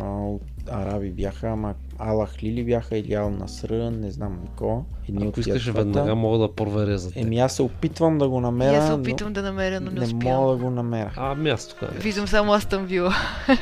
от 0.01 0.43
араби 0.69 1.10
бяха, 1.10 1.48
ама 1.48 1.74
Алах 1.98 2.43
Лили 2.43 2.65
бяха 2.65 2.97
или 2.98 3.15
Ал 3.15 3.31
Насръ, 3.31 3.90
не 3.90 4.10
знам 4.10 4.39
никога. 4.43 4.81
Едни 5.09 5.27
Ако 5.27 5.40
искаш 5.40 5.65
двата. 5.65 5.78
веднага 5.78 6.15
мога 6.15 6.39
да 6.39 6.55
проверя 6.55 6.98
за 6.98 7.09
теб. 7.09 7.16
Еми 7.19 7.39
аз 7.39 7.52
се 7.52 7.62
опитвам 7.62 8.19
да 8.19 8.28
го 8.28 8.40
намеря, 8.40 8.77
аз 8.77 8.85
се 8.85 8.90
но 8.90 8.97
опитвам 8.97 9.32
да 9.32 9.43
намеря, 9.43 9.81
но 9.81 9.90
не, 9.90 10.01
не 10.01 10.06
успявам. 10.06 10.36
мога 10.36 10.52
да 10.52 10.65
го 10.65 10.70
намеря. 10.70 11.12
А, 11.16 11.35
място 11.35 11.77
къде? 11.81 11.98
Виждам 11.98 12.27
само 12.27 12.52
Астън 12.52 12.85
Вила. 12.85 13.15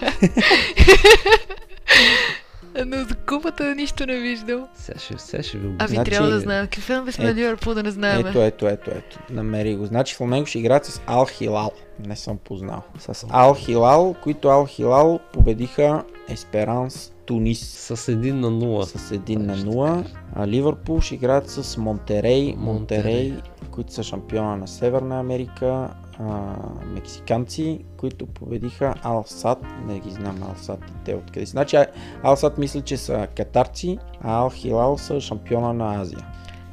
Но 2.86 2.96
за 2.98 3.14
купата 3.16 3.74
нищо 3.74 4.06
не 4.06 4.16
виждам. 4.16 4.66
Сега 4.74 4.98
ще, 4.98 5.18
сега 5.18 5.42
ще 5.42 5.58
ви 5.58 5.66
А 5.66 5.70
обясня. 5.70 5.86
ви 5.86 5.94
Значи- 5.94 6.10
трябва 6.10 6.30
да 6.30 6.40
знаем. 6.40 6.64
Какви 6.64 6.80
фенове 6.80 7.12
сме 7.12 7.24
на. 7.24 7.34
Ливърпул 7.34 7.74
да 7.74 7.82
не 7.82 7.90
знаем. 7.90 8.26
Ето, 8.26 8.40
ето, 8.40 8.68
ето, 8.68 8.90
ето. 8.90 9.18
Намери 9.30 9.74
го. 9.76 9.86
Значи 9.86 10.14
Фламенго 10.14 10.46
ще 10.46 10.58
играят 10.58 10.84
с 10.84 11.00
Ал 11.06 11.26
Хилал. 11.26 11.70
Не 12.06 12.16
съм 12.16 12.36
познал. 12.36 12.82
С 12.98 13.26
Ал 13.30 13.54
Хилал, 13.54 14.14
които 14.22 14.48
Ал 14.48 14.66
Хилал 14.66 15.20
победиха 15.32 16.04
Есперанс 16.28 17.12
Тунис 17.26 17.60
С 17.60 18.08
един 18.08 18.40
на 18.40 18.50
нула. 18.50 18.86
с 18.86 19.10
1 19.10 19.36
на 19.36 19.56
0. 19.56 20.06
А 20.34 20.46
Ливърпул 20.46 21.00
ще 21.00 21.14
играят 21.14 21.50
с 21.50 21.76
Монтерей. 21.76 22.54
Монтерей. 22.56 23.30
Монтерей, 23.30 23.34
които 23.70 23.92
са 23.92 24.02
шампиона 24.02 24.56
на 24.56 24.68
Северна 24.68 25.20
Америка. 25.20 25.94
А, 26.18 26.54
мексиканци, 26.86 27.84
които 27.96 28.26
победиха 28.26 28.94
Алсат. 29.02 29.58
Не 29.86 30.00
ги 30.00 30.10
знам 30.10 30.42
Алсат 30.42 30.80
и 30.90 31.04
те 31.04 31.14
откъде. 31.14 31.46
Значи 31.46 31.76
Алсат 32.22 32.58
мисля, 32.58 32.80
че 32.80 32.96
са 32.96 33.26
катарци, 33.36 33.98
а 34.20 34.38
Ал 34.38 34.50
Хилал 34.50 34.98
са 34.98 35.20
шампиона 35.20 35.72
на 35.72 36.00
Азия. 36.00 36.26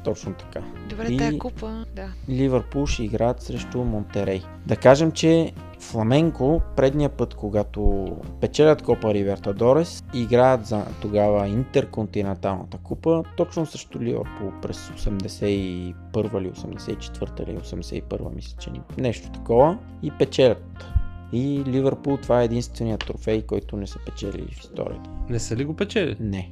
Точно 0.04 0.34
така. 0.34 0.60
Добре, 0.88 1.06
И- 1.08 1.16
тая 1.16 1.38
купа, 1.38 1.84
да. 1.96 2.08
Ливърпул 2.28 2.86
ще 2.86 3.04
играят 3.04 3.42
срещу 3.42 3.84
Монтерей. 3.84 4.42
Да 4.66 4.76
кажем, 4.76 5.12
че 5.12 5.52
Фламенко 5.80 6.60
предния 6.76 7.08
път, 7.08 7.34
когато 7.34 8.08
печелят 8.40 8.82
Копа 8.82 9.14
Ливертадорес, 9.14 10.04
играят 10.14 10.66
за 10.66 10.84
тогава 11.00 11.48
Интерконтиненталната 11.48 12.78
купа, 12.78 13.22
точно 13.36 13.66
срещу 13.66 14.00
Ливърпул 14.00 14.52
през 14.62 14.88
81 14.88 15.94
или 16.38 16.50
84 16.50 17.48
или 17.48 17.58
81 17.58 18.34
мисля, 18.34 18.56
че 18.58 18.70
нещо 18.98 19.30
такова 19.30 19.78
и 20.02 20.10
печелят. 20.10 20.84
И 21.32 21.62
Ливърпул 21.66 22.16
това 22.16 22.42
е 22.42 22.44
единственият 22.44 23.06
трофей, 23.06 23.42
който 23.42 23.76
не 23.76 23.86
са 23.86 23.98
печели 24.06 24.46
в 24.52 24.60
историята. 24.60 25.10
Не 25.28 25.38
са 25.38 25.56
ли 25.56 25.64
го 25.64 25.76
печели? 25.76 26.16
Не. 26.20 26.50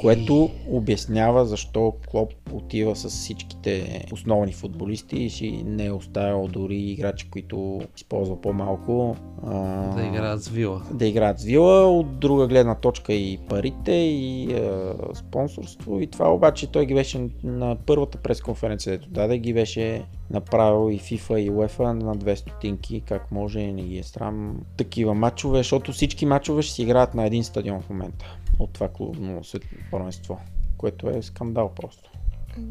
Което 0.00 0.50
обяснява 0.70 1.46
защо 1.46 1.92
Клоп 2.10 2.32
отива 2.52 2.96
с 2.96 3.08
всичките 3.08 4.04
основни 4.12 4.52
футболисти 4.52 5.16
и 5.16 5.30
си 5.30 5.62
не 5.66 5.86
е 5.86 5.92
оставил 5.92 6.48
дори 6.48 6.76
играчи, 6.76 7.30
които 7.30 7.80
използва 7.96 8.40
по-малко 8.40 9.16
а, 9.46 9.52
Да 9.96 10.06
играят 10.06 10.42
с 10.42 10.48
Вила. 10.48 10.82
да 10.92 11.06
играят 11.06 11.40
с 11.40 11.44
Вила. 11.44 11.98
От 11.98 12.18
друга 12.18 12.46
гледна 12.46 12.74
точка 12.74 13.12
и 13.12 13.38
парите, 13.48 13.92
и 13.92 14.54
а, 14.54 14.94
спонсорство. 15.14 16.00
И 16.00 16.06
това 16.06 16.34
обаче 16.34 16.66
той 16.66 16.86
ги 16.86 16.94
беше 16.94 17.28
на 17.44 17.76
първата 17.86 18.18
пресконференция, 18.18 18.98
дето 18.98 19.10
даде, 19.10 19.38
ги 19.38 19.54
беше 19.54 20.02
направил 20.30 20.92
и 20.92 21.00
FIFA 21.00 21.38
и 21.38 21.50
UEFA 21.50 21.92
на 21.92 22.16
200 22.16 22.34
стотинки, 22.34 23.00
как 23.00 23.32
може, 23.32 23.72
не 23.72 23.82
ги 23.82 23.98
е 23.98 24.02
срам. 24.02 24.60
Такива 24.76 25.14
матчове, 25.14 25.58
защото 25.58 25.92
всички 25.92 26.26
матчове 26.26 26.62
ще 26.62 26.74
си 26.74 26.82
играят 26.82 27.14
на 27.14 27.26
един 27.26 27.44
стадион 27.44 27.80
в 27.80 27.90
момента 27.90 28.36
от 28.58 28.72
това 28.72 28.88
клубно 28.88 29.42
първенство, 29.90 30.40
което 30.76 31.08
е 31.08 31.22
скандал 31.22 31.72
просто. 31.76 32.10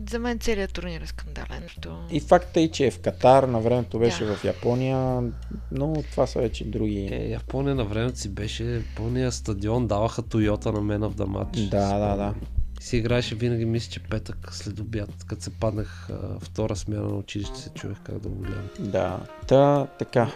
За 0.10 0.20
мен 0.20 0.40
целият 0.40 0.74
турнир 0.74 1.02
е 1.02 1.08
скандален. 1.08 1.64
То... 1.82 1.98
И 2.12 2.20
факта 2.20 2.62
е, 2.62 2.68
че 2.68 2.86
е 2.86 2.92
в 2.92 3.00
Катар, 3.00 3.44
на 3.44 3.60
времето 3.60 4.00
беше 4.00 4.26
Да. 4.26 4.36
в 4.36 4.44
Япония, 4.44 5.24
но 5.72 5.94
това 6.12 6.28
са 6.28 6.40
вече 6.40 6.66
други. 6.66 7.10
Е, 7.12 7.30
Япония 7.30 7.76
на 7.76 7.86
времето 7.86 8.20
си 8.20 8.30
беше 8.30 8.84
пълния 8.98 9.32
стадион, 9.32 9.88
даваха 9.88 10.22
Тойота 10.22 10.72
на 10.72 10.82
мен 10.82 11.02
в 11.02 11.16
да 11.16 11.26
матч. 11.26 11.60
Да, 11.60 12.00
да, 12.00 12.16
да. 12.16 12.34
И 12.82 12.84
си 12.84 12.98
играеше 12.98 13.36
винаги, 13.36 13.66
мисля, 13.66 13.92
че 13.92 14.00
петък 14.00 14.50
след 14.54 14.80
обяд, 14.80 15.24
като 15.28 15.42
се 15.42 15.50
паднах 15.50 16.10
а, 16.10 16.40
втора 16.40 16.76
смяна 16.76 17.08
на 17.08 17.16
училище, 17.16 17.60
се 17.60 17.70
чуех 17.70 17.98
как 18.04 18.20
да 18.20 18.30
го 18.30 18.36
гледам. 18.36 18.70
Да, 18.80 19.20
та, 19.48 19.86
така. 20.00 20.32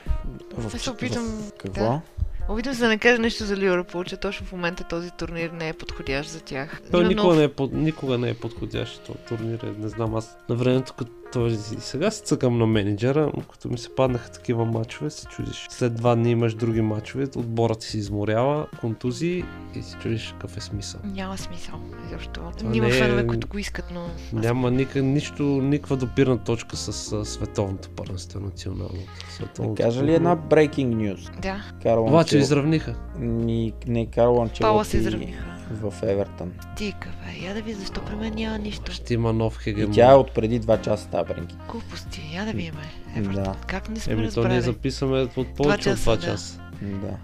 В, 0.58 0.80
се 0.80 0.90
опитвам- 0.90 1.42
в 1.42 1.52
какво? 1.60 1.82
да. 1.84 2.02
Опитвам 2.50 2.76
се 2.76 2.82
да 2.82 2.88
не 2.88 2.98
кажа 2.98 3.20
нещо 3.20 3.46
за 3.46 3.58
Ливърпул, 3.58 4.04
че 4.04 4.18
точно 4.18 4.46
в 4.46 4.52
момента 4.52 4.84
този 4.84 5.12
турнир 5.12 5.50
не 5.50 5.70
е 5.70 5.74
подходящ 5.74 6.30
за 6.30 6.42
тях. 6.42 6.82
Той 6.92 7.00
Има 7.02 7.10
никога, 7.10 7.28
нов- 7.28 7.38
не 7.38 7.44
е, 7.44 7.48
под- 7.48 7.74
никога 7.74 8.18
не 8.18 8.30
е 8.30 8.34
подходящ 8.34 9.04
този 9.04 9.20
турнир. 9.20 9.74
Не 9.78 9.88
знам, 9.88 10.16
аз 10.16 10.38
на 10.50 10.56
времето, 10.56 10.94
като 10.94 11.12
той, 11.28 11.50
и 11.50 11.56
сега 11.80 12.12
се 12.12 12.24
цъкам 12.24 12.58
на 12.58 12.68
менеджера, 12.68 13.32
но 13.38 13.44
като 13.44 13.70
ми 13.70 13.78
се 13.78 13.96
паднаха 13.96 14.32
такива 14.32 14.66
матчове, 14.66 15.10
се 15.10 15.26
чудиш. 15.28 15.68
След 15.70 15.96
два 15.96 16.16
дни 16.16 16.32
имаш 16.32 16.54
други 16.54 16.82
матчове, 16.82 17.28
отборът 17.36 17.80
ти 17.80 17.86
се 17.86 17.98
изморява, 17.98 18.68
контузии 18.82 19.44
и 19.76 19.82
си 19.82 19.96
чудиш 19.96 20.32
какъв 20.32 20.58
е 20.58 20.62
смисъл. 20.62 21.00
Няма 21.06 21.38
смисъл. 21.38 21.76
Изобщо. 22.08 22.32
Това 22.58 22.74
Има 22.74 22.88
не 22.88 22.98
е- 22.98 23.00
фенове, 23.00 23.28
които 23.28 23.48
го 23.48 23.58
искат, 23.58 23.86
но... 23.94 24.08
Няма 24.34 24.72
ника, 24.72 25.02
нищо, 25.02 25.44
никаква 25.44 25.98
допирна 25.98 26.38
точка 26.38 26.78
с 26.78 26.88
а, 27.12 27.26
световното 27.26 27.90
първенство 27.90 28.40
национално. 28.40 29.00
Световното 29.30 29.84
кажа 29.84 30.04
ли 30.04 30.14
една 30.14 30.38
breaking 30.38 30.88
news? 30.88 31.40
Да, 31.42 31.64
Карл 31.84 32.04
Обаче 32.04 32.36
Анчел- 32.36 32.40
изравниха. 32.40 32.96
Ни, 33.20 33.74
не 33.88 34.06
Карл 34.06 34.50
Пала 34.62 34.86
се 34.86 34.98
изравниха. 34.98 35.44
В 35.72 35.94
Евертън. 36.04 36.52
Тика, 36.76 37.10
бе. 37.10 37.48
Я 37.48 37.54
да 37.54 37.62
ви, 37.62 37.74
защо 37.74 38.02
при 38.02 38.16
мен 38.16 38.34
няма 38.36 38.58
нищо. 38.58 38.92
Ще 38.92 39.14
има 39.14 39.34
нов 39.34 39.56
И 39.56 39.64
хегемон. 39.64 39.94
тя 39.94 40.12
е 40.12 40.16
от 40.16 40.32
преди 40.34 40.62
2 40.62 40.82
часа 40.82 41.08
тази 41.08 41.28
бренки. 41.28 41.56
Глупости. 41.72 42.32
Я 42.34 42.46
да 42.46 42.52
видим. 42.52 42.74
Евертон. 43.16 43.44
Да. 43.44 43.56
Как 43.68 43.90
не 43.90 44.00
сме 44.00 44.14
Еми, 44.14 44.22
то 44.22 44.40
ние 44.40 44.48
разбрали? 44.50 44.62
записваме 44.62 45.28
от 45.36 45.48
повече 45.48 45.90
от 45.90 45.96
часа, 45.98 46.10
2 46.10 46.16
да. 46.16 46.22
часа. 46.22 46.60
Да. 46.82 47.18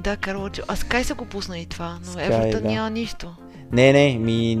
Да, 0.00 0.16
Карло, 0.16 0.48
че... 0.48 0.62
А 0.68 0.76
Скай 0.76 1.04
са 1.04 1.14
го 1.14 1.24
пуснали 1.24 1.66
това, 1.66 1.98
но 2.06 2.12
Sky, 2.12 2.26
Евертон 2.26 2.62
да. 2.62 2.68
няма 2.68 2.90
нищо. 2.90 3.34
Не, 3.72 3.92
не, 3.92 4.18
ми 4.18 4.58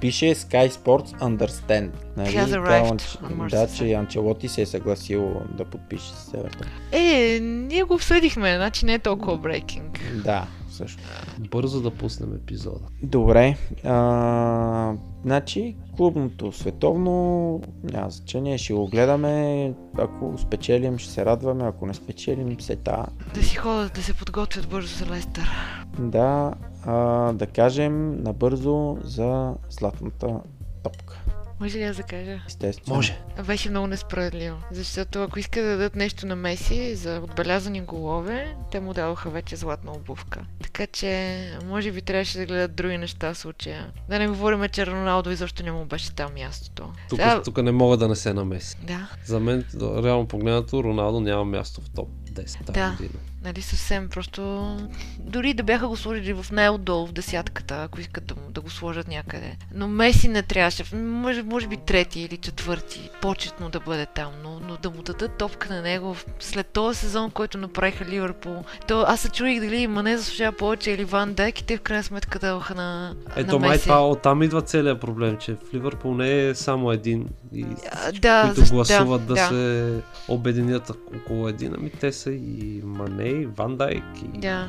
пише 0.00 0.24
Sky 0.26 0.70
Sports 0.70 1.18
Understand. 1.18 1.90
Нали? 2.16 2.28
He 2.28 2.44
has 2.44 2.48
arrived 2.48 2.90
Анч- 2.90 3.18
on 3.22 3.50
Да, 3.50 3.68
че 3.68 3.92
Анчелоти 3.92 4.48
се 4.48 4.62
е 4.62 4.66
съгласил 4.66 5.34
да 5.50 5.64
подпише 5.64 6.04
с 6.06 6.34
Евертън. 6.34 6.68
Е, 6.92 7.38
ние 7.42 7.82
го 7.82 7.94
обсъдихме, 7.94 8.56
значи 8.56 8.84
не 8.84 8.94
е 8.94 8.98
толкова 8.98 9.38
брейкинг. 9.38 10.00
Да, 10.14 10.46
също. 10.78 11.02
Бързо 11.50 11.80
да 11.80 11.90
пуснем 11.90 12.34
епизода. 12.34 12.86
Добре. 13.02 13.56
А, 13.84 14.94
значи, 15.24 15.76
клубното 15.96 16.52
световно 16.52 17.60
няма 17.82 18.10
значение, 18.10 18.58
ще 18.58 18.74
го 18.74 18.86
гледаме. 18.86 19.74
Ако 19.98 20.38
спечелим, 20.38 20.98
ще 20.98 21.12
се 21.12 21.24
радваме, 21.24 21.64
ако 21.64 21.86
не 21.86 21.94
спечелим, 21.94 22.60
се 22.60 22.76
та. 22.76 23.06
Да 23.34 23.42
си 23.42 23.56
ходят, 23.56 23.92
да 23.94 24.02
се 24.02 24.14
подготвят 24.14 24.68
бързо 24.68 25.04
за 25.04 25.10
Лестър. 25.10 25.50
Да, 25.98 26.54
а, 26.84 26.96
да 27.32 27.46
кажем 27.46 28.22
набързо 28.22 28.96
за 29.04 29.54
златната 29.70 30.40
топка. 30.82 31.20
Може 31.60 31.78
ли 31.78 31.82
аз 31.82 31.96
да 31.96 32.02
кажа? 32.02 32.40
Естествено. 32.46 32.96
Може. 32.96 33.18
Беше 33.46 33.70
много 33.70 33.86
несправедливо. 33.86 34.56
Защото 34.70 35.22
ако 35.22 35.38
искат 35.38 35.62
да 35.62 35.70
дадат 35.70 35.96
нещо 35.96 36.26
на 36.26 36.36
Меси 36.36 36.94
за 36.94 37.20
отбелязани 37.20 37.80
голове, 37.80 38.54
те 38.70 38.80
му 38.80 38.94
дадоха 38.94 39.30
вече 39.30 39.56
златна 39.56 39.92
обувка. 39.92 40.40
Така 40.62 40.86
че, 40.86 41.38
може 41.64 41.92
би 41.92 42.02
трябваше 42.02 42.38
да 42.38 42.46
гледат 42.46 42.74
други 42.74 42.98
неща 42.98 43.34
в 43.34 43.38
случая. 43.38 43.86
Да 44.08 44.18
не 44.18 44.28
говорим, 44.28 44.68
че 44.68 44.86
Роналдо 44.86 45.30
изобщо 45.30 45.62
не 45.62 45.72
му 45.72 45.84
беше 45.84 46.12
там 46.12 46.34
мястото. 46.34 46.90
Тук, 47.08 47.18
Сега- 47.18 47.42
тук 47.42 47.62
не 47.62 47.72
мога 47.72 47.96
да 47.96 48.08
не 48.08 48.16
се 48.16 48.32
намеси. 48.32 48.76
Да, 48.82 49.08
За 49.24 49.40
мен, 49.40 49.64
реално 49.76 50.28
погледнато, 50.28 50.84
Роналдо 50.84 51.20
няма 51.20 51.44
място 51.44 51.80
в 51.80 51.90
топ 51.90 52.08
10 52.24 52.34
тази 52.58 52.72
Да. 52.72 52.90
година. 52.90 53.20
Нали 53.48 53.62
съвсем 53.62 54.08
просто... 54.08 54.76
Дори 55.18 55.54
да 55.54 55.62
бяха 55.62 55.88
го 55.88 55.96
сложили 55.96 56.32
в 56.32 56.46
най-отдолу 56.52 57.06
в 57.06 57.12
десятката, 57.12 57.82
ако 57.82 58.00
искат 58.00 58.26
да, 58.26 58.34
да 58.50 58.60
го 58.60 58.70
сложат 58.70 59.08
някъде. 59.08 59.56
Но 59.74 59.88
Меси 59.88 60.28
не 60.28 60.42
трябваше. 60.42 60.96
Може, 60.96 61.42
може 61.42 61.66
би 61.66 61.76
трети 61.76 62.20
или 62.20 62.36
четвърти. 62.36 63.10
Почетно 63.22 63.70
да 63.70 63.80
бъде 63.80 64.06
там. 64.06 64.32
Но, 64.42 64.60
но 64.68 64.76
да 64.76 64.90
му 64.90 65.02
дадат 65.02 65.38
топка 65.38 65.74
на 65.74 65.82
него 65.82 66.16
след 66.40 66.66
този 66.66 66.98
сезон, 66.98 67.30
който 67.30 67.58
направиха 67.58 68.04
Ливърпул. 68.04 68.64
То, 68.88 69.04
аз 69.08 69.20
се 69.20 69.28
чуих 69.28 69.60
дали 69.60 69.86
Мане 69.86 70.16
заслужава 70.16 70.56
повече 70.56 70.90
или 70.90 71.04
Ван 71.04 71.34
Дек 71.34 71.60
и 71.60 71.64
те 71.64 71.76
в 71.76 71.80
крайна 71.80 72.04
сметка 72.04 72.38
даваха 72.38 72.74
на, 72.74 73.14
Ето 73.36 73.58
на 73.58 73.66
май 73.66 73.78
това 73.78 74.08
оттам 74.08 74.42
идва 74.42 74.62
целият 74.62 75.00
проблем, 75.00 75.36
че 75.36 75.54
в 75.54 75.74
Ливърпул 75.74 76.14
не 76.14 76.46
е 76.46 76.54
само 76.54 76.92
един 76.92 77.28
и 77.54 77.66
А, 77.92 78.12
да, 78.12 78.52
които 78.54 78.74
гласуват 78.74 79.26
да, 79.26 79.34
да. 79.34 79.46
се 79.48 79.94
обединят 80.28 80.90
около 81.16 81.48
един, 81.48 81.74
ами 81.78 81.90
те 81.90 82.12
са 82.12 82.30
и 82.30 82.80
Мане, 82.84 83.37
Мане, 83.38 83.54
Ван 83.56 83.76
Дайк 83.76 84.04
и... 84.22 84.38
Да. 84.38 84.68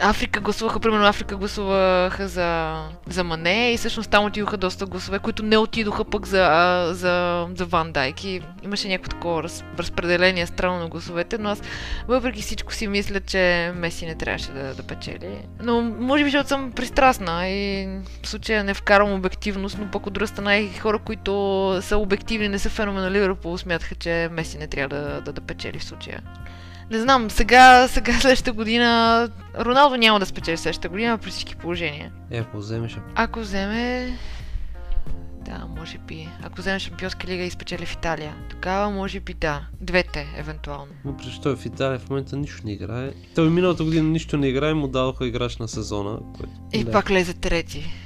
Африка 0.00 0.40
гласуваха, 0.40 0.80
примерно 0.80 1.06
Африка 1.06 1.36
гласуваха 1.36 2.28
за, 2.28 2.80
за 3.08 3.24
Мане 3.24 3.72
и 3.72 3.76
всъщност 3.76 4.10
там 4.10 4.24
отидоха 4.24 4.56
доста 4.56 4.86
гласове, 4.86 5.18
които 5.18 5.42
не 5.42 5.58
отидоха 5.58 6.04
пък 6.04 6.26
за, 6.26 6.48
а, 6.50 6.94
за, 6.94 7.46
за 7.54 7.64
Ван 7.64 7.92
Дайк 7.92 8.24
и 8.24 8.40
имаше 8.64 8.88
някакво 8.88 9.10
такова 9.10 9.42
раз, 9.42 9.64
разпределение 9.78 10.46
странно 10.46 10.78
на 10.78 10.88
гласовете, 10.88 11.38
но 11.38 11.48
аз 11.48 11.62
въпреки 12.08 12.42
всичко 12.42 12.74
си 12.74 12.86
мисля, 12.86 13.20
че 13.20 13.72
Меси 13.76 14.06
не 14.06 14.14
трябваше 14.14 14.52
да, 14.52 14.74
да 14.74 14.82
печели. 14.82 15.38
Но 15.62 15.82
може 15.82 16.24
би, 16.24 16.30
защото 16.30 16.48
съм 16.48 16.72
пристрастна 16.72 17.48
и 17.48 17.88
в 18.22 18.28
случая 18.28 18.64
не 18.64 18.74
вкарвам 18.74 19.12
обективност, 19.12 19.78
но 19.80 19.90
пък 19.90 20.06
от 20.06 20.12
друга 20.12 20.26
страна 20.26 20.56
и 20.56 20.68
хора, 20.72 20.98
които 20.98 21.78
са 21.82 21.98
обективни, 21.98 22.48
не 22.48 22.58
са 22.58 22.70
фенове 22.70 23.00
на 23.00 23.10
Ливърпул, 23.10 23.58
смятаха, 23.58 23.94
че 23.94 24.28
Меси 24.32 24.58
не 24.58 24.66
трябва 24.66 24.96
да, 24.96 25.20
да, 25.20 25.32
да 25.32 25.40
печели 25.40 25.78
в 25.78 25.84
случая. 25.84 26.22
Не 26.90 27.00
знам, 27.00 27.30
сега, 27.30 27.88
сега 27.88 28.12
следващата 28.20 28.52
година 28.52 29.28
Роналдо 29.58 29.96
няма 29.96 30.20
да 30.20 30.26
спечели 30.26 30.56
следващата 30.56 30.88
година 30.88 31.18
при 31.18 31.30
всички 31.30 31.56
положения. 31.56 32.12
Е, 32.30 32.38
ако 32.38 32.56
вземеш... 32.56 32.98
Ако 33.14 33.40
вземе... 33.40 34.12
Да, 35.44 35.66
може 35.78 35.98
би. 35.98 36.28
Ако 36.42 36.60
вземе 36.60 36.78
Шампионска 36.78 37.26
лига 37.26 37.42
и 37.42 37.50
спечели 37.50 37.86
в 37.86 37.92
Италия, 37.92 38.34
тогава 38.50 38.90
може 38.90 39.20
би 39.20 39.34
да. 39.34 39.66
Двете, 39.80 40.26
евентуално. 40.36 40.92
Въпреки 41.04 41.32
че 41.32 41.40
той 41.40 41.56
в 41.56 41.66
Италия 41.66 41.98
в 41.98 42.10
момента 42.10 42.36
нищо 42.36 42.62
не 42.64 42.72
играе. 42.72 43.10
Той 43.34 43.50
миналата 43.50 43.84
година 43.84 44.08
нищо 44.08 44.36
не 44.36 44.48
играе, 44.48 44.74
му 44.74 44.88
дадоха 44.88 45.26
играч 45.26 45.56
на 45.56 45.68
сезона. 45.68 46.18
Което... 46.36 46.52
И 46.72 46.84
да. 46.84 46.90
пак 46.90 47.10
лезе 47.10 47.34
трети. 47.34 48.03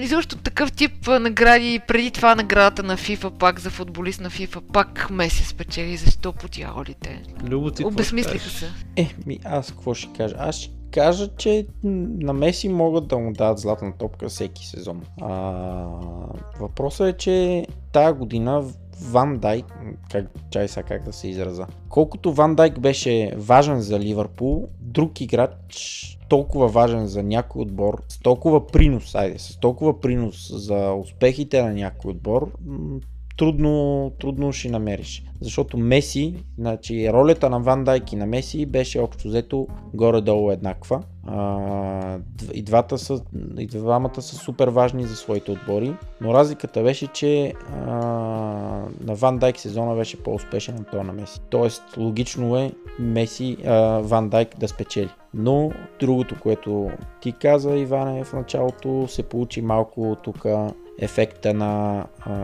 Изобщо 0.00 0.36
такъв 0.36 0.72
тип 0.72 1.06
награди, 1.20 1.80
преди 1.88 2.10
това 2.10 2.34
наградата 2.34 2.82
на 2.82 2.96
FIFA, 2.96 3.30
пак 3.30 3.60
за 3.60 3.70
футболист 3.70 4.20
на 4.20 4.30
FIFA, 4.30 4.60
пак 4.72 5.10
Меси 5.10 5.44
спечели, 5.44 5.96
защо 5.96 6.32
по 6.32 6.48
дяволите? 6.48 7.22
Любо 7.44 7.70
ти 7.70 7.84
ще 8.04 8.38
се. 8.38 8.70
Е, 8.96 9.14
ми 9.26 9.38
аз 9.44 9.70
какво 9.70 9.94
ще 9.94 10.12
кажа? 10.16 10.36
Аз 10.38 10.56
ще 10.56 10.70
кажа, 10.90 11.28
че 11.36 11.66
на 11.84 12.32
Меси 12.32 12.68
могат 12.68 13.08
да 13.08 13.18
му 13.18 13.32
дадат 13.32 13.58
златна 13.58 13.92
топка 13.98 14.28
всеки 14.28 14.66
сезон. 14.66 15.02
А, 15.20 15.32
въпросът 16.60 17.14
е, 17.14 17.18
че 17.18 17.66
тая 17.92 18.12
година 18.12 18.64
Ван 19.02 19.38
Дайк, 19.38 19.66
как, 20.10 20.26
чай 20.50 20.68
сега 20.68 20.82
как 20.82 21.04
да 21.04 21.12
се 21.12 21.28
израза, 21.28 21.66
колкото 21.88 22.32
Ван 22.32 22.54
Дайк 22.54 22.80
беше 22.80 23.32
важен 23.36 23.80
за 23.80 23.98
Ливърпул, 24.00 24.68
друг 24.80 25.20
играч 25.20 26.15
толкова 26.28 26.68
важен 26.68 27.06
за 27.06 27.22
някой 27.22 27.62
отбор, 27.62 28.02
с 28.08 28.18
толкова 28.18 28.66
принос, 28.66 29.14
айде, 29.14 29.38
с 29.38 29.56
толкова 29.60 30.00
принос 30.00 30.52
за 30.52 30.92
успехите 30.92 31.62
на 31.62 31.72
някой 31.72 32.10
отбор, 32.10 32.52
трудно, 33.36 34.12
трудно 34.20 34.52
ще 34.52 34.68
намериш. 34.68 35.22
Защото 35.40 35.78
Меси, 35.78 36.34
значи 36.58 37.12
ролята 37.12 37.50
на 37.50 37.60
Ван 37.60 37.84
Дайк 37.84 38.12
и 38.12 38.16
на 38.16 38.26
Меси 38.26 38.66
беше 38.66 39.00
общо 39.00 39.28
взето 39.28 39.66
горе-долу 39.94 40.50
еднаква. 40.50 41.02
И, 42.52 42.62
двата 42.62 42.98
са, 42.98 43.22
и 43.58 43.66
двамата 43.66 44.22
са 44.22 44.36
супер 44.36 44.68
важни 44.68 45.04
за 45.04 45.16
своите 45.16 45.50
отбори, 45.50 45.94
но 46.20 46.34
разликата 46.34 46.82
беше, 46.82 47.06
че 47.06 47.52
а, 47.72 47.86
на 49.00 49.14
Ван 49.14 49.38
Дайк 49.38 49.58
сезона 49.58 49.96
беше 49.96 50.22
по-успешен 50.22 50.74
от 50.80 50.90
този 50.90 51.04
на 51.04 51.12
Меси. 51.12 51.40
Тоест, 51.50 51.82
логично 51.96 52.56
е 52.56 52.72
Меси, 52.98 53.56
а, 53.66 53.98
Ван 53.98 54.28
Дайк 54.28 54.58
да 54.58 54.68
спечели. 54.68 55.10
Но 55.34 55.70
другото, 56.00 56.34
което 56.42 56.90
ти 57.20 57.32
каза, 57.32 57.76
Иване, 57.76 58.24
в 58.24 58.32
началото 58.32 59.08
се 59.08 59.22
получи 59.22 59.62
малко 59.62 60.16
тук 60.24 60.46
ефекта 60.98 61.54
на 61.54 62.04
а, 62.20 62.34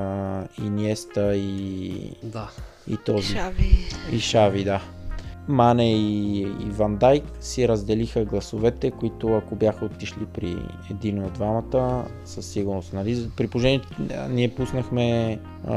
Иниеста 0.60 1.36
и, 1.36 1.92
Да. 2.22 2.50
и 2.88 2.96
този. 2.96 3.26
Шави. 3.28 3.78
И 4.12 4.20
Шави, 4.20 4.64
да. 4.64 4.80
Мане 5.48 5.92
и, 5.92 6.40
и 6.40 6.66
Ван 6.68 6.96
Дайк 6.96 7.24
си 7.40 7.68
разделиха 7.68 8.24
гласовете, 8.24 8.90
които 8.90 9.28
ако 9.28 9.54
бяха 9.54 9.84
отишли 9.84 10.26
при 10.26 10.56
един 10.90 11.24
от 11.24 11.32
двамата, 11.32 12.04
със 12.24 12.46
сигурност. 12.46 12.92
Нали? 12.92 13.30
При 13.36 13.48
положение, 13.48 13.80
че 13.80 13.86
ние 14.30 14.48
пуснахме 14.50 15.38
а, 15.66 15.72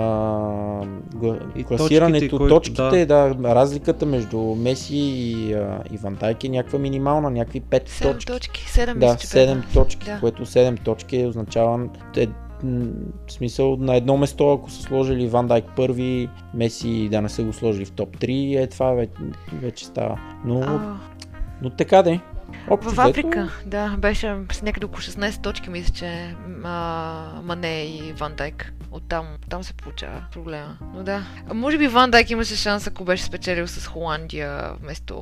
гла- 1.15 1.39
И 1.55 1.63
класирането, 1.63 2.37
точките, 2.39 2.77
точките, 2.77 3.05
да. 3.05 3.35
разликата 3.45 4.05
между 4.05 4.39
Меси 4.39 4.95
и, 4.97 5.53
а, 5.53 5.83
и 5.91 5.97
Ван 5.97 6.15
Дайк 6.15 6.43
е 6.43 6.49
някаква 6.49 6.79
минимална, 6.79 7.29
някакви 7.29 7.61
5 7.61 7.89
Седем 7.89 8.13
точки. 8.13 8.27
точки. 8.27 8.65
Седем 8.67 8.99
Да, 8.99 9.05
мисля, 9.05 9.17
че 9.17 9.27
7 9.27 9.55
бяха. 9.55 9.73
точки, 9.73 10.05
Да. 10.05 10.19
което 10.19 10.43
7 10.43 10.79
точки 10.79 11.25
означава 11.25 11.73
е, 12.15 12.27
м, 12.27 12.33
в 12.63 13.31
смисъл 13.31 13.77
на 13.79 13.95
едно 13.95 14.17
место, 14.17 14.53
ако 14.53 14.71
са 14.71 14.81
сложили 14.81 15.27
Ван 15.27 15.47
Дайк 15.47 15.65
първи, 15.75 16.29
Меси 16.53 17.09
да 17.11 17.21
не 17.21 17.29
са 17.29 17.43
го 17.43 17.53
сложили 17.53 17.85
в 17.85 17.91
топ 17.91 18.17
3, 18.17 18.63
е 18.63 18.67
това 18.67 18.91
вече, 18.91 19.13
вече 19.53 19.85
става. 19.85 20.19
Но, 20.45 20.59
А, 20.59 20.97
но 21.61 21.69
така 21.69 22.03
де. 22.03 22.19
Общо 22.69 22.91
В 22.91 22.99
Африка, 22.99 23.49
да, 23.65 23.95
беше 23.97 24.35
с 24.51 24.61
някъде 24.61 24.85
около 24.85 25.01
16 25.01 25.43
точки, 25.43 25.69
мисля, 25.69 25.93
че 25.93 26.35
а, 26.63 27.41
Мане 27.43 27.83
и 27.83 28.13
Ван 28.13 28.33
Дайк. 28.37 28.73
Оттам, 28.95 29.25
там 29.49 29.63
се 29.63 29.73
получава 29.73 30.23
проблема. 30.31 30.77
Но 30.93 31.03
да. 31.03 31.23
А 31.49 31.53
може 31.53 31.77
би 31.77 31.87
Ван 31.87 32.11
Дайк 32.11 32.29
имаше 32.29 32.55
шанс, 32.55 32.87
ако 32.87 33.03
беше 33.05 33.23
спечелил 33.23 33.67
с 33.67 33.87
Холандия 33.87 34.71
вместо 34.81 35.15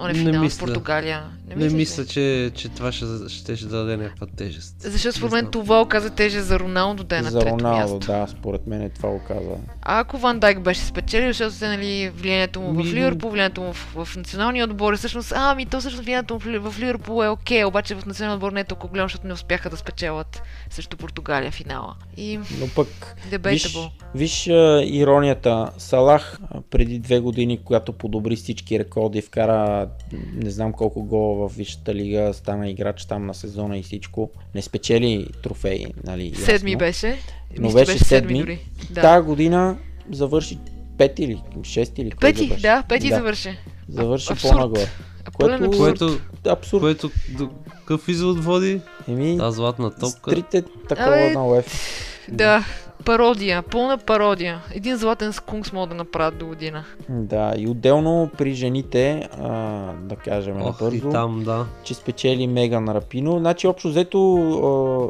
оне 0.00 0.12
Не 0.12 0.18
финал 0.18 0.34
с 0.34 0.44
мисля. 0.44 0.66
Португалия. 0.66 1.22
Не 1.48 1.54
мислиш 1.54 1.72
ли? 1.72 1.76
мисля, 1.76 2.06
че, 2.06 2.50
че 2.54 2.68
това 2.68 2.92
ще, 2.92 3.04
ще, 3.28 3.56
ще 3.56 3.66
даде 3.66 3.96
някаква 3.96 4.26
тежест. 4.36 4.76
Защото 4.78 5.16
според 5.16 5.32
Не 5.32 5.42
мен 5.42 5.50
това 5.50 5.80
оказа 5.80 6.10
теже 6.10 6.40
за 6.40 6.58
Роналдо 6.58 7.04
да 7.04 7.16
е 7.16 7.22
на 7.22 7.30
за 7.30 7.38
трето 7.38 7.52
Роналдо, 7.52 7.94
място. 7.94 8.12
да, 8.12 8.26
според 8.28 8.66
мен 8.66 8.82
е 8.82 8.88
това 8.90 9.08
го 9.08 9.20
каза. 9.28 9.50
А 9.82 10.00
ако 10.00 10.18
Ван 10.18 10.38
Дайк 10.38 10.60
беше 10.60 10.80
спечелил, 10.80 11.28
защото 11.28 11.54
се, 11.54 11.68
нали, 11.68 12.10
влиянието 12.10 12.60
му 12.60 12.72
в 12.72 12.76
Ми- 12.76 12.84
Ливърпул, 12.84 13.30
влиянието 13.30 13.60
му 13.60 13.72
в, 13.72 14.04
в 14.04 14.16
националния 14.16 14.64
отбор, 14.64 14.92
и 14.92 14.96
всъщност, 14.96 15.32
а, 15.32 15.50
ами 15.50 15.66
то 15.66 15.80
всъщност 15.80 16.04
влиянието 16.04 16.34
му 16.34 16.40
в, 16.40 16.70
в 16.70 16.78
Ливърпул 16.80 17.24
е 17.24 17.28
окей, 17.28 17.64
обаче 17.64 17.94
в 17.94 18.06
националния 18.06 18.34
отбор 18.36 18.52
не 18.52 18.60
е 18.60 18.64
толкова 18.64 18.88
голямо, 18.88 19.08
защото 19.08 19.26
не 19.26 19.32
успяха 19.32 19.70
да 19.70 19.76
спечелят 19.76 20.42
срещу 20.70 20.96
Португалия 20.96 21.50
финала. 21.50 21.94
И 22.16 22.38
Но 22.60 22.68
пък 22.76 22.88
Виж, 23.26 23.32
debatable. 23.32 23.90
виж 24.14 24.48
а, 24.48 24.82
иронията. 24.84 25.70
Салах 25.78 26.38
а, 26.42 26.60
преди 26.60 26.98
две 26.98 27.20
години, 27.20 27.58
когато 27.58 27.92
подобри 27.92 28.36
всички 28.36 28.78
рекорди, 28.78 29.20
вкара 29.20 29.88
не 30.34 30.50
знам 30.50 30.72
колко 30.72 31.02
гола 31.02 31.48
в 31.48 31.56
Висшата 31.56 31.94
лига, 31.94 32.30
стана 32.34 32.70
играч 32.70 33.04
там 33.04 33.26
на 33.26 33.34
сезона 33.34 33.78
и 33.78 33.82
всичко. 33.82 34.30
Не 34.54 34.62
спечели 34.62 35.26
трофеи, 35.42 35.86
нали? 36.04 36.28
ясно. 36.28 36.44
Седми 36.44 36.76
беше. 36.76 37.18
Но 37.58 37.66
Мисля, 37.66 37.80
че 37.80 37.92
беше 37.92 38.04
седми. 38.04 38.38
дори. 38.38 38.58
Да. 38.90 39.00
Тая 39.00 39.22
година 39.22 39.76
завърши 40.10 40.58
пети 40.98 41.24
или 41.24 41.40
шести 41.62 42.02
или 42.02 42.10
Пети, 42.20 42.42
завърши? 42.42 42.62
да, 42.62 42.82
пети 42.88 43.08
да. 43.08 43.14
завърши. 43.14 43.58
Завърши 43.88 44.32
Абсурд. 44.32 44.52
по-нагоре. 44.52 44.86
Което- 45.32 45.64
абсурд. 45.64 45.78
Което, 45.98 46.18
Абсурд. 46.48 46.80
което 46.80 47.10
до 47.38 47.50
какъв 47.78 48.08
извод 48.08 48.44
води? 48.44 48.80
Еми, 49.08 49.38
Та 49.38 49.50
златна 49.50 49.90
топка. 49.90 50.30
трите 50.30 50.62
такова 50.88 51.08
Абе, 51.16 51.30
на 51.30 51.46
УЕФ. 51.48 51.90
Да, 52.32 52.64
пародия, 53.04 53.62
пълна 53.62 53.98
пародия. 53.98 54.60
Един 54.74 54.96
златен 54.96 55.32
скункс 55.32 55.72
могат 55.72 55.88
да 55.88 55.94
направят 55.94 56.38
до 56.38 56.46
година. 56.46 56.84
Да, 57.08 57.54
и 57.58 57.68
отделно 57.68 58.30
при 58.38 58.54
жените, 58.54 59.28
а, 59.40 59.48
да 59.92 60.16
кажем 60.16 60.56
Ох, 60.56 60.80
и 60.80 60.84
набързо, 60.84 61.10
там, 61.10 61.42
да. 61.44 61.66
че 61.84 61.94
спечели 61.94 62.46
Меган 62.46 62.88
Рапино. 62.88 63.38
Значи 63.38 63.66
общо 63.66 63.88
взето, 63.88 64.34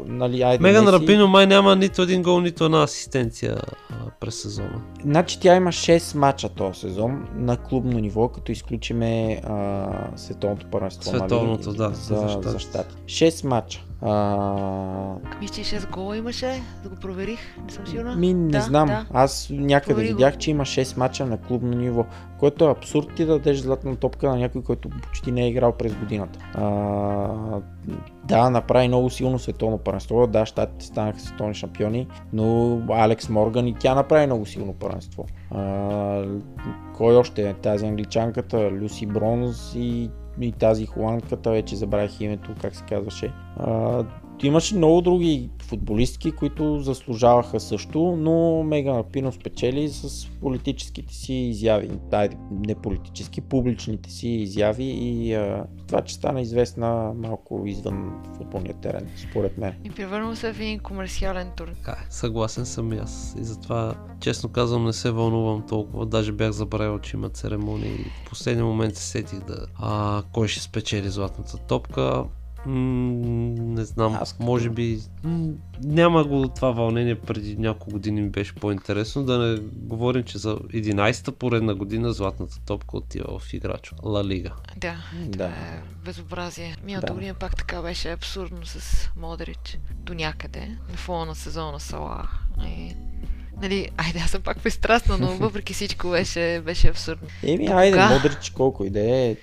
а, 0.06 0.12
нали, 0.12 0.42
айде 0.42 0.62
Меган 0.62 0.84
Меси- 0.84 0.92
Рапино 0.92 1.28
май 1.28 1.46
няма 1.46 1.76
нито 1.76 2.02
един 2.02 2.22
гол, 2.22 2.40
нито 2.40 2.64
една 2.64 2.82
асистенция 2.82 3.56
а, 3.90 3.94
през 4.20 4.42
сезона. 4.42 4.80
Значи 5.04 5.40
тя 5.40 5.56
има 5.56 5.72
6 5.72 6.14
мача 6.16 6.48
този 6.48 6.80
сезон 6.80 7.28
на 7.34 7.56
клубно 7.56 7.98
ниво, 7.98 8.28
като 8.28 8.52
изключиме 8.52 9.40
а, 9.44 9.86
световното 10.16 10.66
първенство. 10.66 11.10
Световното, 11.10 11.68
нали, 11.68 11.78
да, 11.78 11.90
за, 11.90 12.38
за 12.42 12.58
щати. 12.58 12.94
6 13.04 13.46
мача. 13.46 13.84
А, 14.02 15.14
Мисля, 15.40 15.54
че 15.54 15.76
6 15.76 15.90
гола 15.90 16.16
имаше, 16.16 16.62
да 16.82 16.88
го 16.88 16.96
проверих, 16.96 17.38
не 17.66 17.72
съм 17.72 17.83
сигурна. 17.86 18.16
Ми, 18.16 18.34
не 18.34 18.50
да, 18.50 18.60
знам. 18.60 18.86
Да. 18.88 19.06
Аз 19.12 19.48
някъде 19.50 19.94
Провери 19.94 20.08
видях, 20.08 20.38
че 20.38 20.50
има 20.50 20.62
6 20.62 20.96
мача 20.96 21.26
на 21.26 21.38
клубно 21.38 21.76
ниво, 21.76 22.06
което 22.38 22.64
е 22.64 22.70
абсурд 22.70 23.14
ти 23.16 23.24
да 23.24 23.32
дадеш 23.32 23.58
златна 23.58 23.96
топка 23.96 24.28
на 24.28 24.36
някой, 24.36 24.62
който 24.62 24.88
почти 24.88 25.32
не 25.32 25.44
е 25.44 25.48
играл 25.48 25.72
през 25.72 25.94
годината. 25.94 26.38
А, 26.54 27.60
да, 28.24 28.50
направи 28.50 28.88
много 28.88 29.10
силно 29.10 29.38
световно 29.38 29.78
първенство. 29.78 30.26
Да, 30.26 30.46
щатите 30.46 30.84
станаха 30.84 31.20
световни 31.20 31.54
шампиони, 31.54 32.06
но 32.32 32.78
Алекс 32.90 33.28
Морган 33.28 33.66
и 33.66 33.74
тя 33.74 33.94
направи 33.94 34.26
много 34.26 34.46
силно 34.46 34.72
първенство. 34.72 35.26
А, 35.50 36.24
кой 36.96 37.16
още? 37.16 37.48
е? 37.48 37.54
Тази 37.54 37.86
англичанката, 37.86 38.70
Люси 38.70 39.06
Бронз 39.06 39.74
и 39.76 40.10
и 40.40 40.52
тази 40.52 40.86
холандката, 40.86 41.50
вече 41.50 41.76
забравих 41.76 42.20
името, 42.20 42.50
как 42.60 42.76
се 42.76 42.84
казваше. 42.88 43.32
А, 43.56 44.04
имаше 44.42 44.76
много 44.76 45.00
други 45.00 45.50
футболистки, 45.62 46.32
които 46.32 46.80
заслужаваха 46.80 47.60
също, 47.60 48.16
но 48.18 48.62
Меган 48.62 48.98
Рапино 48.98 49.32
спечели 49.32 49.88
с 49.88 50.28
политическите 50.40 51.14
си 51.14 51.34
изяви. 51.34 51.90
Дай, 52.10 52.28
не 52.50 52.74
политически, 52.74 53.40
публичните 53.40 54.10
си 54.10 54.28
изяви 54.28 54.84
и 54.84 55.34
а, 55.34 55.66
това, 55.86 56.00
че 56.00 56.14
стана 56.14 56.40
известна 56.40 57.12
малко 57.16 57.62
извън 57.66 58.22
футболния 58.36 58.74
терен, 58.74 59.10
според 59.30 59.58
мен. 59.58 59.74
И 59.84 59.90
превърнал 59.90 60.36
се 60.36 60.52
в 60.52 60.60
един 60.60 60.78
комерциален 60.78 61.50
тур. 61.56 61.68
Така 61.68 61.96
съгласен 62.10 62.66
съм 62.66 62.92
и 62.92 62.96
аз. 62.96 63.34
И 63.40 63.44
затова, 63.44 63.94
честно 64.20 64.48
казвам, 64.48 64.84
не 64.84 64.92
се 64.92 65.10
вълнувам 65.10 65.66
толкова. 65.68 66.06
Даже 66.06 66.32
бях 66.32 66.50
забравил, 66.50 66.98
че 66.98 67.16
има 67.16 67.28
церемонии. 67.28 67.92
И 67.92 68.10
в 68.26 68.28
последния 68.28 68.64
момент 68.64 68.96
се 68.96 69.02
сетих 69.02 69.38
да... 69.38 69.66
А, 69.74 70.22
кой 70.32 70.48
ще 70.48 70.60
спечели 70.60 71.08
златната 71.08 71.58
топка. 71.58 72.24
М, 72.66 72.72
не 73.58 73.84
знам, 73.84 74.14
Аз 74.14 74.32
като- 74.32 74.44
може 74.44 74.70
би 74.70 74.98
м, 75.24 75.48
няма 75.80 76.24
го 76.24 76.48
това 76.48 76.70
вълнение 76.70 77.14
преди 77.14 77.56
няколко 77.56 77.90
години 77.90 78.22
ми 78.22 78.28
беше 78.28 78.54
по-интересно. 78.54 79.24
Да 79.24 79.38
не 79.38 79.56
говорим, 79.74 80.22
че 80.22 80.38
за 80.38 80.56
11-та 80.56 81.32
поредна 81.32 81.74
година 81.74 82.12
златната 82.12 82.60
топка 82.60 82.96
отива 82.96 83.38
в 83.38 83.52
играч 83.52 83.92
Ла 84.02 84.24
Лига. 84.24 84.52
Да, 84.76 84.96
Да. 85.26 85.44
е 85.44 85.50
безобразие. 86.04 86.76
Миналата 86.84 87.06
Да. 87.06 87.12
година 87.12 87.34
пак 87.34 87.56
така 87.56 87.82
беше 87.82 88.10
абсурдно 88.10 88.66
с 88.66 89.08
Модрич. 89.16 89.78
До 89.94 90.14
някъде, 90.14 90.60
на 90.90 90.96
фона 90.96 91.26
на 91.26 91.34
сезона 91.34 91.80
Сала. 91.80 92.28
И, 92.60 92.94
нали, 93.62 93.88
айде, 93.96 94.18
аз 94.18 94.30
съм 94.30 94.42
пак 94.42 94.62
пристрастна, 94.62 95.18
но 95.18 95.26
въпреки 95.36 95.72
всичко 95.72 96.08
беше, 96.08 96.62
беше 96.64 96.88
абсурдно. 96.88 97.28
Еми, 97.42 97.66
айде? 97.66 98.04
Модрич 98.06 98.50
колко 98.50 98.84
и 98.84 98.90
да 98.90 99.00
е, 99.00 99.36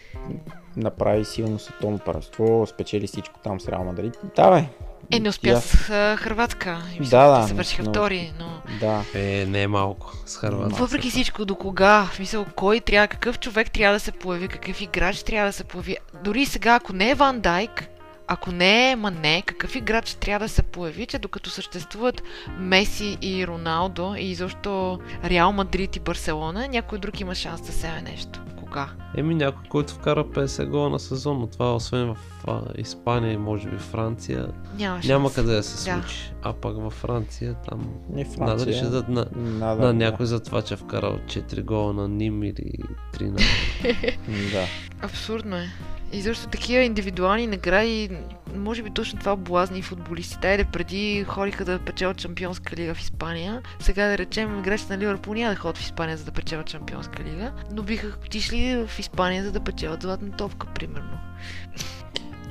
направи 0.77 1.25
силно 1.25 1.59
световно 1.59 1.99
първенство, 1.99 2.67
спечели 2.69 3.07
всичко 3.07 3.39
там 3.43 3.59
с 3.59 3.67
Реал 3.67 3.83
Мадрид. 3.83 4.17
Давай. 4.35 4.67
Е, 5.11 5.19
не 5.19 5.29
успя 5.29 5.49
Тя- 5.49 5.59
с 5.59 5.89
а, 5.89 6.17
Хрватска. 6.17 6.81
И 6.95 7.09
Да, 7.09 7.27
да, 7.27 7.41
Те 7.41 7.47
завършиха 7.47 7.83
но- 7.83 7.89
втори, 7.89 8.33
но... 8.39 8.61
Да. 8.79 9.03
Е, 9.15 9.45
не 9.45 9.61
е 9.61 9.67
малко 9.67 10.13
с 10.25 10.37
Харватска. 10.37 10.83
Въпреки 10.83 11.09
всичко, 11.09 11.45
до 11.45 11.55
кога? 11.55 12.03
В 12.03 12.15
смисъл, 12.15 12.45
кой 12.55 12.79
трябва, 12.79 13.07
какъв 13.07 13.39
човек 13.39 13.71
трябва 13.71 13.95
да 13.95 13.99
се 13.99 14.11
появи, 14.11 14.47
какъв 14.47 14.81
играч 14.81 15.23
трябва 15.23 15.49
да 15.49 15.53
се 15.53 15.63
появи. 15.63 15.97
Дори 16.23 16.45
сега, 16.45 16.75
ако 16.75 16.93
не 16.93 17.09
е 17.09 17.15
Ван 17.15 17.39
Дайк, 17.39 17.87
ако 18.27 18.51
не 18.51 18.91
е 18.91 18.95
Мане, 18.95 19.43
какъв 19.45 19.75
играч 19.75 20.13
трябва 20.13 20.45
да 20.45 20.53
се 20.53 20.63
появи, 20.63 21.05
че 21.05 21.19
докато 21.19 21.49
съществуват 21.49 22.23
Меси 22.57 23.17
и 23.21 23.47
Роналдо 23.47 24.15
и 24.17 24.31
изобщо 24.31 24.99
Реал 25.25 25.51
Мадрид 25.51 25.95
и 25.95 25.99
Барселона, 25.99 26.67
някой 26.67 26.99
друг 26.99 27.19
има 27.19 27.35
шанс 27.35 27.61
да 27.61 27.71
вземе 27.71 28.01
нещо. 28.01 28.39
Кога? 28.71 28.89
Еми 29.15 29.35
някой, 29.35 29.69
който 29.69 29.93
вкара 29.93 30.23
50 30.25 30.65
гола 30.65 30.89
на 30.89 30.99
сезон, 30.99 31.39
но 31.39 31.47
това 31.47 31.75
освен 31.75 32.07
в 32.07 32.17
а, 32.47 32.61
Испания 32.77 33.33
и 33.33 33.37
може 33.37 33.69
би 33.69 33.77
Франция, 33.77 34.47
Няма 34.77 34.95
шанс. 34.95 35.07
няма 35.07 35.33
къде 35.33 35.51
да 35.51 35.63
се 35.63 35.91
Да. 35.91 36.01
случи. 36.01 36.33
А 36.41 36.53
пък 36.53 36.77
във 36.77 36.93
Франция 36.93 37.55
там 37.69 37.79
Не 38.09 38.25
Франция. 38.25 38.45
надали 38.47 38.73
ще 38.73 38.83
дадат 38.83 39.09
на, 39.09 39.25
Нада, 39.35 39.81
на 39.81 39.93
някой 39.93 40.25
за 40.25 40.39
това, 40.39 40.61
че 40.61 40.73
е 40.73 40.77
вкарал 40.77 41.17
4 41.17 41.61
гола 41.61 41.93
на 41.93 42.07
Ним 42.07 42.43
или 42.43 42.73
3 43.13 43.23
на... 43.23 43.37
Да. 44.51 44.65
Абсурдно 45.01 45.55
е. 45.55 45.67
И 46.13 46.21
защо 46.21 46.47
такива 46.47 46.83
индивидуални 46.83 47.47
награди, 47.47 48.09
може 48.55 48.83
би 48.83 48.89
точно 48.89 49.19
това 49.19 49.35
блазни 49.35 49.81
футболистите. 49.81 50.47
Айде 50.47 50.65
преди 50.65 51.25
хориха 51.27 51.65
да 51.65 51.79
печелят 51.79 52.21
Шампионска 52.21 52.75
лига 52.75 52.93
в 52.93 52.99
Испания. 52.99 53.61
Сега 53.79 54.07
да 54.07 54.17
речем, 54.17 54.59
играчите 54.59 54.93
на 54.93 55.03
Ливърпул 55.03 55.33
няма 55.33 55.53
да 55.53 55.59
ходят 55.59 55.77
в 55.77 55.81
Испания 55.81 56.17
за 56.17 56.25
да 56.25 56.31
печелят 56.31 56.69
Шампионска 56.69 57.23
лига, 57.23 57.51
но 57.71 57.83
биха 57.83 58.07
отишли 58.25 58.85
в 58.87 58.99
Испания 58.99 59.43
за 59.43 59.51
да 59.51 59.59
печелят 59.59 60.01
златна 60.01 60.31
топка, 60.31 60.67
примерно. 60.75 61.19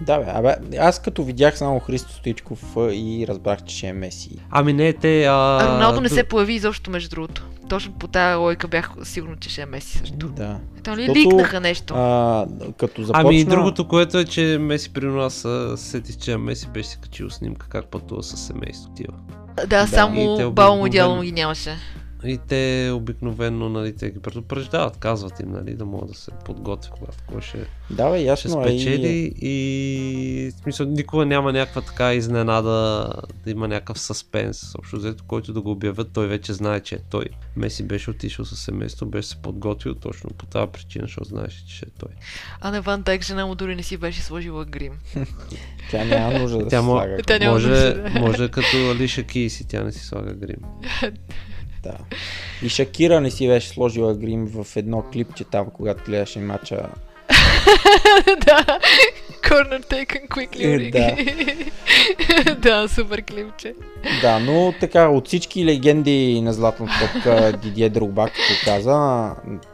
Да, 0.00 0.18
бе, 0.18 0.24
абе, 0.34 0.78
аз 0.78 1.02
като 1.02 1.24
видях 1.24 1.58
само 1.58 1.80
Христо 1.80 2.12
Стоичков 2.12 2.76
и 2.76 3.24
разбрах, 3.28 3.62
че 3.64 3.76
ще 3.76 3.86
е 3.86 3.92
Меси. 3.92 4.30
Ами 4.50 4.72
не, 4.72 4.92
те... 4.92 5.24
А, 5.24 5.32
А 5.32 5.74
Роналдо 5.74 6.00
не 6.00 6.08
се 6.08 6.24
появи 6.24 6.54
изобщо, 6.54 6.90
между 6.90 7.10
другото. 7.10 7.48
Точно 7.70 7.92
по 7.92 8.08
тази 8.08 8.34
лойка 8.34 8.68
бях 8.68 8.90
сигурен, 9.02 9.36
че 9.40 9.50
ще 9.50 9.62
е 9.62 9.66
Меси 9.66 9.98
също. 9.98 10.28
Да. 10.28 10.56
Там 10.82 10.98
ли 10.98 11.06
Защото, 11.06 11.18
ликнаха 11.18 11.60
нещо? 11.60 11.94
А, 11.94 12.46
като 12.78 13.02
започна... 13.02 13.28
Ами 13.28 13.40
и 13.40 13.44
другото, 13.44 13.88
което 13.88 14.18
е, 14.18 14.24
че 14.24 14.58
Меси 14.60 14.92
при 14.92 15.06
нас 15.06 15.46
сетих, 15.76 16.16
че 16.16 16.36
Меси 16.36 16.68
беше 16.68 16.88
си 16.88 16.98
качил 17.02 17.30
снимка 17.30 17.66
как 17.68 17.86
пътува 17.86 18.22
с 18.22 18.36
семейство 18.36 18.90
тива. 18.90 19.14
да, 19.66 19.82
и 19.82 19.86
само 19.88 20.52
дядо 20.90 21.14
му 21.14 21.22
ги 21.22 21.32
нямаше. 21.32 21.76
И 22.24 22.38
те 22.48 22.90
обикновено, 22.94 23.68
нали, 23.68 23.96
те 23.96 24.10
ги 24.10 24.18
предупреждават, 24.18 24.96
казват 24.96 25.40
им, 25.40 25.50
нали, 25.50 25.74
да 25.74 25.84
могат 25.84 26.08
да 26.08 26.14
се 26.14 26.30
подготвят, 26.44 26.94
когато 26.98 27.18
кой 27.26 27.40
ще, 27.40 27.66
Да, 27.90 28.10
бе, 28.10 28.16
ще 28.18 28.24
ясно. 28.26 28.60
и- 28.60 28.64
спечели 28.64 29.32
и 29.40 30.52
в 30.56 30.62
смисъл 30.62 30.86
никога 30.86 31.26
няма 31.26 31.52
някаква 31.52 31.80
така 31.82 32.14
изненада 32.14 32.70
да 33.44 33.50
има 33.50 33.68
някакъв 33.68 34.00
съспенс, 34.00 34.74
общо 34.74 34.96
взето, 34.96 35.24
който 35.26 35.52
да 35.52 35.60
го 35.60 35.70
обявят, 35.70 36.10
той 36.12 36.26
вече 36.26 36.52
знае, 36.52 36.80
че 36.80 36.94
е 36.94 36.98
той. 37.10 37.24
Меси 37.56 37.82
беше 37.82 38.10
отишъл 38.10 38.44
със 38.44 38.60
семейство, 38.60 39.06
беше 39.06 39.28
се 39.28 39.36
подготвил 39.36 39.94
точно 39.94 40.30
по 40.30 40.46
тази 40.46 40.72
причина, 40.72 41.04
защото 41.04 41.28
знаеше, 41.28 41.66
че 41.66 41.76
ще 41.76 41.86
е 41.86 41.92
той. 41.98 42.10
А 42.60 42.70
на 42.70 42.82
Ван 42.82 43.02
Дайк 43.02 43.24
жена 43.24 43.46
му 43.46 43.54
дори 43.54 43.76
не 43.76 43.82
си 43.82 43.96
беше 43.96 44.20
сложила 44.22 44.64
грим. 44.64 44.92
Тя 45.90 46.04
няма 46.04 46.38
нужда 46.38 46.58
да 46.58 46.68
Тя 46.68 46.80
се 46.80 46.84
слага. 46.86 47.16
Тя 47.26 47.50
може, 47.50 47.68
да. 47.70 48.10
може 48.20 48.48
като 48.48 48.90
Алиша 48.90 49.22
Кейси, 49.22 49.68
тя 49.68 49.84
не 49.84 49.92
си 49.92 50.06
слага 50.06 50.34
грим. 50.34 50.58
Да. 51.82 51.98
И 52.62 52.68
Шакира 52.68 53.20
не 53.20 53.30
си 53.30 53.48
беше 53.48 53.68
сложила 53.68 54.14
грим 54.14 54.46
в 54.46 54.76
едно 54.76 55.02
клипче 55.12 55.44
там, 55.44 55.70
когато 55.70 56.04
гледаше 56.04 56.38
матча. 56.38 56.88
да, 58.46 58.78
corner 59.42 59.82
taken 59.84 60.28
quickly. 60.28 60.64
Е, 60.64 60.90
да. 60.90 62.54
да, 62.54 62.88
супер 62.88 63.22
клипче. 63.22 63.74
Да, 64.22 64.38
но 64.38 64.74
така, 64.80 65.08
от 65.08 65.26
всички 65.26 65.64
легенди 65.64 66.40
на 66.40 66.52
Златната 66.52 66.92
топка 67.00 67.52
Дидие 67.62 67.88
Другба, 67.88 68.26
като 68.26 68.64
каза, 68.64 69.30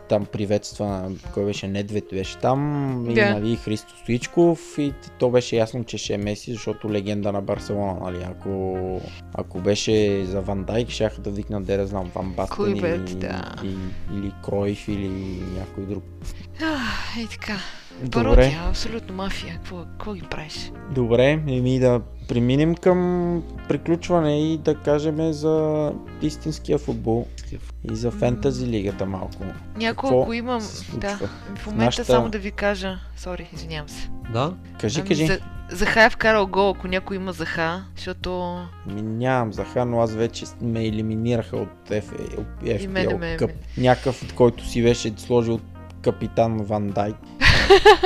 там 0.08 0.26
приветства, 0.26 1.10
кой 1.34 1.44
беше 1.44 1.68
Недвед 1.68 2.04
беше 2.12 2.38
там, 2.38 3.10
и 3.10 3.14
Да. 3.14 3.30
нали, 3.30 3.56
Христо 3.56 3.94
Стоичков 4.02 4.74
и 4.78 4.92
то 5.18 5.30
беше 5.30 5.56
ясно, 5.56 5.84
че 5.84 5.98
ще 5.98 6.14
е 6.14 6.18
Меси, 6.18 6.52
защото 6.52 6.92
легенда 6.92 7.32
на 7.32 7.42
Барселона, 7.42 7.96
нали, 8.02 8.26
ако, 8.30 9.00
ако 9.34 9.58
беше 9.58 10.24
за 10.24 10.40
Ван 10.40 10.64
Дайк, 10.64 10.88
щяха 10.88 11.20
да 11.20 11.30
викнат, 11.30 11.64
да 11.66 11.86
знам, 11.86 12.10
Ван 12.14 12.32
Бастен 12.32 12.76
или, 12.76 13.14
да. 13.14 13.54
или, 13.64 13.76
или 14.18 14.32
Кройф 14.44 14.88
или 14.88 15.08
някой 15.58 15.84
друг. 15.84 16.04
А, 16.62 17.20
и 17.20 17.26
така. 17.26 17.56
Добре. 18.02 18.10
Пародия, 18.10 18.62
абсолютно 18.68 19.14
мафия. 19.14 19.54
Какво, 19.54 19.76
какво 19.76 20.14
ги 20.14 20.22
правиш? 20.22 20.72
Добре, 20.90 21.30
еми 21.48 21.78
да 21.78 22.00
преминем 22.28 22.74
към 22.74 23.42
приключване 23.68 24.52
и 24.52 24.58
да 24.58 24.74
кажем 24.74 25.32
за 25.32 25.92
истинския 26.22 26.78
футбол 26.78 27.26
и 27.92 27.96
за 27.96 28.10
фентази 28.10 28.66
лигата 28.66 29.06
малко. 29.06 29.44
Някой, 29.76 30.10
Какво 30.10 30.32
имам... 30.32 30.60
Да, 30.94 31.18
в 31.56 31.66
момента 31.66 31.84
Нашата- 31.84 32.12
само 32.12 32.28
да 32.28 32.38
ви 32.38 32.50
кажа... 32.50 32.98
Сори, 33.16 33.48
извинявам 33.52 33.88
се. 33.88 34.10
Да? 34.32 34.54
Кажи, 34.80 35.00
Ами, 35.00 35.08
кажи. 35.08 35.26
За, 35.26 35.38
Заха 35.70 36.04
е 36.04 36.10
вкарал 36.10 36.46
гол, 36.46 36.70
ако 36.70 36.88
някой 36.88 37.16
има 37.16 37.32
Заха, 37.32 37.84
защото... 37.96 38.60
Ми, 38.86 39.02
нямам 39.02 39.52
заха, 39.52 39.84
но 39.84 40.00
аз 40.00 40.14
вече 40.14 40.44
ме 40.60 40.86
елиминираха 40.86 41.56
от 41.56 41.90
FPL 41.90 43.36
къп. 43.38 43.50
Някакъв, 43.78 44.22
от 44.22 44.32
който 44.32 44.66
си 44.66 44.82
беше 44.82 45.12
сложил 45.16 45.60
капитан 46.06 46.56
Ван 46.56 46.88
Дайк. 46.88 47.16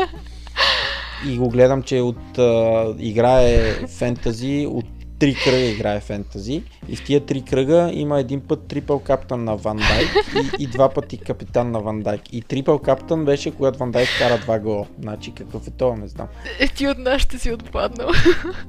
и 1.28 1.39
го 1.39 1.48
гледам, 1.48 1.82
че 1.82 2.01
от 2.01 2.39
а, 2.39 2.94
играе 2.98 3.72
фентази, 3.86 4.66
от 4.70 4.86
три 5.18 5.35
кръга 5.44 5.64
играе 5.64 6.01
фентази 6.01 6.62
и 6.89 6.97
в 6.97 7.05
тия 7.05 7.27
три 7.27 7.43
кръга 7.43 7.90
има 7.93 8.20
един 8.20 8.40
път 8.40 8.68
трипъл 8.68 8.98
каптан 8.98 9.44
на 9.44 9.56
Ван 9.56 9.77
Дайк 9.77 10.09
и, 10.35 10.62
и 10.62 10.66
два 10.66 10.89
пъти 10.89 11.18
капитан 11.18 11.70
на 11.70 11.81
Ван 11.81 12.01
Дайк. 12.01 12.32
И 12.32 12.43
трипъл 12.43 12.78
каптан 12.78 13.24
беше, 13.24 13.51
когато 13.51 13.78
Ван 13.78 13.90
Дайк 13.90 14.09
кара 14.18 14.39
два 14.39 14.59
гола. 14.59 14.86
Значи 15.01 15.32
какъв 15.35 15.66
е 15.66 15.70
това, 15.70 15.97
не 15.97 16.09
знам. 16.09 16.28
Е, 16.60 16.68
ти 16.68 16.89
от 16.89 16.98
нас 16.98 17.22
ще 17.22 17.39
си 17.39 17.52
отпаднал. 17.52 18.09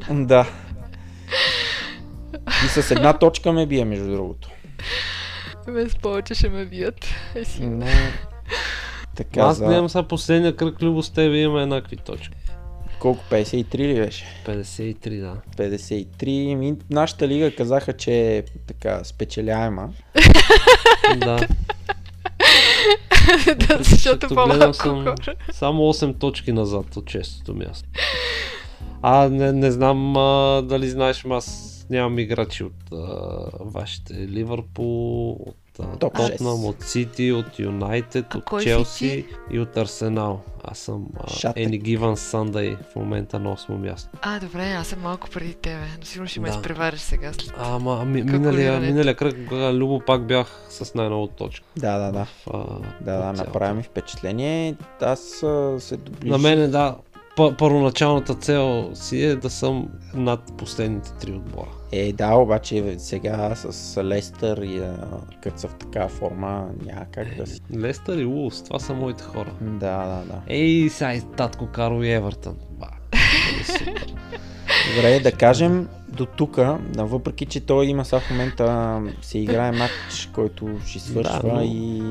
Да. 0.09 0.49
И 2.65 2.67
с 2.67 2.91
една 2.91 3.13
точка 3.13 3.51
ме 3.51 3.65
бие, 3.65 3.85
между 3.85 4.11
другото. 4.11 4.49
Без 5.67 5.95
повече 5.95 6.33
ще 6.33 6.49
ме 6.49 6.65
бият. 6.65 7.05
Е, 7.35 7.45
си. 7.45 7.65
Но... 7.65 7.85
Така, 9.15 9.41
Аз 9.41 9.57
за... 9.57 9.65
гледам 9.65 9.89
сега 9.89 10.03
последния 10.03 10.55
кръг 10.55 10.81
Любо 10.81 11.03
с 11.03 11.09
тебе 11.09 11.37
имаме 11.37 11.61
еднакви 11.61 11.97
точки. 11.97 12.35
Колко? 12.99 13.23
53 13.31 13.77
ли 13.77 13.95
беше? 13.95 14.25
53, 14.45 15.19
да. 15.19 15.35
53. 15.57 16.55
Ми, 16.55 16.75
нашата 16.89 17.27
лига 17.27 17.55
казаха, 17.55 17.93
че 17.93 18.37
е 18.37 18.43
така 18.67 19.03
спечеляема. 19.03 19.89
да. 21.17 21.39
да, 23.67 23.83
защото 23.83 24.27
по-малко 24.27 24.73
съм 24.73 25.05
само 25.51 25.81
8 25.81 26.19
точки 26.19 26.51
назад 26.51 26.97
от 26.97 27.05
честото 27.05 27.55
място. 27.55 27.89
А, 29.01 29.29
не, 29.29 29.51
не 29.51 29.71
знам 29.71 30.17
а, 30.17 30.61
дали 30.61 30.89
знаеш, 30.89 31.25
аз 31.29 31.77
нямам 31.89 32.19
играчи 32.19 32.63
от 32.63 32.91
а, 32.91 32.97
вашите 33.59 34.13
Ливърпул, 34.13 35.31
от 35.31 35.60
Топ 35.99 36.13
Тотнам, 36.13 36.65
от 36.65 36.83
Сити, 36.83 37.31
от 37.31 37.59
Юнайтед, 37.59 38.35
от 38.35 38.61
Челси 38.63 39.25
и 39.51 39.59
от 39.59 39.77
Арсенал. 39.77 40.41
Аз 40.63 40.77
съм 40.77 41.07
Шатък. 41.37 41.63
Any 41.63 41.81
Given 41.81 42.15
Sunday 42.15 42.77
в 42.91 42.95
момента 42.95 43.39
на 43.39 43.55
8 43.57 43.69
място. 43.77 44.09
А, 44.21 44.39
добре, 44.39 44.71
аз 44.71 44.87
съм 44.87 45.01
малко 45.01 45.29
преди 45.29 45.53
тебе. 45.53 45.87
Но 45.99 46.05
сигурно 46.05 46.27
ще 46.27 46.39
ме 46.39 46.49
Да. 46.49 46.55
изпревариш 46.55 46.99
сега 46.99 47.33
след. 47.33 47.53
Ама 47.57 47.99
ами, 48.01 48.23
миналия, 48.23 48.79
миналия 48.79 49.15
кръг 49.15 49.35
Любо 49.51 50.01
пак 50.05 50.27
бях 50.27 50.65
с 50.69 50.93
най-много 50.95 51.27
точки. 51.27 51.65
Да, 51.77 51.97
да, 51.97 52.11
да. 52.11 52.25
В, 52.25 52.47
а, 52.53 52.57
Да, 53.01 53.17
да, 53.17 53.33
направи 53.33 53.77
ми 53.77 53.83
впечатление. 53.83 54.75
Аз 55.01 55.43
а, 55.43 55.79
се 55.79 55.97
доближих. 55.97 56.31
На 56.31 56.37
мен 56.37 56.71
да, 56.71 56.95
пъ- 57.37 57.57
първоначалната 57.57 58.35
цел 58.35 58.89
си 58.93 59.23
е 59.23 59.35
да 59.35 59.49
съм 59.49 59.87
над 60.13 60.57
последните 60.57 61.11
три 61.13 61.31
отбора. 61.31 61.69
Е, 61.91 62.13
да, 62.13 62.33
обаче 62.35 62.95
сега 62.97 63.55
с 63.55 64.03
Лестър 64.03 64.57
и 64.57 64.77
а, 64.79 65.07
като 65.43 65.59
са 65.59 65.67
в 65.67 65.75
такава 65.75 66.07
форма, 66.09 66.67
няма 66.85 67.05
как 67.11 67.35
да 67.37 67.47
си. 67.47 67.61
Лестър 67.77 68.17
и 68.17 68.25
Улс, 68.25 68.63
това 68.63 68.79
са 68.79 68.93
моите 68.93 69.23
хора. 69.23 69.51
Да, 69.61 69.97
да, 69.97 70.23
да. 70.33 70.41
Ей, 70.47 70.89
сега 70.89 71.21
татко 71.37 71.67
Карл 71.67 72.03
и 72.03 72.11
Евертън. 72.11 72.55
Ба, 72.71 72.87
е. 73.13 73.17
Добре, 74.95 75.19
да 75.19 75.31
кажем 75.31 75.87
до 76.07 76.25
тук, 76.25 76.59
въпреки 76.95 77.45
че 77.45 77.59
той 77.59 77.85
има 77.85 78.05
сега 78.05 78.19
в 78.19 78.29
момента 78.29 78.99
се 79.21 79.39
играе 79.39 79.71
матч, 79.71 80.29
който 80.33 80.69
ще 80.85 80.99
свършва 80.99 81.39
Да, 81.43 81.53
но- 81.53 81.61
и... 81.61 82.01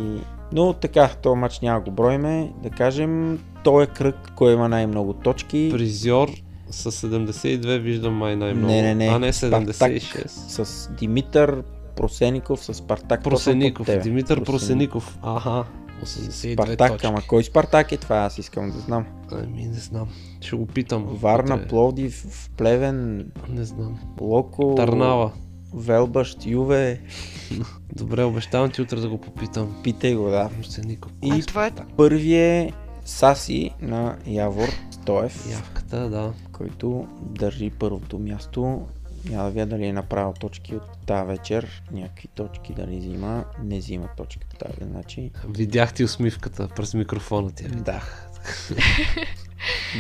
Но 0.53 0.73
така, 0.73 1.09
този 1.23 1.39
матч 1.39 1.61
няма 1.61 1.81
го 1.81 1.91
броиме. 1.91 2.53
Да 2.63 2.71
кажем, 2.71 3.39
той 3.65 3.85
е 3.85 3.87
кръг, 3.87 4.33
кой 4.37 4.53
има 4.53 4.69
най-много 4.69 5.13
точки. 5.13 5.71
Призьор 5.73 6.31
с 6.71 6.93
72 6.93 7.79
виждам 7.79 8.15
май 8.15 8.37
най-много. 8.37 8.73
Не, 8.73 8.83
не, 8.83 8.95
не. 8.95 9.07
А 9.07 9.19
не 9.19 9.33
Спартак 9.33 9.77
76. 9.77 10.27
С 10.65 10.91
Димитър 10.99 11.63
Просеников, 11.97 12.65
с 12.65 12.75
Спартак. 12.75 13.25
Просеников. 13.25 13.89
Димитър 14.03 14.45
Просеников. 14.45 15.19
Аха, 15.23 15.65
82 16.05 16.53
Спартак, 16.53 16.93
точки. 16.93 17.07
ама 17.07 17.23
кой 17.29 17.45
Спартак 17.45 17.93
е 17.93 17.97
това? 17.97 18.17
Аз 18.17 18.39
искам 18.39 18.71
да 18.71 18.79
знам. 18.79 19.07
Ами 19.33 19.67
не 19.67 19.79
знам. 19.79 20.09
Ще 20.41 20.57
го 20.57 20.67
питам. 20.67 21.05
Варна. 21.05 21.67
Пловдив, 21.69 22.27
в 22.31 22.51
Плевен, 22.51 23.31
Не 23.49 23.65
знам. 23.65 23.99
Локо, 24.21 24.75
Търнава. 24.77 25.33
Велбащ, 25.75 26.47
Юве. 26.47 27.01
Добре, 27.97 28.25
обещавам 28.25 28.71
ти 28.71 28.83
утре 28.83 29.01
да 29.01 29.09
го 29.09 29.21
попитам. 29.21 29.81
Питай 29.85 30.15
го, 30.15 30.31
да. 30.31 30.49
Просеников. 30.49 31.13
И 31.23 31.31
А 31.31 31.47
това 31.47 31.67
е 31.67 31.73
първи 31.97 32.35
е 32.35 32.73
Саси 33.05 33.71
на 33.83 34.17
Явор 34.27 34.69
Стоев, 34.91 35.51
Явката, 35.51 36.11
да. 36.11 36.33
който 36.53 37.09
държи 37.21 37.71
първото 37.71 38.19
място. 38.19 38.87
Няма 39.31 39.45
да 39.45 39.51
видя 39.51 39.67
дали 39.67 39.87
е 39.87 39.93
направил 39.93 40.33
точки 40.41 40.75
от 40.75 41.07
тази 41.07 41.27
вечер. 41.27 41.83
Някакви 41.93 42.29
точки 42.29 42.75
дали 42.75 42.99
взима. 42.99 43.45
Не 43.65 43.79
взима 43.79 44.09
точки 44.17 44.47
тази, 44.59 44.91
значи. 44.91 45.31
Видях 45.49 45.95
ти 45.95 46.05
усмивката 46.05 46.69
през 46.77 46.95
микрофона 46.95 47.51
ти. 47.51 47.65
я 47.65 47.69
видях. 47.69 48.31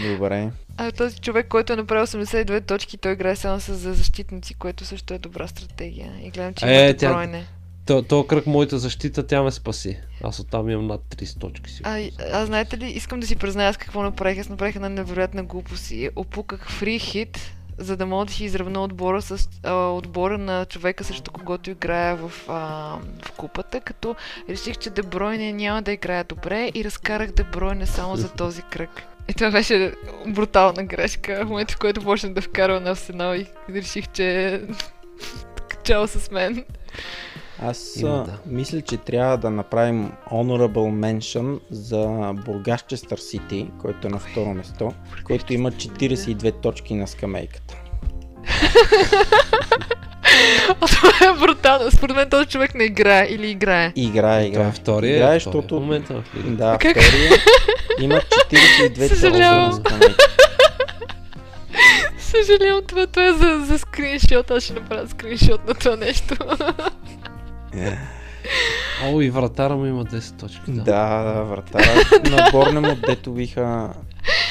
Добре. 0.04 0.50
А 0.76 0.92
този 0.92 1.18
човек, 1.18 1.48
който 1.48 1.72
е 1.72 1.76
направил 1.76 2.06
82 2.06 2.66
точки, 2.66 2.96
той 2.96 3.12
играе 3.12 3.36
само 3.36 3.60
с 3.60 3.74
за 3.74 3.94
защитници, 3.94 4.54
което 4.54 4.84
също 4.84 5.14
е 5.14 5.18
добра 5.18 5.46
стратегия. 5.46 6.12
И 6.22 6.30
гледам, 6.30 6.54
че 6.54 6.66
Е, 6.66 6.88
е, 6.88 6.96
тя- 6.96 7.12
броене. 7.12 7.46
То, 7.86 8.02
то 8.02 8.26
кръг 8.26 8.46
моята 8.46 8.78
защита, 8.78 9.26
тя 9.26 9.42
ме 9.42 9.50
спаси. 9.50 9.98
Аз 10.24 10.40
оттам 10.40 10.70
имам 10.70 10.86
над 10.86 11.00
30 11.10 11.38
точки 11.38 11.70
си. 11.70 11.80
А, 11.84 12.10
а 12.32 12.46
знаете 12.46 12.78
ли, 12.78 12.86
искам 12.86 13.20
да 13.20 13.26
си 13.26 13.36
призная 13.36 13.68
аз 13.68 13.76
какво 13.76 14.02
направих. 14.02 14.38
Аз 14.38 14.48
направих 14.48 14.76
една 14.76 14.88
невероятна 14.88 15.42
глупост 15.42 15.90
и 15.90 16.10
опуках 16.16 16.70
фри 16.70 16.98
хит, 16.98 17.52
за 17.78 17.96
да 17.96 18.06
мога 18.06 18.24
да 18.24 18.32
си 18.32 18.44
изравна 18.44 18.82
отбора 18.84 19.22
с 19.22 19.48
а, 19.62 19.74
отбора 19.74 20.38
на 20.38 20.64
човека, 20.64 21.04
срещу 21.04 21.30
когото 21.30 21.70
играя 21.70 22.16
в, 22.16 22.32
а, 22.48 22.54
в 23.22 23.32
купата, 23.32 23.80
като 23.80 24.16
реших, 24.48 24.76
че 24.76 24.90
Дебройне 24.90 25.52
няма 25.52 25.82
да 25.82 25.92
играе 25.92 26.24
добре 26.24 26.70
и 26.74 26.84
разкарах 26.84 27.30
Дебройне 27.32 27.86
само 27.86 28.16
за 28.16 28.28
този 28.28 28.62
кръг. 28.62 29.02
И 29.30 29.34
това 29.34 29.50
беше 29.50 29.94
брутална 30.26 30.84
грешка. 30.84 31.42
В 31.44 31.48
момента, 31.48 31.74
в 31.74 31.78
който 31.78 32.02
почнах 32.02 32.32
да 32.32 32.42
вкарва 32.42 32.80
на 32.80 32.90
Арсенал 32.90 33.34
и 33.34 33.46
реших, 33.70 34.08
че 34.08 34.60
чао 35.84 36.08
с 36.08 36.30
мен. 36.30 36.64
Аз 37.62 37.96
Има, 37.96 38.10
а, 38.10 38.24
да. 38.24 38.38
мисля, 38.46 38.80
че 38.80 38.96
трябва 38.96 39.38
да 39.38 39.50
направим 39.50 40.12
honorable 40.30 41.18
mention 41.18 41.60
за 41.70 42.06
Бургас-Честър 42.46 43.16
Сити, 43.16 43.70
който 43.80 44.06
е 44.06 44.10
на 44.10 44.18
второ 44.18 44.54
место, 44.54 44.92
който 45.24 45.52
има 45.52 45.72
42 45.72 46.62
точки 46.62 46.94
на 46.94 47.06
скамейката. 47.06 47.76
А 50.70 50.86
това 50.86 51.30
е 51.30 51.38
брутално. 51.38 51.90
Според 51.90 52.16
мен 52.16 52.30
този 52.30 52.46
човек 52.46 52.74
не 52.74 52.84
играе 52.84 53.26
или 53.26 53.50
играе. 53.50 53.92
Играе, 53.96 54.38
Това 54.38 54.46
играе. 54.46 54.68
е 54.68 54.72
втория. 54.72 55.16
Играе, 55.16 55.26
втория 55.30 55.34
защото... 55.34 55.76
В 55.76 55.80
момента 55.80 56.14
в. 56.14 56.22
Да, 56.46 56.78
Как? 56.80 56.96
втория 56.98 57.32
има 58.00 58.14
42 58.14 58.94
точки 58.94 59.08
Съжалявам. 59.08 59.82
Съжалявам, 62.20 62.82
това, 62.86 63.06
това 63.06 63.26
е 63.26 63.32
за, 63.32 63.60
за 63.60 63.78
скриншот. 63.78 64.50
Аз 64.50 64.62
ще 64.62 64.72
направя 64.72 65.08
скриншот 65.08 65.68
на 65.68 65.74
това 65.74 65.96
нещо. 65.96 66.34
О, 69.04 69.20
и 69.20 69.30
вратара 69.30 69.76
му 69.76 69.86
има 69.86 70.04
10 70.04 70.40
точки. 70.40 70.60
Да. 70.68 70.82
Да, 70.82 71.22
да, 71.24 71.42
вратара 71.42 71.94
на 72.30 72.48
Борнемот, 72.52 72.98
дето 73.00 73.30
биха 73.30 73.88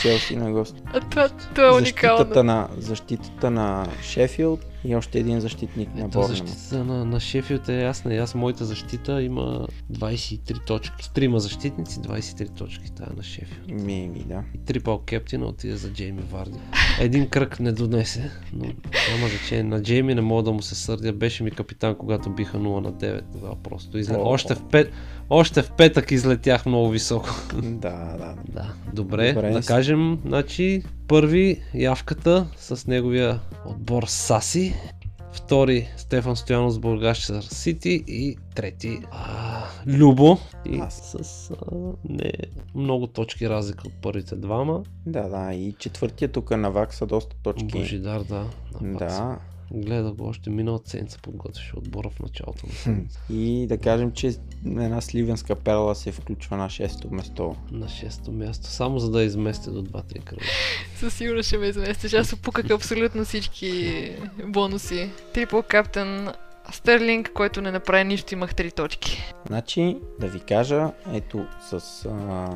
Челси 0.01 0.35
на 0.35 0.51
гост. 0.51 0.75
А 0.93 0.99
това, 1.01 1.29
това 1.29 1.67
е 1.67 1.71
Защитата 1.71 2.15
уникално. 2.15 2.43
на, 2.43 2.67
защитата 2.77 3.51
на 3.51 3.85
Шефилд 4.01 4.59
и 4.83 4.95
още 4.95 5.19
един 5.19 5.39
защитник 5.39 5.95
на 5.95 6.01
Ето 6.01 6.09
Борнемот. 6.09 6.47
защитата 6.47 6.83
на, 6.83 7.05
на 7.05 7.19
Шефилд 7.19 7.69
е 7.69 7.81
ясна. 7.81 8.15
Аз 8.15 8.35
моята 8.35 8.65
защита 8.65 9.21
има 9.21 9.67
23 9.93 10.65
точки. 10.65 11.13
Трима 11.13 11.39
защитници 11.39 11.99
23 11.99 12.57
точки. 12.57 12.91
Тая 12.91 13.09
на 13.17 13.23
Шефилд. 13.23 13.67
Ми, 13.67 14.07
ми, 14.07 14.23
да. 14.27 14.43
И 14.55 14.57
трипал 14.57 14.99
кептина 14.99 15.45
отиде 15.45 15.75
за 15.75 15.93
Джейми 15.93 16.21
Варди. 16.31 16.59
Един 16.99 17.27
кръг 17.29 17.59
не 17.59 17.71
донесе, 17.71 18.31
но 18.53 18.65
няма 18.65 19.27
значение. 19.29 19.63
На 19.63 19.81
Джейми 19.81 20.15
не 20.15 20.21
мога 20.21 20.43
да 20.43 20.51
му 20.51 20.61
се 20.61 20.75
сърдя. 20.75 21.13
Беше 21.13 21.43
ми 21.43 21.51
капитан, 21.51 21.95
когато 21.95 22.29
биха 22.29 22.57
0 22.57 22.79
на 22.79 22.93
9. 22.93 23.21
Тогава 23.31 23.55
просто 23.63 23.97
изле... 23.97 24.15
О. 24.15 24.29
още, 24.29 24.55
в 24.55 24.63
пет... 24.71 24.91
още 25.29 25.61
в 25.61 25.71
петък 25.71 26.11
излетях 26.11 26.65
много 26.65 26.89
високо. 26.89 27.29
Да, 27.53 28.17
да. 28.17 28.35
Да, 28.53 28.73
добре, 28.93 29.33
Добре. 29.33 29.51
да 29.51 29.61
кажем, 29.61 30.19
значи, 30.25 30.83
първи 31.09 31.61
явката 31.73 32.47
с 32.57 32.87
неговия 32.87 33.39
отбор 33.65 34.03
Саси, 34.07 34.73
втори 35.31 35.87
Стефан 35.97 36.35
Стоянов 36.35 36.73
с 36.73 36.79
Бургащер 36.79 37.41
Сити 37.41 38.03
и 38.07 38.37
трети 38.55 38.99
а, 39.11 39.63
Любо 39.87 40.37
и 40.65 40.79
Аз. 40.79 41.15
с 41.21 41.51
а, 41.51 41.55
не 42.09 42.33
много 42.75 43.07
точки 43.07 43.49
разлика 43.49 43.87
от 43.87 43.93
първите 44.01 44.35
двама. 44.35 44.83
Да, 45.05 45.27
да. 45.27 45.53
И 45.53 45.73
четвъртия 45.79 46.31
тук 46.31 46.51
на 46.51 46.71
Вак 46.71 46.93
са 46.93 47.05
доста 47.05 47.35
точки. 47.43 47.65
Божидар, 47.65 48.23
да. 48.23 48.45
на 48.81 48.93
Вакса. 48.93 49.23
Да. 49.23 49.39
Гледах 49.71 50.13
го 50.13 50.27
още 50.27 50.49
миналата 50.49 50.89
седмица, 50.89 51.19
подготвяше 51.21 51.77
отбора 51.77 52.09
в 52.09 52.19
началото 52.19 52.67
на 52.67 52.73
седмица. 52.73 53.19
И 53.29 53.67
да 53.67 53.77
кажем, 53.77 54.11
че 54.11 54.33
една 54.65 55.01
сливенска 55.01 55.55
перла 55.55 55.95
се 55.95 56.11
включва 56.11 56.57
на 56.57 56.69
6-то 56.69 57.09
место. 57.11 57.55
на 57.71 57.89
шесто 57.89 58.31
място, 58.31 58.67
само 58.67 58.99
за 58.99 59.11
да 59.11 59.23
изместя 59.23 59.71
до 59.71 59.83
2-3 59.83 60.23
кръга. 60.23 60.45
Със 60.95 61.13
сигурност 61.13 61.47
ще 61.47 61.57
ме 61.57 61.67
изместиш. 61.67 62.13
Аз 62.13 62.33
опуках 62.33 62.69
абсолютно 62.69 63.25
всички 63.25 64.11
бонуси. 64.47 65.09
Трипл 65.33 65.59
каптен 65.67 66.29
Стерлинг, 66.71 67.31
който 67.33 67.61
не 67.61 67.71
направи 67.71 68.03
нищо, 68.03 68.33
имах 68.33 68.53
3 68.53 68.73
точки. 68.73 69.33
Значи, 69.47 69.97
да 70.19 70.27
ви 70.27 70.39
кажа, 70.39 70.91
ето 71.13 71.45
с 71.61 72.05
а, 72.05 72.47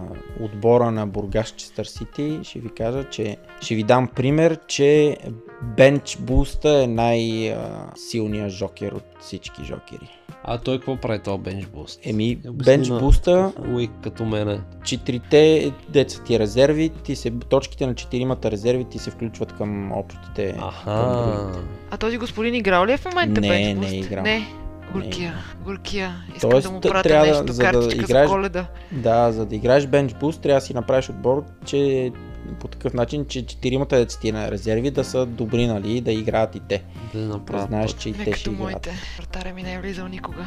отбора 0.43 0.91
на 0.91 1.07
Бургас 1.07 1.51
Честър 1.51 1.85
Сити, 1.85 2.39
ще 2.43 2.59
ви 2.59 2.69
кажа, 2.69 3.09
че 3.09 3.37
ще 3.61 3.75
ви 3.75 3.83
дам 3.83 4.07
пример, 4.07 4.59
че 4.67 5.17
бенч 5.61 6.17
буста 6.17 6.83
е 6.83 6.87
най-силният 6.87 8.51
жокер 8.51 8.91
от 8.91 9.05
всички 9.19 9.63
жокери. 9.63 10.22
А 10.43 10.57
той 10.57 10.77
какво 10.77 10.97
прави 10.97 11.19
този 11.19 11.39
бенч 11.39 11.65
буст? 11.65 11.99
Еми, 12.03 12.37
Обясни 12.39 12.73
бенч 12.77 12.89
буста, 12.89 13.51
Уик 13.67 13.91
като 14.03 14.25
мене. 14.25 14.59
четирите 14.83 15.71
деца 15.89 16.23
ти 16.23 16.39
резерви, 16.39 16.89
ти 16.89 17.15
се, 17.15 17.31
точките 17.31 17.87
на 17.87 17.95
четиримата 17.95 18.51
резерви 18.51 18.83
ти 18.83 18.99
се 18.99 19.11
включват 19.11 19.53
към 19.53 19.91
общите. 19.91 20.51
към 20.51 20.63
Аха. 20.63 21.23
другите. 21.43 21.59
А 21.91 21.97
този 21.97 22.17
господин 22.17 22.55
играл 22.55 22.85
ли 22.85 22.91
е 22.91 22.97
в 22.97 23.05
момента 23.05 23.41
Не, 23.41 23.47
не 23.73 23.75
Boost? 23.77 23.91
е 23.91 23.95
играл. 23.95 24.23
Не. 24.23 24.47
Горкия, 24.93 25.33
горкия. 25.65 26.15
Искам 26.35 26.51
Тоест, 26.51 26.67
да 26.67 26.73
му 26.73 26.81
пратя 26.81 27.01
трябва 27.03 27.27
нещо, 27.27 27.53
за 27.53 27.63
да 27.63 27.69
играеш- 27.85 28.27
за 28.27 28.33
коледа. 28.33 28.65
Да, 28.91 29.31
за 29.31 29.45
да 29.45 29.55
играеш 29.55 29.87
бенч 29.87 30.13
буст, 30.13 30.41
трябва 30.41 30.59
да 30.59 30.65
си 30.65 30.73
направиш 30.73 31.09
отбор, 31.09 31.43
че 31.65 32.11
по 32.59 32.67
такъв 32.67 32.93
начин, 32.93 33.25
че 33.25 33.45
четиримата 33.45 33.97
деца 33.97 34.19
ти 34.19 34.31
на 34.31 34.51
резерви 34.51 34.91
да 34.91 35.03
са 35.03 35.25
добри, 35.25 35.67
нали, 35.67 36.01
да 36.01 36.11
играят 36.11 36.55
и 36.55 36.59
те. 36.69 36.83
Да 37.13 37.19
Да 37.19 37.27
направя 37.27 37.65
знаеш, 37.65 37.93
че 37.93 38.09
и 38.09 38.13
те 38.13 38.33
ще 38.33 38.49
играят. 38.49 38.59
моите. 38.59 38.93
Вратаря 39.17 39.53
ми 39.53 39.63
не 39.63 39.73
е 39.73 39.79
влизал 39.79 40.07
никога. 40.07 40.45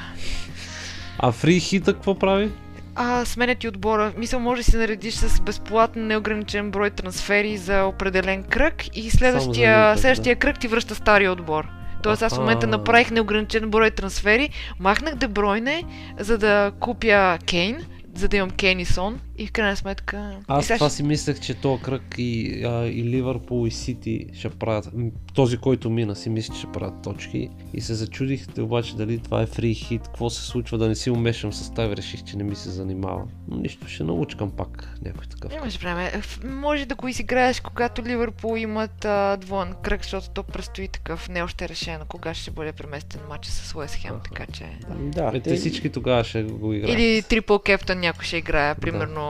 А 1.19 1.33
фри 1.33 1.61
хита 1.61 1.95
какво 1.95 2.15
прави? 2.19 2.51
А, 2.95 3.25
сменят 3.25 3.59
ти 3.59 3.69
отбора. 3.69 4.13
Мисля, 4.17 4.39
може 4.39 4.63
да 4.63 4.71
си 4.71 4.77
наредиш 4.77 5.15
с 5.15 5.41
безплатен, 5.41 6.07
неограничен 6.07 6.71
брой 6.71 6.91
трансфери 6.91 7.57
за 7.57 7.85
определен 7.85 8.43
кръг 8.43 8.97
и 8.97 9.11
следващия, 9.11 9.93
кръг, 9.93 9.99
следващия 10.01 10.37
кръг 10.37 10.61
ти 10.61 10.69
връща 10.69 10.95
стария 10.95 11.33
отбор. 11.33 11.69
Тоест 12.03 12.23
аз 12.23 12.35
в 12.35 12.39
момента 12.39 12.67
направих 12.67 13.11
неограничен 13.11 13.71
брой 13.71 13.91
трансфери, 13.91 14.51
махнах 14.79 15.15
Дебройне, 15.15 15.83
за 16.19 16.39
да 16.39 16.73
купя 16.81 17.39
Кейн, 17.47 17.77
за 18.15 18.29
да 18.29 18.37
имам 18.37 18.51
Кейн 18.51 18.81
и 18.81 18.85
Сон 18.85 19.21
и 19.39 19.47
в 19.47 19.53
крайна 19.53 19.77
сметка... 19.77 20.39
Аз 20.49 20.67
сега 20.67 20.77
това 20.77 20.91
си 20.91 21.03
мислех, 21.03 21.41
че 21.41 21.55
то 21.55 21.79
кръг 21.83 22.15
и, 22.19 22.63
а, 22.65 22.87
и 22.87 23.05
Ливърпул 23.05 23.67
и 23.67 23.71
Сити 23.71 24.27
ще 24.33 24.51
правят. 24.51 24.89
Този, 25.35 25.57
който 25.57 25.91
мина, 25.91 26.17
си 26.17 26.31
мисли, 26.31 26.55
че 26.55 26.59
ще 26.59 26.73
правят 26.73 27.03
точки. 27.03 27.49
И 27.75 27.81
се 27.81 27.95
зачудих 27.95 28.47
обаче 28.59 28.97
дали 28.97 29.19
това 29.19 29.43
е 29.43 29.47
фри 29.47 29.75
хит, 29.75 30.03
какво 30.05 30.31
се 30.31 30.43
случва, 30.43 30.79
да 30.79 30.89
не 30.89 30.95
си 30.95 31.11
умешам 31.11 31.53
състав. 31.53 31.93
Реших, 31.93 32.23
че 32.25 32.37
не 32.37 32.45
ми 32.45 32.57
се 32.57 32.71
занимава. 32.71 33.23
Но 33.49 33.57
нищо, 33.57 33.89
ще 33.89 34.05
научкам 34.05 34.51
пак 34.51 34.89
някой 35.05 35.27
такъв. 35.27 35.53
Имаш 35.53 35.77
време. 35.77 36.11
Ф- 36.21 36.45
Може 36.45 36.87
да 36.87 36.95
го 36.95 37.09
изиграеш, 37.09 37.61
когато 37.61 38.03
Ливърпул 38.03 38.57
имат 38.57 39.05
а, 39.05 39.37
двоен 39.37 39.75
кръг, 39.83 40.03
защото 40.03 40.31
то 40.31 40.43
предстои 40.43 40.89
такъв. 40.89 41.29
Не 41.29 41.39
е 41.39 41.43
още 41.43 41.69
решено 41.69 42.05
кога 42.09 42.35
ще 42.35 42.51
бъде 42.51 42.73
преместен 42.73 43.21
матч 43.29 43.47
с 43.47 43.75
Уест 43.75 43.95
Хем, 43.95 44.15
така 44.25 44.47
че... 44.53 44.65
Да, 45.01 45.31
Е, 45.35 45.41
те 45.41 45.57
всички 45.57 45.91
тогава 45.91 46.25
ще 46.25 46.43
го 46.43 46.73
играят. 46.73 46.99
Или 46.99 47.23
трипл 47.23 47.57
кептън 47.57 48.01
някой 48.01 48.25
ще 48.25 48.37
играе, 48.37 48.75
примерно 48.75 49.26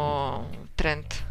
Трент. 0.76 1.24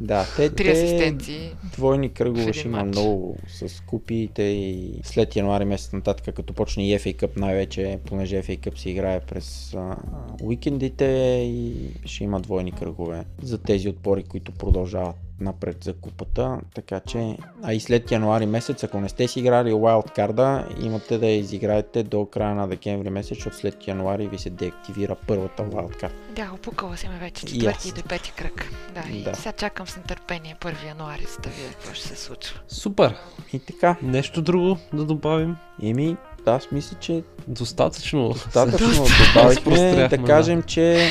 Да, 0.00 0.26
те, 0.36 0.50
Три 0.50 0.64
те 0.64 0.70
асистенции. 0.70 1.50
двойни 1.72 2.08
кръгове 2.12 2.52
ще 2.52 2.68
има 2.68 2.84
много 2.84 3.36
с 3.48 3.80
купиите 3.80 4.42
и 4.42 5.00
след 5.04 5.36
януари 5.36 5.64
месец 5.64 5.92
нататък, 5.92 6.34
като 6.34 6.52
почне 6.52 6.88
и 6.88 6.98
FA 6.98 7.16
Cup 7.16 7.36
най-вече, 7.36 7.98
понеже 8.06 8.42
FA 8.42 8.58
Cup 8.58 8.78
се 8.78 8.90
играе 8.90 9.20
през 9.20 9.74
а, 9.74 9.96
уикендите 10.42 11.04
и 11.44 11.90
ще 12.04 12.24
има 12.24 12.40
двойни 12.40 12.72
кръгове 12.72 13.24
за 13.42 13.58
тези 13.58 13.88
отбори, 13.88 14.22
които 14.22 14.52
продължават 14.52 15.16
напред 15.40 15.84
за 15.84 15.92
купата, 15.92 16.60
така 16.74 17.00
че, 17.00 17.36
а 17.62 17.72
и 17.74 17.80
след 17.80 18.10
януари 18.10 18.46
месец, 18.46 18.84
ако 18.84 19.00
не 19.00 19.08
сте 19.08 19.28
си 19.28 19.40
играли 19.40 19.72
Wild 19.72 20.18
Card, 20.18 20.64
имате 20.84 21.18
да 21.18 21.26
я 21.26 21.36
изиграете 21.36 22.02
до 22.02 22.26
края 22.26 22.54
на 22.54 22.68
декември 22.68 23.10
месец, 23.10 23.28
защото 23.34 23.56
след 23.56 23.88
януари 23.88 24.28
ви 24.28 24.38
се 24.38 24.50
деактивира 24.50 25.16
първата 25.26 25.62
Wild 25.62 26.02
Card. 26.02 26.12
Да, 26.36 26.50
опукала 26.54 26.96
си 26.96 27.08
ме 27.08 27.18
вече. 27.18 27.46
И 27.46 27.48
Четвърти 27.48 27.88
аз. 27.88 27.92
до 27.94 28.02
пети 28.02 28.32
кръг. 28.36 28.70
Да, 28.94 29.16
и 29.16 29.22
Да. 29.22 29.34
сега 29.34 29.52
чакам 29.52 29.86
с 29.86 29.96
нетърпение 29.96 30.56
1 30.60 30.86
януари, 30.86 31.26
за 31.34 31.38
да 31.42 31.48
видя 31.48 31.68
какво 31.70 31.94
ще 31.94 32.08
се 32.08 32.16
случва. 32.16 32.60
Супер! 32.68 33.14
И 33.52 33.58
така, 33.58 33.96
Нещо 34.02 34.42
друго 34.42 34.78
да 34.92 35.04
добавим? 35.04 35.56
еми, 35.82 36.16
аз 36.46 36.70
мисля, 36.72 36.96
че 37.00 37.22
Достатъчно. 37.48 38.28
Достатъчно 38.28 39.06
се 39.06 39.12
добавихме 39.34 40.08
да 40.08 40.24
кажем, 40.24 40.62
че 40.62 41.10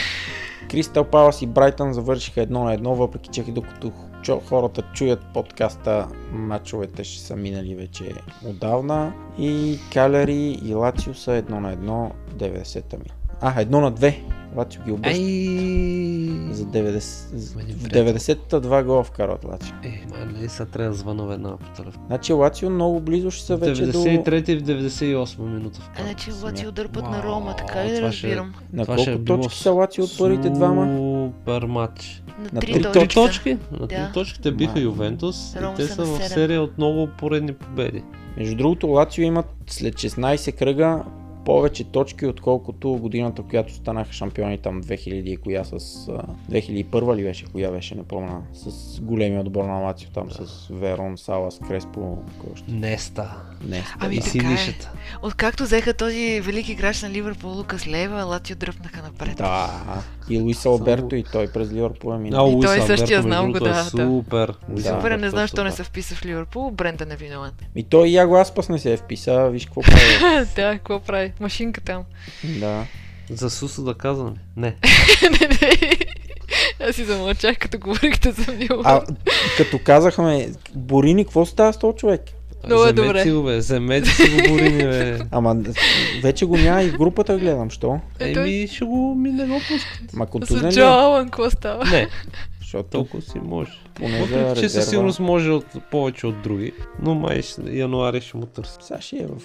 Кристал 0.71 1.03
Палас 1.03 1.41
и 1.41 1.47
Брайтън 1.47 1.93
завършиха 1.93 2.41
едно 2.41 2.63
на 2.63 2.73
едно, 2.73 2.95
въпреки 2.95 3.29
че 3.29 3.43
докато 3.43 3.91
хората 4.49 4.81
чуят 4.93 5.19
подкаста, 5.33 6.07
матчовете 6.31 7.03
ще 7.03 7.21
са 7.21 7.35
минали 7.35 7.75
вече 7.75 8.13
отдавна. 8.45 9.13
И 9.39 9.79
Калери 9.93 10.59
и 10.65 10.73
Лацио 10.73 11.13
са 11.13 11.33
едно 11.33 11.59
на 11.59 11.71
едно 11.71 12.11
90-та 12.37 12.97
ми. 12.97 13.14
А, 13.41 13.61
едно 13.61 13.81
на 13.81 13.91
две. 13.91 14.21
Лацио 14.55 14.83
ги 14.83 14.91
обръща 14.91 15.19
Ей! 15.19 16.27
за 16.51 16.65
90... 16.65 16.99
за- 17.33 17.61
Един 17.61 17.75
В 17.75 17.83
приятел. 17.83 18.13
90-та 18.13 18.59
два 18.59 18.83
гола 18.83 19.03
вкарват 19.03 19.43
Лацио. 19.43 19.75
Е, 19.83 20.03
ма, 20.09 20.39
не, 20.41 20.49
сега 20.49 20.65
трябва 20.65 20.89
да 20.89 20.97
звъна 20.97 21.25
веднага 21.25 21.57
по 21.57 21.69
телефон. 21.73 22.03
Значи 22.07 22.33
Лацио 22.33 22.69
много 22.69 22.99
близо 22.99 23.31
ще 23.31 23.45
са 23.45 23.57
вече 23.57 23.85
до... 23.85 23.91
93 23.93 24.49
и 24.49 24.55
в 24.55 24.63
98 24.63 25.39
минута 25.39 25.79
А, 25.81 25.85
вкара. 25.85 26.05
значи 26.05 26.31
Лацио 26.43 26.71
дърпат 26.71 27.01
Вау, 27.01 27.11
на 27.11 27.23
Рома, 27.23 27.55
така 27.55 27.85
ли 27.85 27.89
да 27.89 27.95
това 27.95 28.11
ще- 28.11 28.27
разбирам? 28.27 28.53
На 28.73 28.83
Това 28.83 28.97
ще 28.97 29.11
е 29.11 29.15
колко 29.17 29.25
точки 29.41 29.59
са 29.59 29.71
Лацио 29.71 30.03
от 30.03 30.17
първите 30.17 30.49
двама? 30.49 30.97
Супер 31.33 31.61
матч. 31.61 32.23
На 32.37 32.43
На 32.53 32.59
три 32.61 32.73
Три 32.73 32.83
точки. 32.83 32.99
са. 33.09 33.21
точки? 33.21 33.57
На 33.71 33.87
три 33.87 33.97
Да. 33.97 34.11
точки 34.13 34.41
те 34.41 34.51
биха. 34.51 34.79
Ювентус 34.79 35.53
и 35.53 35.75
те 35.75 35.83
са 35.83 35.95
са 35.95 36.01
на 36.01 36.07
в 36.09 36.23
серия 36.23 36.61
от 36.61 36.77
много 36.77 37.07
поредни 37.09 37.53
победи. 37.53 38.03
Между 38.37 38.55
другото, 38.55 38.87
Лацио 38.87 39.23
имат 39.23 39.45
след 39.67 39.95
16 39.95 40.51
кръга 40.51 41.03
повече 41.45 41.83
точки, 41.83 42.25
отколкото 42.25 42.89
годината, 42.89 43.43
която 43.43 43.73
станаха 43.73 44.13
шампиони 44.13 44.57
там 44.57 44.83
2000 44.83 45.11
и 45.11 45.37
коя 45.37 45.63
с... 45.63 45.73
а, 45.73 46.23
2001 46.51 47.15
ли 47.15 47.23
беше, 47.23 47.45
коя 47.45 47.71
беше, 47.71 47.95
не 47.95 48.03
помня. 48.03 48.41
С 48.53 49.01
големия 49.01 49.41
отбор 49.41 49.63
на 49.63 49.79
Лацио 49.79 50.09
там, 50.09 50.31
с 50.31 50.67
Верон, 50.71 51.17
Салас, 51.17 51.59
Креспо, 51.67 52.17
кой 52.39 52.49
още. 52.53 52.71
Неста. 52.71 53.54
Не, 53.65 53.83
Ами 53.99 54.15
и 54.15 54.19
така 54.19 54.27
е. 54.27 54.31
синишата. 54.31 54.91
Откакто 55.21 55.63
взеха 55.63 55.93
този 55.93 56.41
велики 56.41 56.71
играч 56.71 57.01
на 57.01 57.09
Ливърпул 57.09 57.49
Лукас 57.49 57.87
Лева, 57.87 58.23
Лацио 58.23 58.55
дръпнаха 58.55 59.01
напред. 59.01 59.37
Да, 59.37 59.69
и 60.29 60.39
Луис 60.39 60.65
Алберто 60.65 61.15
и 61.15 61.23
той 61.23 61.47
през 61.47 61.71
Ливърпул 61.71 62.11
е 62.11 62.15
А, 62.15 62.17
минал. 62.17 62.47
И 62.49 62.53
Луис 62.53 62.65
той 62.65 62.79
Алберто, 62.79 62.97
същия 62.97 63.21
знам 63.21 63.51
го, 63.51 63.57
е 63.57 63.59
да, 63.59 63.69
да. 63.69 63.83
Супер. 63.83 64.53
Да. 64.69 64.81
Супер, 64.81 65.11
не 65.11 65.29
знам, 65.29 65.43
е 65.43 65.47
що 65.47 65.63
не 65.63 65.71
се 65.71 65.83
вписа 65.83 66.15
в 66.15 66.25
Ливърпул, 66.25 66.71
Брендан 66.71 67.11
е 67.11 67.15
виновен. 67.15 67.51
И 67.75 67.83
той 67.83 68.07
и 68.07 68.13
Яго 68.13 68.37
Аспас 68.37 68.69
не 68.69 68.79
се 68.79 68.93
е 68.93 68.97
вписа, 68.97 69.49
виж 69.49 69.65
какво 69.65 69.81
прави. 69.81 70.45
да, 70.55 70.71
какво 70.71 70.99
прави? 70.99 71.33
Машинка 71.39 71.81
там. 71.81 72.03
да. 72.43 72.85
За 73.29 73.49
Сусо 73.49 73.83
да 73.83 73.93
казваме. 73.93 74.35
Не. 74.57 74.75
Не, 75.31 75.47
не. 75.47 75.97
Аз 76.89 76.95
си 76.95 77.05
замълчах, 77.05 77.57
като 77.57 77.79
говорихте 77.79 78.31
за 78.31 78.51
Милан. 78.51 78.81
А 78.85 79.01
като 79.57 79.79
казахме, 79.83 80.49
Борини, 80.75 81.25
какво 81.25 81.45
става 81.45 81.73
с 81.73 81.79
този 81.79 81.97
човек? 81.97 82.21
Много 82.67 82.85
е 82.85 82.93
добре. 82.93 83.23
си 83.23 83.31
го, 83.31 83.43
бе. 83.43 83.57
Вземете 83.57 84.09
си 84.09 84.29
го, 84.29 84.53
Борини, 84.53 84.83
бе. 84.83 85.19
Ама 85.31 85.55
вече 86.23 86.45
го 86.45 86.57
няма 86.57 86.83
и 86.83 86.89
в 86.89 86.97
групата 86.97 87.37
гледам, 87.37 87.69
що? 87.69 87.99
Е, 88.19 88.31
Еми, 88.31 88.67
ще 88.67 88.85
го 88.85 89.15
ми 89.15 89.31
не 89.31 89.45
го 89.45 89.53
пускат. 89.53 90.13
Ма 90.13 90.25
контузен 90.25 90.69
ли 90.69 90.79
е? 90.79 90.83
Алън, 90.83 91.25
какво 91.25 91.49
става? 91.49 91.85
Не, 91.85 92.07
Защото 92.59 92.89
толкова 92.89 93.21
си 93.21 93.39
може. 93.43 93.71
поне 93.93 94.27
за 94.27 94.37
Въпреки, 94.37 94.61
че 94.61 94.69
със 94.69 94.89
сигурност 94.89 95.19
може 95.19 95.51
от, 95.51 95.65
повече 95.91 96.27
от 96.27 96.41
други, 96.41 96.71
но 97.01 97.15
май 97.15 97.41
януари 97.71 98.21
ще 98.21 98.37
му 98.37 98.45
търси. 98.45 98.77
Сега 98.81 99.01
ще 99.01 99.15
е 99.15 99.25
в 99.27 99.41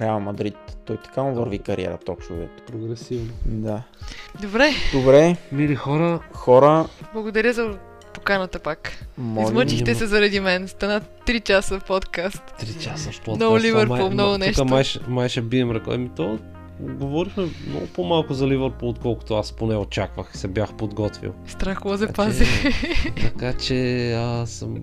Реал 0.00 0.20
Мадрид. 0.20 0.54
Той 0.84 0.96
така 1.04 1.22
му 1.22 1.34
върви 1.34 1.58
кариерата 1.58 2.12
общо 2.12 2.34
взето. 2.34 2.62
Прогресивно. 2.66 3.32
Да. 3.46 3.82
Добре, 4.42 4.70
Добре, 4.92 5.36
Мили 5.52 5.74
хора, 5.74 6.20
хора, 6.32 6.86
благодаря 7.12 7.52
за 7.52 7.78
поканата 8.22 8.58
пак. 8.58 8.92
моля. 9.18 9.46
Измъчихте 9.46 9.94
се 9.94 10.06
заради 10.06 10.40
мен. 10.40 10.68
Стана 10.68 11.00
3 11.26 11.44
часа 11.44 11.80
подкаст. 11.86 12.42
3 12.62 12.78
часа 12.82 13.10
в 13.12 13.20
подкаст. 13.20 13.36
Много 13.36 13.58
Ливърпул, 13.58 14.10
много 14.10 14.38
нещо. 14.38 14.62
Тук 14.62 14.70
май, 14.70 14.84
май 15.08 15.28
ще 15.28 15.40
бием 15.40 15.70
ръка. 15.70 15.94
Еми 15.94 16.10
то, 16.16 16.38
говорихме 16.80 17.44
много 17.68 17.86
по-малко 17.86 18.34
за 18.34 18.48
Ливърпул, 18.48 18.88
отколкото 18.88 19.34
аз 19.34 19.52
поне 19.52 19.76
очаквах 19.76 20.30
и 20.34 20.38
се 20.38 20.48
бях 20.48 20.74
подготвил. 20.74 21.32
Страхова 21.46 21.98
Така 21.98 22.06
запази. 22.06 22.44
че- 22.44 22.72
Така 23.22 23.52
че 23.52 24.12
аз 24.12 24.50
съм... 24.50 24.76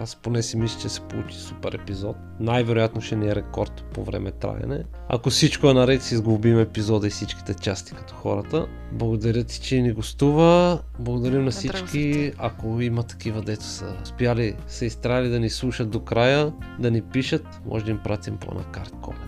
Аз 0.00 0.16
поне 0.16 0.42
си 0.42 0.56
мисля, 0.56 0.80
че 0.80 0.88
се 0.88 1.00
получи 1.00 1.36
супер 1.36 1.72
епизод. 1.72 2.16
Най-вероятно 2.40 3.00
ще 3.00 3.16
ни 3.16 3.28
е 3.28 3.34
рекорд 3.34 3.84
по 3.94 4.04
време 4.04 4.30
траене. 4.30 4.82
Ако 5.08 5.30
всичко 5.30 5.70
е 5.70 5.74
наред, 5.74 6.02
си 6.02 6.16
сглобим 6.16 6.60
епизода 6.60 7.06
и 7.06 7.10
всичките 7.10 7.54
части 7.54 7.92
като 7.92 8.14
хората. 8.14 8.66
Благодаря 8.92 9.44
ти, 9.44 9.60
че 9.60 9.80
ни 9.80 9.92
гостува. 9.92 10.78
Благодарим 10.98 11.44
на 11.44 11.50
всички. 11.50 12.32
Ако 12.38 12.80
има 12.80 13.02
такива, 13.02 13.42
дето 13.42 13.64
са 13.64 13.96
успяли, 14.02 14.54
са 14.66 14.84
изтрали 14.84 15.28
да 15.28 15.40
ни 15.40 15.50
слушат 15.50 15.90
до 15.90 16.00
края, 16.00 16.52
да 16.78 16.90
ни 16.90 17.02
пишат, 17.02 17.60
може 17.66 17.84
да 17.84 17.90
им 17.90 17.98
пратим 17.98 18.36
по 18.36 18.50
една 18.50 18.64
карта 18.64 18.96
коледа. 19.02 19.22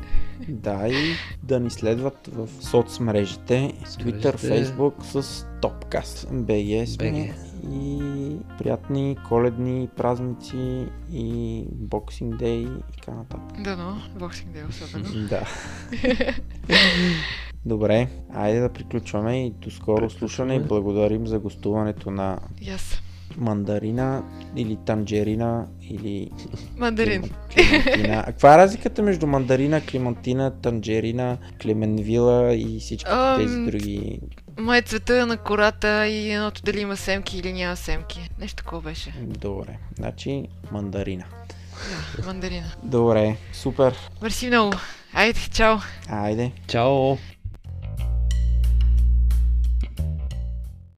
Да, 0.49 0.89
и 0.89 1.15
да 1.43 1.61
ни 1.61 1.71
следват 1.71 2.29
в 2.33 2.49
соцмрежите, 2.61 3.73
Twitter. 3.85 4.37
Facebook 4.37 5.03
с 5.03 5.47
Topcast. 5.63 6.29
BG 6.31 6.85
сме. 6.85 7.07
BG. 7.07 7.35
И 7.73 8.37
приятни 8.59 9.17
коледни 9.29 9.89
празници 9.97 10.87
и 11.13 11.65
Boxing 11.83 12.37
Day 12.37 12.79
и 12.79 12.97
така 12.97 13.11
нататък. 13.11 13.63
Да, 13.63 13.77
но, 13.77 14.19
боксинг 14.19 14.53
дей 14.53 14.63
особено. 14.65 15.29
Да. 15.29 15.47
Добре, 17.65 18.09
айде 18.35 18.61
да 18.61 18.73
приключваме 18.73 19.47
и 19.47 19.51
до 19.51 19.71
скоро 19.71 20.11
слушане 20.11 20.55
и 20.55 20.61
благодарим 20.61 21.27
за 21.27 21.39
гостуването 21.39 22.11
на 22.11 22.39
аз. 22.75 23.03
Мандарина 23.39 24.23
или 24.57 24.79
танджерина 24.87 25.67
или 25.91 26.31
Мандарин. 26.77 27.31
Климентина. 27.55 28.25
А 28.27 28.33
каква 28.33 28.55
е 28.55 28.59
разликата 28.59 29.03
между 29.03 29.27
мандарина, 29.27 29.81
климантина, 29.81 30.61
танджерина, 30.63 31.39
клеменвила 31.63 32.55
и 32.55 32.81
всички 32.81 33.11
Ам, 33.11 33.39
тези 33.39 33.65
други? 33.65 34.21
Май 34.59 34.83
цвета 34.83 35.27
на 35.27 35.37
кората 35.37 36.07
и 36.07 36.31
едното 36.31 36.63
дали 36.63 36.81
има 36.81 36.97
семки 36.97 37.39
или 37.39 37.53
няма 37.53 37.77
семки. 37.77 38.31
Нещо 38.41 38.57
такова 38.57 38.83
беше. 38.83 39.15
Добре, 39.23 39.79
значи 39.99 40.45
мандарина. 40.73 41.25
Да, 42.17 42.27
мандарина. 42.27 42.67
Добре, 42.83 43.37
супер. 43.53 43.95
Мерси 44.23 44.47
много. 44.47 44.73
Айде, 45.13 45.41
чао. 45.53 45.77
Айде. 46.09 46.53
Чао! 46.67 47.17